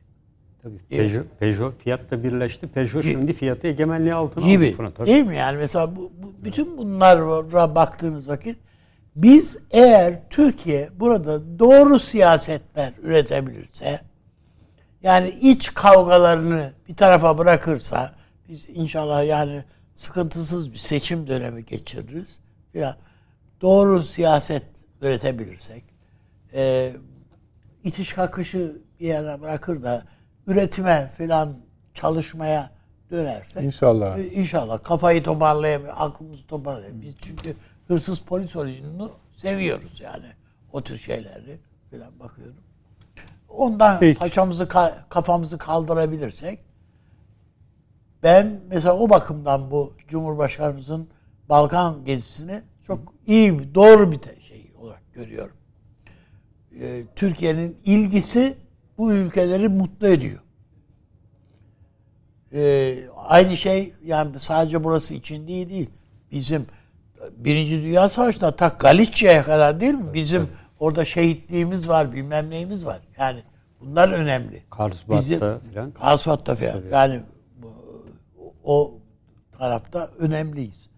Tabii. 0.62 0.78
Peugeot, 0.88 1.26
Peugeot 1.38 1.82
fiyatla 1.82 2.22
birleşti. 2.22 2.66
Peugeot 2.66 3.04
şimdi 3.04 3.32
fiyatı 3.32 3.66
egemenliği 3.66 4.14
altına 4.14 4.46
gibi. 4.46 4.66
aldı. 4.66 4.76
Fırat, 4.76 4.96
tabii. 4.96 5.08
Değil 5.08 5.26
mi 5.26 5.36
yani 5.36 5.56
mesela 5.56 5.96
bu, 5.96 6.12
bu 6.22 6.44
bütün 6.44 6.78
bunlara 6.78 7.74
baktığınız 7.74 8.28
vakit 8.28 8.56
biz 9.16 9.58
eğer 9.70 10.28
Türkiye 10.30 10.88
burada 11.00 11.58
doğru 11.58 11.98
siyasetler 11.98 12.92
üretebilirse 13.02 14.00
yani 15.02 15.28
iç 15.28 15.74
kavgalarını 15.74 16.72
bir 16.88 16.96
tarafa 16.96 17.38
bırakırsa 17.38 18.14
biz 18.48 18.68
inşallah 18.68 19.26
yani 19.26 19.64
sıkıntısız 19.94 20.72
bir 20.72 20.78
seçim 20.78 21.26
dönemi 21.26 21.64
geçiririz. 21.64 22.40
Ya 22.74 22.96
doğru 23.60 24.02
siyaset 24.02 24.64
üretebilirsek 25.02 25.84
e, 26.54 26.92
itiş 27.84 28.12
kakışı 28.12 28.78
bir 29.00 29.06
yere 29.06 29.40
bırakır 29.40 29.82
da 29.82 30.04
üretime 30.46 31.10
falan 31.18 31.56
çalışmaya 31.94 32.70
dönersek 33.10 33.62
İnşallah. 33.64 34.18
e, 34.18 34.26
İnşallah 34.26 34.82
kafayı 34.82 35.22
toparlayabilir, 35.22 36.04
aklımızı 36.04 36.46
toparlayabilir. 36.46 37.02
Biz 37.02 37.14
çünkü 37.22 37.54
hırsız 37.88 38.20
polis 38.20 38.56
oyununu 38.56 39.12
seviyoruz 39.36 40.00
yani. 40.00 40.26
O 40.72 40.82
tür 40.82 40.96
şeyleri 40.96 41.58
falan 41.90 42.20
bakıyorum. 42.20 42.56
Ondan 43.48 44.00
Peki. 44.00 44.18
paçamızı 44.18 44.64
ka- 44.64 44.94
kafamızı 45.08 45.58
kaldırabilirsek 45.58 46.58
ben 48.22 48.60
mesela 48.68 48.96
o 48.96 49.10
bakımdan 49.10 49.70
bu 49.70 49.92
Cumhurbaşkanımızın 50.08 51.08
Balkan 51.48 52.04
gezisini 52.04 52.62
çok 52.86 53.00
iyi, 53.26 53.74
doğru 53.74 54.12
bir 54.12 54.20
şey 54.40 54.72
olarak 54.78 55.12
görüyorum. 55.14 55.56
Ee, 56.80 57.02
Türkiye'nin 57.16 57.76
ilgisi 57.84 58.56
bu 59.00 59.12
ülkeleri 59.12 59.68
mutlu 59.68 60.06
ediyor. 60.06 60.38
Ee, 62.52 62.98
aynı 63.16 63.56
şey 63.56 63.94
yani 64.04 64.38
sadece 64.38 64.84
burası 64.84 65.14
için 65.14 65.48
değil 65.48 65.68
değil. 65.68 65.90
Bizim 66.32 66.66
Birinci 67.36 67.82
Dünya 67.82 68.08
Savaşı'nda 68.08 68.56
ta 68.56 68.68
Galicia'ya 68.68 69.42
kadar 69.42 69.80
değil 69.80 69.94
mi? 69.94 70.14
Bizim 70.14 70.48
orada 70.78 71.04
şehitliğimiz 71.04 71.88
var, 71.88 72.12
bilmem 72.12 72.50
neyimiz 72.50 72.86
var. 72.86 73.00
Yani 73.18 73.42
bunlar 73.80 74.08
önemli. 74.08 74.62
Karlsbad'da. 74.70 75.60
Karlsbad'da 76.00 76.54
filan. 76.54 76.82
Yani 76.92 77.22
o 78.64 78.94
tarafta 79.58 80.08
önemliyiz. 80.18 80.88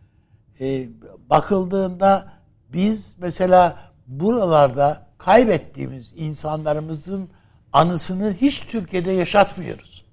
Ee, 0.60 0.88
bakıldığında 1.30 2.32
biz 2.72 3.14
mesela 3.18 3.78
buralarda 4.06 5.06
kaybettiğimiz 5.18 6.12
insanlarımızın 6.16 7.28
anısını 7.72 8.34
hiç 8.40 8.60
Türkiye'de 8.66 9.12
yaşatmıyoruz. 9.12 10.04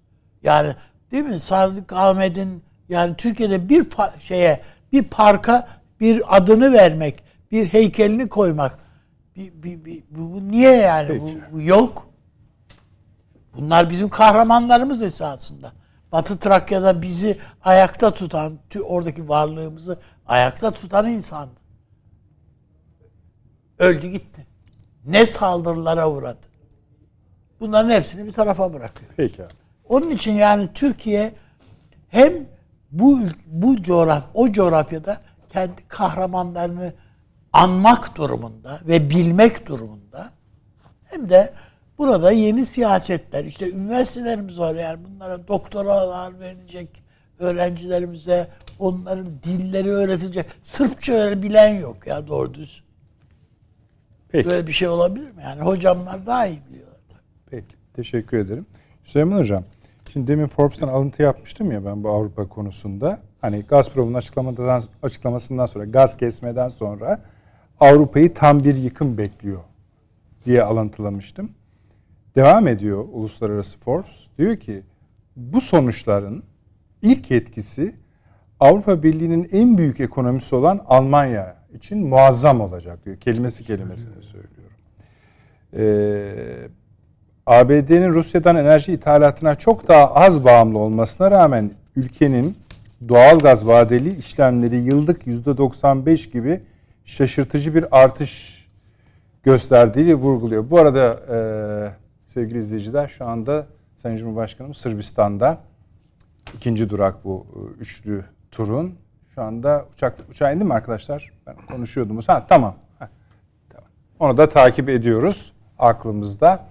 Yani 0.43 0.75
değil 1.11 1.23
mi? 1.23 1.39
Sadık 1.39 1.93
Ahmet'in 1.93 2.63
yani 2.89 3.15
Türkiye'de 3.15 3.69
bir 3.69 3.87
şeye 4.19 4.61
bir 4.91 5.03
parka 5.03 5.67
bir 5.99 6.37
adını 6.37 6.73
vermek, 6.73 7.23
bir 7.51 7.65
heykelini 7.65 8.29
koymak 8.29 8.79
bir, 9.35 9.63
bir, 9.63 9.85
bir- 9.85 10.03
bu, 10.09 10.33
bu 10.33 10.51
niye 10.51 10.71
yani? 10.71 11.21
Bu, 11.21 11.29
bu 11.51 11.61
yok. 11.61 12.09
Bunlar 13.55 13.89
bizim 13.89 14.09
kahramanlarımız 14.09 15.01
esasında. 15.01 15.71
Batı 16.11 16.39
Trakya'da 16.39 17.01
bizi 17.01 17.37
ayakta 17.63 18.13
tutan, 18.13 18.59
oradaki 18.83 19.29
varlığımızı 19.29 19.99
ayakta 20.27 20.71
tutan 20.71 21.07
insandı. 21.09 21.59
Öldü 23.79 24.07
gitti. 24.07 24.47
Ne 25.05 25.25
saldırılara 25.25 26.09
uğradı. 26.09 26.47
Bunların 27.59 27.89
hepsini 27.89 28.25
bir 28.25 28.31
tarafa 28.31 28.73
bırakıyor. 28.73 29.11
Peki 29.17 29.43
abi. 29.43 29.53
Onun 29.89 30.09
için 30.09 30.33
yani 30.33 30.69
Türkiye 30.73 31.33
hem 32.09 32.33
bu 32.91 33.19
bu 33.45 33.83
coğraf 33.83 34.23
o 34.33 34.51
coğrafyada 34.51 35.17
kendi 35.53 35.87
kahramanlarını 35.87 36.93
anmak 37.53 38.17
durumunda 38.17 38.79
ve 38.87 39.09
bilmek 39.09 39.67
durumunda 39.67 40.29
hem 41.03 41.29
de 41.29 41.53
burada 41.97 42.31
yeni 42.31 42.65
siyasetler 42.65 43.45
işte 43.45 43.71
üniversitelerimiz 43.71 44.59
var 44.59 44.75
yani 44.75 45.05
bunlara 45.05 45.47
doktoralar 45.47 46.39
verilecek 46.39 47.03
öğrencilerimize 47.39 48.47
onların 48.79 49.27
dilleri 49.43 49.89
öğretilecek. 49.89 50.45
Sırpça 50.63 51.13
öyle 51.13 51.43
bilen 51.43 51.69
yok 51.69 52.07
ya 52.07 52.27
doğru 52.27 52.53
düz. 52.53 52.83
Peki. 54.29 54.49
Böyle 54.49 54.67
bir 54.67 54.71
şey 54.71 54.87
olabilir 54.87 55.31
mi? 55.31 55.41
Yani 55.43 55.61
hocamlar 55.61 56.25
daha 56.25 56.47
iyi 56.47 56.59
biliyorlar. 56.69 56.88
Teşekkür 57.99 58.37
ederim. 58.37 58.65
Süleyman 59.03 59.37
Hocam, 59.37 59.63
şimdi 60.11 60.27
demin 60.27 60.47
Forbes'tan 60.47 60.87
alıntı 60.87 61.21
yapmıştım 61.21 61.71
ya 61.71 61.85
ben 61.85 62.03
bu 62.03 62.09
Avrupa 62.09 62.47
konusunda. 62.47 63.19
Hani 63.41 63.61
Gazprom'un 63.61 64.13
açıklamadan, 64.13 64.83
açıklamasından 65.03 65.65
sonra, 65.65 65.85
gaz 65.85 66.17
kesmeden 66.17 66.69
sonra 66.69 67.21
Avrupa'yı 67.79 68.33
tam 68.33 68.63
bir 68.63 68.75
yıkım 68.75 69.17
bekliyor 69.17 69.59
diye 70.45 70.63
alıntılamıştım. 70.63 71.51
Devam 72.35 72.67
ediyor 72.67 73.05
Uluslararası 73.11 73.79
Forbes. 73.79 74.27
Diyor 74.37 74.57
ki 74.57 74.83
bu 75.35 75.61
sonuçların 75.61 76.43
ilk 77.01 77.31
etkisi 77.31 77.95
Avrupa 78.59 79.03
Birliği'nin 79.03 79.49
en 79.51 79.77
büyük 79.77 79.99
ekonomisi 79.99 80.55
olan 80.55 80.85
Almanya 80.87 81.55
için 81.73 82.07
muazzam 82.07 82.61
olacak 82.61 83.05
diyor. 83.05 83.17
Kelimesi 83.17 83.63
kelimesine 83.63 84.21
söylüyorum. 84.21 84.59
Ee, 85.73 86.78
ABD'nin 87.49 88.13
Rusya'dan 88.13 88.55
enerji 88.55 88.93
ithalatına 88.93 89.55
çok 89.55 89.87
daha 89.87 90.15
az 90.15 90.45
bağımlı 90.45 90.77
olmasına 90.77 91.31
rağmen 91.31 91.71
ülkenin 91.95 92.57
doğal 93.09 93.39
gaz 93.39 93.67
vadeli 93.67 94.15
işlemleri 94.15 94.75
yıllık 94.75 95.27
%95 95.27 96.31
gibi 96.31 96.61
şaşırtıcı 97.05 97.75
bir 97.75 98.01
artış 98.03 98.65
gösterdiği 99.43 100.15
vurguluyor. 100.15 100.69
Bu 100.69 100.79
arada 100.79 101.19
e, 101.29 101.37
sevgili 102.27 102.59
izleyiciler 102.59 103.07
şu 103.07 103.25
anda 103.25 103.65
Sayın 103.97 104.17
Cumhurbaşkanım 104.17 104.73
Sırbistan'da 104.73 105.57
ikinci 106.55 106.89
durak 106.89 107.25
bu 107.25 107.45
e, 107.55 107.81
üçlü 107.81 108.25
turun. 108.51 108.95
Şu 109.35 109.41
anda 109.41 109.85
uçak 109.93 110.17
uçağa 110.31 110.51
indi 110.51 110.63
mi 110.63 110.73
arkadaşlar? 110.73 111.31
Ben 111.47 111.55
konuşuyordum. 111.55 112.19
Ha 112.27 112.45
tamam. 112.49 112.75
Ha, 112.99 113.09
tamam. 113.69 113.89
Onu 114.19 114.37
da 114.37 114.49
takip 114.49 114.89
ediyoruz 114.89 115.53
aklımızda. 115.79 116.68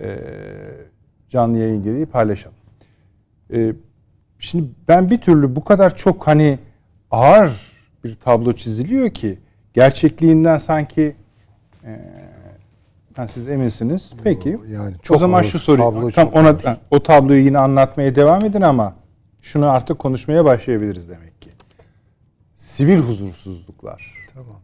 E, 0.00 0.18
canlı 1.28 1.58
yayın 1.58 1.82
gereği 1.82 2.06
paylaşalım. 2.06 2.56
E, 3.52 3.72
şimdi 4.38 4.68
ben 4.88 5.10
bir 5.10 5.20
türlü 5.20 5.56
bu 5.56 5.64
kadar 5.64 5.96
çok 5.96 6.26
hani 6.26 6.58
ağır 7.10 7.50
bir 8.04 8.14
tablo 8.14 8.52
çiziliyor 8.52 9.10
ki 9.10 9.38
gerçekliğinden 9.74 10.58
sanki 10.58 11.16
e, 11.84 11.90
siz 13.28 13.48
eminsiniz. 13.48 14.12
Peki. 14.24 14.58
Yani 14.68 14.94
o 14.98 15.02
çok 15.02 15.18
zaman 15.18 15.38
ağır, 15.38 15.44
şu 15.44 15.58
soruyu 15.58 16.10
tam 16.10 16.28
ona 16.28 16.48
ağır. 16.48 16.78
o 16.90 17.02
tabloyu 17.02 17.44
yine 17.44 17.58
anlatmaya 17.58 18.14
devam 18.14 18.44
edin 18.44 18.60
ama 18.60 18.94
şunu 19.40 19.70
artık 19.70 19.98
konuşmaya 19.98 20.44
başlayabiliriz 20.44 21.08
demek 21.08 21.42
ki. 21.42 21.50
Sivil 22.56 22.98
huzursuzluklar. 22.98 24.14
Tamam. 24.34 24.56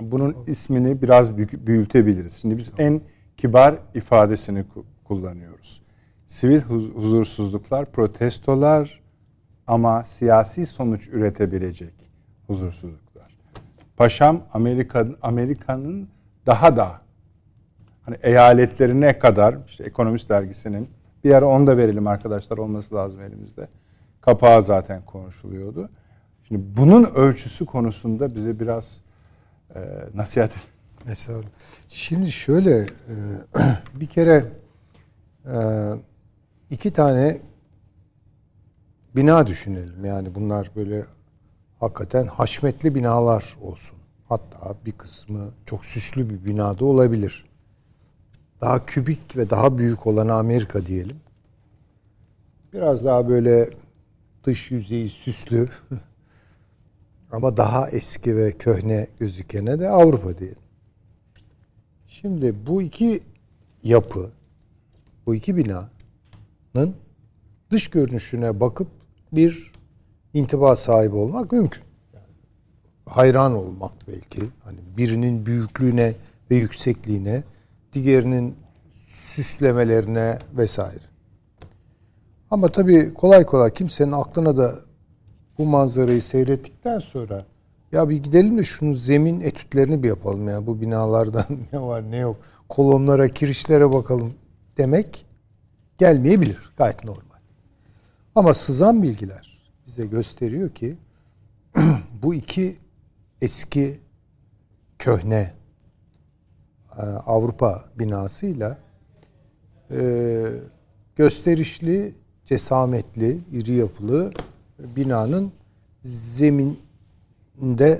Bunun 0.00 0.36
ismini 0.46 1.02
biraz 1.02 1.36
büyütebiliriz. 1.38 2.34
Şimdi 2.34 2.56
biz 2.56 2.72
en 2.78 3.00
kibar 3.36 3.74
ifadesini 3.94 4.60
ku- 4.60 4.84
kullanıyoruz. 5.04 5.82
Sivil 6.26 6.60
huz- 6.60 6.94
huzursuzluklar, 6.94 7.92
protestolar 7.92 9.02
ama 9.66 10.04
siyasi 10.04 10.66
sonuç 10.66 11.08
üretebilecek 11.08 11.94
huzursuzluklar. 12.46 13.36
Paşam 13.96 14.42
Amerika 14.52 15.06
Amerika'nın 15.22 16.08
daha 16.46 16.76
da 16.76 17.00
hani 18.02 18.16
eyaletlerine 18.22 19.18
kadar 19.18 19.56
işte 19.66 19.84
Ekonomist 19.84 20.30
dergisinin 20.30 20.90
bir 21.24 21.34
ara 21.34 21.46
onu 21.46 21.66
da 21.66 21.76
verelim 21.76 22.06
arkadaşlar 22.06 22.58
olması 22.58 22.94
lazım 22.94 23.22
elimizde. 23.22 23.68
Kapağı 24.20 24.62
zaten 24.62 25.02
konuşuluyordu. 25.04 25.88
Şimdi 26.48 26.62
bunun 26.76 27.04
ölçüsü 27.04 27.66
konusunda 27.66 28.34
bize 28.34 28.60
biraz 28.60 29.00
e, 29.74 29.80
nasihat 30.14 30.50
edin. 30.50 30.75
Mesela 31.06 31.42
şimdi 31.88 32.32
şöyle 32.32 32.80
e, 32.80 33.14
bir 34.00 34.06
kere 34.06 34.52
e, 35.46 35.56
iki 36.70 36.92
tane 36.92 37.40
bina 39.16 39.46
düşünelim. 39.46 40.04
Yani 40.04 40.34
bunlar 40.34 40.70
böyle 40.76 41.06
hakikaten 41.80 42.26
haşmetli 42.26 42.94
binalar 42.94 43.56
olsun. 43.60 43.98
Hatta 44.28 44.76
bir 44.86 44.92
kısmı 44.92 45.50
çok 45.66 45.84
süslü 45.84 46.30
bir 46.30 46.44
binada 46.44 46.84
olabilir. 46.84 47.46
Daha 48.60 48.86
kübik 48.86 49.36
ve 49.36 49.50
daha 49.50 49.78
büyük 49.78 50.06
olan 50.06 50.28
Amerika 50.28 50.86
diyelim. 50.86 51.20
Biraz 52.72 53.04
daha 53.04 53.28
böyle 53.28 53.70
dış 54.44 54.70
yüzeyi 54.70 55.08
süslü 55.08 55.68
Ama 57.32 57.56
daha 57.56 57.88
eski 57.88 58.36
ve 58.36 58.52
köhne 58.52 59.06
gözükene 59.18 59.80
de 59.80 59.88
Avrupa 59.88 60.38
diyelim. 60.38 60.65
Şimdi 62.20 62.66
bu 62.66 62.82
iki 62.82 63.20
yapı, 63.82 64.30
bu 65.26 65.34
iki 65.34 65.56
binanın 65.56 66.94
dış 67.70 67.90
görünüşüne 67.90 68.60
bakıp 68.60 68.88
bir 69.32 69.72
intiba 70.34 70.76
sahibi 70.76 71.16
olmak 71.16 71.52
mümkün. 71.52 71.82
Hayran 73.06 73.54
olmak 73.54 73.92
belki. 74.08 74.40
Hani 74.64 74.78
birinin 74.96 75.46
büyüklüğüne 75.46 76.14
ve 76.50 76.56
yüksekliğine, 76.56 77.44
diğerinin 77.92 78.56
süslemelerine 79.04 80.38
vesaire. 80.56 81.04
Ama 82.50 82.68
tabii 82.68 83.14
kolay 83.14 83.46
kolay 83.46 83.72
kimsenin 83.72 84.12
aklına 84.12 84.56
da 84.56 84.74
bu 85.58 85.64
manzarayı 85.64 86.22
seyrettikten 86.22 86.98
sonra 86.98 87.46
ya 87.92 88.08
bir 88.08 88.16
gidelim 88.22 88.58
de 88.58 88.64
şunun 88.64 88.92
zemin 88.92 89.40
etütlerini 89.40 90.02
bir 90.02 90.08
yapalım 90.08 90.48
ya. 90.48 90.66
Bu 90.66 90.80
binalardan 90.80 91.46
ne 91.72 91.80
var 91.80 92.10
ne 92.10 92.16
yok. 92.16 92.36
Kolonlara 92.68 93.28
kirişlere 93.28 93.92
bakalım 93.92 94.34
demek 94.78 95.26
gelmeyebilir. 95.98 96.72
Gayet 96.76 97.04
normal. 97.04 97.36
Ama 98.34 98.54
sızan 98.54 99.02
bilgiler 99.02 99.70
bize 99.86 100.06
gösteriyor 100.06 100.70
ki 100.70 100.96
bu 102.22 102.34
iki 102.34 102.76
eski 103.42 104.00
köhne 104.98 105.52
e, 106.98 107.02
Avrupa 107.02 107.84
binasıyla 107.98 108.78
e, 109.90 110.44
gösterişli, 111.16 112.14
cesametli, 112.44 113.38
iri 113.52 113.72
yapılı 113.72 114.32
binanın 114.78 115.52
zeminde 117.60 117.98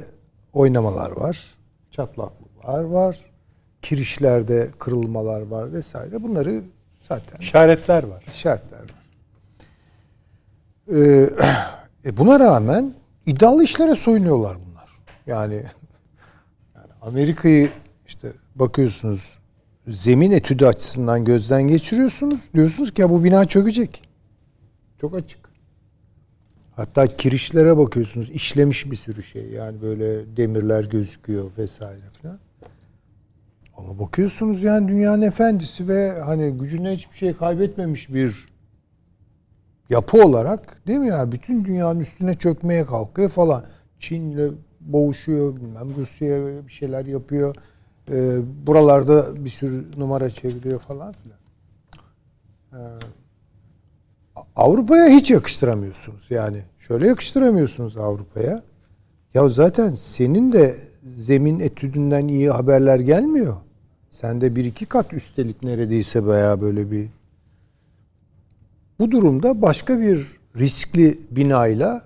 oynamalar 0.52 1.10
var. 1.10 1.54
Çatlaklıklar 1.90 2.84
var. 2.84 3.16
Kirişlerde 3.82 4.70
kırılmalar 4.78 5.40
var 5.40 5.72
vesaire. 5.72 6.22
Bunları 6.22 6.62
zaten 7.08 7.38
İşaretler 7.40 8.02
var. 8.02 8.24
işaretler 8.34 8.80
var. 8.80 9.06
Ee, 10.92 11.30
e 12.04 12.16
buna 12.16 12.40
rağmen 12.40 12.94
iddialı 13.26 13.64
işlere 13.64 13.94
soyunuyorlar 13.94 14.56
bunlar. 14.66 14.90
Yani, 15.26 15.54
yani 16.74 16.90
Amerika'yı 17.02 17.68
işte 18.06 18.32
bakıyorsunuz 18.54 19.38
zemin 19.88 20.30
etüdü 20.30 20.66
açısından 20.66 21.24
gözden 21.24 21.62
geçiriyorsunuz. 21.62 22.40
Diyorsunuz 22.54 22.94
ki 22.94 23.00
ya 23.00 23.10
bu 23.10 23.24
bina 23.24 23.44
çökecek. 23.44 24.02
Çok 25.00 25.14
açık. 25.14 25.45
Hatta 26.76 27.16
kirişlere 27.16 27.76
bakıyorsunuz 27.76 28.30
işlemiş 28.30 28.90
bir 28.90 28.96
sürü 28.96 29.22
şey. 29.22 29.50
Yani 29.50 29.82
böyle 29.82 30.36
demirler 30.36 30.84
gözüküyor 30.84 31.50
vesaire 31.58 32.04
falan. 32.22 32.38
Ama 33.76 33.98
bakıyorsunuz 33.98 34.62
yani 34.62 34.88
dünyanın 34.88 35.22
efendisi 35.22 35.88
ve 35.88 36.20
hani 36.20 36.50
gücüne 36.50 36.90
hiçbir 36.96 37.16
şey 37.16 37.36
kaybetmemiş 37.36 38.14
bir 38.14 38.48
yapı 39.90 40.24
olarak 40.24 40.86
değil 40.86 40.98
mi 40.98 41.08
ya? 41.08 41.32
Bütün 41.32 41.64
dünyanın 41.64 42.00
üstüne 42.00 42.34
çökmeye 42.34 42.84
kalkıyor 42.84 43.30
falan. 43.30 43.64
Çin'le 43.98 44.52
boğuşuyor 44.80 45.56
bilmem 45.56 45.96
Rusya'ya 45.96 46.66
bir 46.66 46.72
şeyler 46.72 47.04
yapıyor. 47.04 47.56
Ee, 48.10 48.38
buralarda 48.66 49.44
bir 49.44 49.50
sürü 49.50 50.00
numara 50.00 50.30
çeviriyor 50.30 50.80
falan 50.80 51.12
filan. 51.12 51.38
Ee, 52.72 52.98
Avrupa'ya 54.56 55.08
hiç 55.08 55.30
yakıştıramıyorsunuz 55.30 56.30
yani. 56.30 56.62
Şöyle 56.78 57.08
yakıştıramıyorsunuz 57.08 57.96
Avrupa'ya. 57.96 58.62
Ya 59.34 59.48
zaten 59.48 59.94
senin 59.94 60.52
de 60.52 60.76
zemin 61.16 61.60
etüdünden 61.60 62.28
iyi 62.28 62.50
haberler 62.50 63.00
gelmiyor. 63.00 63.56
Sen 64.10 64.40
de 64.40 64.56
bir 64.56 64.64
iki 64.64 64.86
kat 64.86 65.12
üstelik 65.12 65.62
neredeyse 65.62 66.26
veya 66.26 66.60
böyle 66.60 66.90
bir 66.90 67.08
bu 68.98 69.10
durumda 69.10 69.62
başka 69.62 70.00
bir 70.00 70.26
riskli 70.58 71.18
binayla 71.30 72.02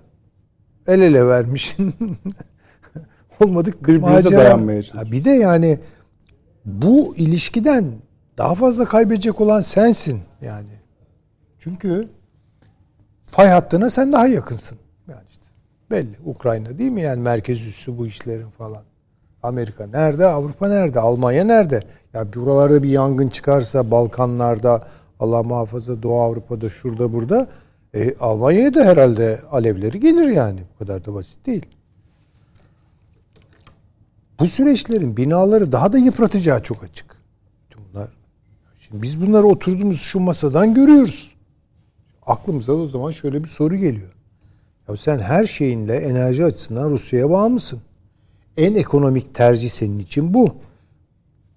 el 0.87 1.01
ele 1.01 1.27
vermişsin. 1.27 1.93
Olmadık 3.39 3.87
bir 3.87 3.97
macera. 3.97 4.57
Ha, 4.93 5.11
Bir 5.11 5.23
de 5.23 5.29
yani 5.29 5.79
bu 6.65 7.15
ilişkiden 7.15 7.93
daha 8.37 8.55
fazla 8.55 8.85
kaybedecek 8.85 9.41
olan 9.41 9.61
sensin 9.61 10.19
yani. 10.41 10.69
Çünkü 11.59 12.09
fay 13.31 13.47
hattına 13.47 13.89
sen 13.89 14.11
daha 14.11 14.27
yakınsın. 14.27 14.77
Yani 15.07 15.23
işte 15.29 15.45
belli. 15.91 16.15
Ukrayna 16.25 16.77
değil 16.77 16.91
mi 16.91 17.01
yani 17.01 17.21
merkez 17.21 17.65
üssü 17.65 17.97
bu 17.97 18.07
işlerin 18.07 18.49
falan. 18.49 18.83
Amerika 19.43 19.87
nerede? 19.87 20.25
Avrupa 20.25 20.67
nerede? 20.67 20.99
Almanya 20.99 21.43
nerede? 21.43 21.83
Ya 22.13 22.33
buralarda 22.33 22.83
bir 22.83 22.89
yangın 22.89 23.27
çıkarsa 23.27 23.91
Balkanlarda, 23.91 24.87
Allah 25.19 25.43
muhafaza 25.43 26.03
Doğu 26.03 26.21
Avrupa'da 26.21 26.69
şurada 26.69 27.13
burada 27.13 27.47
e, 27.93 28.15
Almanya'ya 28.19 28.73
da 28.73 28.83
herhalde 28.83 29.39
alevleri 29.51 29.99
gelir 29.99 30.27
yani. 30.27 30.63
Bu 30.73 30.77
kadar 30.79 31.05
da 31.05 31.13
basit 31.13 31.45
değil. 31.45 31.65
Bu 34.39 34.47
süreçlerin 34.47 35.17
binaları 35.17 35.71
daha 35.71 35.93
da 35.93 35.97
yıpratacağı 35.97 36.63
çok 36.63 36.83
açık. 36.83 37.15
Bunlar. 37.77 38.09
Şimdi 38.79 39.01
biz 39.01 39.21
bunları 39.21 39.47
oturduğumuz 39.47 40.01
şu 40.01 40.19
masadan 40.19 40.73
görüyoruz. 40.73 41.35
Aklımıza 42.31 42.73
o 42.73 42.87
zaman 42.87 43.11
şöyle 43.11 43.43
bir 43.43 43.49
soru 43.49 43.75
geliyor. 43.75 44.13
Ya 44.89 44.97
sen 44.97 45.19
her 45.19 45.45
şeyinle 45.45 45.95
enerji 45.95 46.45
açısından 46.45 46.89
Rusya'ya 46.89 47.29
bağımlısın. 47.29 47.81
En 48.57 48.75
ekonomik 48.75 49.35
tercih 49.35 49.69
senin 49.69 49.97
için 49.97 50.33
bu. 50.33 50.55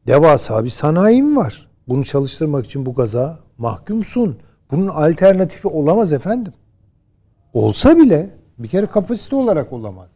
Devasa 0.06 0.64
bir 0.64 0.70
sanayim 0.70 1.36
var. 1.36 1.68
Bunu 1.88 2.04
çalıştırmak 2.04 2.66
için 2.66 2.86
bu 2.86 2.94
gaza 2.94 3.38
mahkumsun. 3.58 4.38
Bunun 4.70 4.88
alternatifi 4.88 5.68
olamaz 5.68 6.12
efendim. 6.12 6.52
Olsa 7.52 7.98
bile 7.98 8.30
bir 8.58 8.68
kere 8.68 8.86
kapasite 8.86 9.36
olarak 9.36 9.72
olamaz. 9.72 10.10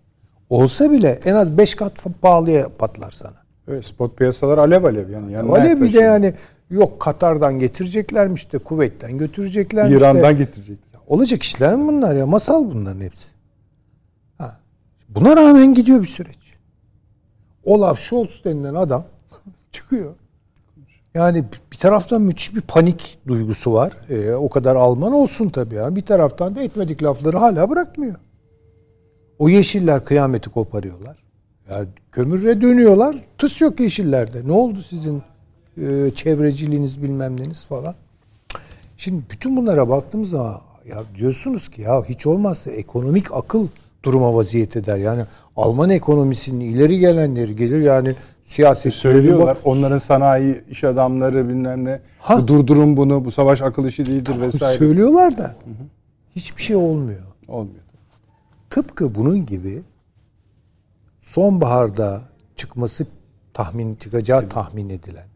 Olsa 0.51 0.91
bile 0.93 1.21
en 1.25 1.35
az 1.35 1.59
5 1.59 1.75
kat 1.75 2.07
pahalıya 2.23 2.69
patlar 2.69 3.11
sana. 3.11 3.37
Evet, 3.69 3.85
spot 3.85 4.17
piyasalar 4.17 4.59
alev 4.59 4.85
alev 4.85 5.11
yani. 5.11 5.33
yanına 5.33 5.57
Öyle 5.57 5.81
bir 5.81 5.93
de 5.93 6.01
yani 6.01 6.35
yok 6.71 7.01
Katar'dan 7.01 7.59
getireceklermiş 7.59 8.53
de 8.53 8.59
Kuveyt'ten 8.59 9.19
götüreceklermiş 9.19 10.03
İran'dan 10.03 10.23
de. 10.25 10.33
getirecek. 10.33 10.79
Olacak 11.07 11.43
işler 11.43 11.77
mi 11.77 11.87
bunlar 11.89 12.17
ya? 12.17 12.27
Masal 12.27 12.71
bunların 12.71 13.01
hepsi. 13.01 13.29
Ha. 14.39 14.61
Buna 15.09 15.37
rağmen 15.37 15.75
gidiyor 15.75 16.03
bir 16.03 16.07
süreç. 16.07 16.39
Olaf 17.65 17.99
Scholz 18.01 18.45
denilen 18.45 18.75
adam 18.75 19.05
çıkıyor. 19.73 20.15
Yani 21.15 21.45
bir 21.73 21.79
taraftan 21.79 22.23
müthiş 22.23 22.55
bir 22.55 22.61
panik 22.61 23.19
duygusu 23.27 23.73
var. 23.73 23.93
Ee, 24.09 24.33
o 24.33 24.49
kadar 24.49 24.77
Alman 24.77 25.13
olsun 25.13 25.49
tabii 25.49 25.75
ya. 25.75 25.97
Bir 25.97 26.03
taraftan 26.03 26.55
da 26.55 26.63
etmedik 26.63 27.03
lafları 27.03 27.37
hala 27.39 27.71
bırakmıyor. 27.71 28.15
O 29.39 29.49
yeşiller 29.49 30.05
kıyameti 30.05 30.51
koparıyorlar. 30.51 31.17
Ya 31.71 31.85
kömüre 32.13 32.61
dönüyorlar. 32.61 33.17
Tıs 33.39 33.61
yok 33.61 33.81
yeşillerde. 33.81 34.49
Ne 34.49 34.53
oldu 34.53 34.79
sizin 34.79 35.23
e, 35.87 36.11
çevreciliğiniz 36.15 37.03
bilmem 37.03 37.41
neniz 37.41 37.65
falan. 37.65 37.95
Şimdi 38.97 39.23
bütün 39.31 39.57
bunlara 39.57 39.89
baktığımız 39.89 40.31
zaman 40.31 40.61
ya 40.89 41.03
diyorsunuz 41.17 41.69
ki 41.69 41.83
ya 41.83 42.05
hiç 42.05 42.27
olmazsa 42.27 42.71
ekonomik 42.71 43.33
akıl 43.33 43.69
duruma 44.03 44.35
vaziyet 44.35 44.77
eder. 44.77 44.97
Yani 44.97 45.23
Alman 45.57 45.91
ekonomisinin 45.91 46.61
ileri 46.65 46.99
gelenleri 46.99 47.57
gelir 47.57 47.83
yani 47.83 48.15
siyaset 48.47 48.93
Söylüyorlar. 48.93 49.57
Onların 49.65 49.99
sanayi 49.99 50.65
iş 50.71 50.85
adamları 50.85 51.49
bilmem 51.49 51.85
ne. 51.85 52.01
Ha. 52.19 52.49
Durdurun 52.49 52.97
bunu. 52.97 53.25
Bu 53.25 53.31
savaş 53.31 53.63
akıl 53.63 53.87
işi 53.87 54.07
değildir 54.07 54.41
vesaire. 54.41 54.79
söylüyorlar 54.79 55.39
da 55.39 55.57
hiçbir 56.37 56.63
şey 56.63 56.77
olmuyor. 56.77 57.23
Olmuyor. 57.49 57.85
Tıpkı 58.71 59.15
bunun 59.15 59.47
gibi 59.47 59.83
sonbaharda 61.23 62.21
çıkması 62.57 63.07
tahmin 63.55 63.95
çıkacağı 63.95 64.49
tahmin 64.49 64.89
edilen. 64.89 65.27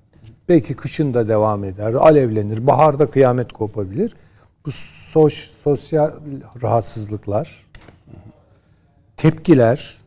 Belki 0.49 0.75
kışın 0.77 1.15
da 1.15 1.29
devam 1.29 1.65
eder, 1.65 1.95
alevlenir, 1.95 2.67
baharda 2.67 3.11
kıyamet 3.11 3.53
kopabilir. 3.53 4.17
Bu 4.67 4.71
soş, 4.73 5.35
sosyal 5.35 6.13
rahatsızlıklar, 6.63 7.67
tepkiler, 9.17 9.99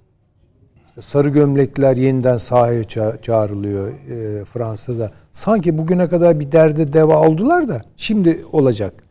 sarı 1.01 1.29
gömlekler 1.29 1.97
yeniden 1.97 2.37
sahaya 2.37 2.81
ça- 2.81 3.21
çağrılıyor 3.21 3.87
e, 3.87 4.45
Fransa'da. 4.45 5.11
Sanki 5.31 5.77
bugüne 5.77 6.09
kadar 6.09 6.39
bir 6.39 6.51
derde 6.51 6.93
deva 6.93 7.27
oldular 7.27 7.67
da 7.67 7.81
şimdi 7.97 8.45
olacak. 8.51 9.03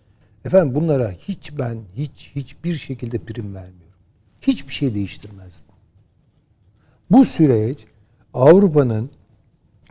Efendim 0.45 0.75
bunlara 0.75 1.11
hiç 1.11 1.59
ben 1.59 1.79
hiç 1.97 2.33
hiçbir 2.35 2.75
şekilde 2.75 3.19
prim 3.19 3.55
vermiyorum. 3.55 3.99
Hiçbir 4.43 4.73
şey 4.73 4.95
değiştirmez 4.95 5.63
bu. 5.69 5.75
Bu 7.17 7.25
süreç 7.25 7.85
Avrupa'nın 8.35 9.11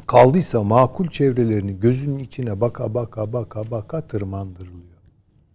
kaldıysa 0.07 0.63
makul 0.63 1.07
çevrelerinin 1.07 1.79
gözünün 1.79 2.19
içine 2.19 2.61
baka 2.61 2.93
baka 2.93 3.33
baka 3.33 3.71
baka 3.71 4.01
tırmandırılıyor. 4.01 4.83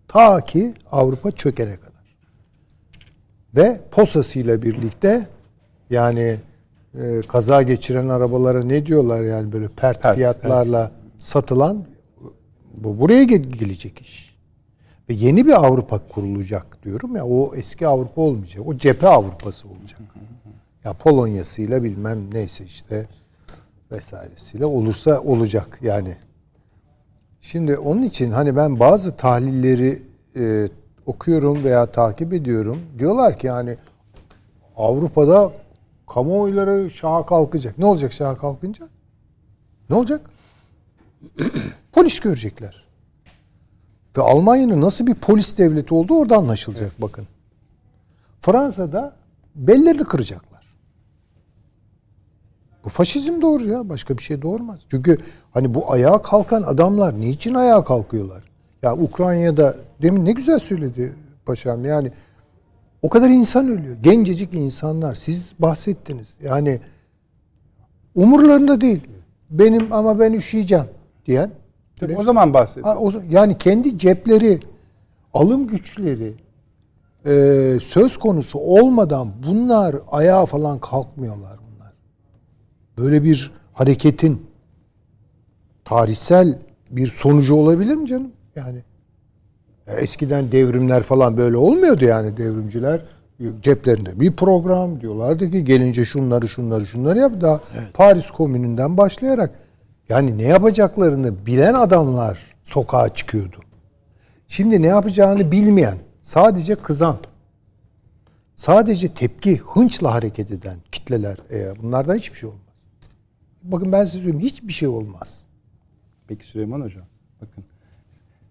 Ta 0.09 0.41
ki 0.41 0.75
Avrupa 0.91 1.31
çökene 1.31 1.77
kadar. 1.77 2.19
Ve 3.57 3.81
posasıyla 3.91 4.63
birlikte 4.63 5.29
Yani 5.91 6.37
e, 6.95 7.21
kaza 7.21 7.63
geçiren 7.63 8.09
arabalara 8.09 8.63
ne 8.63 8.87
diyorlar 8.87 9.23
yani 9.23 9.53
böyle 9.53 9.69
pert, 9.69 10.03
Pert, 10.03 10.15
fiyatlarla 10.17 10.93
satılan 11.19 11.85
bu 12.75 13.01
buraya 13.01 13.25
ge- 13.25 13.59
gelecek 13.59 14.01
iş. 14.01 14.39
Ve 15.09 15.15
yeni 15.15 15.47
bir 15.47 15.65
Avrupa 15.67 16.09
kurulacak 16.09 16.85
diyorum 16.85 17.17
ya 17.17 17.25
o 17.27 17.55
eski 17.55 17.87
Avrupa 17.87 18.21
olmayacak. 18.23 18.67
O 18.67 18.75
cephe 18.75 19.09
Avrupası 19.09 19.69
olacak. 19.69 20.01
Ya 20.85 20.93
Polonya'sıyla 20.93 21.83
bilmem 21.85 22.19
neyse 22.33 22.65
işte 22.65 23.09
vesairesiyle 23.93 24.67
olursa 24.67 25.21
olacak 25.21 25.79
yani. 25.83 26.17
Şimdi 27.41 27.79
onun 27.79 28.03
için 28.03 28.31
hani 28.31 28.57
ben 28.57 28.81
bazı 28.81 29.17
tahlilleri 29.17 30.03
e, 30.37 30.69
okuyorum 31.07 31.65
veya 31.65 31.87
takip 31.87 32.33
ediyorum. 32.33 32.79
Diyorlar 32.99 33.39
ki 33.39 33.47
yani 33.47 33.77
Avrupa'da 34.77 35.53
kamuoyları 36.09 36.91
şaha 36.91 37.27
kalkacak. 37.27 37.79
Ne 37.79 37.85
olacak 37.85 38.13
şaha 38.13 38.37
kalkınca? 38.37 38.89
Ne 39.91 39.97
olacak? 39.97 40.21
Polis 41.93 42.21
görecekler. 42.21 42.89
Ve 44.17 44.23
Almanya'nın 44.23 44.81
nasıl 44.81 45.07
bir 45.07 45.15
polis 45.15 45.59
devleti 45.59 45.95
olduğu 45.95 46.15
orada 46.19 46.37
anlaşılacak 46.37 46.93
bakın. 46.99 47.27
Fransa'da 48.41 49.17
bellerini 49.55 50.05
kıracaklar. 50.05 50.58
Bu 52.85 52.89
faşizm 52.89 53.41
doğru 53.41 53.65
ya. 53.69 53.89
Başka 53.89 54.19
bir 54.19 54.23
şey 54.23 54.43
doğurmaz. 54.43 54.81
Çünkü 54.91 55.19
hani 55.55 55.75
bu 55.75 55.93
ayağa 55.93 56.23
kalkan 56.23 56.63
adamlar 56.63 57.21
niçin 57.21 57.55
ayağa 57.55 57.85
kalkıyorlar? 57.85 58.43
Ya 58.83 58.97
Ukrayna'da 58.97 59.77
demin 60.03 60.25
ne 60.25 60.33
güzel 60.33 60.59
söyledi 60.59 61.15
paşam. 61.47 61.85
Yani 61.85 62.13
o 63.03 63.09
kadar 63.09 63.29
insan 63.31 63.69
ölüyor. 63.69 63.97
Gencecik 64.03 64.55
insanlar. 64.55 65.15
Siz 65.15 65.53
bahsettiniz. 65.59 66.29
Yani 66.43 66.81
umurlarında 68.15 68.81
değil. 68.81 69.01
Benim 69.51 69.93
ama 69.93 70.21
ben 70.21 70.33
üşüyeceğim 70.33 70.85
diyen. 71.27 71.51
Tabii 72.01 72.17
o 72.17 72.23
zaman 72.23 72.55
o- 72.99 73.13
Yani 73.31 73.59
kendi 73.59 73.99
cepleri, 73.99 74.61
alım 75.35 75.67
güçleri 75.67 76.35
e, 77.27 77.33
söz 77.81 78.17
konusu 78.17 78.59
olmadan 78.59 79.29
bunlar 79.47 79.97
ayağa 80.11 80.47
falan 80.47 80.79
kalkmıyorlar. 80.79 81.59
Böyle 82.99 83.25
bir 83.25 83.53
hareketin 83.73 84.47
tarihsel 85.85 86.59
bir 86.91 87.07
sonucu 87.07 87.55
olabilir 87.55 87.95
mi 87.95 88.07
canım? 88.07 88.33
Yani 88.57 88.83
e, 89.87 89.95
eskiden 89.95 90.53
devrimler 90.53 91.03
falan 91.03 91.37
böyle 91.37 91.57
olmuyordu 91.57 92.05
yani 92.05 92.37
devrimciler 92.37 93.05
ceplerinde 93.63 94.21
bir 94.21 94.33
program 94.33 95.01
diyorlardı 95.01 95.51
ki 95.51 95.65
gelince 95.65 96.05
şunları 96.05 96.49
şunları 96.49 96.87
şunları 96.87 97.19
yap 97.19 97.41
da 97.41 97.61
Paris 97.95 98.31
Komünü'nden 98.31 98.97
başlayarak 98.97 99.51
yani 100.09 100.39
ne 100.39 100.43
yapacaklarını 100.43 101.47
bilen 101.47 101.75
adamlar 101.75 102.57
sokağa 102.65 103.09
çıkıyordu. 103.09 103.57
Şimdi 104.49 104.83
ne 104.83 104.87
yapacağını 104.87 105.53
bilmeyen, 105.53 105.99
sadece 106.23 106.75
kızan, 106.75 107.19
sadece 108.57 109.09
tepki, 109.09 109.59
hınçla 109.59 110.15
hareket 110.15 110.51
eden 110.51 110.77
kitleler, 110.93 111.37
e, 111.51 111.83
bunlardan 111.83 112.17
hiçbir 112.17 112.39
şey 112.39 112.49
olmaz. 112.49 112.68
Bakın 113.63 113.93
ben 113.93 114.05
size 114.05 114.19
söyleyeyim, 114.19 114.41
hiçbir 114.41 114.73
şey 114.73 114.89
olmaz. 114.89 115.41
Peki 116.29 116.47
Süleyman 116.47 116.81
Hocam 116.81 117.05
bakın. 117.41 117.65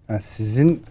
Yani 0.10 0.22
sizin 0.22 0.82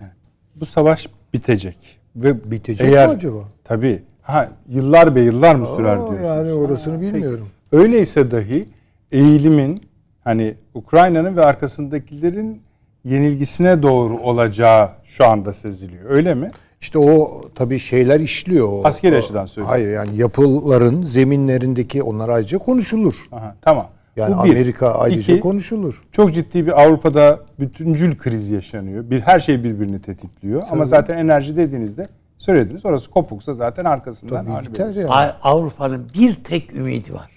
yani 0.00 0.10
bu 0.56 0.66
savaş 0.66 1.08
bitecek 1.34 1.76
ve 2.16 2.50
Bitecek 2.50 2.88
eğer, 2.88 3.08
mi 3.08 3.14
acaba? 3.14 3.38
Tabii. 3.64 4.02
Ha 4.22 4.48
yıllar 4.68 5.16
be 5.16 5.20
yıllar 5.20 5.54
mı 5.54 5.66
sürer 5.66 5.96
Aa, 5.96 5.98
diyorsunuz? 5.98 6.22
yani 6.22 6.52
orasını 6.52 6.94
Ha, 6.94 7.00
bilmiyorum. 7.00 7.48
peki. 7.70 7.82
Öyleyse 7.82 8.30
dahi 8.30 8.68
eğilimin 9.12 9.80
hani 10.24 10.54
Ukrayna'nın 10.74 11.36
ve 11.36 11.44
arkasındakilerin 11.44 12.62
yenilgisine 13.04 13.82
doğru 13.82 14.18
olacağı 14.18 14.90
şu 15.04 15.26
anda 15.26 15.52
seziliyor. 15.52 16.10
Öyle 16.10 16.34
mi? 16.34 16.48
İşte 16.82 16.98
o 16.98 17.40
tabii 17.54 17.78
şeyler 17.78 18.20
işliyor. 18.20 18.68
O, 18.72 18.80
Askeri 18.84 19.16
açıdan 19.16 19.46
söylüyorum. 19.46 19.70
Hayır 19.70 19.90
yani 19.90 20.16
yapıların 20.16 21.02
zeminlerindeki 21.02 22.02
onlar 22.02 22.28
ayrıca 22.28 22.58
konuşulur. 22.58 23.28
Aha, 23.32 23.56
tamam. 23.62 23.86
Yani 24.16 24.36
Bu 24.36 24.44
bir. 24.44 24.50
Amerika 24.50 24.94
ayrıca 24.94 25.34
İki, 25.34 25.40
konuşulur. 25.40 26.02
Çok 26.12 26.34
ciddi 26.34 26.66
bir 26.66 26.82
Avrupa'da 26.82 27.40
bütüncül 27.60 28.18
kriz 28.18 28.50
yaşanıyor. 28.50 29.10
Bir 29.10 29.20
her 29.20 29.40
şey 29.40 29.64
birbirini 29.64 30.02
tetikliyor. 30.02 30.62
Ama 30.70 30.84
zaten 30.84 31.18
enerji 31.18 31.56
dediğinizde 31.56 32.08
söylediniz. 32.38 32.86
Orası 32.86 33.10
kopuksa 33.10 33.54
zaten 33.54 33.84
arkasından 33.84 34.46
Tabii 34.46 34.66
biter 34.66 34.94
yani. 34.94 35.32
Avrupa'nın 35.42 36.10
bir 36.14 36.34
tek 36.34 36.74
ümidi 36.74 37.14
var. 37.14 37.30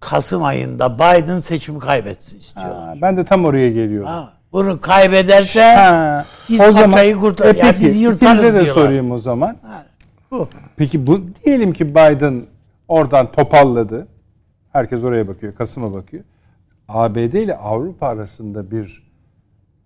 Kasım 0.00 0.42
ayında 0.44 0.94
Biden 0.94 1.40
seçimi 1.40 1.78
kaybetsin 1.78 2.38
istiyorlar. 2.38 2.88
Ha, 2.88 2.94
ben 3.02 3.16
de 3.16 3.24
tam 3.24 3.44
oraya 3.44 3.70
geliyorum. 3.70 4.08
Ha, 4.08 4.32
bunu 4.52 4.80
kaybederse 4.80 5.62
Ha, 5.62 6.24
biz 6.48 6.58
paçayı 6.58 7.16
kurtar- 7.16 7.54
E 7.54 7.58
yani 7.58 7.72
peki, 7.72 7.84
biz 7.84 8.00
yırtarız 8.00 8.42
de 8.42 8.52
diyorlar. 8.52 8.72
sorayım 8.74 9.10
o 9.10 9.18
zaman. 9.18 9.56
bu. 10.30 10.48
Peki 10.76 11.06
bu 11.06 11.20
diyelim 11.44 11.72
ki 11.72 11.88
Biden 11.88 12.42
oradan 12.88 13.32
topalladı. 13.32 14.06
Herkes 14.72 15.04
oraya 15.04 15.28
bakıyor, 15.28 15.54
Kasım'a 15.54 15.94
bakıyor. 15.94 16.24
ABD 16.88 17.16
ile 17.34 17.56
Avrupa 17.56 18.06
arasında 18.06 18.70
bir 18.70 19.02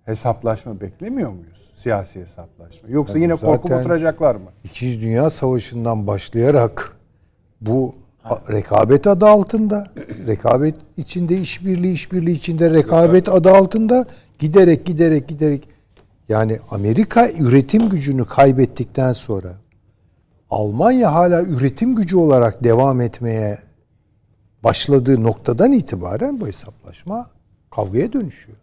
hesaplaşma 0.05 0.81
beklemiyor 0.81 1.31
muyuz? 1.31 1.71
Siyasi 1.77 2.21
hesaplaşma. 2.21 2.89
Yoksa 2.89 3.19
yine 3.19 3.35
korkup 3.35 3.73
oturacaklar 3.73 4.35
mı? 4.35 4.51
İkinci 4.65 5.01
Dünya 5.01 5.31
Savaşı'ndan 5.31 6.07
başlayarak 6.07 6.93
bu 7.61 7.95
a- 8.31 8.53
rekabet 8.53 9.07
adı 9.07 9.27
altında, 9.27 9.89
rekabet 10.27 10.75
içinde 10.97 11.41
işbirliği, 11.41 11.93
işbirliği 11.93 12.33
içinde 12.33 12.71
rekabet 12.71 13.29
adı 13.29 13.51
altında 13.51 14.07
giderek 14.39 14.87
giderek 14.87 15.29
giderek 15.29 15.69
yani 16.29 16.59
Amerika 16.71 17.29
üretim 17.39 17.89
gücünü 17.89 18.25
kaybettikten 18.25 19.13
sonra 19.13 19.53
Almanya 20.51 21.15
hala 21.15 21.43
üretim 21.43 21.95
gücü 21.95 22.17
olarak 22.17 22.65
devam 22.65 23.01
etmeye 23.01 23.59
başladığı 24.65 25.23
noktadan 25.23 25.73
itibaren 25.73 26.41
bu 26.41 26.47
hesaplaşma 26.47 27.27
kavgaya 27.71 28.13
dönüşüyor. 28.13 28.59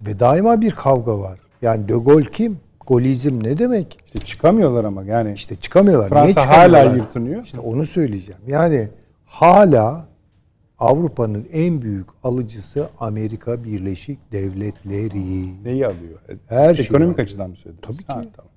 Ve 0.00 0.18
daima 0.18 0.60
bir 0.60 0.70
kavga 0.70 1.18
var. 1.18 1.40
Yani 1.62 1.88
De 1.88 1.92
Gaulle 1.92 2.30
kim? 2.30 2.60
Golizm 2.94 3.42
ne 3.44 3.58
demek? 3.58 3.98
İşte 4.06 4.18
çıkamıyorlar 4.18 4.84
ama 4.84 5.04
yani 5.04 5.32
İşte 5.32 5.54
çıkamıyorlar. 5.56 6.08
Fransa 6.08 6.22
Niye 6.24 6.34
çıkamıyorlar? 6.34 6.86
hala 6.86 6.96
yırtınıyor. 6.96 7.42
İşte 7.42 7.60
onu 7.60 7.84
söyleyeceğim. 7.84 8.40
Yani 8.46 8.88
hala 9.26 10.04
Avrupa'nın 10.78 11.46
en 11.52 11.82
büyük 11.82 12.06
alıcısı 12.22 12.88
Amerika 13.00 13.64
Birleşik 13.64 14.32
Devletleri. 14.32 15.64
neyi 15.64 15.86
alıyor? 15.86 16.18
Her 16.48 16.74
şeyi 16.74 16.86
Ekonomik 16.86 17.12
alıyor. 17.14 17.26
açıdan 17.28 17.50
mı 17.50 17.56
söylediniz? 17.56 17.86
Tabii 17.86 17.98
ki. 17.98 18.04
Ha, 18.06 18.24
tamam. 18.36 18.50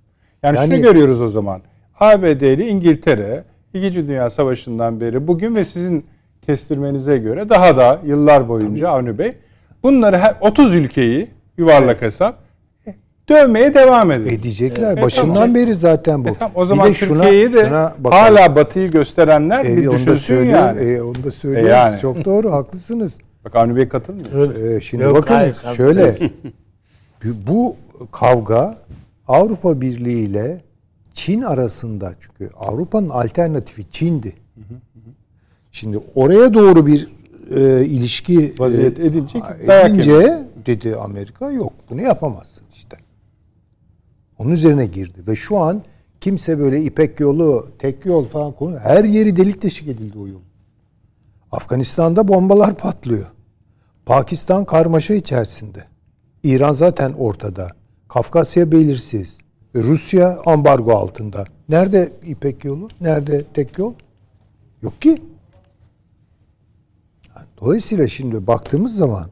Yani, 0.44 0.56
Yani- 0.58 0.68
şunu 0.74 0.82
görüyoruz 0.82 1.22
o 1.22 1.28
zaman. 1.28 1.62
ABD 2.00 2.42
ile 2.42 2.68
İngiltere 2.68 3.44
İkinci 3.74 4.08
Dünya 4.08 4.30
Savaşı'ndan 4.30 5.02
beri 5.02 5.28
bugün 5.28 5.56
ve 5.56 5.66
sizin 5.66 6.06
kestirmenize 6.46 7.18
göre 7.18 7.50
daha 7.50 7.78
da 7.78 8.00
yıllar 8.06 8.50
boyunca 8.50 8.90
Avni 8.90 9.18
Bey 9.18 9.34
bunları 9.84 10.18
her 10.18 10.36
30 10.42 10.76
ülkeyi 10.76 11.28
yuvarlak 11.58 12.02
hesap 12.02 12.36
e, 12.36 12.43
dövmeye 13.30 13.74
devam 13.74 14.12
ediyor. 14.12 14.36
Edecekler. 14.40 14.98
E, 14.98 15.02
Başından 15.02 15.34
tamam. 15.34 15.56
beri 15.56 15.74
zaten 15.74 16.26
bu. 16.26 16.30
E, 16.30 16.34
tamam, 16.34 16.52
o 16.56 16.62
Bir 16.62 16.66
zaman 16.68 16.88
de 16.90 16.94
şuna- 16.94 17.22
Türkiye'yi 17.24 17.54
de 17.54 17.66
şuna 17.66 17.94
bakalım. 18.00 18.36
hala 18.36 18.56
Batı'yı 18.56 18.92
gösterenler 18.92 19.66
E, 19.66 19.78
bir 19.78 19.92
düşünsün 19.92 20.44
yani. 20.46 20.82
E, 20.82 21.02
onu 21.02 21.24
da 21.24 21.32
söylüyoruz. 21.32 21.70
yani. 21.72 22.00
Çok 22.00 22.26
doğru. 22.26 22.52
Haklısınız. 22.52 23.20
Bak 23.46 23.56
Avni 23.56 23.76
Bey 23.76 23.88
katılmıyor. 23.90 24.56
Ee, 24.56 24.82
şimdi 24.82 25.04
Yok, 25.04 25.16
bakın 25.16 25.34
hayır, 25.36 25.56
şöyle 25.78 26.18
bu- 27.48 27.76
kavga 28.12 28.76
Avrupa 29.28 29.82
Birliği 29.82 30.26
ile 30.26 30.62
Çin 31.14 31.42
arasında 31.42 32.12
çünkü 32.20 32.50
Avrupa'nın 32.58 33.10
alternatifi 33.10 33.84
Çin'di. 33.92 34.34
Şimdi 35.72 36.00
oraya 36.16 36.54
doğru 36.54 36.88
bir 36.88 37.08
e, 37.56 37.86
ilişki 37.86 38.54
Vaziyet 38.60 39.00
e, 39.00 39.06
edince 39.06 39.40
dayak 39.68 39.90
edince 39.90 40.40
dedi 40.66 40.96
Amerika 40.96 41.52
yok 41.52 41.74
bunu 41.90 42.02
yapamazsın. 42.02 42.63
Onun 44.38 44.52
üzerine 44.52 44.86
girdi 44.86 45.28
ve 45.28 45.36
şu 45.36 45.58
an 45.58 45.82
kimse 46.22 46.60
böyle 46.60 46.82
İpek 46.82 47.20
yolu, 47.20 47.72
tek 47.80 48.06
yol 48.06 48.26
falan 48.26 48.52
konu 48.52 48.80
her 48.80 49.04
yeri 49.04 49.36
delik 49.36 49.62
deşik 49.62 49.88
edildi 49.88 50.20
o 50.20 50.28
yol. 50.28 50.42
Afganistan'da 51.52 52.28
bombalar 52.28 52.76
patlıyor. 52.78 53.26
Pakistan 54.06 54.66
karmaşa 54.66 55.14
içerisinde. 55.14 55.86
İran 56.44 56.74
zaten 56.74 57.14
ortada. 57.14 57.70
Kafkasya 58.08 58.72
belirsiz. 58.72 59.40
Rusya 59.76 60.40
ambargo 60.46 60.92
altında. 60.92 61.46
Nerede 61.70 62.14
İpek 62.26 62.66
yolu? 62.66 62.90
Nerede 63.02 63.44
tek 63.44 63.78
yol? 63.78 63.94
Yok 64.82 65.02
ki. 65.02 65.22
Dolayısıyla 67.62 68.08
şimdi 68.08 68.48
baktığımız 68.48 68.96
zaman 68.96 69.30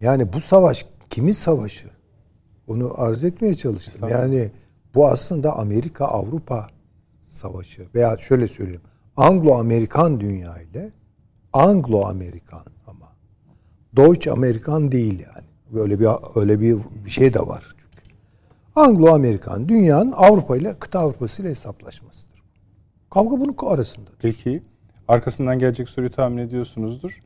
yani 0.00 0.32
bu 0.32 0.40
savaş 0.40 0.86
kimin 1.10 1.32
savaşı? 1.32 1.86
Onu 2.66 2.92
arz 2.96 3.24
etmeye 3.24 3.54
çalıştım. 3.54 4.08
Yani 4.08 4.50
bu 4.94 5.06
aslında 5.08 5.56
Amerika 5.56 6.04
Avrupa 6.06 6.66
savaşı 7.28 7.86
veya 7.94 8.16
şöyle 8.18 8.46
söyleyeyim 8.46 8.82
Anglo-Amerikan 9.16 10.20
dünya 10.20 10.60
ile 10.60 10.90
Anglo-Amerikan 11.52 12.64
ama 12.86 13.12
Deutsch-Amerikan 13.96 14.92
değil 14.92 15.20
yani. 15.20 15.46
Böyle 15.70 16.00
bir 16.00 16.08
öyle 16.36 16.60
bir, 16.60 16.78
bir 17.04 17.10
şey 17.10 17.34
de 17.34 17.40
var 17.40 17.64
çünkü. 17.70 18.16
Anglo-Amerikan 18.74 19.68
dünyanın 19.68 20.12
Avrupa 20.12 20.56
ile 20.56 20.78
kıta 20.78 20.98
Avrupası 20.98 21.42
ile 21.42 21.48
hesaplaşmasıdır. 21.48 22.42
Kavga 23.10 23.40
bunun 23.40 23.56
arasında. 23.66 24.10
Peki 24.18 24.62
arkasından 25.08 25.58
gelecek 25.58 25.88
soruyu 25.88 26.10
tahmin 26.10 26.38
ediyorsunuzdur. 26.38 27.22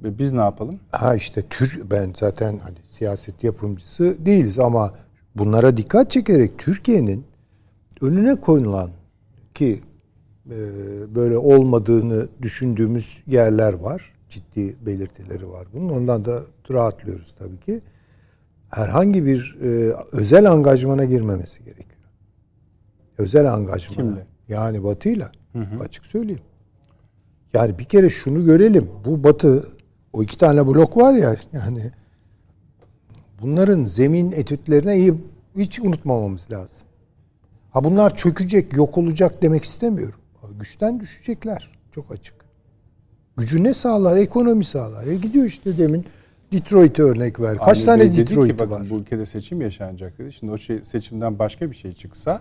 Ve 0.00 0.18
biz 0.18 0.32
ne 0.32 0.40
yapalım? 0.40 0.80
Ha 0.92 1.14
işte 1.14 1.42
Tür 1.50 1.82
ben 1.90 2.12
zaten 2.16 2.58
hani 2.58 2.76
siyaset 2.90 3.44
yapımcısı 3.44 4.16
değiliz 4.26 4.58
ama 4.58 4.94
bunlara 5.34 5.76
dikkat 5.76 6.10
çekerek 6.10 6.58
Türkiye'nin 6.58 7.24
önüne 8.00 8.34
koyulan 8.34 8.90
ki 9.54 9.80
e, 10.50 10.56
böyle 11.14 11.38
olmadığını 11.38 12.28
düşündüğümüz 12.42 13.22
yerler 13.26 13.72
var. 13.72 14.12
Ciddi 14.28 14.76
belirtileri 14.86 15.48
var 15.48 15.66
bunun. 15.72 15.88
Ondan 15.88 16.24
da 16.24 16.42
rahatlıyoruz 16.70 17.34
tabii 17.38 17.60
ki. 17.60 17.80
Herhangi 18.70 19.26
bir 19.26 19.58
e, 19.62 19.92
özel 20.12 20.50
angajmana 20.50 21.04
girmemesi 21.04 21.64
gerekiyor. 21.64 21.86
Özel 23.18 23.52
angajmana. 23.52 24.08
Kimle? 24.08 24.26
Yani 24.48 24.84
Batı'yla. 24.84 25.32
Açık 25.80 26.06
söyleyeyim. 26.06 26.42
Yani 27.54 27.78
bir 27.78 27.84
kere 27.84 28.08
şunu 28.08 28.44
görelim. 28.44 28.90
Bu 29.04 29.24
Batı 29.24 29.75
o 30.16 30.22
iki 30.22 30.38
tane 30.38 30.66
blok 30.66 30.96
var 30.96 31.14
ya 31.14 31.36
yani 31.52 31.90
bunların 33.40 33.84
zemin 33.84 34.32
etütlerine 34.32 34.96
iyi 34.96 35.14
hiç 35.56 35.80
unutmamamız 35.80 36.50
lazım. 36.50 36.86
Ha 37.70 37.84
bunlar 37.84 38.16
çökecek, 38.16 38.76
yok 38.76 38.98
olacak 38.98 39.42
demek 39.42 39.64
istemiyorum. 39.64 40.20
Güçten 40.60 41.00
düşecekler. 41.00 41.70
Çok 41.90 42.12
açık. 42.12 42.34
Gücü 43.36 43.62
ne 43.64 43.74
sağlar? 43.74 44.16
Ekonomi 44.16 44.64
sağlar. 44.64 45.06
E 45.06 45.14
gidiyor 45.14 45.44
işte 45.44 45.78
demin 45.78 46.04
Detroit'e 46.52 47.02
örnek 47.02 47.40
ver. 47.40 47.58
Kaç 47.58 47.78
Avni 47.78 47.86
tane 47.86 48.16
Detroit 48.16 48.58
bakın, 48.58 48.70
var? 48.70 48.86
Bu 48.90 48.94
ülkede 48.94 49.26
seçim 49.26 49.60
yaşanacak 49.60 50.18
dedi. 50.18 50.32
Şimdi 50.32 50.52
o 50.52 50.58
şey, 50.58 50.84
seçimden 50.84 51.38
başka 51.38 51.70
bir 51.70 51.76
şey 51.76 51.92
çıksa 51.92 52.40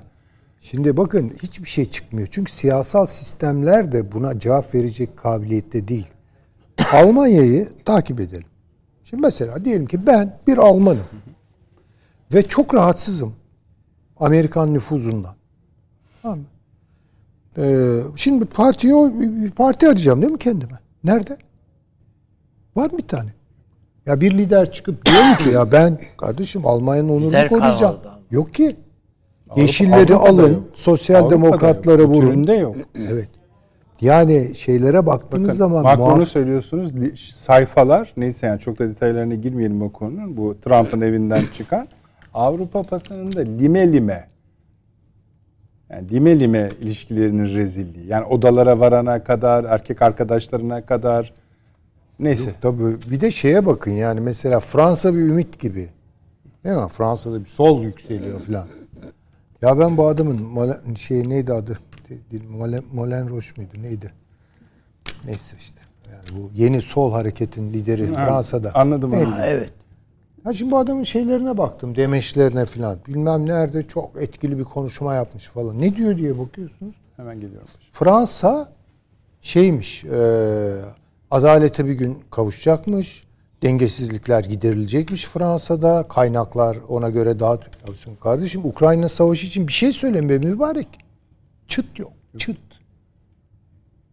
Şimdi 0.61 0.97
bakın 0.97 1.31
hiçbir 1.43 1.69
şey 1.69 1.85
çıkmıyor. 1.85 2.27
Çünkü 2.31 2.51
siyasal 2.51 3.05
sistemler 3.05 3.91
de 3.91 4.11
buna 4.11 4.39
cevap 4.39 4.75
verecek 4.75 5.17
kabiliyette 5.17 5.87
değil. 5.87 6.07
Almanya'yı 6.93 7.69
takip 7.85 8.19
edelim. 8.19 8.45
Şimdi 9.03 9.21
mesela 9.21 9.65
diyelim 9.65 9.85
ki 9.85 10.07
ben 10.07 10.37
bir 10.47 10.57
Almanım. 10.57 11.03
Ve 12.33 12.43
çok 12.43 12.73
rahatsızım. 12.75 13.33
Amerikan 14.19 14.73
nüfuzundan. 14.73 15.35
Tamam 16.21 16.39
mı? 16.39 16.45
Ee, 17.57 17.99
şimdi 18.15 18.45
partiye 18.45 18.93
bir 19.13 19.51
parti 19.51 19.85
arayacağım 19.87 20.21
değil 20.21 20.31
mi 20.31 20.39
kendime? 20.39 20.79
Nerede? 21.03 21.37
Var 22.75 22.91
mı 22.91 22.97
bir 22.97 23.07
tane? 23.07 23.29
Ya 24.05 24.21
bir 24.21 24.31
lider 24.37 24.71
çıkıp 24.71 25.05
diyor 25.05 25.23
mu 25.23 25.35
ki 25.37 25.49
ya 25.49 25.71
ben 25.71 25.97
kardeşim 26.17 26.65
Almanya'nın 26.65 27.09
onurunu 27.09 27.27
Lider 27.27 27.49
koruyacağım. 27.49 28.01
kalmadı. 28.01 28.19
Yok 28.31 28.53
ki. 28.53 28.75
Avrupa- 29.49 29.59
Yeşilleri 29.61 30.15
Avrupa'da 30.15 30.29
alın, 30.43 30.53
yok. 30.53 30.63
sosyal 30.73 31.19
Avrupa'da 31.19 31.35
demokratları 31.35 32.01
yok. 32.01 32.11
vurun. 32.11 32.29
Bütününde 32.29 32.53
yok. 32.53 32.75
Evet. 32.95 33.29
Yani 34.05 34.55
şeylere 34.55 35.05
baktığınız 35.05 35.47
Bakın, 35.47 35.57
zaman 35.57 35.83
Macron'u 35.83 36.23
muhaf- 36.23 36.25
söylüyorsunuz 36.25 36.91
sayfalar 37.19 38.13
neyse 38.17 38.47
yani 38.47 38.59
çok 38.59 38.79
da 38.79 38.89
detaylarına 38.89 39.35
girmeyelim 39.35 39.81
o 39.81 39.91
konunun. 39.91 40.37
Bu 40.37 40.55
Trump'ın 40.61 41.01
evinden 41.01 41.45
çıkan 41.57 41.87
Avrupa 42.33 42.91
basınında 42.91 43.39
lime 43.39 43.93
lime 43.93 44.27
yani 45.89 46.09
lime 46.09 46.39
lime 46.39 46.69
ilişkilerinin 46.81 47.55
rezilliği. 47.55 48.07
Yani 48.07 48.25
odalara 48.25 48.79
varana 48.79 49.23
kadar, 49.23 49.63
erkek 49.63 50.01
arkadaşlarına 50.01 50.85
kadar 50.85 51.33
neyse. 52.19 52.51
Tabii 52.61 52.95
bir 53.11 53.21
de 53.21 53.31
şeye 53.31 53.65
bakın 53.65 53.91
yani 53.91 54.19
mesela 54.19 54.59
Fransa 54.59 55.13
bir 55.13 55.19
ümit 55.19 55.59
gibi. 55.59 55.89
Değil 56.63 56.75
mi? 56.75 56.87
Fransa'da 56.87 57.45
bir 57.45 57.49
sol 57.49 57.83
yükseliyor 57.83 58.39
falan. 58.39 58.67
Ya 59.61 59.79
ben 59.79 59.97
bu 59.97 60.07
adamın 60.07 60.95
şey 60.95 61.29
neydi 61.29 61.53
adı? 61.53 61.79
Molen, 62.49 62.83
Molen 62.93 63.29
Roche 63.29 63.51
muydu 63.57 63.73
neydi? 63.81 64.13
Neyse 65.25 65.55
işte. 65.59 65.79
Yani 66.11 66.41
bu 66.41 66.49
yeni 66.55 66.81
sol 66.81 67.11
hareketin 67.11 67.67
lideri 67.67 68.13
Fransa'da. 68.13 68.71
Anladım 68.73 69.11
Neyse. 69.11 69.25
anladım. 69.25 69.45
Evet. 69.47 69.73
Ya 70.45 70.53
şimdi 70.53 70.71
bu 70.71 70.77
adamın 70.77 71.03
şeylerine 71.03 71.57
baktım, 71.57 71.95
demeçlerine 71.95 72.65
falan. 72.65 72.99
Bilmem 73.07 73.45
nerede 73.45 73.83
çok 73.87 74.21
etkili 74.21 74.59
bir 74.59 74.63
konuşma 74.63 75.13
yapmış 75.13 75.47
falan. 75.47 75.81
Ne 75.81 75.95
diyor 75.95 76.17
diye 76.17 76.39
bakıyorsunuz. 76.39 76.95
Hemen 77.17 77.39
geliyorum. 77.39 77.67
Fransa 77.91 78.69
şeymiş, 79.41 80.05
e, 80.05 80.81
adalete 81.31 81.85
bir 81.85 81.93
gün 81.93 82.17
kavuşacakmış. 82.31 83.25
Dengesizlikler 83.63 84.43
giderilecekmiş 84.43 85.25
Fransa'da. 85.25 86.03
Kaynaklar 86.03 86.77
ona 86.87 87.09
göre 87.09 87.39
daha... 87.39 87.59
Kardeşim 88.23 88.65
Ukrayna 88.65 89.07
savaşı 89.07 89.47
için 89.47 89.67
bir 89.67 89.73
şey 89.73 89.91
söyleme 89.91 90.29
be 90.29 90.37
mübarek. 90.37 90.87
Çıt 91.67 91.99
yok. 91.99 92.13
Çıt. 92.37 92.57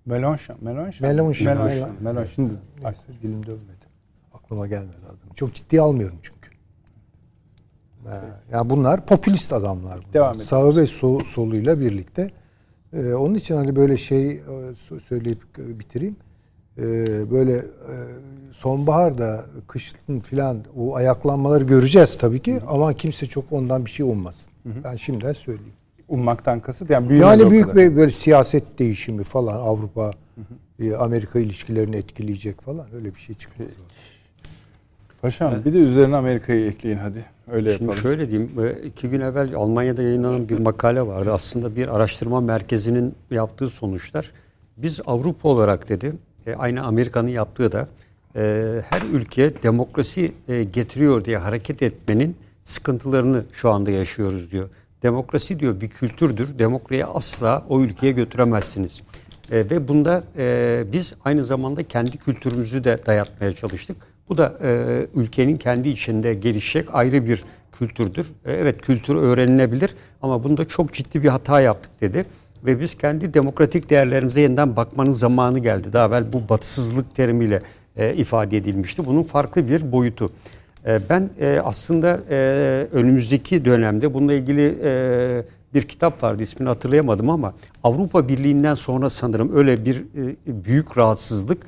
Mélenchon, 0.06 0.56
Mélenchon. 0.62 1.04
Mélenchon. 1.04 1.46
Mélenchon. 2.02 2.26
Şimdi 2.26 2.52
Neyse 2.82 3.02
dilim 3.22 3.46
dönmedi. 3.46 3.86
Aklıma 4.32 4.66
gelmedi 4.66 4.96
adam. 5.06 5.34
Çok 5.34 5.54
ciddiye 5.54 5.82
almıyorum 5.82 6.18
çünkü. 6.22 6.42
Yani 8.52 8.70
bunlar 8.70 9.06
popülist 9.06 9.52
adamlar. 9.52 9.98
bunlar. 9.98 10.12
Devam 10.12 10.30
edelim. 10.30 10.44
Sağı 10.44 10.76
ve 10.76 10.86
so, 10.86 11.20
soluyla 11.20 11.80
birlikte. 11.80 12.30
Ee, 12.92 13.14
onun 13.14 13.34
için 13.34 13.56
hani 13.56 13.76
böyle 13.76 13.96
şey 13.96 14.30
e, 14.30 14.40
söyleyip 15.00 15.42
bitireyim. 15.58 16.16
Ee, 16.78 17.30
böyle 17.30 17.56
e, 17.56 17.94
sonbaharda, 18.52 19.44
kışın 19.66 20.20
filan 20.20 20.64
o 20.76 20.94
ayaklanmaları 20.94 21.64
göreceğiz 21.64 22.18
tabii 22.18 22.42
ki 22.42 22.60
ama 22.68 22.92
kimse 22.94 23.26
çok 23.26 23.52
ondan 23.52 23.84
bir 23.84 23.90
şey 23.90 24.06
ummasın. 24.06 24.48
Ben 24.84 24.96
şimdiden 24.96 25.32
söyleyeyim. 25.32 25.72
Ummaktan 26.12 26.60
kasıt 26.60 26.90
yani 26.90 27.08
büyümez 27.08 27.40
Yani 27.40 27.50
büyük 27.50 27.76
bir 27.76 27.96
böyle 27.96 28.10
siyaset 28.10 28.78
değişimi 28.78 29.24
falan 29.24 29.54
Avrupa 29.54 30.10
e, 30.80 30.94
Amerika 30.94 31.38
ilişkilerini 31.38 31.96
etkileyecek 31.96 32.60
falan 32.60 32.86
öyle 32.94 33.14
bir 33.14 33.18
şey 33.18 33.34
çıkmaz. 33.34 33.68
Paşam 35.22 35.64
bir 35.64 35.72
de 35.72 35.78
üzerine 35.78 36.16
Amerika'yı 36.16 36.66
ekleyin 36.66 36.96
hadi. 36.96 37.24
Öyle 37.52 37.70
Şimdi 37.70 37.82
yapalım. 37.82 38.02
şöyle 38.02 38.30
diyeyim, 38.30 38.50
e, 38.64 38.86
iki 38.86 39.08
gün 39.08 39.20
evvel 39.20 39.54
Almanya'da 39.54 40.02
yayınlanan 40.02 40.48
bir 40.48 40.58
makale 40.58 41.06
vardı. 41.06 41.32
Aslında 41.32 41.76
bir 41.76 41.96
araştırma 41.96 42.40
merkezinin 42.40 43.14
yaptığı 43.30 43.68
sonuçlar. 43.68 44.32
Biz 44.76 45.00
Avrupa 45.06 45.48
olarak 45.48 45.88
dedi, 45.88 46.12
e, 46.46 46.54
aynı 46.54 46.82
Amerika'nın 46.82 47.28
yaptığı 47.28 47.72
da 47.72 47.88
her 48.88 49.02
ülke 49.12 49.62
demokrasi 49.62 50.32
getiriyor 50.72 51.24
diye 51.24 51.38
hareket 51.38 51.82
etmenin 51.82 52.36
sıkıntılarını 52.64 53.44
şu 53.52 53.70
anda 53.70 53.90
yaşıyoruz 53.90 54.50
diyor. 54.50 54.68
Demokrasi 55.02 55.60
diyor 55.60 55.80
bir 55.80 55.88
kültürdür. 55.88 56.58
Demokrasiyi 56.58 57.04
asla 57.04 57.64
o 57.68 57.80
ülkeye 57.80 58.12
götüremezsiniz. 58.12 59.02
E, 59.50 59.56
ve 59.70 59.88
bunda 59.88 60.24
e, 60.36 60.84
biz 60.92 61.14
aynı 61.24 61.44
zamanda 61.44 61.82
kendi 61.82 62.16
kültürümüzü 62.16 62.84
de 62.84 62.98
dayatmaya 63.06 63.52
çalıştık. 63.52 63.96
Bu 64.28 64.38
da 64.38 64.58
e, 64.62 65.06
ülkenin 65.14 65.56
kendi 65.56 65.88
içinde 65.88 66.34
gelişecek 66.34 66.88
ayrı 66.92 67.26
bir 67.26 67.44
kültürdür. 67.72 68.26
E, 68.44 68.52
evet 68.52 68.80
kültür 68.80 69.14
öğrenilebilir 69.14 69.94
ama 70.22 70.44
bunda 70.44 70.64
çok 70.64 70.92
ciddi 70.92 71.22
bir 71.22 71.28
hata 71.28 71.60
yaptık 71.60 72.00
dedi. 72.00 72.24
Ve 72.64 72.80
biz 72.80 72.94
kendi 72.94 73.34
demokratik 73.34 73.90
değerlerimize 73.90 74.40
yeniden 74.40 74.76
bakmanın 74.76 75.12
zamanı 75.12 75.58
geldi. 75.58 75.92
Daha 75.92 76.06
evvel 76.06 76.32
bu 76.32 76.48
batısızlık 76.48 77.14
terimiyle 77.14 77.60
e, 77.96 78.14
ifade 78.14 78.56
edilmişti. 78.56 79.06
Bunun 79.06 79.22
farklı 79.22 79.68
bir 79.68 79.92
boyutu. 79.92 80.32
E, 80.86 81.00
ben 81.08 81.30
e, 81.40 81.60
aslında 81.64 82.20
e, 82.30 82.36
önümüzdeki 82.92 83.64
dönemde 83.64 84.14
bununla 84.14 84.32
ilgili 84.32 84.78
e, 84.84 85.42
bir 85.74 85.82
kitap 85.82 86.22
vardı 86.22 86.42
ismini 86.42 86.68
hatırlayamadım 86.68 87.30
ama 87.30 87.54
Avrupa 87.84 88.28
Birliği'nden 88.28 88.74
sonra 88.74 89.10
sanırım 89.10 89.56
öyle 89.56 89.84
bir 89.84 90.04
büyük 90.46 90.98
rahatsızlık 90.98 91.62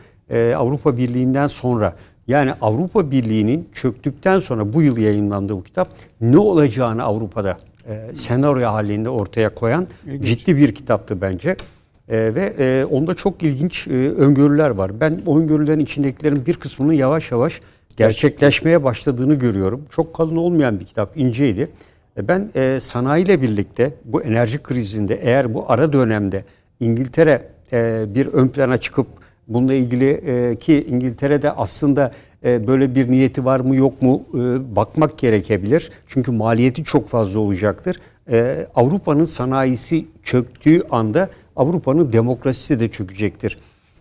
Avrupa 0.56 0.96
Birliği'nden 0.96 1.46
sonra 1.46 1.96
yani 2.28 2.52
Avrupa 2.60 3.10
Birliği'nin 3.10 3.68
çöktükten 3.72 4.40
sonra 4.40 4.72
bu 4.72 4.82
yıl 4.82 4.96
yayınlandığı 4.96 5.56
bu 5.56 5.62
kitap 5.62 5.88
ne 6.20 6.38
olacağını 6.38 7.02
Avrupa'da 7.02 7.58
senaryo 8.14 8.68
halinde 8.68 9.08
ortaya 9.08 9.54
koyan 9.54 9.86
ciddi 10.22 10.56
bir 10.56 10.74
kitaptı 10.74 11.20
bence. 11.20 11.56
E, 12.08 12.34
ve 12.34 12.54
e, 12.58 12.84
onda 12.84 13.14
çok 13.14 13.42
ilginç 13.42 13.88
e, 13.88 13.90
öngörüler 14.10 14.70
var. 14.70 15.00
Ben 15.00 15.20
o 15.26 15.38
öngörülerin 15.38 15.80
içindekilerin 15.80 16.46
bir 16.46 16.54
kısmının 16.54 16.92
yavaş 16.92 17.32
yavaş 17.32 17.60
gerçekleşmeye 17.96 18.84
başladığını 18.84 19.34
görüyorum. 19.34 19.84
Çok 19.90 20.14
kalın 20.14 20.36
olmayan 20.36 20.80
bir 20.80 20.84
kitap, 20.84 21.16
inceydi. 21.16 21.70
E, 22.16 22.28
ben 22.28 22.50
e, 22.54 22.80
sanayiyle 22.80 23.42
birlikte 23.42 23.94
bu 24.04 24.22
enerji 24.22 24.62
krizinde 24.62 25.14
eğer 25.14 25.54
bu 25.54 25.64
ara 25.72 25.92
dönemde 25.92 26.44
İngiltere 26.80 27.42
e, 27.72 28.04
bir 28.14 28.26
ön 28.26 28.48
plana 28.48 28.78
çıkıp 28.78 29.06
bununla 29.48 29.74
ilgili 29.74 30.10
e, 30.10 30.56
ki 30.56 30.86
İngiltere'de 30.88 31.50
aslında 31.50 32.12
böyle 32.44 32.94
bir 32.94 33.10
niyeti 33.10 33.44
var 33.44 33.60
mı 33.60 33.76
yok 33.76 34.02
mu 34.02 34.22
bakmak 34.76 35.18
gerekebilir. 35.18 35.90
Çünkü 36.06 36.32
maliyeti 36.32 36.84
çok 36.84 37.08
fazla 37.08 37.40
olacaktır. 37.40 38.00
Avrupa'nın 38.74 39.24
sanayisi 39.24 40.06
çöktüğü 40.22 40.82
anda 40.90 41.28
Avrupa'nın 41.56 42.12
demokrasisi 42.12 42.80
de 42.80 42.88
çökecektir. 42.88 43.58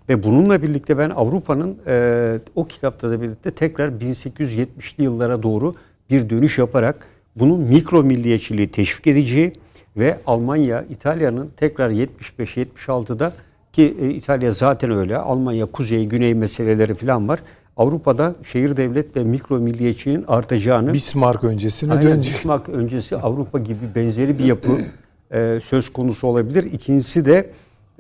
Ve 0.09 0.23
bununla 0.23 0.61
birlikte 0.61 0.97
ben 0.97 1.09
Avrupa'nın 1.09 1.77
e, 1.87 2.39
o 2.55 2.65
kitapta 2.65 3.09
da 3.09 3.21
birlikte 3.21 3.51
tekrar 3.51 3.89
1870'li 3.89 5.03
yıllara 5.03 5.43
doğru 5.43 5.73
bir 6.09 6.29
dönüş 6.29 6.57
yaparak 6.57 7.07
bunun 7.35 7.59
mikro 7.59 8.03
milliyetçiliği 8.03 8.71
teşvik 8.71 9.07
edeceği 9.07 9.51
ve 9.97 10.19
Almanya, 10.25 10.81
İtalya'nın 10.81 11.49
tekrar 11.57 11.89
75-76'da 11.89 13.33
ki 13.73 13.97
e, 14.01 14.09
İtalya 14.09 14.51
zaten 14.51 14.91
öyle. 14.91 15.17
Almanya 15.17 15.65
kuzey 15.65 16.05
güney 16.05 16.33
meseleleri 16.33 16.95
falan 16.95 17.27
var. 17.27 17.39
Avrupa'da 17.77 18.35
şehir 18.43 18.77
devlet 18.77 19.15
ve 19.15 19.23
mikro 19.23 19.59
milliyetçiliğin 19.59 20.25
artacağını 20.27 20.93
Bismarck 20.93 21.43
öncesine 21.43 21.93
Aynen, 21.93 22.03
dönecek. 22.03 22.33
Bismarck 22.33 22.69
öncesi 22.69 23.17
Avrupa 23.17 23.59
gibi 23.59 23.79
benzeri 23.95 24.39
bir 24.39 24.45
yapı 24.45 24.77
e, 25.31 25.59
söz 25.63 25.93
konusu 25.93 26.27
olabilir. 26.27 26.63
İkincisi 26.63 27.25
de 27.25 27.49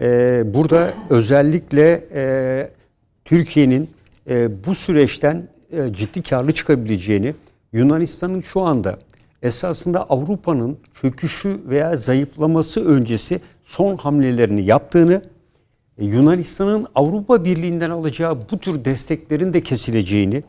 e, 0.01 0.41
burada 0.53 0.93
özellikle 1.09 2.07
e, 2.13 2.69
Türkiye'nin 3.25 3.89
e, 4.29 4.65
bu 4.65 4.75
süreçten 4.75 5.43
e, 5.71 5.93
ciddi 5.93 6.21
karlı 6.21 6.51
çıkabileceğini, 6.51 7.35
Yunanistan'ın 7.73 8.41
şu 8.41 8.61
anda 8.61 8.99
esasında 9.41 10.09
Avrupa'nın 10.09 10.77
çöküşü 11.01 11.61
veya 11.65 11.97
zayıflaması 11.97 12.85
öncesi 12.85 13.41
son 13.63 13.97
hamlelerini 13.97 14.63
yaptığını, 14.63 15.21
Yunanistan'ın 15.97 16.87
Avrupa 16.95 17.45
Birliği'nden 17.45 17.89
alacağı 17.89 18.37
bu 18.51 18.57
tür 18.57 18.85
desteklerin 18.85 19.53
de 19.53 19.61
kesileceğini 19.61 20.43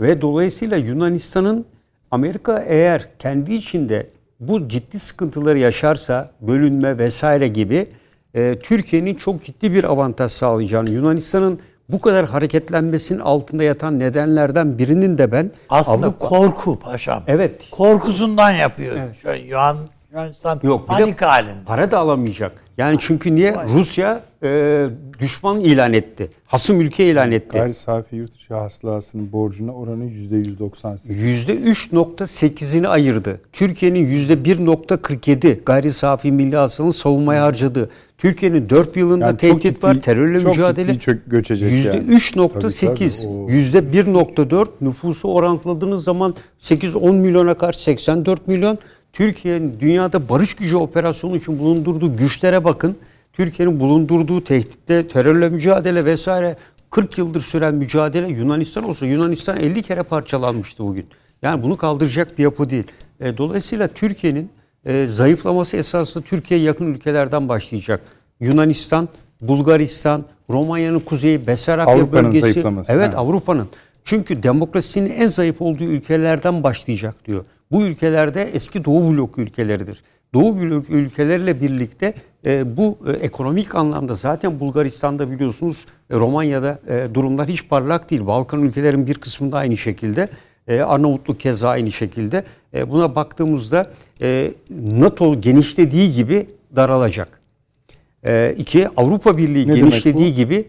ve 0.00 0.20
dolayısıyla 0.20 0.76
Yunanistan'ın 0.76 1.64
Amerika 2.10 2.58
eğer 2.58 3.08
kendi 3.18 3.54
içinde 3.54 4.06
bu 4.40 4.68
ciddi 4.68 4.98
sıkıntıları 4.98 5.58
yaşarsa 5.58 6.28
bölünme 6.40 6.98
vesaire 6.98 7.48
gibi 7.48 7.86
e, 8.34 8.58
Türkiye'nin 8.58 9.14
çok 9.14 9.44
ciddi 9.44 9.72
bir 9.74 9.84
avantaj 9.84 10.32
sağlayacağını 10.32 10.90
Yunanistan'ın 10.90 11.60
bu 11.88 12.00
kadar 12.00 12.26
hareketlenmesinin 12.26 13.20
altında 13.20 13.62
yatan 13.64 13.98
nedenlerden 13.98 14.78
birinin 14.78 15.18
de 15.18 15.32
ben 15.32 15.50
Aslında 15.68 16.06
Avrupa- 16.06 16.18
korku 16.18 16.78
paşam. 16.78 17.22
Evet. 17.26 17.70
Korkusundan 17.70 18.50
yapıyor. 18.50 18.96
Şu 19.22 19.30
an 19.30 19.34
Yunan, 19.34 19.76
Yunanistan 20.12 20.60
Yok 20.62 20.88
panik 20.88 21.22
halinde. 21.22 21.64
para 21.66 21.90
da 21.90 21.98
alamayacak. 21.98 22.52
Yani 22.80 22.96
çünkü 23.00 23.34
niye? 23.34 23.54
Rusya 23.74 24.22
e, 24.42 24.86
düşman 25.18 25.60
ilan 25.60 25.92
etti. 25.92 26.28
Hasım 26.46 26.80
ülke 26.80 27.04
ilan 27.10 27.32
etti. 27.32 27.58
Gayri 27.58 27.74
safi 27.74 28.16
yurt 28.16 28.34
içi 28.36 28.54
hasılasının 28.54 29.32
borcuna 29.32 29.72
oranı 29.72 30.04
%198. 30.04 31.10
%3.8'ini 31.12 32.88
ayırdı. 32.88 33.40
Türkiye'nin 33.52 34.06
%1.47 34.06 35.64
gayri 35.64 35.90
safi 35.90 36.32
milli 36.32 36.56
hasılanın 36.56 36.92
savunmaya 36.92 37.44
harcadığı. 37.44 37.90
Türkiye'nin 38.18 38.68
4 38.70 38.96
yılında 38.96 39.24
Yani 39.24 39.32
çok 39.32 39.40
tehdit 39.40 39.62
ciddi- 39.78 39.82
var, 39.82 39.94
terörle 39.94 40.40
çok 40.40 40.50
mücadele. 40.50 40.92
çök- 40.98 41.22
göçecek 41.26 41.86
yani. 41.86 42.04
%3.8, 42.04 42.86
Tabii, 42.86 43.28
tabii, 43.28 43.34
o- 43.34 43.50
%1.4 43.50 44.68
nüfusu 44.80 45.28
orantıladığınız 45.28 46.04
zaman 46.04 46.34
8-10 46.60 47.14
milyona 47.16 47.54
karşı 47.54 47.82
84 47.82 48.48
milyon. 48.48 48.78
Türkiye'nin 49.12 49.80
dünyada 49.80 50.28
barış 50.28 50.54
gücü 50.54 50.76
operasyonu 50.76 51.36
için 51.36 51.58
bulundurduğu 51.58 52.16
güçlere 52.16 52.64
bakın. 52.64 52.96
Türkiye'nin 53.32 53.80
bulundurduğu 53.80 54.44
tehditte 54.44 55.08
terörle 55.08 55.48
mücadele 55.48 56.04
vesaire 56.04 56.56
40 56.90 57.18
yıldır 57.18 57.40
süren 57.40 57.74
mücadele 57.74 58.28
Yunanistan 58.28 58.84
olsa 58.84 59.06
Yunanistan 59.06 59.56
50 59.56 59.82
kere 59.82 60.02
parçalanmıştı 60.02 60.82
bugün. 60.84 61.06
Yani 61.42 61.62
bunu 61.62 61.76
kaldıracak 61.76 62.38
bir 62.38 62.42
yapı 62.42 62.70
değil. 62.70 62.84
E, 63.20 63.36
dolayısıyla 63.36 63.88
Türkiye'nin 63.88 64.50
e, 64.84 65.06
zayıflaması 65.06 65.76
esasında 65.76 66.24
Türkiye'ye 66.24 66.66
yakın 66.66 66.94
ülkelerden 66.94 67.48
başlayacak. 67.48 68.00
Yunanistan, 68.40 69.08
Bulgaristan, 69.40 70.24
Romanya'nın 70.50 71.00
kuzeyi, 71.00 71.46
Besarabya 71.46 71.94
Avrupa'nın 71.94 72.24
bölgesi. 72.24 72.52
zayıflaması, 72.52 72.92
Evet. 72.92 73.14
Avrupa'nın. 73.14 73.68
Çünkü 74.04 74.42
demokrasinin 74.42 75.10
en 75.10 75.28
zayıf 75.28 75.62
olduğu 75.62 75.84
ülkelerden 75.84 76.62
başlayacak 76.62 77.14
diyor. 77.26 77.44
Bu 77.70 77.82
ülkelerde 77.82 78.42
eski 78.42 78.84
Doğu 78.84 79.12
bloku 79.12 79.40
ülkeleridir. 79.40 80.02
Doğu 80.34 80.60
bloku 80.60 80.92
ülkeleriyle 80.92 81.60
birlikte 81.60 82.14
e, 82.44 82.76
bu 82.76 82.98
e, 83.06 83.12
ekonomik 83.12 83.74
anlamda 83.74 84.14
zaten 84.14 84.60
Bulgaristan'da 84.60 85.30
biliyorsunuz 85.30 85.86
e, 86.10 86.16
Romanya'da 86.16 86.78
e, 86.88 87.14
durumlar 87.14 87.48
hiç 87.48 87.68
parlak 87.68 88.10
değil. 88.10 88.26
Balkan 88.26 88.62
ülkelerin 88.62 89.06
bir 89.06 89.14
kısmında 89.14 89.56
aynı 89.56 89.76
şekilde. 89.76 90.28
E, 90.68 90.80
Arnavutluk 90.80 91.40
keza 91.40 91.68
aynı 91.68 91.92
şekilde. 91.92 92.44
E, 92.74 92.90
buna 92.90 93.14
baktığımızda 93.14 93.90
e, 94.22 94.52
NATO 94.70 95.40
genişlediği 95.40 96.12
gibi 96.12 96.46
daralacak. 96.76 97.40
E, 98.24 98.54
iki 98.58 98.88
Avrupa 98.88 99.36
Birliği 99.36 99.68
Ne 99.68 99.74
genişlediği 99.74 100.34
gibi 100.34 100.66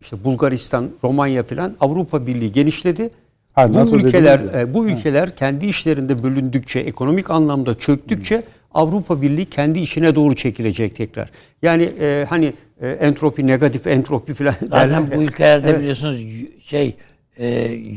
işte 0.00 0.24
Bulgaristan, 0.24 0.88
Romanya 1.04 1.42
filan 1.42 1.76
Avrupa 1.80 2.26
Birliği 2.26 2.52
genişledi. 2.52 3.10
Ha, 3.52 3.68
bu 3.68 3.74
NATO 3.74 3.96
ülkeler 3.96 4.40
e, 4.60 4.74
bu 4.74 4.86
ülkeler 4.86 5.36
kendi 5.36 5.66
işlerinde 5.66 6.22
bölündükçe, 6.22 6.80
ekonomik 6.80 7.30
anlamda 7.30 7.78
çöktükçe 7.78 8.42
Avrupa 8.74 9.22
Birliği 9.22 9.44
kendi 9.46 9.78
işine 9.78 10.14
doğru 10.14 10.34
çekilecek 10.34 10.96
tekrar. 10.96 11.30
Yani 11.62 11.82
e, 12.00 12.26
hani 12.28 12.52
e, 12.80 12.88
entropi, 12.88 13.46
negatif 13.46 13.86
entropi 13.86 14.34
derler. 14.38 14.54
Zaten 14.60 15.00
ya. 15.00 15.10
bu 15.16 15.22
ülkelerde 15.22 15.68
Evet. 15.70 15.80
biliyorsunuz 15.80 16.24
şey 16.62 16.96
e, 17.38 17.48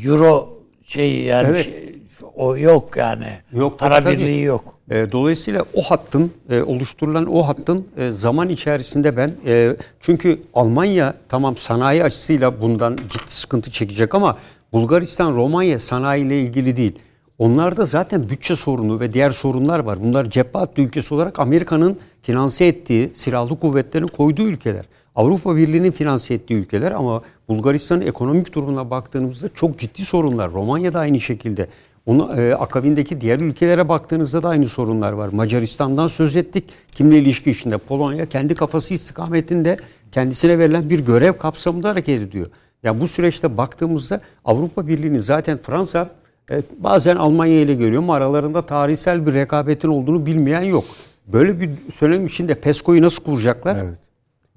euro 0.05 0.49
şey 0.85 1.21
yani 1.21 1.47
Evet. 1.47 1.65
şey, 1.65 1.95
o 2.35 2.57
yok 2.57 2.97
yani. 2.97 3.27
Yok, 3.53 3.79
Para 3.79 3.95
tabii, 3.95 4.03
tabii. 4.05 4.17
birliği 4.17 4.43
yok. 4.43 4.73
E, 4.91 5.11
dolayısıyla 5.11 5.65
o 5.73 5.81
hattın 5.81 6.31
e, 6.49 6.61
oluşturulan 6.61 7.25
o 7.25 7.47
hattın 7.47 7.87
e, 7.97 8.09
zaman 8.11 8.49
içerisinde 8.49 9.17
ben 9.17 9.31
e, 9.45 9.75
çünkü 9.99 10.39
Almanya 10.53 11.13
tamam 11.29 11.57
sanayi 11.57 12.03
açısıyla 12.03 12.61
bundan 12.61 12.97
ciddi 13.09 13.31
sıkıntı 13.33 13.71
çekecek 13.71 14.15
ama 14.15 14.37
Bulgaristan, 14.73 15.35
Romanya 15.35 15.79
sanayiyle 15.79 16.41
ilgili 16.41 16.75
değil. 16.75 16.99
Onlarda 17.37 17.85
zaten 17.85 18.29
bütçe 18.29 18.55
sorunu 18.55 18.99
ve 18.99 19.13
diğer 19.13 19.29
sorunlar 19.29 19.79
var. 19.79 20.03
Bunlar 20.03 20.29
cephe 20.29 20.59
hattı 20.59 20.81
ülkesi 20.81 21.13
olarak 21.13 21.39
Amerika'nın 21.39 21.97
finanse 22.21 22.65
ettiği, 22.65 23.11
silahlı 23.13 23.59
kuvvetlerin 23.59 24.07
koyduğu 24.07 24.43
ülkeler. 24.43 24.85
Avrupa 25.15 25.55
Birliği'nin 25.55 25.91
finanse 25.91 26.33
ettiği 26.33 26.53
ülkeler 26.53 26.91
ama 26.91 27.21
Bulgaristan'ın 27.47 28.01
ekonomik 28.01 28.53
durumuna 28.55 28.89
baktığımızda 28.89 29.49
çok 29.53 29.79
ciddi 29.79 30.05
sorunlar. 30.05 30.51
Romanya 30.51 30.93
da 30.93 30.99
aynı 30.99 31.19
şekilde. 31.19 31.67
Onu, 32.05 32.31
e, 32.37 32.53
akabindeki 32.53 33.21
diğer 33.21 33.39
ülkelere 33.39 33.89
baktığınızda 33.89 34.43
da 34.43 34.49
aynı 34.49 34.67
sorunlar 34.67 35.13
var. 35.13 35.29
Macaristan'dan 35.33 36.07
söz 36.07 36.35
ettik. 36.35 36.63
Kimle 36.91 37.17
ilişki 37.17 37.51
içinde 37.51 37.77
Polonya 37.77 38.25
kendi 38.25 38.55
kafası 38.55 38.93
istikametinde 38.93 39.77
kendisine 40.11 40.59
verilen 40.59 40.89
bir 40.89 40.99
görev 40.99 41.33
kapsamında 41.33 41.89
hareket 41.89 42.21
ediyor. 42.21 42.47
Ya 42.83 42.99
bu 43.01 43.07
süreçte 43.07 43.57
baktığımızda 43.57 44.21
Avrupa 44.45 44.87
Birliği'nin 44.87 45.17
zaten 45.19 45.57
Fransa 45.57 46.09
e, 46.51 46.61
bazen 46.79 47.15
Almanya 47.15 47.59
ile 47.61 47.73
görüyor 47.73 48.01
ama 48.03 48.15
aralarında 48.15 48.65
tarihsel 48.65 49.25
bir 49.27 49.33
rekabetin 49.33 49.87
olduğunu 49.87 50.25
bilmeyen 50.25 50.61
yok. 50.61 50.83
Böyle 51.27 51.59
bir 51.59 51.69
söylem 51.93 52.25
içinde 52.25 52.55
PESCO'yu 52.55 53.01
nasıl 53.01 53.23
kuracaklar? 53.23 53.75
Evet. 53.83 53.93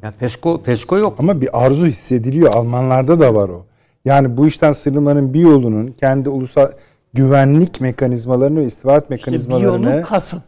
Ya 0.03 0.11
PESCO, 0.19 0.63
PESCO 0.63 0.99
yok. 0.99 1.15
Ama 1.19 1.41
bir 1.41 1.65
arzu 1.67 1.87
hissediliyor. 1.87 2.55
Almanlarda 2.55 3.21
da 3.21 3.35
var 3.35 3.49
o. 3.49 3.67
Yani 4.05 4.37
bu 4.37 4.47
işten 4.47 4.73
sıyrılmanın 4.73 5.35
bir 5.35 5.41
yolunun 5.41 5.87
kendi 6.01 6.29
ulusal 6.29 6.69
güvenlik 7.15 7.81
mekanizmalarını 7.81 8.61
ve 8.61 8.67
istihbarat 8.67 9.03
İşte 9.03 9.11
bir 9.15 9.19
mekanizmalarını 9.19 9.91
yolu 9.91 10.03
Kasım. 10.03 10.43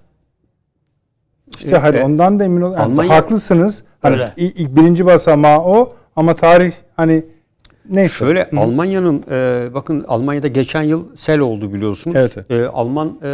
işte 1.58 1.76
hadi 1.76 1.96
e, 1.96 2.04
ondan 2.04 2.40
da 2.40 2.44
emin 2.44 2.60
olun. 2.60 2.72
Yani 2.74 2.82
Almanya- 2.82 3.08
haklısınız. 3.16 3.84
Hani 4.02 4.22
ilk 4.36 4.76
birinci 4.76 5.06
basamağı 5.06 5.58
o 5.60 5.92
ama 6.16 6.36
tarih 6.36 6.72
hani 6.96 7.24
neyse. 7.90 8.14
Şöyle 8.14 8.50
Almanya'nın 8.56 9.22
e, 9.30 9.68
bakın 9.74 10.04
Almanya'da 10.08 10.48
geçen 10.48 10.82
yıl 10.82 11.04
sel 11.16 11.38
oldu 11.38 11.72
biliyorsunuz. 11.72 12.16
Evet. 12.16 12.50
E, 12.50 12.66
Alman 12.66 13.18
e, 13.22 13.28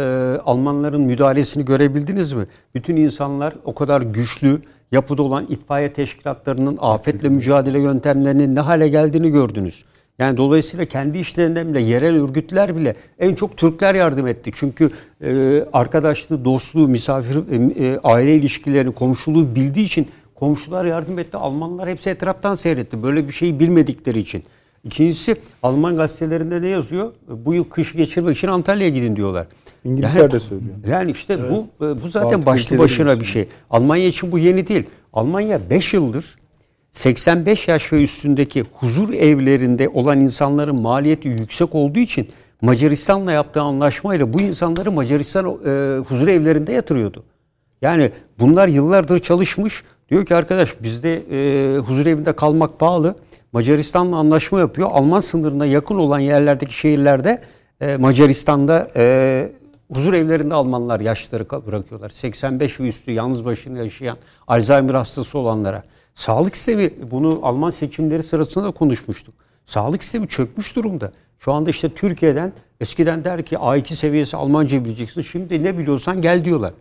Almanların 0.45 1.01
müdahalesini 1.01 1.65
görebildiniz 1.65 2.33
mi? 2.33 2.45
Bütün 2.75 2.95
insanlar 2.95 3.53
o 3.65 3.75
kadar 3.75 4.01
güçlü 4.01 4.61
yapıda 4.91 5.23
olan 5.23 5.45
itfaiye 5.49 5.93
teşkilatlarının 5.93 6.77
afetle 6.81 7.29
mücadele 7.29 7.79
yöntemlerinin 7.79 8.55
ne 8.55 8.59
hale 8.59 8.87
geldiğini 8.87 9.29
gördünüz. 9.29 9.85
Yani 10.19 10.37
dolayısıyla 10.37 10.85
kendi 10.85 11.17
işlerinden 11.17 11.69
bile 11.69 11.79
yerel 11.79 12.23
örgütler 12.23 12.77
bile 12.77 12.95
en 13.19 13.35
çok 13.35 13.57
Türkler 13.57 13.95
yardım 13.95 14.27
etti. 14.27 14.51
Çünkü 14.53 14.89
e, 15.23 15.63
arkadaşlığı, 15.73 16.45
dostluğu, 16.45 16.87
misafir, 16.87 17.35
e, 17.35 17.85
e, 17.85 17.99
aile 18.03 18.35
ilişkilerini, 18.35 18.91
komşuluğu 18.91 19.55
bildiği 19.55 19.85
için 19.85 20.07
komşular 20.35 20.85
yardım 20.85 21.19
etti. 21.19 21.37
Almanlar 21.37 21.89
hepsi 21.89 22.09
etraftan 22.09 22.55
seyretti. 22.55 23.03
Böyle 23.03 23.27
bir 23.27 23.33
şeyi 23.33 23.59
bilmedikleri 23.59 24.19
için. 24.19 24.43
İkincisi 24.83 25.35
Alman 25.63 25.97
gazetelerinde 25.97 26.61
ne 26.61 26.67
yazıyor? 26.67 27.11
Bu 27.27 27.53
yıl 27.53 27.63
kış 27.63 27.93
geçirmek 27.93 28.37
için 28.37 28.47
Antalya'ya 28.47 28.89
gidin 28.89 29.15
diyorlar. 29.15 29.47
İngilizler 29.83 30.31
de 30.31 30.39
söylüyor. 30.39 30.75
Yani 30.87 31.11
işte 31.11 31.39
bu 31.51 31.67
bu 32.03 32.07
zaten 32.07 32.31
Baltık 32.31 32.45
başlı 32.45 32.77
başına 32.77 33.19
bir 33.19 33.25
şey. 33.25 33.47
Almanya 33.69 34.07
için 34.07 34.31
bu 34.31 34.39
yeni 34.39 34.67
değil. 34.67 34.83
Almanya 35.13 35.69
5 35.69 35.93
yıldır 35.93 36.35
85 36.91 37.67
yaş 37.67 37.93
ve 37.93 38.03
üstündeki 38.03 38.63
huzur 38.73 39.13
evlerinde 39.13 39.89
olan 39.89 40.19
insanların 40.19 40.75
maliyeti 40.75 41.27
yüksek 41.27 41.75
olduğu 41.75 41.99
için 41.99 42.27
Macaristan'la 42.61 43.31
yaptığı 43.31 43.61
anlaşmayla 43.61 44.33
bu 44.33 44.41
insanları 44.41 44.91
Macaristan 44.91 45.45
e, 45.45 45.97
huzur 45.99 46.27
evlerinde 46.27 46.71
yatırıyordu. 46.71 47.23
Yani 47.81 48.11
bunlar 48.39 48.67
yıllardır 48.67 49.19
çalışmış. 49.19 49.83
Diyor 50.15 50.25
ki 50.25 50.35
arkadaş 50.35 50.83
bizde 50.83 51.15
e, 51.15 51.77
huzur 51.77 52.05
evinde 52.05 52.35
kalmak 52.35 52.79
pahalı. 52.79 53.15
Macaristan'la 53.53 54.17
anlaşma 54.17 54.59
yapıyor. 54.59 54.89
Alman 54.91 55.19
sınırına 55.19 55.65
yakın 55.65 55.95
olan 55.95 56.19
yerlerdeki 56.19 56.73
şehirlerde 56.73 57.41
e, 57.81 57.97
Macaristan'da 57.97 58.87
e, 58.95 59.51
huzur 59.93 60.13
evlerinde 60.13 60.53
Almanlar 60.53 60.99
yaşları 60.99 61.49
bırakıyorlar. 61.49 62.09
85 62.09 62.79
ve 62.79 62.87
üstü 62.87 63.11
yalnız 63.11 63.45
başına 63.45 63.77
yaşayan 63.77 64.17
Alzheimer 64.47 64.93
hastası 64.93 65.37
olanlara. 65.37 65.83
Sağlık 66.13 66.57
sistemi 66.57 66.89
bunu 67.11 67.39
Alman 67.43 67.69
seçimleri 67.69 68.23
sırasında 68.23 68.65
da 68.65 68.71
konuşmuştuk. 68.71 69.35
Sağlık 69.65 70.03
sistemi 70.03 70.27
çökmüş 70.27 70.75
durumda. 70.75 71.11
Şu 71.39 71.53
anda 71.53 71.69
işte 71.69 71.89
Türkiye'den 71.89 72.53
eskiden 72.79 73.23
der 73.23 73.43
ki 73.43 73.55
A2 73.55 73.93
seviyesi 73.93 74.37
Almanca 74.37 74.85
bileceksin. 74.85 75.21
Şimdi 75.21 75.63
ne 75.63 75.77
biliyorsan 75.77 76.21
gel 76.21 76.45
diyorlar. 76.45 76.71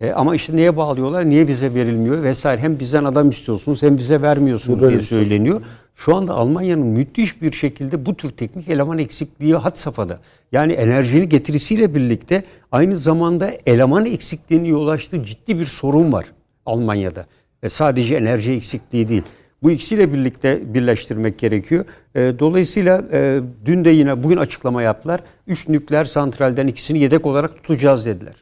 E, 0.00 0.12
ama 0.12 0.34
işte 0.34 0.56
neye 0.56 0.76
bağlıyorlar? 0.76 1.30
Niye 1.30 1.48
bize 1.48 1.74
verilmiyor 1.74 2.22
vesaire. 2.22 2.60
Hem 2.60 2.78
bizden 2.78 3.04
adam 3.04 3.30
istiyorsunuz 3.30 3.82
hem 3.82 3.96
bize 3.96 4.22
vermiyorsunuz 4.22 4.80
diye 4.88 5.02
söyleniyor. 5.02 5.62
Şu 5.94 6.16
anda 6.16 6.34
Almanya'nın 6.34 6.86
müthiş 6.86 7.42
bir 7.42 7.52
şekilde 7.52 8.06
bu 8.06 8.14
tür 8.16 8.30
teknik 8.30 8.68
eleman 8.68 8.98
eksikliği 8.98 9.54
had 9.54 9.74
safhada. 9.74 10.18
Yani 10.52 10.72
enerjinin 10.72 11.28
getirisiyle 11.28 11.94
birlikte 11.94 12.42
aynı 12.72 12.96
zamanda 12.96 13.50
eleman 13.66 14.06
eksikliğine 14.06 14.68
yol 14.68 14.88
açtığı 14.88 15.24
ciddi 15.24 15.58
bir 15.58 15.64
sorun 15.66 16.12
var 16.12 16.26
Almanya'da. 16.66 17.26
E, 17.62 17.68
sadece 17.68 18.16
enerji 18.16 18.52
eksikliği 18.52 19.08
değil. 19.08 19.22
Bu 19.62 19.70
ikisiyle 19.70 20.12
birlikte 20.12 20.74
birleştirmek 20.74 21.38
gerekiyor. 21.38 21.84
E, 22.14 22.38
dolayısıyla 22.38 23.04
e, 23.12 23.40
dün 23.64 23.84
de 23.84 23.90
yine 23.90 24.22
bugün 24.22 24.36
açıklama 24.36 24.82
yaptılar. 24.82 25.20
Üç 25.46 25.68
nükleer 25.68 26.04
santralden 26.04 26.66
ikisini 26.66 26.98
yedek 26.98 27.26
olarak 27.26 27.56
tutacağız 27.56 28.06
dediler. 28.06 28.34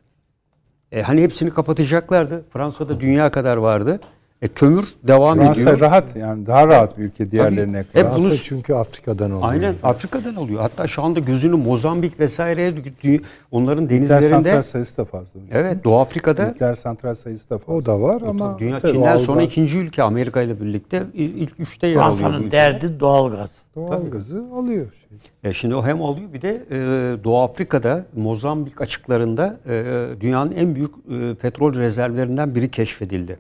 E, 0.93 1.03
hani 1.03 1.23
hepsini 1.23 1.51
kapatacaklardı. 1.51 2.45
Fransa'da 2.53 3.01
dünya 3.01 3.31
kadar 3.31 3.57
vardı. 3.57 4.01
E, 4.43 4.49
kömür 4.49 4.95
devam 5.03 5.39
Fransa 5.39 5.61
ediyor. 5.61 5.81
rahat 5.81 6.17
yani 6.17 6.47
daha 6.47 6.69
rahat 6.69 6.99
bir 6.99 7.03
ülke 7.05 7.31
diğerlerine. 7.31 7.79
Hep 7.79 7.87
Fransa 7.93 8.19
bunu- 8.19 8.35
çünkü 8.35 8.75
Afrika'dan 8.75 9.31
oluyor. 9.31 9.53
Aynen 9.53 9.75
Afrika'dan 9.83 10.37
oluyor. 10.37 10.61
Hatta 10.61 10.87
şu 10.87 11.03
anda 11.03 11.19
gözünü 11.21 11.57
Mozambik 11.57 12.21
vesaireye 12.21 12.75
onların 13.51 13.85
Nükleer 13.85 14.01
denizlerinde 14.01 14.29
santral 14.31 14.63
sayısı 14.63 14.97
da 14.97 15.05
fazla. 15.05 15.41
Evet 15.51 15.85
Doğu 15.85 15.99
Afrika'da 15.99 16.47
Nükleer 16.47 16.75
santral 16.75 17.15
sayısı 17.15 17.51
da 17.51 17.59
fazla. 17.59 17.73
O 17.75 17.87
da 17.87 18.01
var 18.03 18.23
ama 18.29 18.57
dünya 18.59 18.79
tabii 18.79 18.93
Çin'den 18.93 19.07
doğalgaz- 19.07 19.19
sonra 19.25 19.43
ikinci 19.43 19.79
ülke 19.79 20.03
Amerika 20.03 20.43
ile 20.43 20.61
birlikte 20.61 21.03
il- 21.15 21.35
ilk 21.37 21.61
üçte 21.61 21.87
yer 21.87 21.97
alıyor. 21.97 22.17
Fransa'nın 22.17 22.51
derdi 22.51 23.01
doğalgaz. 23.01 23.51
doğalgazı 23.77 24.45
alıyor. 24.55 24.87
Şey. 24.93 25.19
E 25.51 25.53
şimdi 25.53 25.75
o 25.75 25.85
hem 25.87 26.03
alıyor 26.03 26.33
bir 26.33 26.43
de 26.43 26.65
e, 26.71 26.77
Doğu 27.25 27.41
Afrika'da 27.43 28.07
Mozambik 28.17 28.81
açıklarında 28.81 29.57
e, 29.69 29.85
dünyanın 30.21 30.53
en 30.53 30.75
büyük 30.75 30.91
e, 31.11 31.35
petrol 31.35 31.75
rezervlerinden 31.75 32.55
biri 32.55 32.71
keşfedildi. 32.71 33.39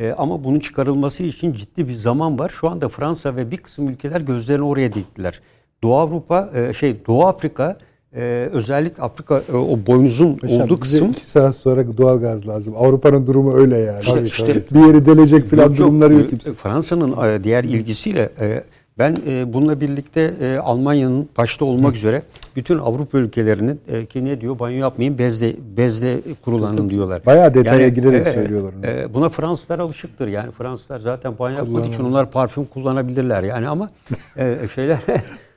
E, 0.00 0.12
ama 0.18 0.44
bunun 0.44 0.60
çıkarılması 0.60 1.22
için 1.22 1.52
ciddi 1.52 1.88
bir 1.88 1.92
zaman 1.92 2.38
var. 2.38 2.48
Şu 2.48 2.68
anda 2.68 2.88
Fransa 2.88 3.36
ve 3.36 3.50
bir 3.50 3.56
kısım 3.56 3.88
ülkeler 3.88 4.20
gözlerini 4.20 4.64
oraya 4.64 4.92
diktiler. 4.92 5.40
Doğu 5.82 5.96
Avrupa 5.96 6.50
e, 6.54 6.72
şey 6.72 7.06
Doğu 7.06 7.26
Afrika 7.26 7.76
e, 8.16 8.48
özellikle 8.52 9.02
Afrika 9.02 9.42
e, 9.52 9.56
o 9.56 9.78
boynuzun 9.86 10.38
Hocam, 10.40 10.60
olduğu 10.60 10.80
kısım 10.80 11.10
iki 11.10 11.26
saat 11.26 11.56
sonra 11.56 11.96
doğal 11.96 12.20
gaz 12.20 12.48
lazım. 12.48 12.74
Avrupa'nın 12.76 13.26
durumu 13.26 13.54
öyle 13.54 13.78
yani. 13.78 14.00
İşte- 14.00 14.22
işte- 14.22 14.64
bir 14.74 14.86
yeri 14.86 15.06
delecek 15.06 15.50
falan 15.50 15.62
Yok, 15.62 15.70
yok. 15.70 15.78
durumları 15.78 16.14
yok 16.14 16.24
E, 16.24 16.28
kimse. 16.28 16.52
Fransa'nın 16.52 17.26
e, 17.26 17.44
diğer 17.44 17.64
ilgisiyle 17.64 18.28
e, 18.40 18.62
ben 18.98 19.16
e, 19.26 19.52
bununla 19.52 19.80
birlikte 19.80 20.34
e, 20.40 20.56
Almanya'nın 20.56 21.28
başta 21.38 21.64
olmak 21.64 21.96
üzere 21.96 22.22
bütün 22.56 22.78
Avrupa 22.78 23.18
ülkelerinin 23.18 23.80
e, 23.88 24.06
ki 24.06 24.24
ne 24.24 24.40
diyor 24.40 24.58
banyo 24.58 24.76
yapmayın 24.76 25.18
bezle 25.18 25.52
bezle 25.76 26.20
kurulanın 26.44 26.90
diyorlar. 26.90 27.26
Bayağı 27.26 27.54
detaya 27.54 27.88
girerek 27.88 28.28
söylüyorlar 28.28 28.72
onu. 28.78 28.86
e, 28.86 29.14
buna 29.14 29.28
Fransızlar 29.28 29.78
alışıktır. 29.78 30.28
Yani 30.28 30.50
Fransızlar 30.52 30.98
zaten 30.98 31.38
banyo 31.38 31.56
yapmak 31.56 31.86
için 31.86 32.04
onlar 32.04 32.30
parfüm 32.30 32.64
kullanabilirler 32.64 33.42
yani 33.42 33.68
ama 33.68 33.90
e, 34.36 34.58
şeyler 34.74 34.98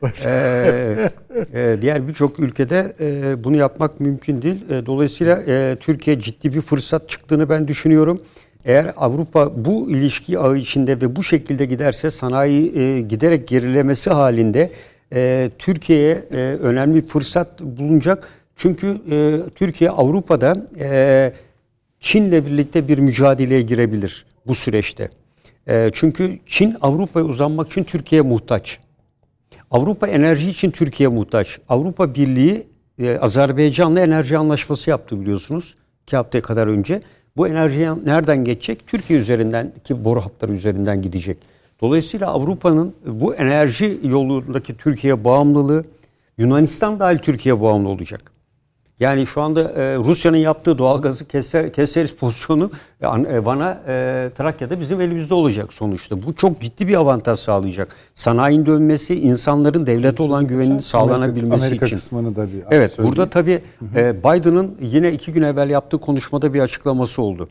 e, 0.26 1.12
e, 1.54 1.82
diğer 1.82 2.08
birçok 2.08 2.40
ülkede 2.40 2.96
e, 3.00 3.44
bunu 3.44 3.56
yapmak 3.58 4.00
mümkün 4.00 4.42
değil. 4.42 4.70
E, 4.70 4.86
dolayısıyla 4.86 5.42
e, 5.48 5.76
Türkiye 5.80 6.20
ciddi 6.20 6.54
bir 6.54 6.62
fırsat 6.62 7.10
çıktığını 7.10 7.50
ben 7.50 7.68
düşünüyorum. 7.68 8.20
Eğer 8.66 8.94
Avrupa 8.98 9.66
bu 9.66 9.92
ilişki 9.92 10.40
ağı 10.40 10.58
içinde 10.58 11.02
ve 11.02 11.16
bu 11.16 11.24
şekilde 11.24 11.66
giderse 11.66 12.12
sanayi 12.12 12.78
e, 12.78 13.02
giderek 13.02 13.48
gerilemesi 13.48 14.10
halinde 14.10 14.72
e, 15.14 15.50
Türkiye'ye 15.60 16.26
e, 16.32 16.36
önemli 16.38 16.96
bir 16.96 17.08
fırsat 17.08 17.62
bulunacak. 17.62 18.28
Çünkü 18.56 18.98
e, 19.12 19.40
Türkiye 19.56 19.90
Avrupa'da 19.90 20.56
e, 20.80 21.34
Çin'le 22.00 22.32
birlikte 22.32 22.88
bir 22.88 22.98
mücadeleye 22.98 23.62
girebilir 23.62 24.26
bu 24.48 24.56
süreçte. 24.56 25.10
E, 25.68 25.90
çünkü 25.94 26.40
Çin 26.46 26.76
Avrupa'ya 26.82 27.26
uzanmak 27.26 27.68
için 27.68 27.84
Türkiye'ye 27.84 28.28
muhtaç. 28.28 28.80
Avrupa 29.72 30.08
enerji 30.08 30.50
için 30.50 30.72
Türkiye 30.72 31.10
muhtaç. 31.10 31.60
Avrupa 31.70 32.16
Birliği 32.16 32.68
e, 33.00 33.18
Azerbaycan'la 33.18 34.00
enerji 34.00 34.38
anlaşması 34.38 34.90
yaptı 34.90 35.22
biliyorsunuz. 35.22 35.76
iki 36.04 36.16
hafta 36.16 36.42
kadar 36.42 36.68
önce. 36.68 37.02
Bu 37.38 37.48
enerji 37.48 38.06
nereden 38.06 38.44
geçecek? 38.44 38.88
Türkiye 38.88 39.20
üzerinden 39.20 39.74
ki 39.84 40.06
boru 40.06 40.22
hatları 40.22 40.54
üzerinden 40.54 41.02
gidecek. 41.02 41.38
Dolayısıyla 41.82 42.28
Avrupa'nın 42.28 42.94
bu 43.06 43.36
enerji 43.36 44.00
yolundaki 44.04 44.78
Türkiye 44.78 45.24
bağımlılığı 45.24 45.84
Yunanistan 46.38 47.00
dahil 47.00 47.18
Türkiye 47.18 47.62
bağımlı 47.62 47.90
olacak. 47.90 48.33
Yani 49.00 49.26
şu 49.28 49.42
anda 49.42 49.62
e, 49.62 49.98
Rusya'nın 49.98 50.38
yaptığı 50.38 50.78
doğalgazı 50.78 51.28
keser, 51.28 51.74
keseriz 51.74 52.16
pozisyonu 52.16 52.72
e, 53.02 53.06
e, 53.08 53.46
Van'a, 53.46 53.82
e, 53.88 54.30
Trakya'da 54.38 54.80
bizim 54.80 55.02
elimizde 55.02 55.34
olacak 55.34 55.74
sonuçta. 55.74 56.24
Bu 56.24 56.36
çok 56.36 56.62
ciddi 56.62 56.88
bir 56.88 56.96
avantaj 56.96 57.40
sağlayacak. 57.40 57.96
Sanayinin 58.14 58.66
dönmesi, 58.66 59.20
insanların 59.20 59.86
devlete 59.86 60.24
olan 60.24 60.48
güveninin 60.48 60.80
sağlanabilmesi 60.80 61.66
Amerika 61.66 61.86
için. 61.86 61.98
kısmını 61.98 62.36
da 62.36 62.44
bir 62.48 62.64
Evet 62.72 62.92
söyleyeyim. 62.92 63.16
burada 63.18 63.30
tabii 63.30 63.62
e, 63.96 64.24
Biden'ın 64.24 64.78
yine 64.82 65.12
iki 65.12 65.34
gün 65.34 65.42
evvel 65.44 65.70
yaptığı 65.70 65.98
konuşmada 65.98 66.54
bir 66.54 66.60
açıklaması 66.60 67.22
oldu. 67.22 67.48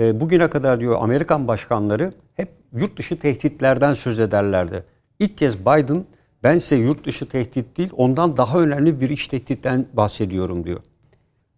E, 0.00 0.20
bugüne 0.20 0.50
kadar 0.50 0.80
diyor 0.80 0.98
Amerikan 1.00 1.48
başkanları 1.48 2.12
hep 2.34 2.48
yurt 2.72 2.98
dışı 2.98 3.18
tehditlerden 3.18 3.94
söz 3.94 4.18
ederlerdi. 4.18 4.84
İlk 5.18 5.38
kez 5.38 5.60
Biden 5.60 6.04
ben 6.42 6.58
size 6.58 6.76
yurt 6.76 7.06
dışı 7.06 7.28
tehdit 7.28 7.76
değil 7.76 7.90
ondan 7.96 8.36
daha 8.36 8.58
önemli 8.58 9.00
bir 9.00 9.10
iç 9.10 9.28
tehditten 9.28 9.86
bahsediyorum 9.92 10.64
diyor. 10.64 10.80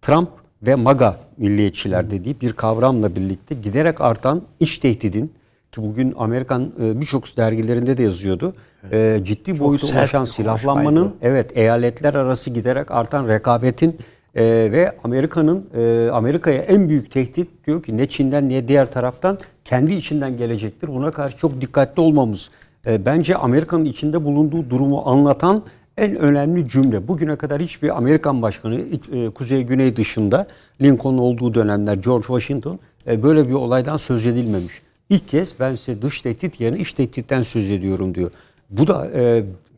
Trump 0.03 0.29
ve 0.63 0.75
MAGA 0.75 1.21
milliyetçiler 1.37 2.11
dediği 2.11 2.41
bir 2.41 2.53
kavramla 2.53 3.17
birlikte 3.17 3.55
giderek 3.55 4.01
artan 4.01 4.43
iç 4.61 4.79
tehdidin 4.79 5.27
ki 5.73 5.83
bugün 5.83 6.15
Amerikan 6.19 6.73
e, 6.81 7.01
birçok 7.01 7.37
dergilerinde 7.37 7.97
de 7.97 8.03
yazıyordu. 8.03 8.53
e, 8.93 9.21
ciddi 9.23 9.59
boyuta 9.59 9.87
ulaşan 9.87 10.25
silahlanmanın 10.25 10.85
konuşmaydı. 10.85 11.17
evet 11.23 11.57
eyaletler 11.57 12.15
arası 12.15 12.51
giderek 12.51 12.91
artan 12.91 13.29
rekabetin 13.29 13.99
e, 14.35 14.45
ve 14.45 14.97
Amerika'nın 15.05 15.67
e, 15.77 16.11
Amerika'ya 16.11 16.63
en 16.63 16.89
büyük 16.89 17.11
tehdit 17.11 17.67
diyor 17.67 17.83
ki 17.83 17.97
ne 17.97 18.09
Çin'den 18.09 18.49
ne 18.49 18.69
diğer 18.69 18.91
taraftan 18.91 19.39
kendi 19.65 19.95
içinden 19.95 20.37
gelecektir. 20.37 20.89
Buna 20.89 21.11
karşı 21.11 21.37
çok 21.37 21.61
dikkatli 21.61 22.01
olmamız 22.03 22.51
e, 22.87 23.05
bence 23.05 23.37
Amerika'nın 23.37 23.85
içinde 23.85 24.25
bulunduğu 24.25 24.71
durumu 24.71 25.03
anlatan 25.07 25.63
en 25.97 26.17
önemli 26.17 26.69
cümle. 26.69 27.09
Bugüne 27.09 27.37
kadar 27.37 27.63
hiçbir 27.63 27.97
Amerikan 27.97 28.43
başkanı 28.43 28.81
e, 29.13 29.31
Kuzey 29.31 29.63
Güney 29.63 29.97
dışında 29.97 30.47
Lincoln 30.83 31.19
olduğu 31.19 31.55
dönemler 31.55 31.95
George 31.95 32.27
Washington 32.27 32.79
e, 33.07 33.23
böyle 33.23 33.49
bir 33.49 33.55
olaydan 33.55 33.97
söz 33.97 34.27
edilmemiş. 34.27 34.83
İlk 35.09 35.29
kez 35.29 35.55
ben 35.61 35.75
size 35.75 36.03
dış 36.03 36.21
tehdit 36.21 36.61
yerine 36.61 36.79
iç 36.79 36.93
tehditten 36.93 37.43
söz 37.43 37.71
ediyorum 37.71 38.15
diyor. 38.15 38.31
Bu 38.71 38.87
da 38.87 39.09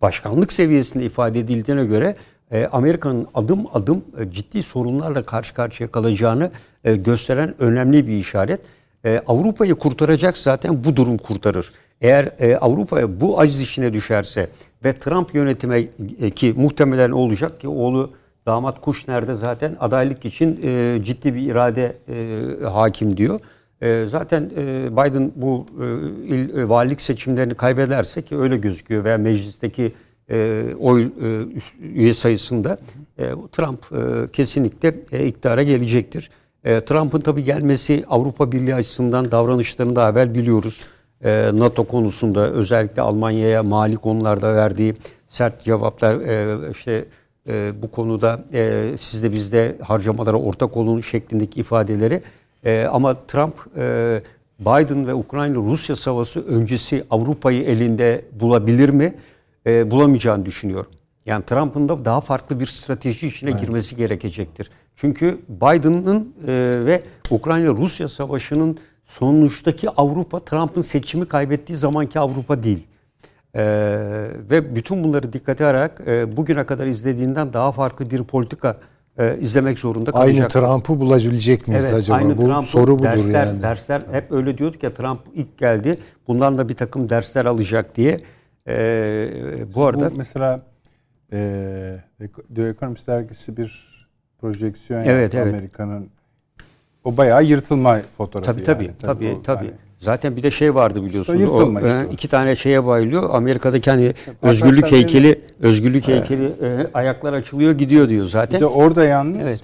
başkanlık 0.03 0.53
seviyesinde 0.53 1.05
ifade 1.05 1.41
edildiğine 1.41 1.85
göre 1.85 2.17
Amerika'nın 2.73 3.27
adım 3.35 3.67
adım 3.73 4.05
ciddi 4.31 4.63
sorunlarla 4.63 5.23
karşı 5.23 5.55
karşıya 5.55 5.91
kalacağını 5.91 6.51
gösteren 6.85 7.55
önemli 7.59 8.07
bir 8.07 8.13
işaret. 8.13 8.61
E, 9.07 9.23
Avrupa'yı 9.27 9.75
kurtaracak 9.75 10.39
zaten 10.39 10.85
bu 10.85 10.97
durum 10.97 11.19
kurtarır. 11.19 11.73
Eğer 12.01 12.29
e, 12.39 12.57
Avrupa 12.57 13.21
bu 13.21 13.41
aciz 13.41 13.61
içine 13.61 13.93
düşerse 13.93 14.49
ve 14.85 14.93
Trump 14.93 15.35
yönetime 15.35 15.85
e, 16.21 16.31
ki 16.31 16.55
muhtemelen 16.57 17.11
olacak 17.11 17.61
ki 17.61 17.69
oğlu 17.69 18.13
damat 18.47 18.81
Kushner'de 18.81 19.35
zaten 19.35 19.77
adaylık 19.81 20.25
için 20.25 20.61
e, 20.63 20.99
ciddi 21.03 21.35
bir 21.35 21.41
irade 21.41 21.97
e, 22.09 22.65
hakim 22.65 23.17
diyor. 23.17 23.41
E, 23.81 24.07
zaten 24.07 24.51
e, 24.57 24.89
Biden 24.93 25.33
bu 25.37 25.67
e, 25.81 25.85
il, 26.35 26.59
e, 26.59 26.69
valilik 26.69 27.03
seçimlerini 27.03 27.55
kaybederse 27.55 28.23
ki 28.23 28.39
öyle 28.39 28.57
gözüküyor 28.57 29.05
veya 29.05 29.19
meclisteki 29.19 29.93
e, 30.31 30.65
oy 30.81 31.03
e, 31.03 31.09
üye 31.95 32.15
sayısında 32.15 32.79
e, 33.19 33.31
Trump 33.53 33.85
e, 33.93 34.31
kesinlikle 34.33 34.95
e, 35.13 35.27
iktidara 35.27 35.63
gelecektir. 35.63 36.31
E, 36.67 36.81
Trump'ın 36.85 37.21
tabii 37.21 37.45
gelmesi 37.45 38.05
Avrupa 38.09 38.53
Birliği 38.53 38.75
açısından 38.75 39.31
davranışlarını 39.31 39.97
daha 39.97 40.11
evvel 40.11 40.35
biliyoruz. 40.35 40.81
e, 41.25 41.51
NATO 41.53 41.85
konusunda 41.85 42.51
özellikle 42.51 43.03
Almanya'ya 43.03 43.63
mali 43.63 43.97
konularda 43.97 44.55
verdiği 44.55 44.95
sert 45.29 45.65
cevaplar 45.65 46.15
e, 46.15 46.71
işte 46.71 47.05
e, 47.49 47.83
bu 47.83 47.91
konuda 47.91 48.45
e, 48.53 48.91
siz 48.99 49.23
de 49.23 49.33
bizde 49.33 49.77
harcamalara 49.83 50.37
ortak 50.37 50.77
olun 50.77 51.01
şeklindeki 51.01 51.61
ifadeleri 51.61 52.21
e, 52.65 52.85
ama 52.85 53.15
Trump 53.27 53.55
e, 53.77 54.23
Biden 54.61 55.07
ve 55.07 55.15
Ukrayna-Rusya 55.15 55.97
savaşı 55.97 56.41
öncesi 56.41 57.05
Avrupa'yı 57.11 57.63
elinde 57.63 58.25
bulabilir 58.41 58.89
mi? 58.89 59.15
E, 59.67 59.91
bulamayacağını 59.91 60.47
düşünüyorum. 60.47 60.91
Yani 61.27 61.45
Trump'ın 61.45 61.89
da 61.89 62.05
daha 62.05 62.21
farklı 62.21 62.61
bir 62.61 62.67
strateji 62.67 63.27
içine 63.27 63.51
evet. 63.51 63.61
girmesi 63.61 63.97
gerekecektir. 63.97 64.71
Çünkü 64.97 65.41
Biden'ın 65.49 66.35
e, 66.47 66.53
ve 66.85 67.03
Ukrayna-Rusya 67.31 68.09
savaşının 68.09 68.79
sonuçtaki 69.05 69.91
Avrupa 69.91 70.41
Trump'ın 70.41 70.81
seçimi 70.81 71.29
kaybettiği 71.29 71.79
zamanki 71.79 72.21
Avrupa 72.21 72.63
değil. 72.63 72.87
Ee, 73.55 73.63
ve 74.51 74.77
bütün 74.77 75.05
bunları 75.05 75.33
dikkate 75.33 75.65
alarak 75.65 76.03
e, 76.07 76.37
bugüne 76.37 76.67
kadar 76.67 76.87
izlediğinden 76.87 77.53
daha 77.53 77.73
farklı 77.73 78.11
bir 78.11 78.25
politika 78.25 78.77
e, 79.19 79.39
izlemek 79.39 79.79
zorunda 79.79 80.13
kalacak. 80.13 80.37
Aynı 80.37 80.49
Trump'ı 80.49 81.01
bulabilecek 81.01 81.69
miyiz 81.69 81.85
evet, 81.85 81.95
acaba? 81.95 82.17
Aynı 82.17 82.37
Bu 82.37 82.43
Trump'ı, 82.43 82.67
soru 82.67 82.99
budur 82.99 83.05
dersler, 83.05 83.47
yani. 83.47 83.63
Dersler 83.63 84.03
hep 84.11 84.33
öyle 84.33 84.59
diyorduk 84.59 84.83
ya 84.83 84.95
Trump 84.95 85.21
ilk 85.35 85.59
geldi. 85.59 85.99
Bundan 86.29 86.59
da 86.59 86.69
bir 86.69 86.75
takım 86.75 87.09
dersler 87.09 87.45
alacak 87.45 87.97
diye. 87.97 88.21
Ee, 88.69 89.29
bu 89.75 89.87
arada 89.87 90.11
bu 90.11 90.17
mesela 90.17 90.61
e, 91.33 91.97
The 92.55 92.69
Economist 92.69 93.07
dergisi 93.07 93.57
bir 93.57 93.97
projeksiyon 94.41 95.03
evet, 95.03 95.35
evet. 95.35 95.55
Amerika'nın 95.55 96.09
o 97.05 97.17
bayağı 97.17 97.45
yırtılma 97.45 98.01
fotoğrafı. 98.17 98.53
Tabii 98.53 98.63
tabii 98.63 98.85
yani. 98.85 98.97
tabii 98.97 99.25
tabii. 99.25 99.43
tabii. 99.43 99.65
Yani, 99.65 99.77
Zaten 99.99 100.37
bir 100.37 100.43
de 100.43 100.51
şey 100.51 100.75
vardı 100.75 101.05
biliyorsunuz. 101.05 101.51
O, 101.51 101.75
işte 101.75 101.89
e, 101.89 102.13
iki 102.13 102.29
tane 102.29 102.57
şeye 102.57 102.87
bayılıyor. 102.87 103.35
Amerika'daki 103.35 103.91
hani 103.91 104.13
özgürlük 104.43 104.93
heykeli, 104.93 105.41
özgürlük 105.61 106.09
evet. 106.09 106.31
heykeli 106.31 106.53
e, 106.63 106.91
ayaklar 106.95 107.33
açılıyor 107.33 107.73
gidiyor 107.73 108.09
diyor 108.09 108.27
zaten. 108.27 108.61
Bir 108.61 108.63
de 108.63 108.67
orada 108.67 109.05
yalnız 109.05 109.47
evet. 109.47 109.61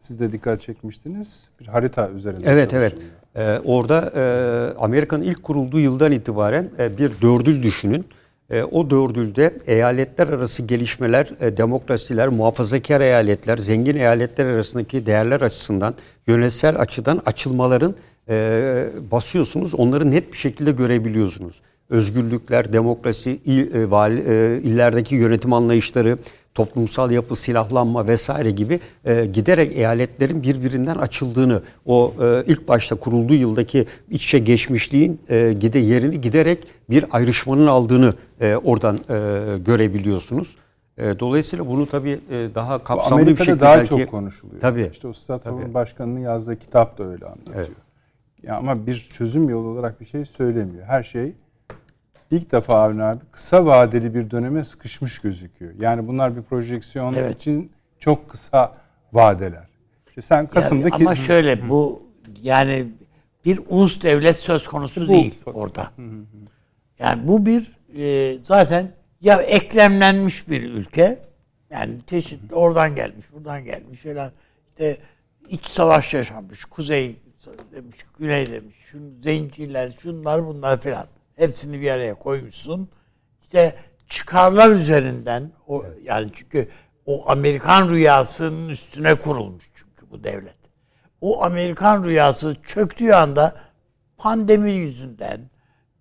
siz 0.00 0.20
de 0.20 0.32
dikkat 0.32 0.60
çekmiştiniz. 0.60 1.40
Bir 1.60 1.66
harita 1.66 2.10
üzerinde. 2.10 2.50
Evet 2.50 2.74
evet. 2.74 2.94
Ee, 3.36 3.60
orada 3.64 4.12
e, 4.14 4.78
Amerika'nın 4.78 5.22
ilk 5.22 5.42
kurulduğu 5.42 5.80
yıldan 5.80 6.12
itibaren 6.12 6.70
e, 6.78 6.98
bir 6.98 7.12
dördül 7.22 7.62
düşünün. 7.62 8.04
E, 8.50 8.62
o 8.62 8.90
dördülde 8.90 9.54
eyaletler 9.66 10.28
arası 10.28 10.62
gelişmeler, 10.62 11.30
e, 11.40 11.56
demokrasiler, 11.56 12.28
muhafazakar 12.28 13.00
eyaletler, 13.00 13.58
zengin 13.58 13.96
eyaletler 13.96 14.46
arasındaki 14.46 15.06
değerler 15.06 15.40
açısından, 15.40 15.94
yönetsel 16.26 16.80
açıdan 16.80 17.22
açılmaların 17.26 17.94
e, 18.28 18.86
basıyorsunuz. 19.10 19.74
Onları 19.74 20.10
net 20.10 20.32
bir 20.32 20.38
şekilde 20.38 20.72
görebiliyorsunuz. 20.72 21.62
Özgürlükler, 21.90 22.72
demokrasi, 22.72 23.40
il, 23.44 23.74
e, 23.74 23.90
vali, 23.90 24.20
e, 24.20 24.60
illerdeki 24.62 25.14
yönetim 25.14 25.52
anlayışları, 25.52 26.18
toplumsal 26.54 27.10
yapı, 27.10 27.36
silahlanma 27.36 28.06
vesaire 28.06 28.50
gibi 28.50 28.80
e, 29.04 29.24
giderek 29.24 29.76
eyaletlerin 29.76 30.42
birbirinden 30.42 30.96
açıldığını, 30.96 31.62
o 31.86 32.14
e, 32.20 32.44
ilk 32.46 32.68
başta 32.68 32.96
kurulduğu 32.96 33.34
yıldaki 33.34 33.86
iç 34.10 34.24
içe 34.24 34.38
geçmişliğin 34.38 35.20
e, 35.28 35.52
gide 35.52 35.78
yerini 35.78 36.20
giderek 36.20 36.58
bir 36.90 37.04
ayrışmanın 37.10 37.66
aldığını 37.66 38.14
e, 38.40 38.56
oradan 38.56 38.96
e, 38.96 39.58
görebiliyorsunuz. 39.58 40.56
E, 40.98 41.20
dolayısıyla 41.20 41.66
bunu 41.66 41.86
tabii 41.86 42.20
e, 42.30 42.54
daha 42.54 42.84
kapsamlı 42.84 43.22
Amerika'da 43.22 43.40
bir 43.40 43.44
şekilde 43.44 43.60
daha 43.60 43.76
belki, 43.76 43.88
çok 43.88 44.08
konuşuluyor. 44.08 44.60
Tabii. 44.60 44.90
İşte 44.92 45.08
o 45.08 45.74
başkanının 45.74 46.20
yazdığı 46.20 46.58
kitap 46.58 46.98
da 46.98 47.04
öyle 47.04 47.26
anlatıyor. 47.26 47.56
Evet. 47.56 47.70
Ya 48.42 48.56
ama 48.56 48.86
bir 48.86 49.08
çözüm 49.12 49.48
yolu 49.48 49.68
olarak 49.68 50.00
bir 50.00 50.06
şey 50.06 50.24
söylemiyor. 50.24 50.86
Her 50.86 51.02
şey 51.02 51.34
ilk 52.30 52.52
defa 52.52 52.82
Avni 52.82 53.02
abi 53.02 53.20
kısa 53.32 53.66
vadeli 53.66 54.14
bir 54.14 54.30
döneme 54.30 54.64
sıkışmış 54.64 55.18
gözüküyor. 55.18 55.72
Yani 55.80 56.08
bunlar 56.08 56.36
bir 56.36 56.42
projeksiyon 56.42 57.14
evet. 57.14 57.36
için 57.36 57.72
çok 57.98 58.30
kısa 58.30 58.74
vadeler. 59.12 59.68
İşte 60.08 60.22
sen 60.22 60.46
Kasım'daki... 60.46 60.92
Yani 60.92 61.04
ama 61.04 61.16
şöyle 61.16 61.68
bu 61.68 62.02
yani 62.42 62.86
bir 63.44 63.60
ulus 63.68 64.02
devlet 64.02 64.36
söz 64.36 64.66
konusu 64.66 65.08
bu, 65.08 65.08
değil 65.08 65.34
orada. 65.46 65.90
Yani 66.98 67.28
bu 67.28 67.46
bir 67.46 67.76
e, 67.96 68.38
zaten 68.44 68.92
ya 69.20 69.42
eklemlenmiş 69.42 70.48
bir 70.48 70.62
ülke 70.62 71.22
yani 71.70 71.94
çeşitli 72.06 72.54
oradan 72.54 72.94
gelmiş, 72.94 73.26
buradan 73.32 73.64
gelmiş 73.64 74.00
falan 74.00 74.32
işte 74.68 74.98
iç 75.48 75.66
savaş 75.66 76.14
yaşanmış. 76.14 76.64
Kuzey 76.64 77.16
demiş, 77.72 77.96
güney 78.18 78.46
demiş, 78.46 78.74
şun 78.84 79.20
zenciler, 79.22 79.90
şunlar 79.90 80.46
bunlar 80.46 80.80
filan. 80.80 81.06
Hepsini 81.36 81.80
bir 81.80 81.90
araya 81.90 82.14
koymuşsun. 82.14 82.88
İşte 83.42 83.74
çıkarlar 84.08 84.70
üzerinden 84.70 85.50
o 85.66 85.84
yani 86.02 86.30
çünkü 86.34 86.68
o 87.06 87.30
Amerikan 87.30 87.90
rüyasının 87.90 88.68
üstüne 88.68 89.14
kurulmuş 89.14 89.64
çünkü 89.74 90.10
bu 90.10 90.24
devlet. 90.24 90.56
O 91.20 91.42
Amerikan 91.42 92.04
rüyası 92.04 92.56
çöktüğü 92.66 93.12
anda 93.12 93.56
pandemi 94.18 94.72
yüzünden, 94.72 95.40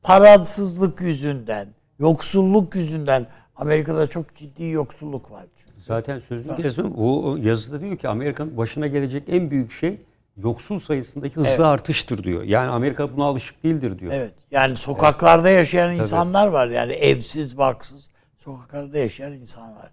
parasızlık 0.02 1.02
yüzünden, 1.02 1.68
yoksulluk 2.00 2.76
yüzünden 2.76 3.28
Amerika'da 3.56 4.08
çok 4.08 4.36
ciddi 4.36 4.66
yoksulluk 4.66 5.32
var. 5.32 5.46
Çünkü. 5.58 5.82
Zaten 5.82 6.20
sözünü 6.20 6.56
kesin. 6.56 6.98
Bu 6.98 7.38
yazıda 7.42 7.82
diyor 7.82 7.98
ki 7.98 8.08
Amerika'nın 8.08 8.58
başına 8.58 8.88
gelecek 8.88 9.24
en 9.28 9.52
büyük 9.52 9.72
şey 9.72 10.00
yoksul 10.38 10.80
sayısındaki 10.80 11.36
hızlı 11.36 11.50
evet. 11.50 11.60
artıştır 11.60 12.24
diyor. 12.24 12.44
Yani 12.44 12.70
Amerika 12.70 13.16
buna 13.16 13.26
alışık 13.26 13.64
değildir 13.64 14.00
diyor. 14.00 14.14
Evet. 14.14 14.34
Yani 14.52 14.78
sokaklarda 14.78 15.50
evet. 15.50 15.60
yaşayan 15.60 15.92
Tabii. 15.94 16.04
insanlar 16.04 16.48
var. 16.48 16.68
Yani 16.68 16.94
evsiz, 16.94 17.58
barksız 17.58 18.10
sokaklarda 18.38 18.98
yaşayan 18.98 19.34
insan 19.34 19.76
var. 19.76 19.92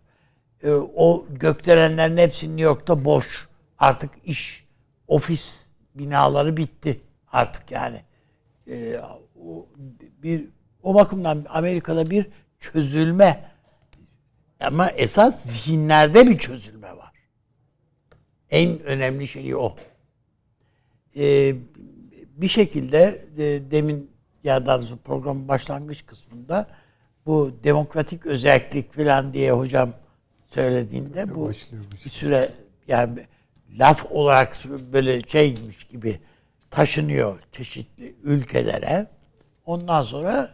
Ee, 0.62 0.70
o 0.96 1.26
gökdelenlerin 1.30 2.16
hepsi 2.16 2.46
New 2.46 2.62
York'ta 2.62 3.04
boş. 3.04 3.48
Artık 3.78 4.10
iş, 4.24 4.64
ofis 5.08 5.66
binaları 5.94 6.56
bitti 6.56 7.00
artık 7.32 7.70
yani. 7.70 8.02
Ee, 8.70 9.00
o 9.46 9.66
bir 10.22 10.44
o 10.82 10.94
bakımdan 10.94 11.46
Amerika'da 11.48 12.10
bir 12.10 12.26
çözülme 12.60 13.50
ama 14.60 14.90
esas 14.90 15.42
zihinlerde 15.42 16.26
bir 16.26 16.38
çözülme 16.38 16.96
var. 16.96 17.12
En 18.50 18.80
önemli 18.80 19.28
şeyi 19.28 19.56
o 19.56 19.76
e, 21.16 21.54
bir 22.36 22.48
şekilde 22.48 23.24
e, 23.38 23.70
demin 23.70 24.10
ya 24.44 24.66
daha 24.66 24.78
doğrusu 24.78 24.96
programın 24.96 25.48
başlangıç 25.48 26.06
kısmında 26.06 26.66
bu 27.26 27.52
demokratik 27.64 28.26
özellik 28.26 28.94
falan 28.94 29.32
diye 29.32 29.52
hocam 29.52 29.92
söylediğinde 30.46 31.34
bu 31.34 31.48
bir 31.92 32.10
süre 32.10 32.48
yani 32.88 33.26
laf 33.78 34.06
olarak 34.10 34.56
böyle 34.92 35.22
şeymiş 35.22 35.84
gibi 35.84 36.20
taşınıyor 36.70 37.38
çeşitli 37.52 38.14
ülkelere. 38.22 39.06
Ondan 39.66 40.02
sonra 40.02 40.50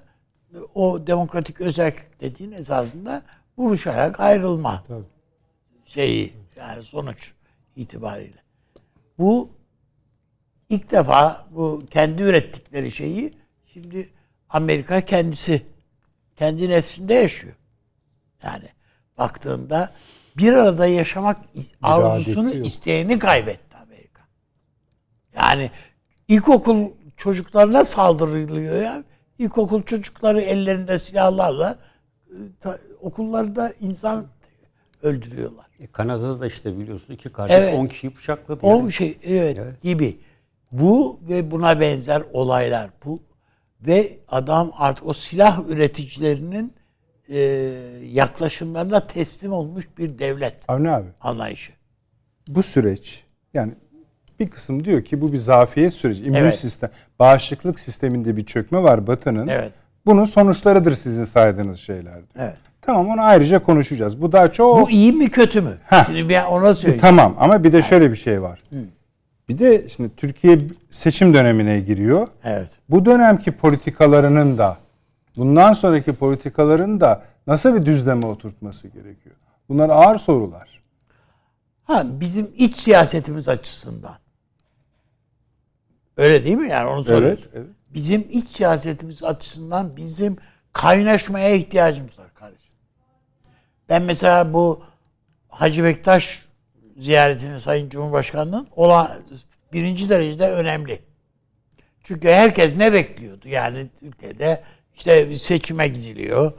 o 0.74 1.07
demokratik 1.07 1.61
özellik 1.61 2.20
dediğin 2.20 2.53
esasında 2.53 3.23
vuruşarak 3.59 4.20
ayrılma 4.20 4.85
Tabii. 4.89 5.05
şeyi 5.85 6.33
yani 6.57 6.83
sonuç 6.83 7.33
itibariyle. 7.77 8.43
Bu 9.19 9.51
ilk 10.69 10.91
defa 10.91 11.47
bu 11.51 11.83
kendi 11.91 12.23
ürettikleri 12.23 12.91
şeyi 12.91 13.31
şimdi 13.73 14.09
Amerika 14.49 15.01
kendisi 15.01 15.63
kendi 16.37 16.69
nefsinde 16.69 17.15
yaşıyor. 17.15 17.55
Yani 18.43 18.69
baktığında 19.19 19.93
bir 20.37 20.53
arada 20.53 20.87
yaşamak 20.87 21.39
arzusunu 21.83 22.55
isteğini 22.55 23.19
kaybetti 23.19 23.77
Amerika. 23.77 24.23
Yani 25.35 25.71
ilkokul 26.29 26.91
çocuklarına 27.17 27.85
saldırılıyor 27.85 28.83
ya. 28.83 29.05
İlkokul 29.39 29.83
çocukları 29.83 30.41
ellerinde 30.41 30.99
silahlarla 30.99 31.79
ta, 32.61 32.79
okullarda 33.01 33.73
insan 33.81 34.27
öldürüyorlar. 35.03 35.67
E, 35.81 35.87
Kanada'da 35.87 36.41
da 36.41 36.47
işte 36.47 36.79
biliyorsun 36.79 37.15
iki 37.15 37.29
kardeş 37.29 37.57
evet. 37.57 37.79
10 37.79 37.87
kişiyi 37.87 38.17
bıçakladı. 38.17 38.67
10 38.67 38.77
yani. 38.77 38.93
şey 38.93 39.19
evet, 39.25 39.59
evet 39.59 39.83
gibi. 39.83 40.19
Bu 40.73 41.19
ve 41.29 41.51
buna 41.51 41.81
benzer 41.81 42.23
olaylar 42.33 42.91
bu 43.05 43.23
ve 43.81 44.19
adam 44.29 44.73
artık 44.77 45.07
o 45.07 45.13
silah 45.13 45.69
üreticilerinin 45.69 46.73
e, 47.29 47.39
yaklaşımlarına 48.13 49.07
teslim 49.07 49.53
olmuş 49.53 49.89
bir 49.99 50.19
devlet. 50.19 50.55
Avni 50.69 50.91
abi. 50.91 51.07
Anlayışı. 51.21 51.73
Bu 52.49 52.63
süreç 52.63 53.25
yani 53.55 53.73
bir 54.41 54.51
kısım 54.51 54.85
diyor 54.85 55.05
ki 55.05 55.21
bu 55.21 55.33
bir 55.33 55.39
zafiyet 55.39 55.95
süreci. 55.95 56.25
İmmün 56.25 56.39
evet. 56.39 56.59
sistem, 56.59 56.91
bağışıklık 57.19 57.81
sisteminde 57.81 58.37
bir 58.37 58.47
çökme 58.47 58.83
var 58.83 59.07
Batı'nın. 59.07 59.47
Evet. 59.47 59.73
Bunun 60.07 60.25
sonuçlarıdır 60.25 60.95
sizin 60.95 61.25
saydığınız 61.25 61.79
şeyler. 61.79 62.21
Evet. 62.39 62.57
Tamam 62.83 63.09
onu 63.09 63.21
ayrıca 63.21 63.63
konuşacağız. 63.63 64.23
Bu 64.23 64.33
daha 64.33 64.53
çok... 64.53 64.81
Bu 64.81 64.91
iyi 64.91 65.13
mi 65.13 65.31
kötü 65.31 65.61
mü? 65.61 65.79
Heh. 65.85 66.07
Şimdi 66.07 66.29
ben 66.29 66.45
ona 66.45 66.75
söyleyeyim. 66.75 67.01
Tamam 67.01 67.37
ama 67.39 67.65
bir 67.65 67.73
de 67.73 67.83
şöyle 67.83 68.11
bir 68.11 68.17
şey 68.17 68.43
var. 68.43 68.59
Hı 68.73 68.79
Bir 69.48 69.59
de 69.59 69.89
şimdi 69.89 70.16
Türkiye 70.16 70.59
seçim 70.90 71.35
dönemine 71.35 71.81
giriyor. 71.81 72.28
Evet. 72.44 72.68
Bu 72.89 73.05
dönemki 73.05 73.52
politikalarının 73.52 74.59
da 74.59 74.78
bundan 75.36 75.73
sonraki 75.73 76.12
politikaların 76.12 77.01
da 77.01 77.24
nasıl 77.47 77.74
bir 77.74 77.86
düzleme 77.86 78.27
oturtması 78.27 78.89
gerekiyor? 78.89 79.36
Bunlar 79.68 79.89
ağır 79.89 80.18
sorular. 80.18 80.82
Ha 81.85 82.05
bizim 82.20 82.51
iç 82.56 82.77
siyasetimiz 82.77 83.48
açısından. 83.48 84.18
Öyle 86.16 86.44
değil 86.44 86.56
mi 86.56 86.68
yani 86.68 86.89
onu 86.89 87.05
soruyoruz. 87.05 87.44
Evet, 87.44 87.55
evet. 87.55 87.77
Bizim 87.94 88.27
iç 88.31 88.48
siyasetimiz 88.56 89.24
açısından 89.24 89.97
bizim 89.97 90.36
kaynaşmaya 90.73 91.55
ihtiyacımız 91.55 92.18
var 92.18 92.35
kardeşim. 92.35 92.74
Ben 93.89 94.02
mesela 94.02 94.52
bu 94.55 94.82
Hacı 95.48 95.85
Bektaş 95.85 96.45
ziyaretini 96.98 97.60
Sayın 97.60 97.89
Cumhurbaşkanı'nın 97.89 98.68
olan 98.77 99.10
birinci 99.73 100.09
derecede 100.09 100.51
önemli. 100.51 101.02
Çünkü 102.05 102.28
herkes 102.28 102.77
ne 102.77 102.93
bekliyordu? 102.93 103.48
Yani 103.48 103.86
Türkiye'de 104.01 104.62
işte 104.97 105.36
seçime 105.36 105.89
gidiliyor. 105.89 106.52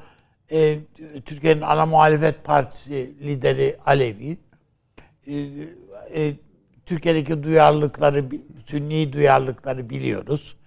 Ee, 0.51 0.79
Türkiye'nin 1.25 1.61
ana 1.61 1.85
muhalefet 1.85 2.43
partisi 2.43 3.13
lideri 3.21 3.77
Alevi. 3.85 4.37
Ee, 5.27 5.33
e, 6.15 6.33
Türkiye'deki 6.85 7.43
duyarlılıkları, 7.43 8.25
sünni 8.65 9.13
duyarlılıkları 9.13 9.89
biliyoruz. 9.89 10.57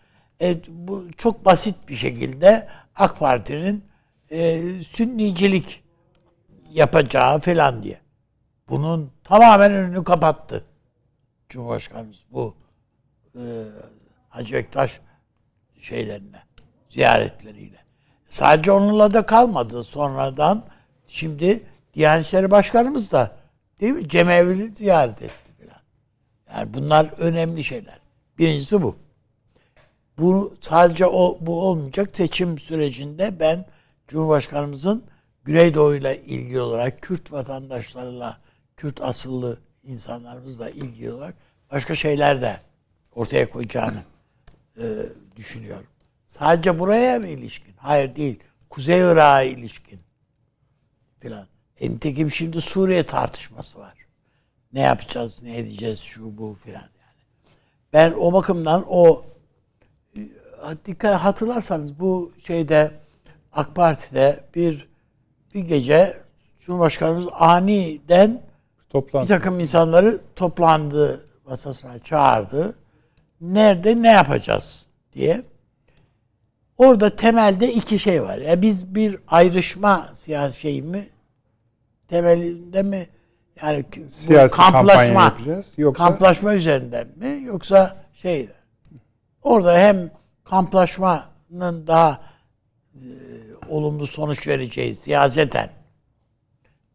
E, 0.42 0.56
bu 0.68 1.06
çok 1.16 1.44
basit 1.44 1.88
bir 1.88 1.96
şekilde 1.96 2.68
AK 2.96 3.18
Parti'nin 3.18 3.84
e, 4.30 4.60
sünnicilik 4.80 5.82
yapacağı 6.72 7.40
falan 7.40 7.82
diye. 7.82 8.00
Bunun 8.70 9.10
tamamen 9.24 9.72
önünü 9.72 10.04
kapattı. 10.04 10.64
Cumhurbaşkanımız 11.48 12.16
bu 12.30 12.54
e, 13.34 13.42
Hacı 14.28 14.54
Bektaş 14.54 15.00
şeylerine, 15.80 16.42
ziyaretleriyle. 16.88 17.76
Sadece 18.28 18.72
onunla 18.72 19.14
da 19.14 19.26
kalmadı. 19.26 19.82
Sonradan 19.82 20.64
şimdi 21.06 21.62
Diyanet 21.94 22.26
İşleri 22.26 22.50
Başkanımız 22.50 23.12
da 23.12 23.36
değil 23.80 23.92
mi? 23.92 24.08
Cemevi'yi 24.08 24.72
ziyaret 24.76 25.22
etti 25.22 25.52
falan. 25.58 25.80
Yani 26.56 26.74
bunlar 26.74 27.06
önemli 27.18 27.64
şeyler. 27.64 27.98
Birincisi 28.38 28.82
bu. 28.82 28.96
Bu 30.18 30.54
sadece 30.60 31.06
o 31.06 31.38
bu 31.40 31.62
olmayacak. 31.62 32.16
Seçim 32.16 32.58
sürecinde 32.58 33.40
ben 33.40 33.66
Cumhurbaşkanımızın 34.08 35.04
Güneydoğu 35.44 35.94
ile 35.94 36.22
ilgili 36.22 36.60
olarak 36.60 37.02
Kürt 37.02 37.32
vatandaşlarla, 37.32 38.38
Kürt 38.80 39.00
asıllı 39.00 39.58
insanlarımızla 39.84 40.70
ilgili 40.70 41.12
olarak 41.12 41.34
başka 41.70 41.94
şeyler 41.94 42.42
de 42.42 42.60
ortaya 43.14 43.50
koyacağını 43.50 44.02
e, 44.78 44.84
düşünüyorum. 45.36 45.86
Sadece 46.26 46.78
buraya 46.78 47.18
mı 47.18 47.26
ilişkin? 47.26 47.74
Hayır 47.76 48.16
değil. 48.16 48.40
Kuzey 48.70 48.98
Irak'a 49.00 49.42
ilişkin 49.42 50.00
filan. 51.18 51.46
E, 51.80 51.90
nitekim 51.90 52.30
şimdi 52.30 52.60
Suriye 52.60 53.06
tartışması 53.06 53.78
var. 53.78 53.94
Ne 54.72 54.80
yapacağız, 54.80 55.42
ne 55.42 55.58
edeceğiz, 55.58 56.00
şu 56.00 56.38
bu 56.38 56.54
filan 56.54 56.80
yani. 56.80 57.22
Ben 57.92 58.12
o 58.12 58.32
bakımdan 58.32 58.84
o 58.88 59.24
e, 60.16 60.22
dikkat 60.86 61.20
hatırlarsanız 61.20 62.00
bu 62.00 62.32
şeyde 62.46 62.90
AK 63.52 63.74
Parti'de 63.74 64.44
bir 64.54 64.88
bir 65.54 65.60
gece 65.60 66.22
Cumhurbaşkanımız 66.60 67.26
aniden 67.32 68.49
bir 68.90 68.92
Toplantı. 68.92 69.28
takım 69.28 69.60
insanları 69.60 70.20
toplandı 70.36 71.26
masasına 71.46 71.98
çağırdı. 71.98 72.74
Nerede 73.40 74.02
ne 74.02 74.08
yapacağız 74.08 74.86
diye. 75.12 75.42
Orada 76.78 77.16
temelde 77.16 77.72
iki 77.72 77.98
şey 77.98 78.22
var. 78.22 78.38
Ya 78.38 78.62
biz 78.62 78.94
bir 78.94 79.16
ayrışma 79.28 80.08
siyasi 80.14 80.60
şey 80.60 80.82
mi 80.82 81.06
temelinde 82.08 82.82
mi 82.82 83.08
yani 83.62 83.84
Siyasi 84.08 84.56
kampanya 84.56 85.04
yapacağız. 85.04 85.74
Yoksa 85.76 86.04
kamplaşma 86.04 86.54
üzerinden 86.54 87.08
mi 87.16 87.42
yoksa 87.44 87.96
şey 88.14 88.48
orada 89.42 89.78
hem 89.78 90.10
kamplaşmanın 90.44 91.86
daha 91.86 92.20
e, 92.94 93.04
olumlu 93.68 94.06
sonuç 94.06 94.46
vereceği 94.48 94.96
siyaseten 94.96 95.70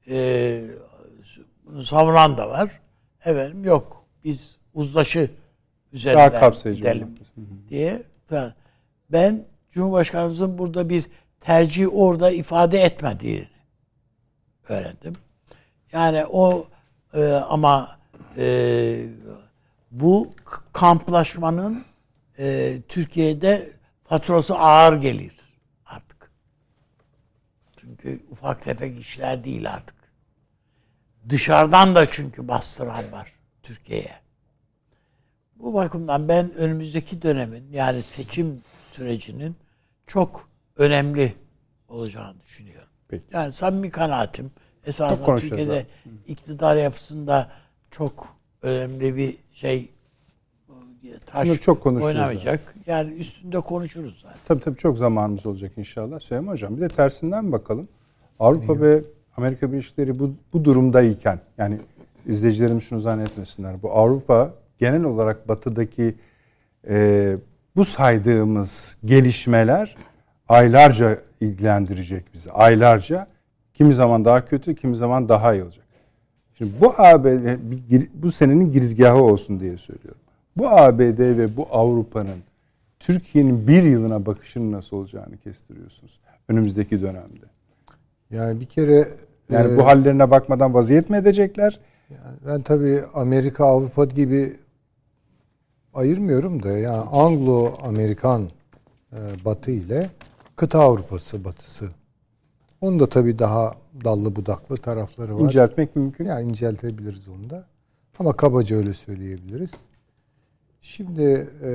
e, 0.09 0.61
bunu 1.65 1.83
savunan 1.83 2.37
da 2.37 2.49
var. 2.49 2.81
Efendim 3.25 3.63
yok 3.63 4.05
biz 4.23 4.55
uzlaşı 4.73 5.31
üzerinden 5.93 6.31
Daha 6.31 6.39
kapsayıcı 6.39 6.81
gidelim 6.81 7.15
diye 7.69 8.03
falan. 8.29 8.53
Ben 9.11 9.45
Cumhurbaşkanımızın 9.71 10.57
burada 10.57 10.89
bir 10.89 11.05
tercih 11.39 11.87
orada 11.93 12.31
ifade 12.31 12.81
etmediğini 12.81 13.47
öğrendim. 14.69 15.13
Yani 15.91 16.25
o 16.25 16.67
e, 17.13 17.25
ama 17.33 17.97
e, 18.37 19.05
bu 19.91 20.33
kamplaşmanın 20.73 21.83
e, 22.39 22.77
Türkiye'de 22.87 23.73
faturası 24.03 24.55
ağır 24.55 25.01
gelir 25.01 25.35
artık. 25.85 26.31
Çünkü 27.77 28.19
ufak 28.31 28.63
tefek 28.63 28.99
işler 28.99 29.43
değil 29.43 29.71
artık. 29.71 29.95
Dışarıdan 31.29 31.95
da 31.95 32.11
çünkü 32.11 32.47
bastıran 32.47 33.11
var 33.11 33.31
Türkiye'ye. 33.63 34.15
Bu 35.55 35.73
bakımdan 35.73 36.27
ben 36.27 36.53
önümüzdeki 36.53 37.21
dönemin 37.21 37.71
yani 37.71 38.03
seçim 38.03 38.61
sürecinin 38.91 39.55
çok 40.07 40.49
önemli 40.77 41.33
olacağını 41.87 42.35
düşünüyorum. 42.45 42.89
Peki. 43.07 43.23
Yani 43.31 43.51
samimi 43.51 43.91
kanaatim 43.91 44.51
esasında 44.85 45.35
Türkiye'de 45.35 45.85
iktidar 46.27 46.75
yapısında 46.75 47.51
çok 47.91 48.37
önemli 48.61 49.15
bir 49.15 49.37
şey 49.53 49.89
taş 51.25 51.47
Bunu 51.47 51.59
çok 51.59 51.85
oynamayacak. 51.85 52.75
Yani 52.85 53.13
üstünde 53.13 53.59
konuşuruz 53.59 54.19
zaten. 54.21 54.37
Tabii 54.45 54.59
tabii 54.59 54.77
çok 54.77 54.97
zamanımız 54.97 55.45
olacak 55.45 55.71
inşallah. 55.77 56.19
Süleyman 56.19 56.51
Hocam 56.51 56.77
bir 56.77 56.81
de 56.81 56.87
tersinden 56.87 57.51
bakalım. 57.51 57.87
Avrupa 58.39 58.81
ve 58.81 59.03
Amerika 59.37 59.71
Birleşik 59.71 59.97
Devletleri 59.97 60.19
bu, 60.19 60.33
bu 60.53 60.65
durumdayken 60.65 61.39
yani 61.57 61.79
izleyicilerimiz 62.25 62.83
şunu 62.83 62.99
zannetmesinler. 62.99 63.81
Bu 63.81 63.91
Avrupa 63.91 64.53
genel 64.77 65.03
olarak 65.03 65.47
batıdaki 65.47 66.15
e, 66.89 67.37
bu 67.75 67.85
saydığımız 67.85 68.97
gelişmeler 69.05 69.95
aylarca 70.49 71.19
ilgilendirecek 71.41 72.33
bizi. 72.33 72.51
Aylarca. 72.51 73.27
Kimi 73.73 73.93
zaman 73.93 74.25
daha 74.25 74.45
kötü, 74.45 74.75
kimi 74.75 74.95
zaman 74.95 75.29
daha 75.29 75.53
iyi 75.53 75.63
olacak. 75.63 75.85
Şimdi 76.57 76.71
bu 76.81 76.93
ABD 76.97 77.57
bu 78.13 78.31
senenin 78.31 78.71
girizgahı 78.71 79.23
olsun 79.23 79.59
diye 79.59 79.77
söylüyorum. 79.77 80.21
Bu 80.57 80.69
ABD 80.69 81.19
ve 81.19 81.57
bu 81.57 81.67
Avrupa'nın 81.71 82.39
Türkiye'nin 82.99 83.67
bir 83.67 83.83
yılına 83.83 84.25
bakışının 84.25 84.71
nasıl 84.71 84.97
olacağını 84.97 85.37
kestiriyorsunuz 85.37 86.19
önümüzdeki 86.47 87.01
dönemde. 87.01 87.45
Yani 88.31 88.59
bir 88.59 88.65
kere 88.65 89.07
Yani 89.49 89.73
e, 89.73 89.77
bu 89.77 89.85
hallerine 89.85 90.31
bakmadan 90.31 90.73
vaziyet 90.73 91.09
mi 91.09 91.17
edecekler? 91.17 91.79
ben 92.47 92.61
tabii 92.61 93.01
Amerika 93.13 93.65
Avrupa 93.65 94.05
gibi 94.05 94.53
ayırmıyorum 95.93 96.63
da 96.63 96.77
yani 96.77 97.03
Anglo 97.11 97.73
Amerikan 97.83 98.49
e, 99.13 99.19
Batı 99.45 99.71
ile 99.71 100.09
kıta 100.55 100.79
Avrupası 100.79 101.45
Batısı. 101.45 101.89
Onun 102.81 102.99
da 102.99 103.09
tabii 103.09 103.39
daha 103.39 103.75
dallı 104.05 104.35
budaklı 104.35 104.77
tarafları 104.77 105.35
var. 105.35 105.41
İnceltmek 105.41 105.95
mümkün. 105.95 106.25
Yani 106.25 106.49
inceltebiliriz 106.49 107.27
onu 107.27 107.49
da. 107.49 107.65
Ama 108.19 108.33
kabaca 108.33 108.77
öyle 108.77 108.93
söyleyebiliriz. 108.93 109.73
Şimdi 110.81 111.49
e, 111.63 111.69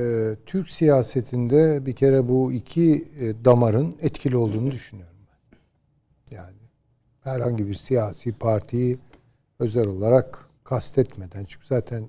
Türk 0.45 0.69
siyasetinde 0.69 1.85
bir 1.85 1.93
kere 1.93 2.29
bu 2.29 2.51
iki 2.51 3.05
e, 3.19 3.45
damarın 3.45 3.95
etkili 4.01 4.37
olduğunu 4.37 4.71
düşünüyorum. 4.71 5.10
Yani 5.10 5.10
herhangi 7.23 7.67
bir 7.67 7.73
siyasi 7.73 8.33
partiyi 8.33 8.99
özel 9.59 9.87
olarak 9.87 10.45
kastetmeden 10.63 11.45
çünkü 11.45 11.67
zaten 11.67 12.07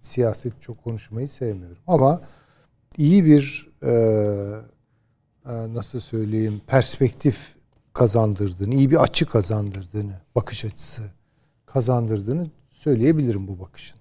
siyaset 0.00 0.62
çok 0.62 0.84
konuşmayı 0.84 1.28
sevmiyorum. 1.28 1.82
Ama 1.86 2.20
iyi 2.96 3.24
bir 3.24 3.70
e, 3.82 3.90
e, 3.90 5.74
nasıl 5.74 6.00
söyleyeyim 6.00 6.60
perspektif 6.66 7.54
kazandırdığını, 7.92 8.74
iyi 8.74 8.90
bir 8.90 9.02
açı 9.02 9.26
kazandırdığını, 9.26 10.20
bakış 10.34 10.64
açısı 10.64 11.02
kazandırdığını 11.66 12.46
söyleyebilirim 12.70 13.48
bu 13.48 13.60
bakışın. 13.60 13.98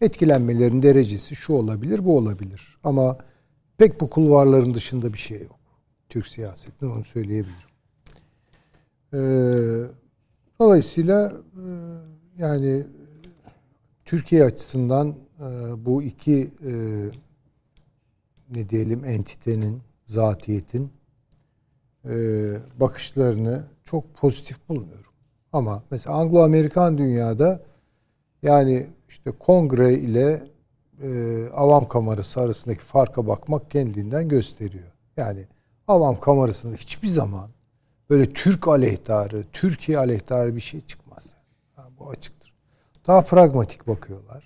Etkilenmelerin 0.00 0.82
derecesi 0.82 1.36
şu 1.36 1.52
olabilir, 1.52 2.04
bu 2.04 2.16
olabilir. 2.16 2.76
Ama 2.84 3.18
pek 3.78 4.00
bu 4.00 4.10
kulvarların 4.10 4.74
dışında 4.74 5.12
bir 5.12 5.18
şey 5.18 5.42
yok. 5.42 5.60
Türk 6.08 6.26
siyasetinde 6.26 6.90
onu 6.90 7.04
söyleyebilirim. 7.04 7.69
Ee, 9.14 9.18
dolayısıyla 10.60 11.32
e, 11.32 11.64
yani 12.38 12.86
Türkiye 14.04 14.44
açısından 14.44 15.08
e, 15.40 15.44
bu 15.86 16.02
iki 16.02 16.50
e, 16.66 16.72
ne 18.50 18.68
diyelim 18.68 19.04
entitenin, 19.04 19.82
zatiyetin 20.06 20.90
e, 22.04 22.14
bakışlarını 22.80 23.64
çok 23.84 24.14
pozitif 24.14 24.68
bulmuyorum. 24.68 25.12
Ama 25.52 25.82
mesela 25.90 26.16
Anglo-Amerikan 26.16 26.98
dünyada 26.98 27.60
yani 28.42 28.86
işte 29.08 29.30
kongre 29.30 29.94
ile 29.94 30.42
e, 31.02 31.42
avam 31.54 31.88
kamerası 31.88 32.40
arasındaki 32.40 32.80
farka 32.80 33.26
bakmak 33.26 33.70
kendinden 33.70 34.28
gösteriyor. 34.28 34.92
Yani 35.16 35.46
avam 35.88 36.20
kamerasında 36.20 36.76
hiçbir 36.76 37.08
zaman 37.08 37.50
böyle 38.10 38.32
Türk 38.32 38.68
aleyhtarı, 38.68 39.44
Türkiye 39.52 39.98
aleyhtarı 39.98 40.56
bir 40.56 40.60
şey 40.60 40.80
çıkmaz. 40.80 41.26
Ha, 41.76 41.88
bu 41.98 42.10
açıktır. 42.10 42.54
Daha 43.06 43.22
pragmatik 43.22 43.88
bakıyorlar. 43.88 44.44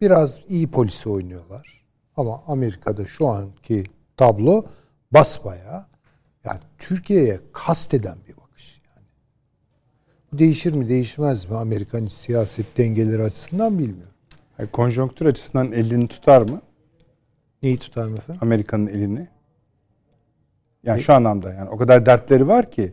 Biraz 0.00 0.40
iyi 0.48 0.70
polisi 0.70 1.08
oynuyorlar. 1.08 1.84
Ama 2.16 2.42
Amerika'da 2.46 3.04
şu 3.04 3.28
anki 3.28 3.84
tablo 4.16 4.64
basbaya 5.10 5.86
yani 6.44 6.60
Türkiye'ye 6.78 7.40
kasteden 7.52 8.18
bir 8.28 8.36
bakış 8.36 8.80
yani. 8.96 9.06
Bu 10.32 10.38
değişir 10.38 10.72
mi 10.72 10.88
değişmez 10.88 11.50
mi 11.50 11.56
Amerikan 11.56 12.06
siyaset 12.06 12.78
dengeleri 12.78 13.22
açısından 13.22 13.78
bilmiyorum. 13.78 14.14
Yani 14.58 14.70
konjonktür 14.70 15.26
açısından 15.26 15.72
elini 15.72 16.08
tutar 16.08 16.42
mı? 16.42 16.62
Neyi 17.62 17.78
tutar 17.78 18.06
mı 18.06 18.16
efendim? 18.16 18.42
Amerika'nın 18.42 18.86
elini. 18.86 19.28
Yani 20.86 21.02
şu 21.02 21.12
anlamda 21.14 21.52
yani 21.52 21.70
o 21.70 21.76
kadar 21.76 22.06
dertleri 22.06 22.48
var 22.48 22.70
ki. 22.70 22.92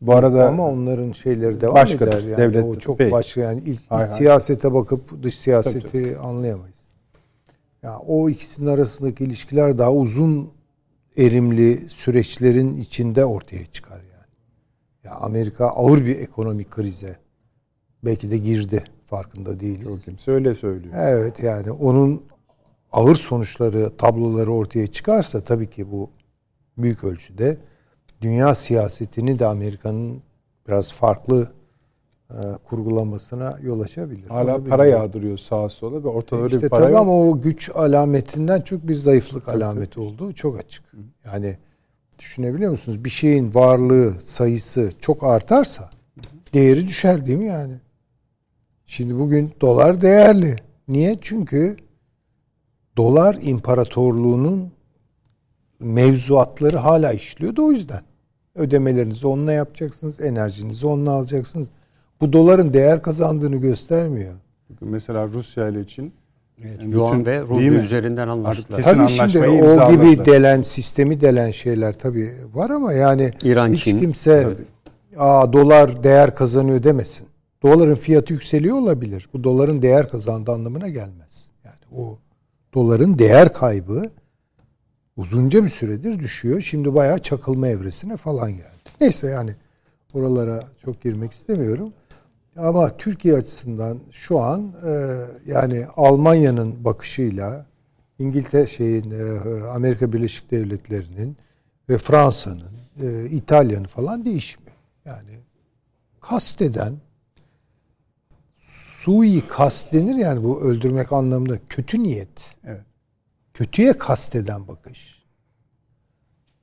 Bu 0.00 0.14
arada 0.14 0.48
ama 0.48 0.66
onların 0.66 1.12
şeyleri 1.12 1.60
devam 1.60 1.74
başka 1.74 2.04
eder 2.04 2.22
yani. 2.22 2.36
devlet- 2.36 2.64
o 2.64 2.76
çok 2.76 2.98
Peki. 2.98 3.12
başka 3.12 3.40
yani 3.40 3.60
ilk, 3.60 3.68
ilk 3.68 3.90
hay. 3.90 4.06
siyasete 4.06 4.74
bakıp 4.74 5.22
dış 5.22 5.38
siyaseti 5.38 6.18
anlayamayız. 6.18 6.78
Ya 7.82 7.98
o 8.06 8.30
ikisinin 8.30 8.66
arasındaki 8.66 9.24
ilişkiler 9.24 9.78
daha 9.78 9.92
uzun 9.92 10.50
erimli 11.16 11.76
süreçlerin 11.90 12.76
içinde 12.76 13.24
ortaya 13.24 13.66
çıkar 13.66 13.96
yani. 13.96 14.26
Ya 15.04 15.12
Amerika 15.14 15.66
ağır 15.68 16.04
bir 16.06 16.18
ekonomik 16.18 16.70
krize 16.70 17.16
belki 18.04 18.30
de 18.30 18.38
girdi 18.38 18.84
farkında 19.04 19.60
değiliz. 19.60 19.88
çok 19.88 20.00
kimse 20.04 20.30
öyle 20.30 20.54
söylüyor. 20.54 20.94
Evet 20.98 21.42
yani 21.42 21.70
onun 21.70 22.22
ağır 22.92 23.14
sonuçları, 23.14 23.96
tabloları 23.96 24.52
ortaya 24.52 24.86
çıkarsa 24.86 25.40
tabii 25.40 25.70
ki 25.70 25.90
bu 25.92 26.10
büyük 26.78 27.04
ölçüde 27.04 27.56
dünya 28.20 28.54
siyasetini 28.54 29.38
de 29.38 29.46
Amerika'nın 29.46 30.22
biraz 30.68 30.92
farklı 30.92 31.52
e, 32.30 32.36
kurgulamasına 32.64 33.58
yol 33.62 33.80
açabilir. 33.80 34.28
Hala 34.28 34.56
Onu 34.56 34.64
para 34.64 34.82
bilmiyorum. 34.82 35.04
yağdırıyor 35.04 35.38
sağa 35.38 35.68
sola 35.68 36.04
ve 36.04 36.08
ortada 36.08 36.40
öyle 36.40 36.54
İşte 36.54 36.62
bir 36.64 36.68
para 36.70 36.80
tabii 36.82 36.92
yok. 36.92 37.00
ama 37.00 37.12
o 37.28 37.40
güç 37.40 37.70
alametinden 37.74 38.60
çok 38.60 38.88
bir 38.88 38.94
zayıflık 38.94 39.48
alameti 39.48 40.00
olduğu 40.00 40.32
çok 40.32 40.58
açık. 40.58 40.84
Yani 41.24 41.56
düşünebiliyor 42.18 42.70
musunuz? 42.70 43.04
Bir 43.04 43.10
şeyin 43.10 43.54
varlığı, 43.54 44.10
sayısı 44.10 44.92
çok 45.00 45.24
artarsa 45.24 45.90
değeri 46.54 46.86
düşer 46.88 47.26
değil 47.26 47.38
mi 47.38 47.46
yani? 47.46 47.74
Şimdi 48.86 49.18
bugün 49.18 49.50
dolar 49.60 50.00
değerli. 50.00 50.56
Niye? 50.88 51.18
Çünkü 51.20 51.76
dolar 52.96 53.38
imparatorluğunun 53.42 54.72
mevzuatları 55.80 56.76
hala 56.76 57.12
işliyordu 57.12 57.66
o 57.66 57.70
yüzden. 57.72 58.00
Ödemelerinizi 58.54 59.26
onunla 59.26 59.52
yapacaksınız, 59.52 60.20
enerjinizi 60.20 60.86
onunla 60.86 61.10
alacaksınız. 61.10 61.68
Bu 62.20 62.32
doların 62.32 62.72
değer 62.72 63.02
kazandığını 63.02 63.56
göstermiyor. 63.56 64.34
Mesela 64.80 65.28
Rusya 65.28 65.68
ile 65.68 65.80
için 65.80 66.12
Evet, 66.64 66.78
Yani 66.80 66.92
Yuan 66.94 67.12
bütün- 67.20 67.26
ve 67.30 67.40
ruble 67.40 67.64
üzerinden 67.66 68.28
anlaştılar. 68.28 68.82
Kesin 68.82 68.96
Tabii 68.96 69.08
şimdi 69.08 69.38
o 69.48 69.54
imzaladılar. 69.54 69.90
gibi 69.90 70.24
delen 70.24 70.62
sistemi 70.62 71.20
delen 71.20 71.50
şeyler 71.50 71.92
tabii 71.98 72.30
var 72.54 72.70
ama 72.70 72.92
yani 72.92 73.30
İran, 73.44 73.72
hiç 73.72 73.84
Çin. 73.84 73.98
kimse 73.98 74.48
Aa, 75.18 75.52
dolar 75.52 76.02
değer 76.04 76.34
kazanıyor 76.34 76.82
demesin. 76.82 77.26
Doların 77.62 77.94
fiyatı 77.94 78.32
yükseliyor 78.32 78.76
olabilir. 78.76 79.28
Bu 79.34 79.44
doların 79.44 79.82
değer 79.82 80.08
kazandığı 80.08 80.52
anlamına 80.52 80.88
gelmez. 80.88 81.48
Yani 81.64 82.00
o 82.02 82.18
doların 82.74 83.18
değer 83.18 83.52
kaybı 83.52 84.10
uzunca 85.18 85.64
bir 85.64 85.68
süredir 85.68 86.18
düşüyor. 86.18 86.60
Şimdi 86.60 86.94
bayağı 86.94 87.18
çakılma 87.18 87.68
evresine 87.68 88.16
falan 88.16 88.50
geldi. 88.50 88.78
Neyse 89.00 89.26
yani 89.26 89.54
oralara 90.14 90.60
çok 90.84 91.02
girmek 91.02 91.32
istemiyorum. 91.32 91.92
Ama 92.56 92.96
Türkiye 92.96 93.34
açısından 93.34 93.98
şu 94.10 94.40
an 94.40 94.72
e, 94.86 94.90
yani 95.46 95.86
Almanya'nın 95.96 96.84
bakışıyla 96.84 97.66
İngiltere 98.18 98.66
şeyin 98.66 99.10
e, 99.10 99.40
Amerika 99.62 100.12
Birleşik 100.12 100.50
Devletleri'nin 100.50 101.36
ve 101.88 101.98
Fransa'nın, 101.98 102.72
e, 103.02 103.24
İtalya'nın 103.30 103.84
falan 103.84 104.24
değişmiyor. 104.24 104.76
Yani 105.04 105.38
kasteden 106.20 106.94
sui 108.58 109.46
kast 109.48 109.92
denir 109.92 110.16
yani 110.16 110.44
bu 110.44 110.60
öldürmek 110.60 111.12
anlamında 111.12 111.58
kötü 111.68 112.02
niyet. 112.02 112.56
Evet. 112.64 112.87
Kötüye 113.58 113.92
kasteden 113.92 114.68
bakış. 114.68 115.24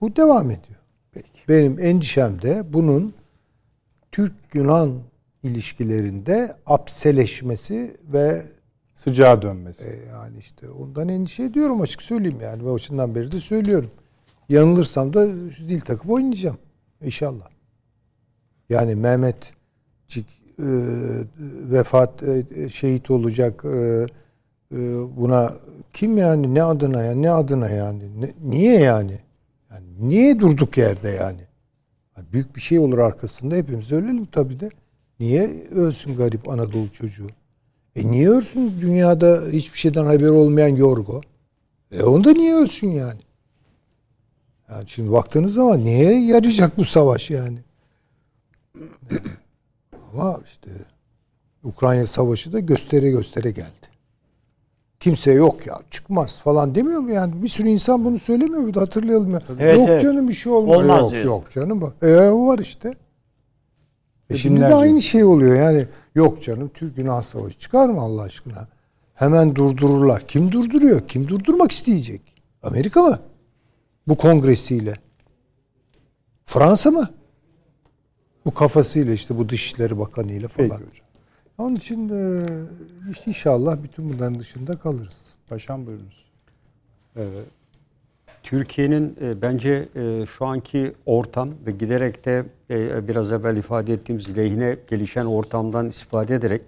Bu 0.01 0.15
devam 0.15 0.45
ediyor. 0.45 0.79
Peki. 1.11 1.29
Benim 1.49 1.79
endişem 1.79 2.41
de 2.41 2.73
bunun 2.73 3.13
Türk-Yunan 4.11 5.01
ilişkilerinde 5.43 6.55
apseleşmesi 6.65 7.97
ve 8.13 8.45
sıcağa 8.95 9.41
dönmesi. 9.41 9.85
e, 9.85 10.09
yani 10.09 10.37
işte 10.37 10.69
ondan 10.69 11.09
endişe 11.09 11.43
ediyorum 11.43 11.81
açık 11.81 12.01
söyleyeyim 12.01 12.41
yani. 12.41 12.65
Başından 12.65 13.15
beri 13.15 13.31
de 13.31 13.39
söylüyorum. 13.39 13.91
Yanılırsam 14.49 15.13
da 15.13 15.27
zil 15.49 15.81
takıp 15.81 16.09
oynayacağım. 16.09 16.57
İnşallah. 17.01 17.49
Yani 18.69 18.95
Mehmetcik 18.95 20.27
e, 20.59 20.67
vefat 21.71 22.23
e, 22.23 22.69
şehit 22.69 23.11
olacak 23.11 23.65
e, 23.65 24.05
e, 24.71 24.77
buna 25.17 25.53
kim 25.95 26.17
yani 26.17 26.53
ne 26.55 26.63
adına 26.63 27.03
ya 27.03 27.15
ne 27.15 27.31
adına 27.31 27.69
yani 27.69 28.21
Ne- 28.21 28.33
niye 28.43 28.79
yani? 28.79 29.19
yani 29.71 29.85
niye 29.99 30.39
durduk 30.39 30.77
yerde 30.77 31.09
yani? 31.09 31.41
Büyük 32.33 32.55
bir 32.55 32.61
şey 32.61 32.79
olur 32.79 32.97
arkasında 32.97 33.55
hepimiz 33.55 33.91
ölelim 33.91 34.25
tabii 34.25 34.59
de. 34.59 34.69
Niye 35.19 35.67
ölsün 35.71 36.15
garip 36.17 36.49
Anadolu 36.49 36.91
çocuğu? 36.91 37.27
E 37.95 38.11
niye 38.11 38.29
ölsün 38.29 38.81
dünyada 38.81 39.41
hiçbir 39.51 39.77
şeyden 39.77 40.05
haberi 40.05 40.29
olmayan 40.29 40.75
Yorgo? 40.75 41.21
E 41.91 42.03
onda 42.03 42.31
niye 42.31 42.55
ölsün 42.55 42.87
yani? 42.87 43.19
Yani 44.69 44.83
şimdi 44.89 45.11
baktığınız 45.11 45.53
zaman 45.53 45.85
niye 45.85 46.25
yarayacak 46.25 46.77
bu 46.77 46.85
savaş 46.85 47.29
yani? 47.29 47.57
Ama 50.13 50.39
işte 50.45 50.69
Ukrayna 51.63 52.07
savaşı 52.07 52.53
da 52.53 52.59
göstere 52.59 53.09
göstere 53.09 53.51
geldi. 53.51 53.84
Kimse 55.05 55.31
yok 55.31 55.67
ya 55.67 55.79
çıkmaz 55.91 56.41
falan 56.41 56.75
demiyor 56.75 56.99
mu 56.99 57.11
yani? 57.11 57.43
Bir 57.43 57.47
sürü 57.47 57.67
insan 57.67 58.05
bunu 58.05 58.17
söylemiyor 58.17 58.61
muydu 58.61 58.81
hatırlayalım 58.81 59.33
ya. 59.33 59.41
Evet, 59.59 59.77
yok 59.79 59.89
evet. 59.89 60.01
canım 60.01 60.27
bir 60.27 60.33
şey 60.33 60.51
olmaz. 60.51 60.77
Olmaz 60.77 61.01
yok 61.01 61.11
diyor. 61.11 61.23
yok 61.23 61.51
canım. 61.51 61.93
E 62.01 62.29
o 62.29 62.47
var 62.47 62.59
işte. 62.59 62.93
E 64.29 64.35
şimdi 64.35 64.61
de 64.61 64.75
aynı 64.75 65.01
şey 65.01 65.23
oluyor 65.23 65.55
yani. 65.55 65.87
Yok 66.15 66.43
canım 66.43 66.71
Türk 66.73 66.97
Yunan 66.97 67.21
Savaşı 67.21 67.59
çıkar 67.59 67.89
mı 67.89 68.01
Allah 68.01 68.21
aşkına? 68.21 68.67
Hemen 69.13 69.55
durdururlar. 69.55 70.27
Kim 70.27 70.51
durduruyor? 70.51 71.07
Kim 71.07 71.27
durdurmak 71.27 71.71
isteyecek? 71.71 72.21
Amerika 72.63 73.03
mı? 73.03 73.19
Bu 74.07 74.17
kongresiyle. 74.17 74.93
Fransa 76.45 76.91
mı? 76.91 77.09
Bu 78.45 78.53
kafasıyla 78.53 79.13
işte 79.13 79.37
bu 79.37 79.49
Dışişleri 79.49 79.99
Bakanı'yla 79.99 80.47
falan. 80.47 80.69
Peki 80.69 80.89
hocam. 80.89 81.04
Onun 81.57 81.75
için 81.75 82.09
e, 82.09 82.41
işte 83.11 83.23
inşallah 83.27 83.77
bütün 83.83 84.13
bunların 84.13 84.39
dışında 84.39 84.75
kalırız. 84.79 85.33
Paşam 85.49 85.85
buyurunuz. 85.85 86.25
Türkiye'nin 88.43 89.15
e, 89.21 89.41
bence 89.41 89.89
e, 89.95 90.25
şu 90.37 90.45
anki 90.45 90.93
ortam 91.05 91.49
ve 91.65 91.71
giderek 91.71 92.25
de 92.25 92.45
e, 92.69 93.07
biraz 93.07 93.31
evvel 93.31 93.57
ifade 93.57 93.93
ettiğimiz 93.93 94.37
lehine 94.37 94.77
gelişen 94.89 95.25
ortamdan 95.25 95.87
istifade 95.87 96.35
ederek 96.35 96.61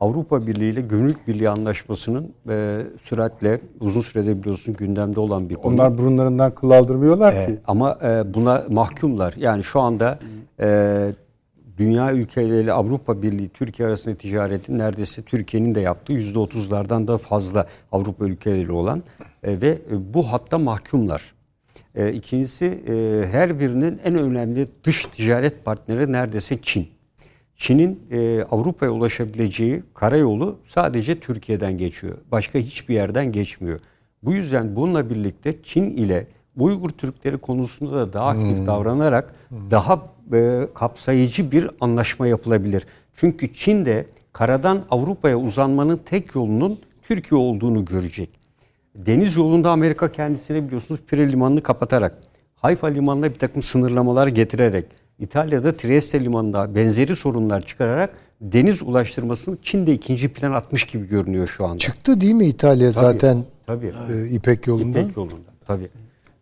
Avrupa 0.00 0.46
Birliği 0.46 0.70
ile 0.72 0.80
Gönül 0.80 1.14
Birliği 1.26 1.48
Anlaşması'nın 1.48 2.32
e, 2.50 2.82
süratle 3.00 3.60
uzun 3.80 4.00
sürede 4.00 4.40
biliyorsun 4.40 4.74
gündemde 4.74 5.20
olan 5.20 5.50
bir 5.50 5.54
konu. 5.54 5.74
Onlar 5.74 5.98
burunlarından 5.98 6.54
kıl 6.54 6.70
aldırmıyorlar 6.70 7.32
E, 7.32 7.46
ki. 7.46 7.58
ama 7.66 7.98
e, 8.02 8.34
buna 8.34 8.62
mahkumlar. 8.70 9.34
Yani 9.36 9.64
şu 9.64 9.80
anda 9.80 10.18
e, 10.60 10.66
dünya 11.78 12.12
ülkeleriyle 12.12 12.72
Avrupa 12.72 13.22
Birliği 13.22 13.48
Türkiye 13.48 13.88
arasında 13.88 14.14
ticaretin 14.14 14.78
neredeyse 14.78 15.22
Türkiye'nin 15.22 15.74
de 15.74 15.80
yaptığı 15.80 16.12
yüzde 16.12 16.38
otuzlardan 16.38 17.08
da 17.08 17.18
fazla 17.18 17.66
Avrupa 17.92 18.26
ülkeleri 18.26 18.72
olan 18.72 19.02
e, 19.42 19.60
ve 19.60 19.68
e, 19.68 20.14
bu 20.14 20.32
hatta 20.32 20.58
mahkumlar. 20.58 21.34
E, 21.94 22.12
ikincisi 22.12 22.64
e, 22.64 23.26
her 23.32 23.60
birinin 23.60 24.00
en 24.04 24.14
önemli 24.14 24.68
dış 24.84 25.04
ticaret 25.04 25.64
partneri 25.64 26.12
neredeyse 26.12 26.58
Çin. 26.62 26.88
Çin'in 27.56 28.00
e, 28.10 28.42
Avrupa'ya 28.42 28.92
ulaşabileceği 28.92 29.82
karayolu 29.94 30.58
sadece 30.64 31.20
Türkiye'den 31.20 31.76
geçiyor. 31.76 32.18
Başka 32.32 32.58
hiçbir 32.58 32.94
yerden 32.94 33.32
geçmiyor. 33.32 33.80
Bu 34.22 34.32
yüzden 34.32 34.76
bununla 34.76 35.10
birlikte 35.10 35.62
Çin 35.62 35.90
ile 35.90 36.26
Uygur 36.56 36.90
Türkleri 36.90 37.38
konusunda 37.38 37.92
da 37.92 38.12
daha 38.12 38.28
aktif 38.28 38.58
hmm. 38.58 38.66
davranarak 38.66 39.34
hmm. 39.48 39.70
daha 39.70 40.02
e, 40.32 40.68
kapsayıcı 40.74 41.52
bir 41.52 41.70
anlaşma 41.80 42.26
yapılabilir. 42.26 42.86
Çünkü 43.14 43.52
Çin 43.52 43.86
de 43.86 44.06
karadan 44.32 44.82
Avrupa'ya 44.90 45.38
uzanmanın 45.38 46.00
tek 46.04 46.34
yolunun 46.34 46.78
Türkiye 47.02 47.40
olduğunu 47.40 47.84
görecek. 47.84 48.30
Deniz 48.94 49.36
yolunda 49.36 49.70
Amerika 49.70 50.12
kendisine 50.12 50.66
biliyorsunuz 50.66 51.00
Pire 51.06 51.32
Limanı'nı 51.32 51.62
kapatarak, 51.62 52.18
Hayfa 52.56 52.86
Limanı'na 52.86 53.30
bir 53.30 53.38
takım 53.38 53.62
sınırlamalar 53.62 54.26
getirerek, 54.26 54.86
İtalya'da 55.18 55.76
Trieste 55.76 56.24
Limanı'nda 56.24 56.74
benzeri 56.74 57.16
sorunlar 57.16 57.60
çıkararak 57.60 58.14
deniz 58.40 58.82
ulaştırmasını 58.82 59.56
Çin 59.62 59.86
de 59.86 59.92
ikinci 59.92 60.32
plan 60.32 60.52
atmış 60.52 60.84
gibi 60.84 61.08
görünüyor 61.08 61.46
şu 61.46 61.66
anda. 61.66 61.78
Çıktı 61.78 62.20
değil 62.20 62.34
mi 62.34 62.46
İtalya 62.46 62.92
tabii, 62.92 63.04
zaten 63.04 63.44
tabii. 63.66 63.94
E, 64.12 64.28
İpek 64.28 64.66
yolunda? 64.66 65.00
İpek 65.00 65.16
yolunda 65.16 65.50
tabii. 65.66 65.88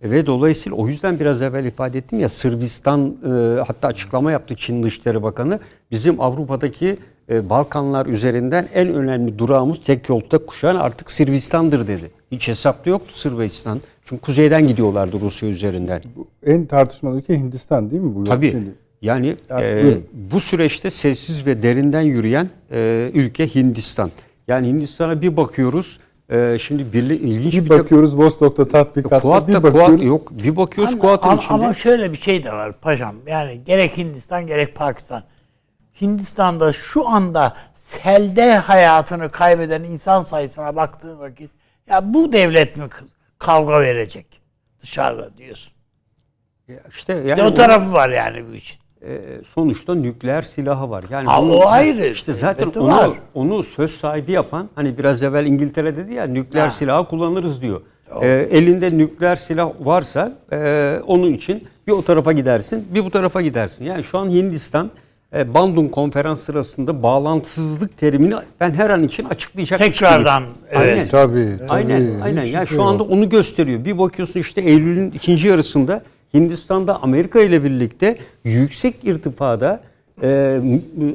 Ve 0.04 0.26
dolayısıyla 0.26 0.78
o 0.78 0.88
yüzden 0.88 1.20
biraz 1.20 1.42
evvel 1.42 1.64
ifade 1.64 1.98
ettim 1.98 2.20
ya 2.20 2.28
Sırbistan 2.28 3.16
e, 3.24 3.28
hatta 3.66 3.88
açıklama 3.88 4.32
yaptı 4.32 4.56
Çin 4.56 4.82
Dışişleri 4.82 5.22
Bakanı. 5.22 5.60
Bizim 5.90 6.20
Avrupa'daki 6.20 6.96
e, 7.30 7.50
Balkanlar 7.50 8.06
üzerinden 8.06 8.68
en 8.74 8.94
önemli 8.94 9.38
durağımız 9.38 9.80
tek 9.82 10.08
yolda 10.08 10.38
kuşağın 10.38 10.76
artık 10.76 11.10
Sırbistan'dır 11.10 11.86
dedi. 11.86 12.10
Hiç 12.32 12.48
hesapta 12.48 12.90
yoktu 12.90 13.14
Sırbistan. 13.14 13.80
Çünkü 14.02 14.22
kuzeyden 14.22 14.68
gidiyorlardı 14.68 15.20
Rusya 15.20 15.48
üzerinden. 15.48 16.02
Bu 16.16 16.26
en 16.46 16.66
tartışmalı 16.66 17.18
ülke 17.18 17.38
Hindistan 17.38 17.90
değil 17.90 18.02
mi 18.02 18.14
bu? 18.14 18.24
Tabii. 18.24 18.50
Şimdi? 18.50 18.70
Yani, 19.02 19.36
yani 19.50 19.64
e, 19.64 19.98
bu 20.12 20.40
süreçte 20.40 20.90
sessiz 20.90 21.46
ve 21.46 21.62
derinden 21.62 22.02
yürüyen 22.02 22.48
e, 22.70 23.10
ülke 23.14 23.54
Hindistan. 23.54 24.10
Yani 24.48 24.66
Hindistan'a 24.68 25.22
bir 25.22 25.36
bakıyoruz 25.36 25.98
ee, 26.30 26.56
şimdi 26.60 26.92
birli, 26.92 27.16
ilginç 27.16 27.54
bir, 27.54 27.64
bir 27.64 27.70
bakıyoruz 27.70 28.18
Vostok'ta 28.18 28.68
tatbikatta 28.68 29.20
Kuat'ta, 29.20 29.48
bir 29.48 29.62
bakıyoruz. 29.62 29.96
Kuat, 29.96 30.04
yok 30.04 30.30
bir 30.30 30.56
bakıyoruz 30.56 30.98
Kuat'ın 30.98 31.36
içinde. 31.36 31.52
Ama 31.52 31.74
şöyle 31.74 32.12
bir 32.12 32.18
şey 32.18 32.44
de 32.44 32.52
var 32.52 32.72
paşam. 32.80 33.16
Yani 33.26 33.64
gerek 33.64 33.96
Hindistan 33.96 34.46
gerek 34.46 34.74
Pakistan. 34.74 35.24
Hindistan'da 36.00 36.72
şu 36.72 37.08
anda 37.08 37.56
selde 37.76 38.56
hayatını 38.56 39.30
kaybeden 39.30 39.82
insan 39.82 40.20
sayısına 40.20 40.76
baktığın 40.76 41.18
vakit 41.18 41.50
ya 41.88 42.14
bu 42.14 42.32
devlet 42.32 42.76
mi 42.76 42.84
kavga 43.38 43.80
verecek 43.80 44.26
dışarıda 44.82 45.36
diyorsun. 45.36 45.72
Ya 46.68 46.80
işte 46.90 47.12
yani 47.12 47.42
o 47.42 47.54
tarafı 47.54 47.92
var 47.92 48.08
yani 48.08 48.44
bu 48.50 48.54
için. 48.54 48.83
E, 49.08 49.44
sonuçta 49.44 49.94
nükleer 49.94 50.42
silahı 50.42 50.90
var. 50.90 51.04
Yani 51.10 51.26
ha, 51.28 51.42
o 51.42 51.66
ayrı. 51.66 52.06
İşte 52.06 52.32
zaten 52.32 52.70
onu 52.76 52.88
var. 52.88 53.10
onu 53.34 53.64
söz 53.64 53.90
sahibi 53.90 54.32
yapan 54.32 54.68
hani 54.74 54.98
biraz 54.98 55.22
evvel 55.22 55.46
İngiltere 55.46 55.96
dedi 55.96 56.14
ya 56.14 56.26
nükleer 56.26 56.64
ha. 56.64 56.70
silahı 56.70 57.08
kullanırız 57.08 57.62
diyor. 57.62 57.80
E, 58.20 58.28
elinde 58.28 58.98
nükleer 58.98 59.36
silah 59.36 59.70
varsa 59.80 60.32
e, 60.52 60.96
onun 61.06 61.30
için 61.30 61.68
bir 61.86 61.92
o 61.92 62.02
tarafa 62.02 62.32
gidersin, 62.32 62.86
bir 62.94 63.04
bu 63.04 63.10
tarafa 63.10 63.40
gidersin. 63.40 63.84
Yani 63.84 64.04
şu 64.04 64.18
an 64.18 64.30
Hindistan 64.30 64.90
e, 65.36 65.54
Bandung 65.54 65.90
konferans 65.90 66.40
sırasında 66.40 67.02
bağlantısızlık 67.02 67.98
terimini 67.98 68.34
ben 68.60 68.70
her 68.70 68.90
an 68.90 69.02
için 69.02 69.24
açıklayacak. 69.24 69.78
Tekrardan. 69.80 70.44
Evet. 70.70 70.88
Aynen. 70.88 71.08
Tabii. 71.08 71.58
Aynen. 71.68 72.12
Tabii. 72.12 72.22
Aynen. 72.22 72.44
Yani 72.44 72.66
şu 72.66 72.82
anda 72.82 73.02
onu 73.02 73.28
gösteriyor. 73.28 73.84
Bir 73.84 73.98
bakıyorsun 73.98 74.40
işte 74.40 74.60
Eylül'ün 74.60 75.10
ikinci 75.10 75.48
yarısında 75.48 76.02
Hindistan'da 76.34 77.02
Amerika 77.02 77.40
ile 77.40 77.64
birlikte 77.64 78.16
yüksek 78.44 79.04
irtifada 79.04 79.80
e, 80.22 80.60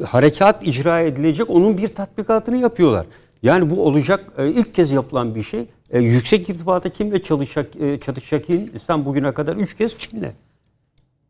harekat 0.07 0.67
icra 0.67 0.99
edilecek 0.99 1.49
onun 1.49 1.77
bir 1.77 1.87
tatbikatını 1.87 2.57
yapıyorlar. 2.57 3.05
Yani 3.43 3.69
bu 3.69 3.85
olacak 3.85 4.25
e, 4.37 4.47
ilk 4.47 4.73
kez 4.73 4.91
yapılan 4.91 5.35
bir 5.35 5.43
şey. 5.43 5.65
E, 5.91 5.99
yüksek 5.99 6.49
irtifata 6.49 6.89
kimle 6.89 7.23
çalışacak, 7.23 7.75
e, 7.81 7.99
çatışacak 7.99 8.49
Hindistan 8.49 9.05
bugüne 9.05 9.33
kadar 9.33 9.55
üç 9.55 9.77
kez 9.77 9.97
Çin'le. 9.97 10.31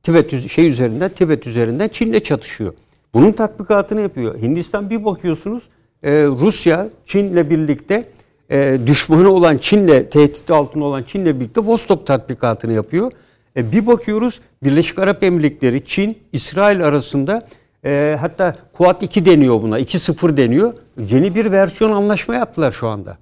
Tibet 0.03 0.49
şey 0.49 0.68
üzerinden, 0.68 1.10
Tibet 1.10 1.48
üzerinden 1.48 1.88
Çin'le 1.88 2.20
çatışıyor. 2.20 2.74
Bunun 3.14 3.32
tatbikatını 3.32 4.02
yapıyor. 4.02 4.41
Hindistan 4.41 4.90
bir 4.90 5.06
bakıyorsunuz 5.06 5.70
e, 6.03 6.11
Rusya 6.26 6.90
Çin'le 7.06 7.49
birlikte 7.49 8.03
e, 8.52 8.80
düşmanı 8.86 9.30
olan 9.30 9.57
Çin'le 9.57 10.10
tehdit 10.10 10.52
altında 10.52 10.86
olan 10.86 11.03
Çin'le 11.03 11.26
birlikte 11.26 11.61
Vostok 11.61 12.07
tatbikatını 12.07 12.74
yapıyor. 12.74 13.11
E, 13.60 13.72
bir 13.72 13.88
bakıyoruz 13.88 14.41
Birleşik 14.64 14.99
Arap 14.99 15.23
Emirlikleri, 15.23 15.86
Çin, 15.86 16.18
İsrail 16.31 16.86
arasında 16.86 17.41
e, 17.86 18.18
hatta 18.19 18.56
Kuat 18.73 19.03
2 19.03 19.26
deniyor 19.26 19.61
buna, 19.61 19.80
2-0 19.80 20.38
deniyor. 20.38 20.73
Yeni 21.10 21.36
bir 21.36 21.52
versiyon 21.52 21.91
anlaşma 21.91 22.36
yaptılar 22.36 22.72
şu 22.72 22.88
anda. 22.88 23.18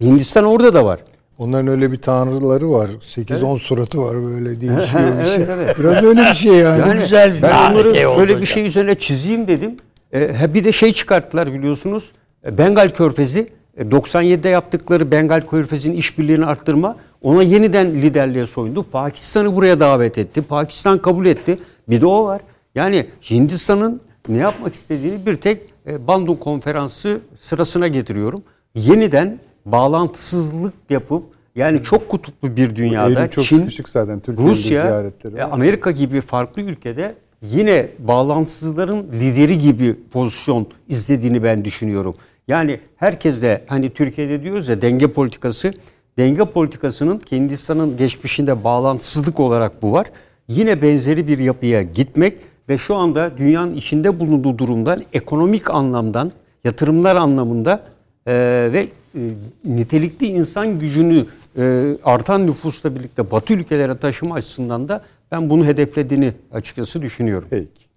Hindistan 0.00 0.44
orada 0.44 0.74
da 0.74 0.84
var. 0.84 1.00
Onların 1.38 1.66
öyle 1.66 1.92
bir 1.92 1.96
tanrıları 1.96 2.70
var. 2.70 2.88
8-10 2.88 3.48
evet. 3.48 3.60
suratı 3.60 4.02
var 4.02 4.22
böyle 4.22 4.60
değişiyor 4.60 5.18
bir 5.20 5.24
şey. 5.24 5.34
evet, 5.36 5.48
evet. 5.50 5.78
Biraz 5.78 6.02
öyle 6.02 6.20
bir 6.20 6.34
şey 6.34 6.52
yani. 6.52 6.80
yani 6.80 7.00
güzel 7.00 7.34
bir 7.34 7.42
ben 7.42 7.72
onları 7.72 7.94
şöyle 7.94 8.40
bir 8.40 8.46
şey 8.46 8.66
üzerine 8.66 8.94
çizeyim 8.94 9.48
dedim. 9.48 9.76
E, 10.14 10.54
bir 10.54 10.64
de 10.64 10.72
şey 10.72 10.92
çıkarttılar 10.92 11.52
biliyorsunuz. 11.52 12.12
E, 12.46 12.58
Bengal 12.58 12.88
Körfezi 12.88 13.46
97'de 13.78 14.48
e, 14.48 14.52
yaptıkları 14.52 15.10
Bengal 15.10 15.40
Körfezi'nin 15.40 15.96
işbirliğini 15.96 16.46
arttırma 16.46 16.96
ona 17.22 17.42
yeniden 17.42 17.94
liderliğe 17.94 18.46
soyundu. 18.46 18.82
Pakistan'ı 18.82 19.56
buraya 19.56 19.80
davet 19.80 20.18
etti. 20.18 20.42
Pakistan 20.42 20.98
kabul 20.98 21.26
etti. 21.26 21.58
Bir 21.88 22.00
de 22.00 22.06
o 22.06 22.24
var. 22.24 22.40
Yani 22.74 23.06
Hindistan'ın 23.30 24.00
ne 24.28 24.38
yapmak 24.38 24.74
istediğini 24.74 25.26
bir 25.26 25.36
tek 25.36 25.62
e, 25.86 26.06
Bandung 26.06 26.40
konferansı 26.40 27.20
sırasına 27.38 27.88
getiriyorum. 27.88 28.42
Yeniden 28.74 29.38
bağlantısızlık 29.64 30.74
yapıp 30.90 31.22
yani 31.54 31.82
çok 31.82 32.08
kutuplu 32.08 32.56
bir 32.56 32.76
dünyada 32.76 33.30
çok 33.30 33.44
Çin, 33.44 33.70
zaten 33.86 34.22
Rusya, 34.28 35.04
e, 35.36 35.42
Amerika 35.42 35.90
gibi 35.90 36.20
farklı 36.20 36.62
ülkede 36.62 37.14
yine 37.42 37.88
bağlantısızların 37.98 39.06
lideri 39.12 39.58
gibi 39.58 39.96
pozisyon 40.12 40.66
izlediğini 40.88 41.42
ben 41.42 41.64
düşünüyorum. 41.64 42.14
Yani 42.48 42.80
herkes 42.96 43.42
de 43.42 43.64
hani 43.66 43.90
Türkiye'de 43.90 44.42
diyoruz 44.42 44.68
ya 44.68 44.82
denge 44.82 45.06
politikası 45.06 45.70
denge 46.18 46.44
politikasının 46.44 47.22
Hindistan'ın 47.32 47.96
geçmişinde 47.96 48.64
bağlantısızlık 48.64 49.40
olarak 49.40 49.82
bu 49.82 49.92
var. 49.92 50.06
Yine 50.48 50.82
benzeri 50.82 51.28
bir 51.28 51.38
yapıya 51.38 51.82
gitmek 51.82 52.38
ve 52.68 52.78
şu 52.78 52.94
anda 52.94 53.38
dünyanın 53.38 53.74
içinde 53.74 54.20
bulunduğu 54.20 54.58
durumdan 54.58 54.98
ekonomik 55.12 55.70
anlamdan, 55.70 56.32
yatırımlar 56.64 57.16
anlamında 57.16 57.84
e, 58.26 58.32
ve 58.72 58.88
e, 59.14 59.20
nitelikli 59.64 60.26
insan 60.26 60.78
gücünü 60.78 61.26
e, 61.58 61.96
artan 62.04 62.46
nüfusla 62.46 62.94
birlikte 62.96 63.30
Batı 63.30 63.54
ülkelere 63.54 63.98
taşıma 63.98 64.34
açısından 64.34 64.88
da 64.88 65.04
ben 65.32 65.50
bunu 65.50 65.64
hedeflediğini 65.64 66.32
açıkçası 66.52 67.02
düşünüyorum. 67.02 67.48
Peki. 67.50 67.91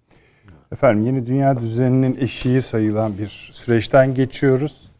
Efendim 0.72 1.06
yeni 1.06 1.26
dünya 1.26 1.60
düzeninin 1.60 2.16
eşiği 2.20 2.62
sayılan 2.62 3.18
bir 3.18 3.50
süreçten 3.52 4.14
geçiyoruz. 4.14 4.90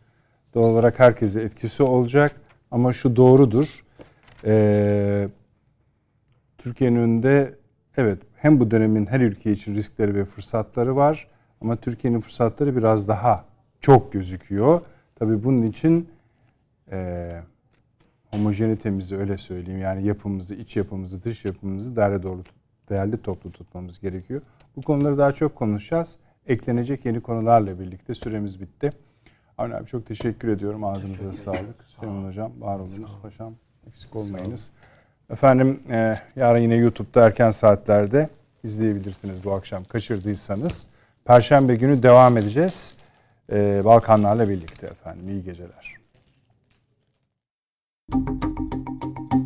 Doğal 0.55 0.70
olarak 0.70 0.98
herkese 0.98 1.40
etkisi 1.40 1.82
olacak. 1.82 2.40
Ama 2.70 2.93
şu 2.93 3.16
doğrudur. 3.16 3.68
Ee, 4.44 5.28
Türkiye'nin 6.59 6.97
önünde 6.97 7.55
evet 7.97 8.18
hem 8.36 8.60
bu 8.60 8.70
dönemin 8.70 9.06
her 9.06 9.20
ülke 9.20 9.52
için 9.52 9.74
riskleri 9.74 10.14
ve 10.14 10.24
fırsatları 10.24 10.97
var. 10.97 11.26
Ama 11.60 11.76
Türkiye'nin 11.76 12.20
fırsatları 12.20 12.76
biraz 12.76 13.09
daha 13.09 13.44
çok 13.80 14.12
gözüküyor. 14.12 14.80
Tabii 15.18 15.44
bunun 15.44 15.62
için 15.62 16.09
e, 16.93 17.30
homojenitemizi 18.30 19.16
öyle 19.16 19.38
söyleyeyim 19.38 19.80
yani 19.80 20.06
yapımızı, 20.06 20.55
iç 20.55 20.76
yapımızı, 20.76 21.24
dış 21.24 21.44
yapımızı 21.44 21.97
değerli 21.97 22.22
doğru 22.22 22.43
değerli 22.88 23.22
toplu 23.22 23.52
tutmamız 23.52 24.01
gerekiyor. 24.01 24.43
Bu 24.76 24.82
konuları 24.82 25.18
daha 25.18 25.32
çok 25.32 25.56
konuşacağız. 25.56 26.16
Eklenecek 26.46 27.04
yeni 27.04 27.20
konularla 27.20 27.80
birlikte 27.80 28.14
süremiz 28.14 28.60
bitti. 28.60 28.90
Avni 29.58 29.74
abi 29.74 29.86
çok 29.86 30.06
teşekkür 30.06 30.48
ediyorum. 30.48 30.84
Ağzınıza 30.84 31.30
teşekkür 31.30 31.36
sağlık. 31.36 31.84
Süleyman 31.86 32.28
Hocam 32.28 32.52
var 32.60 32.76
olunuz. 32.76 33.22
Paşam 33.22 33.54
eksik 33.86 34.16
olmayınız. 34.16 34.70
Efendim 35.30 35.80
e, 35.90 36.18
yarın 36.36 36.60
yine 36.60 36.74
YouTube'da 36.74 37.26
erken 37.26 37.50
saatlerde 37.50 38.28
izleyebilirsiniz 38.64 39.44
bu 39.44 39.52
akşam 39.52 39.84
kaçırdıysanız. 39.84 40.86
Perşembe 41.24 41.74
günü 41.76 42.02
devam 42.02 42.36
edeceğiz. 42.36 42.94
E, 43.52 43.82
Balkanlarla 43.84 44.48
birlikte 44.48 44.86
efendim. 44.86 45.28
İyi 45.28 45.44
geceler. 45.44 45.96
Thank 48.12 48.44
you. 48.44 49.45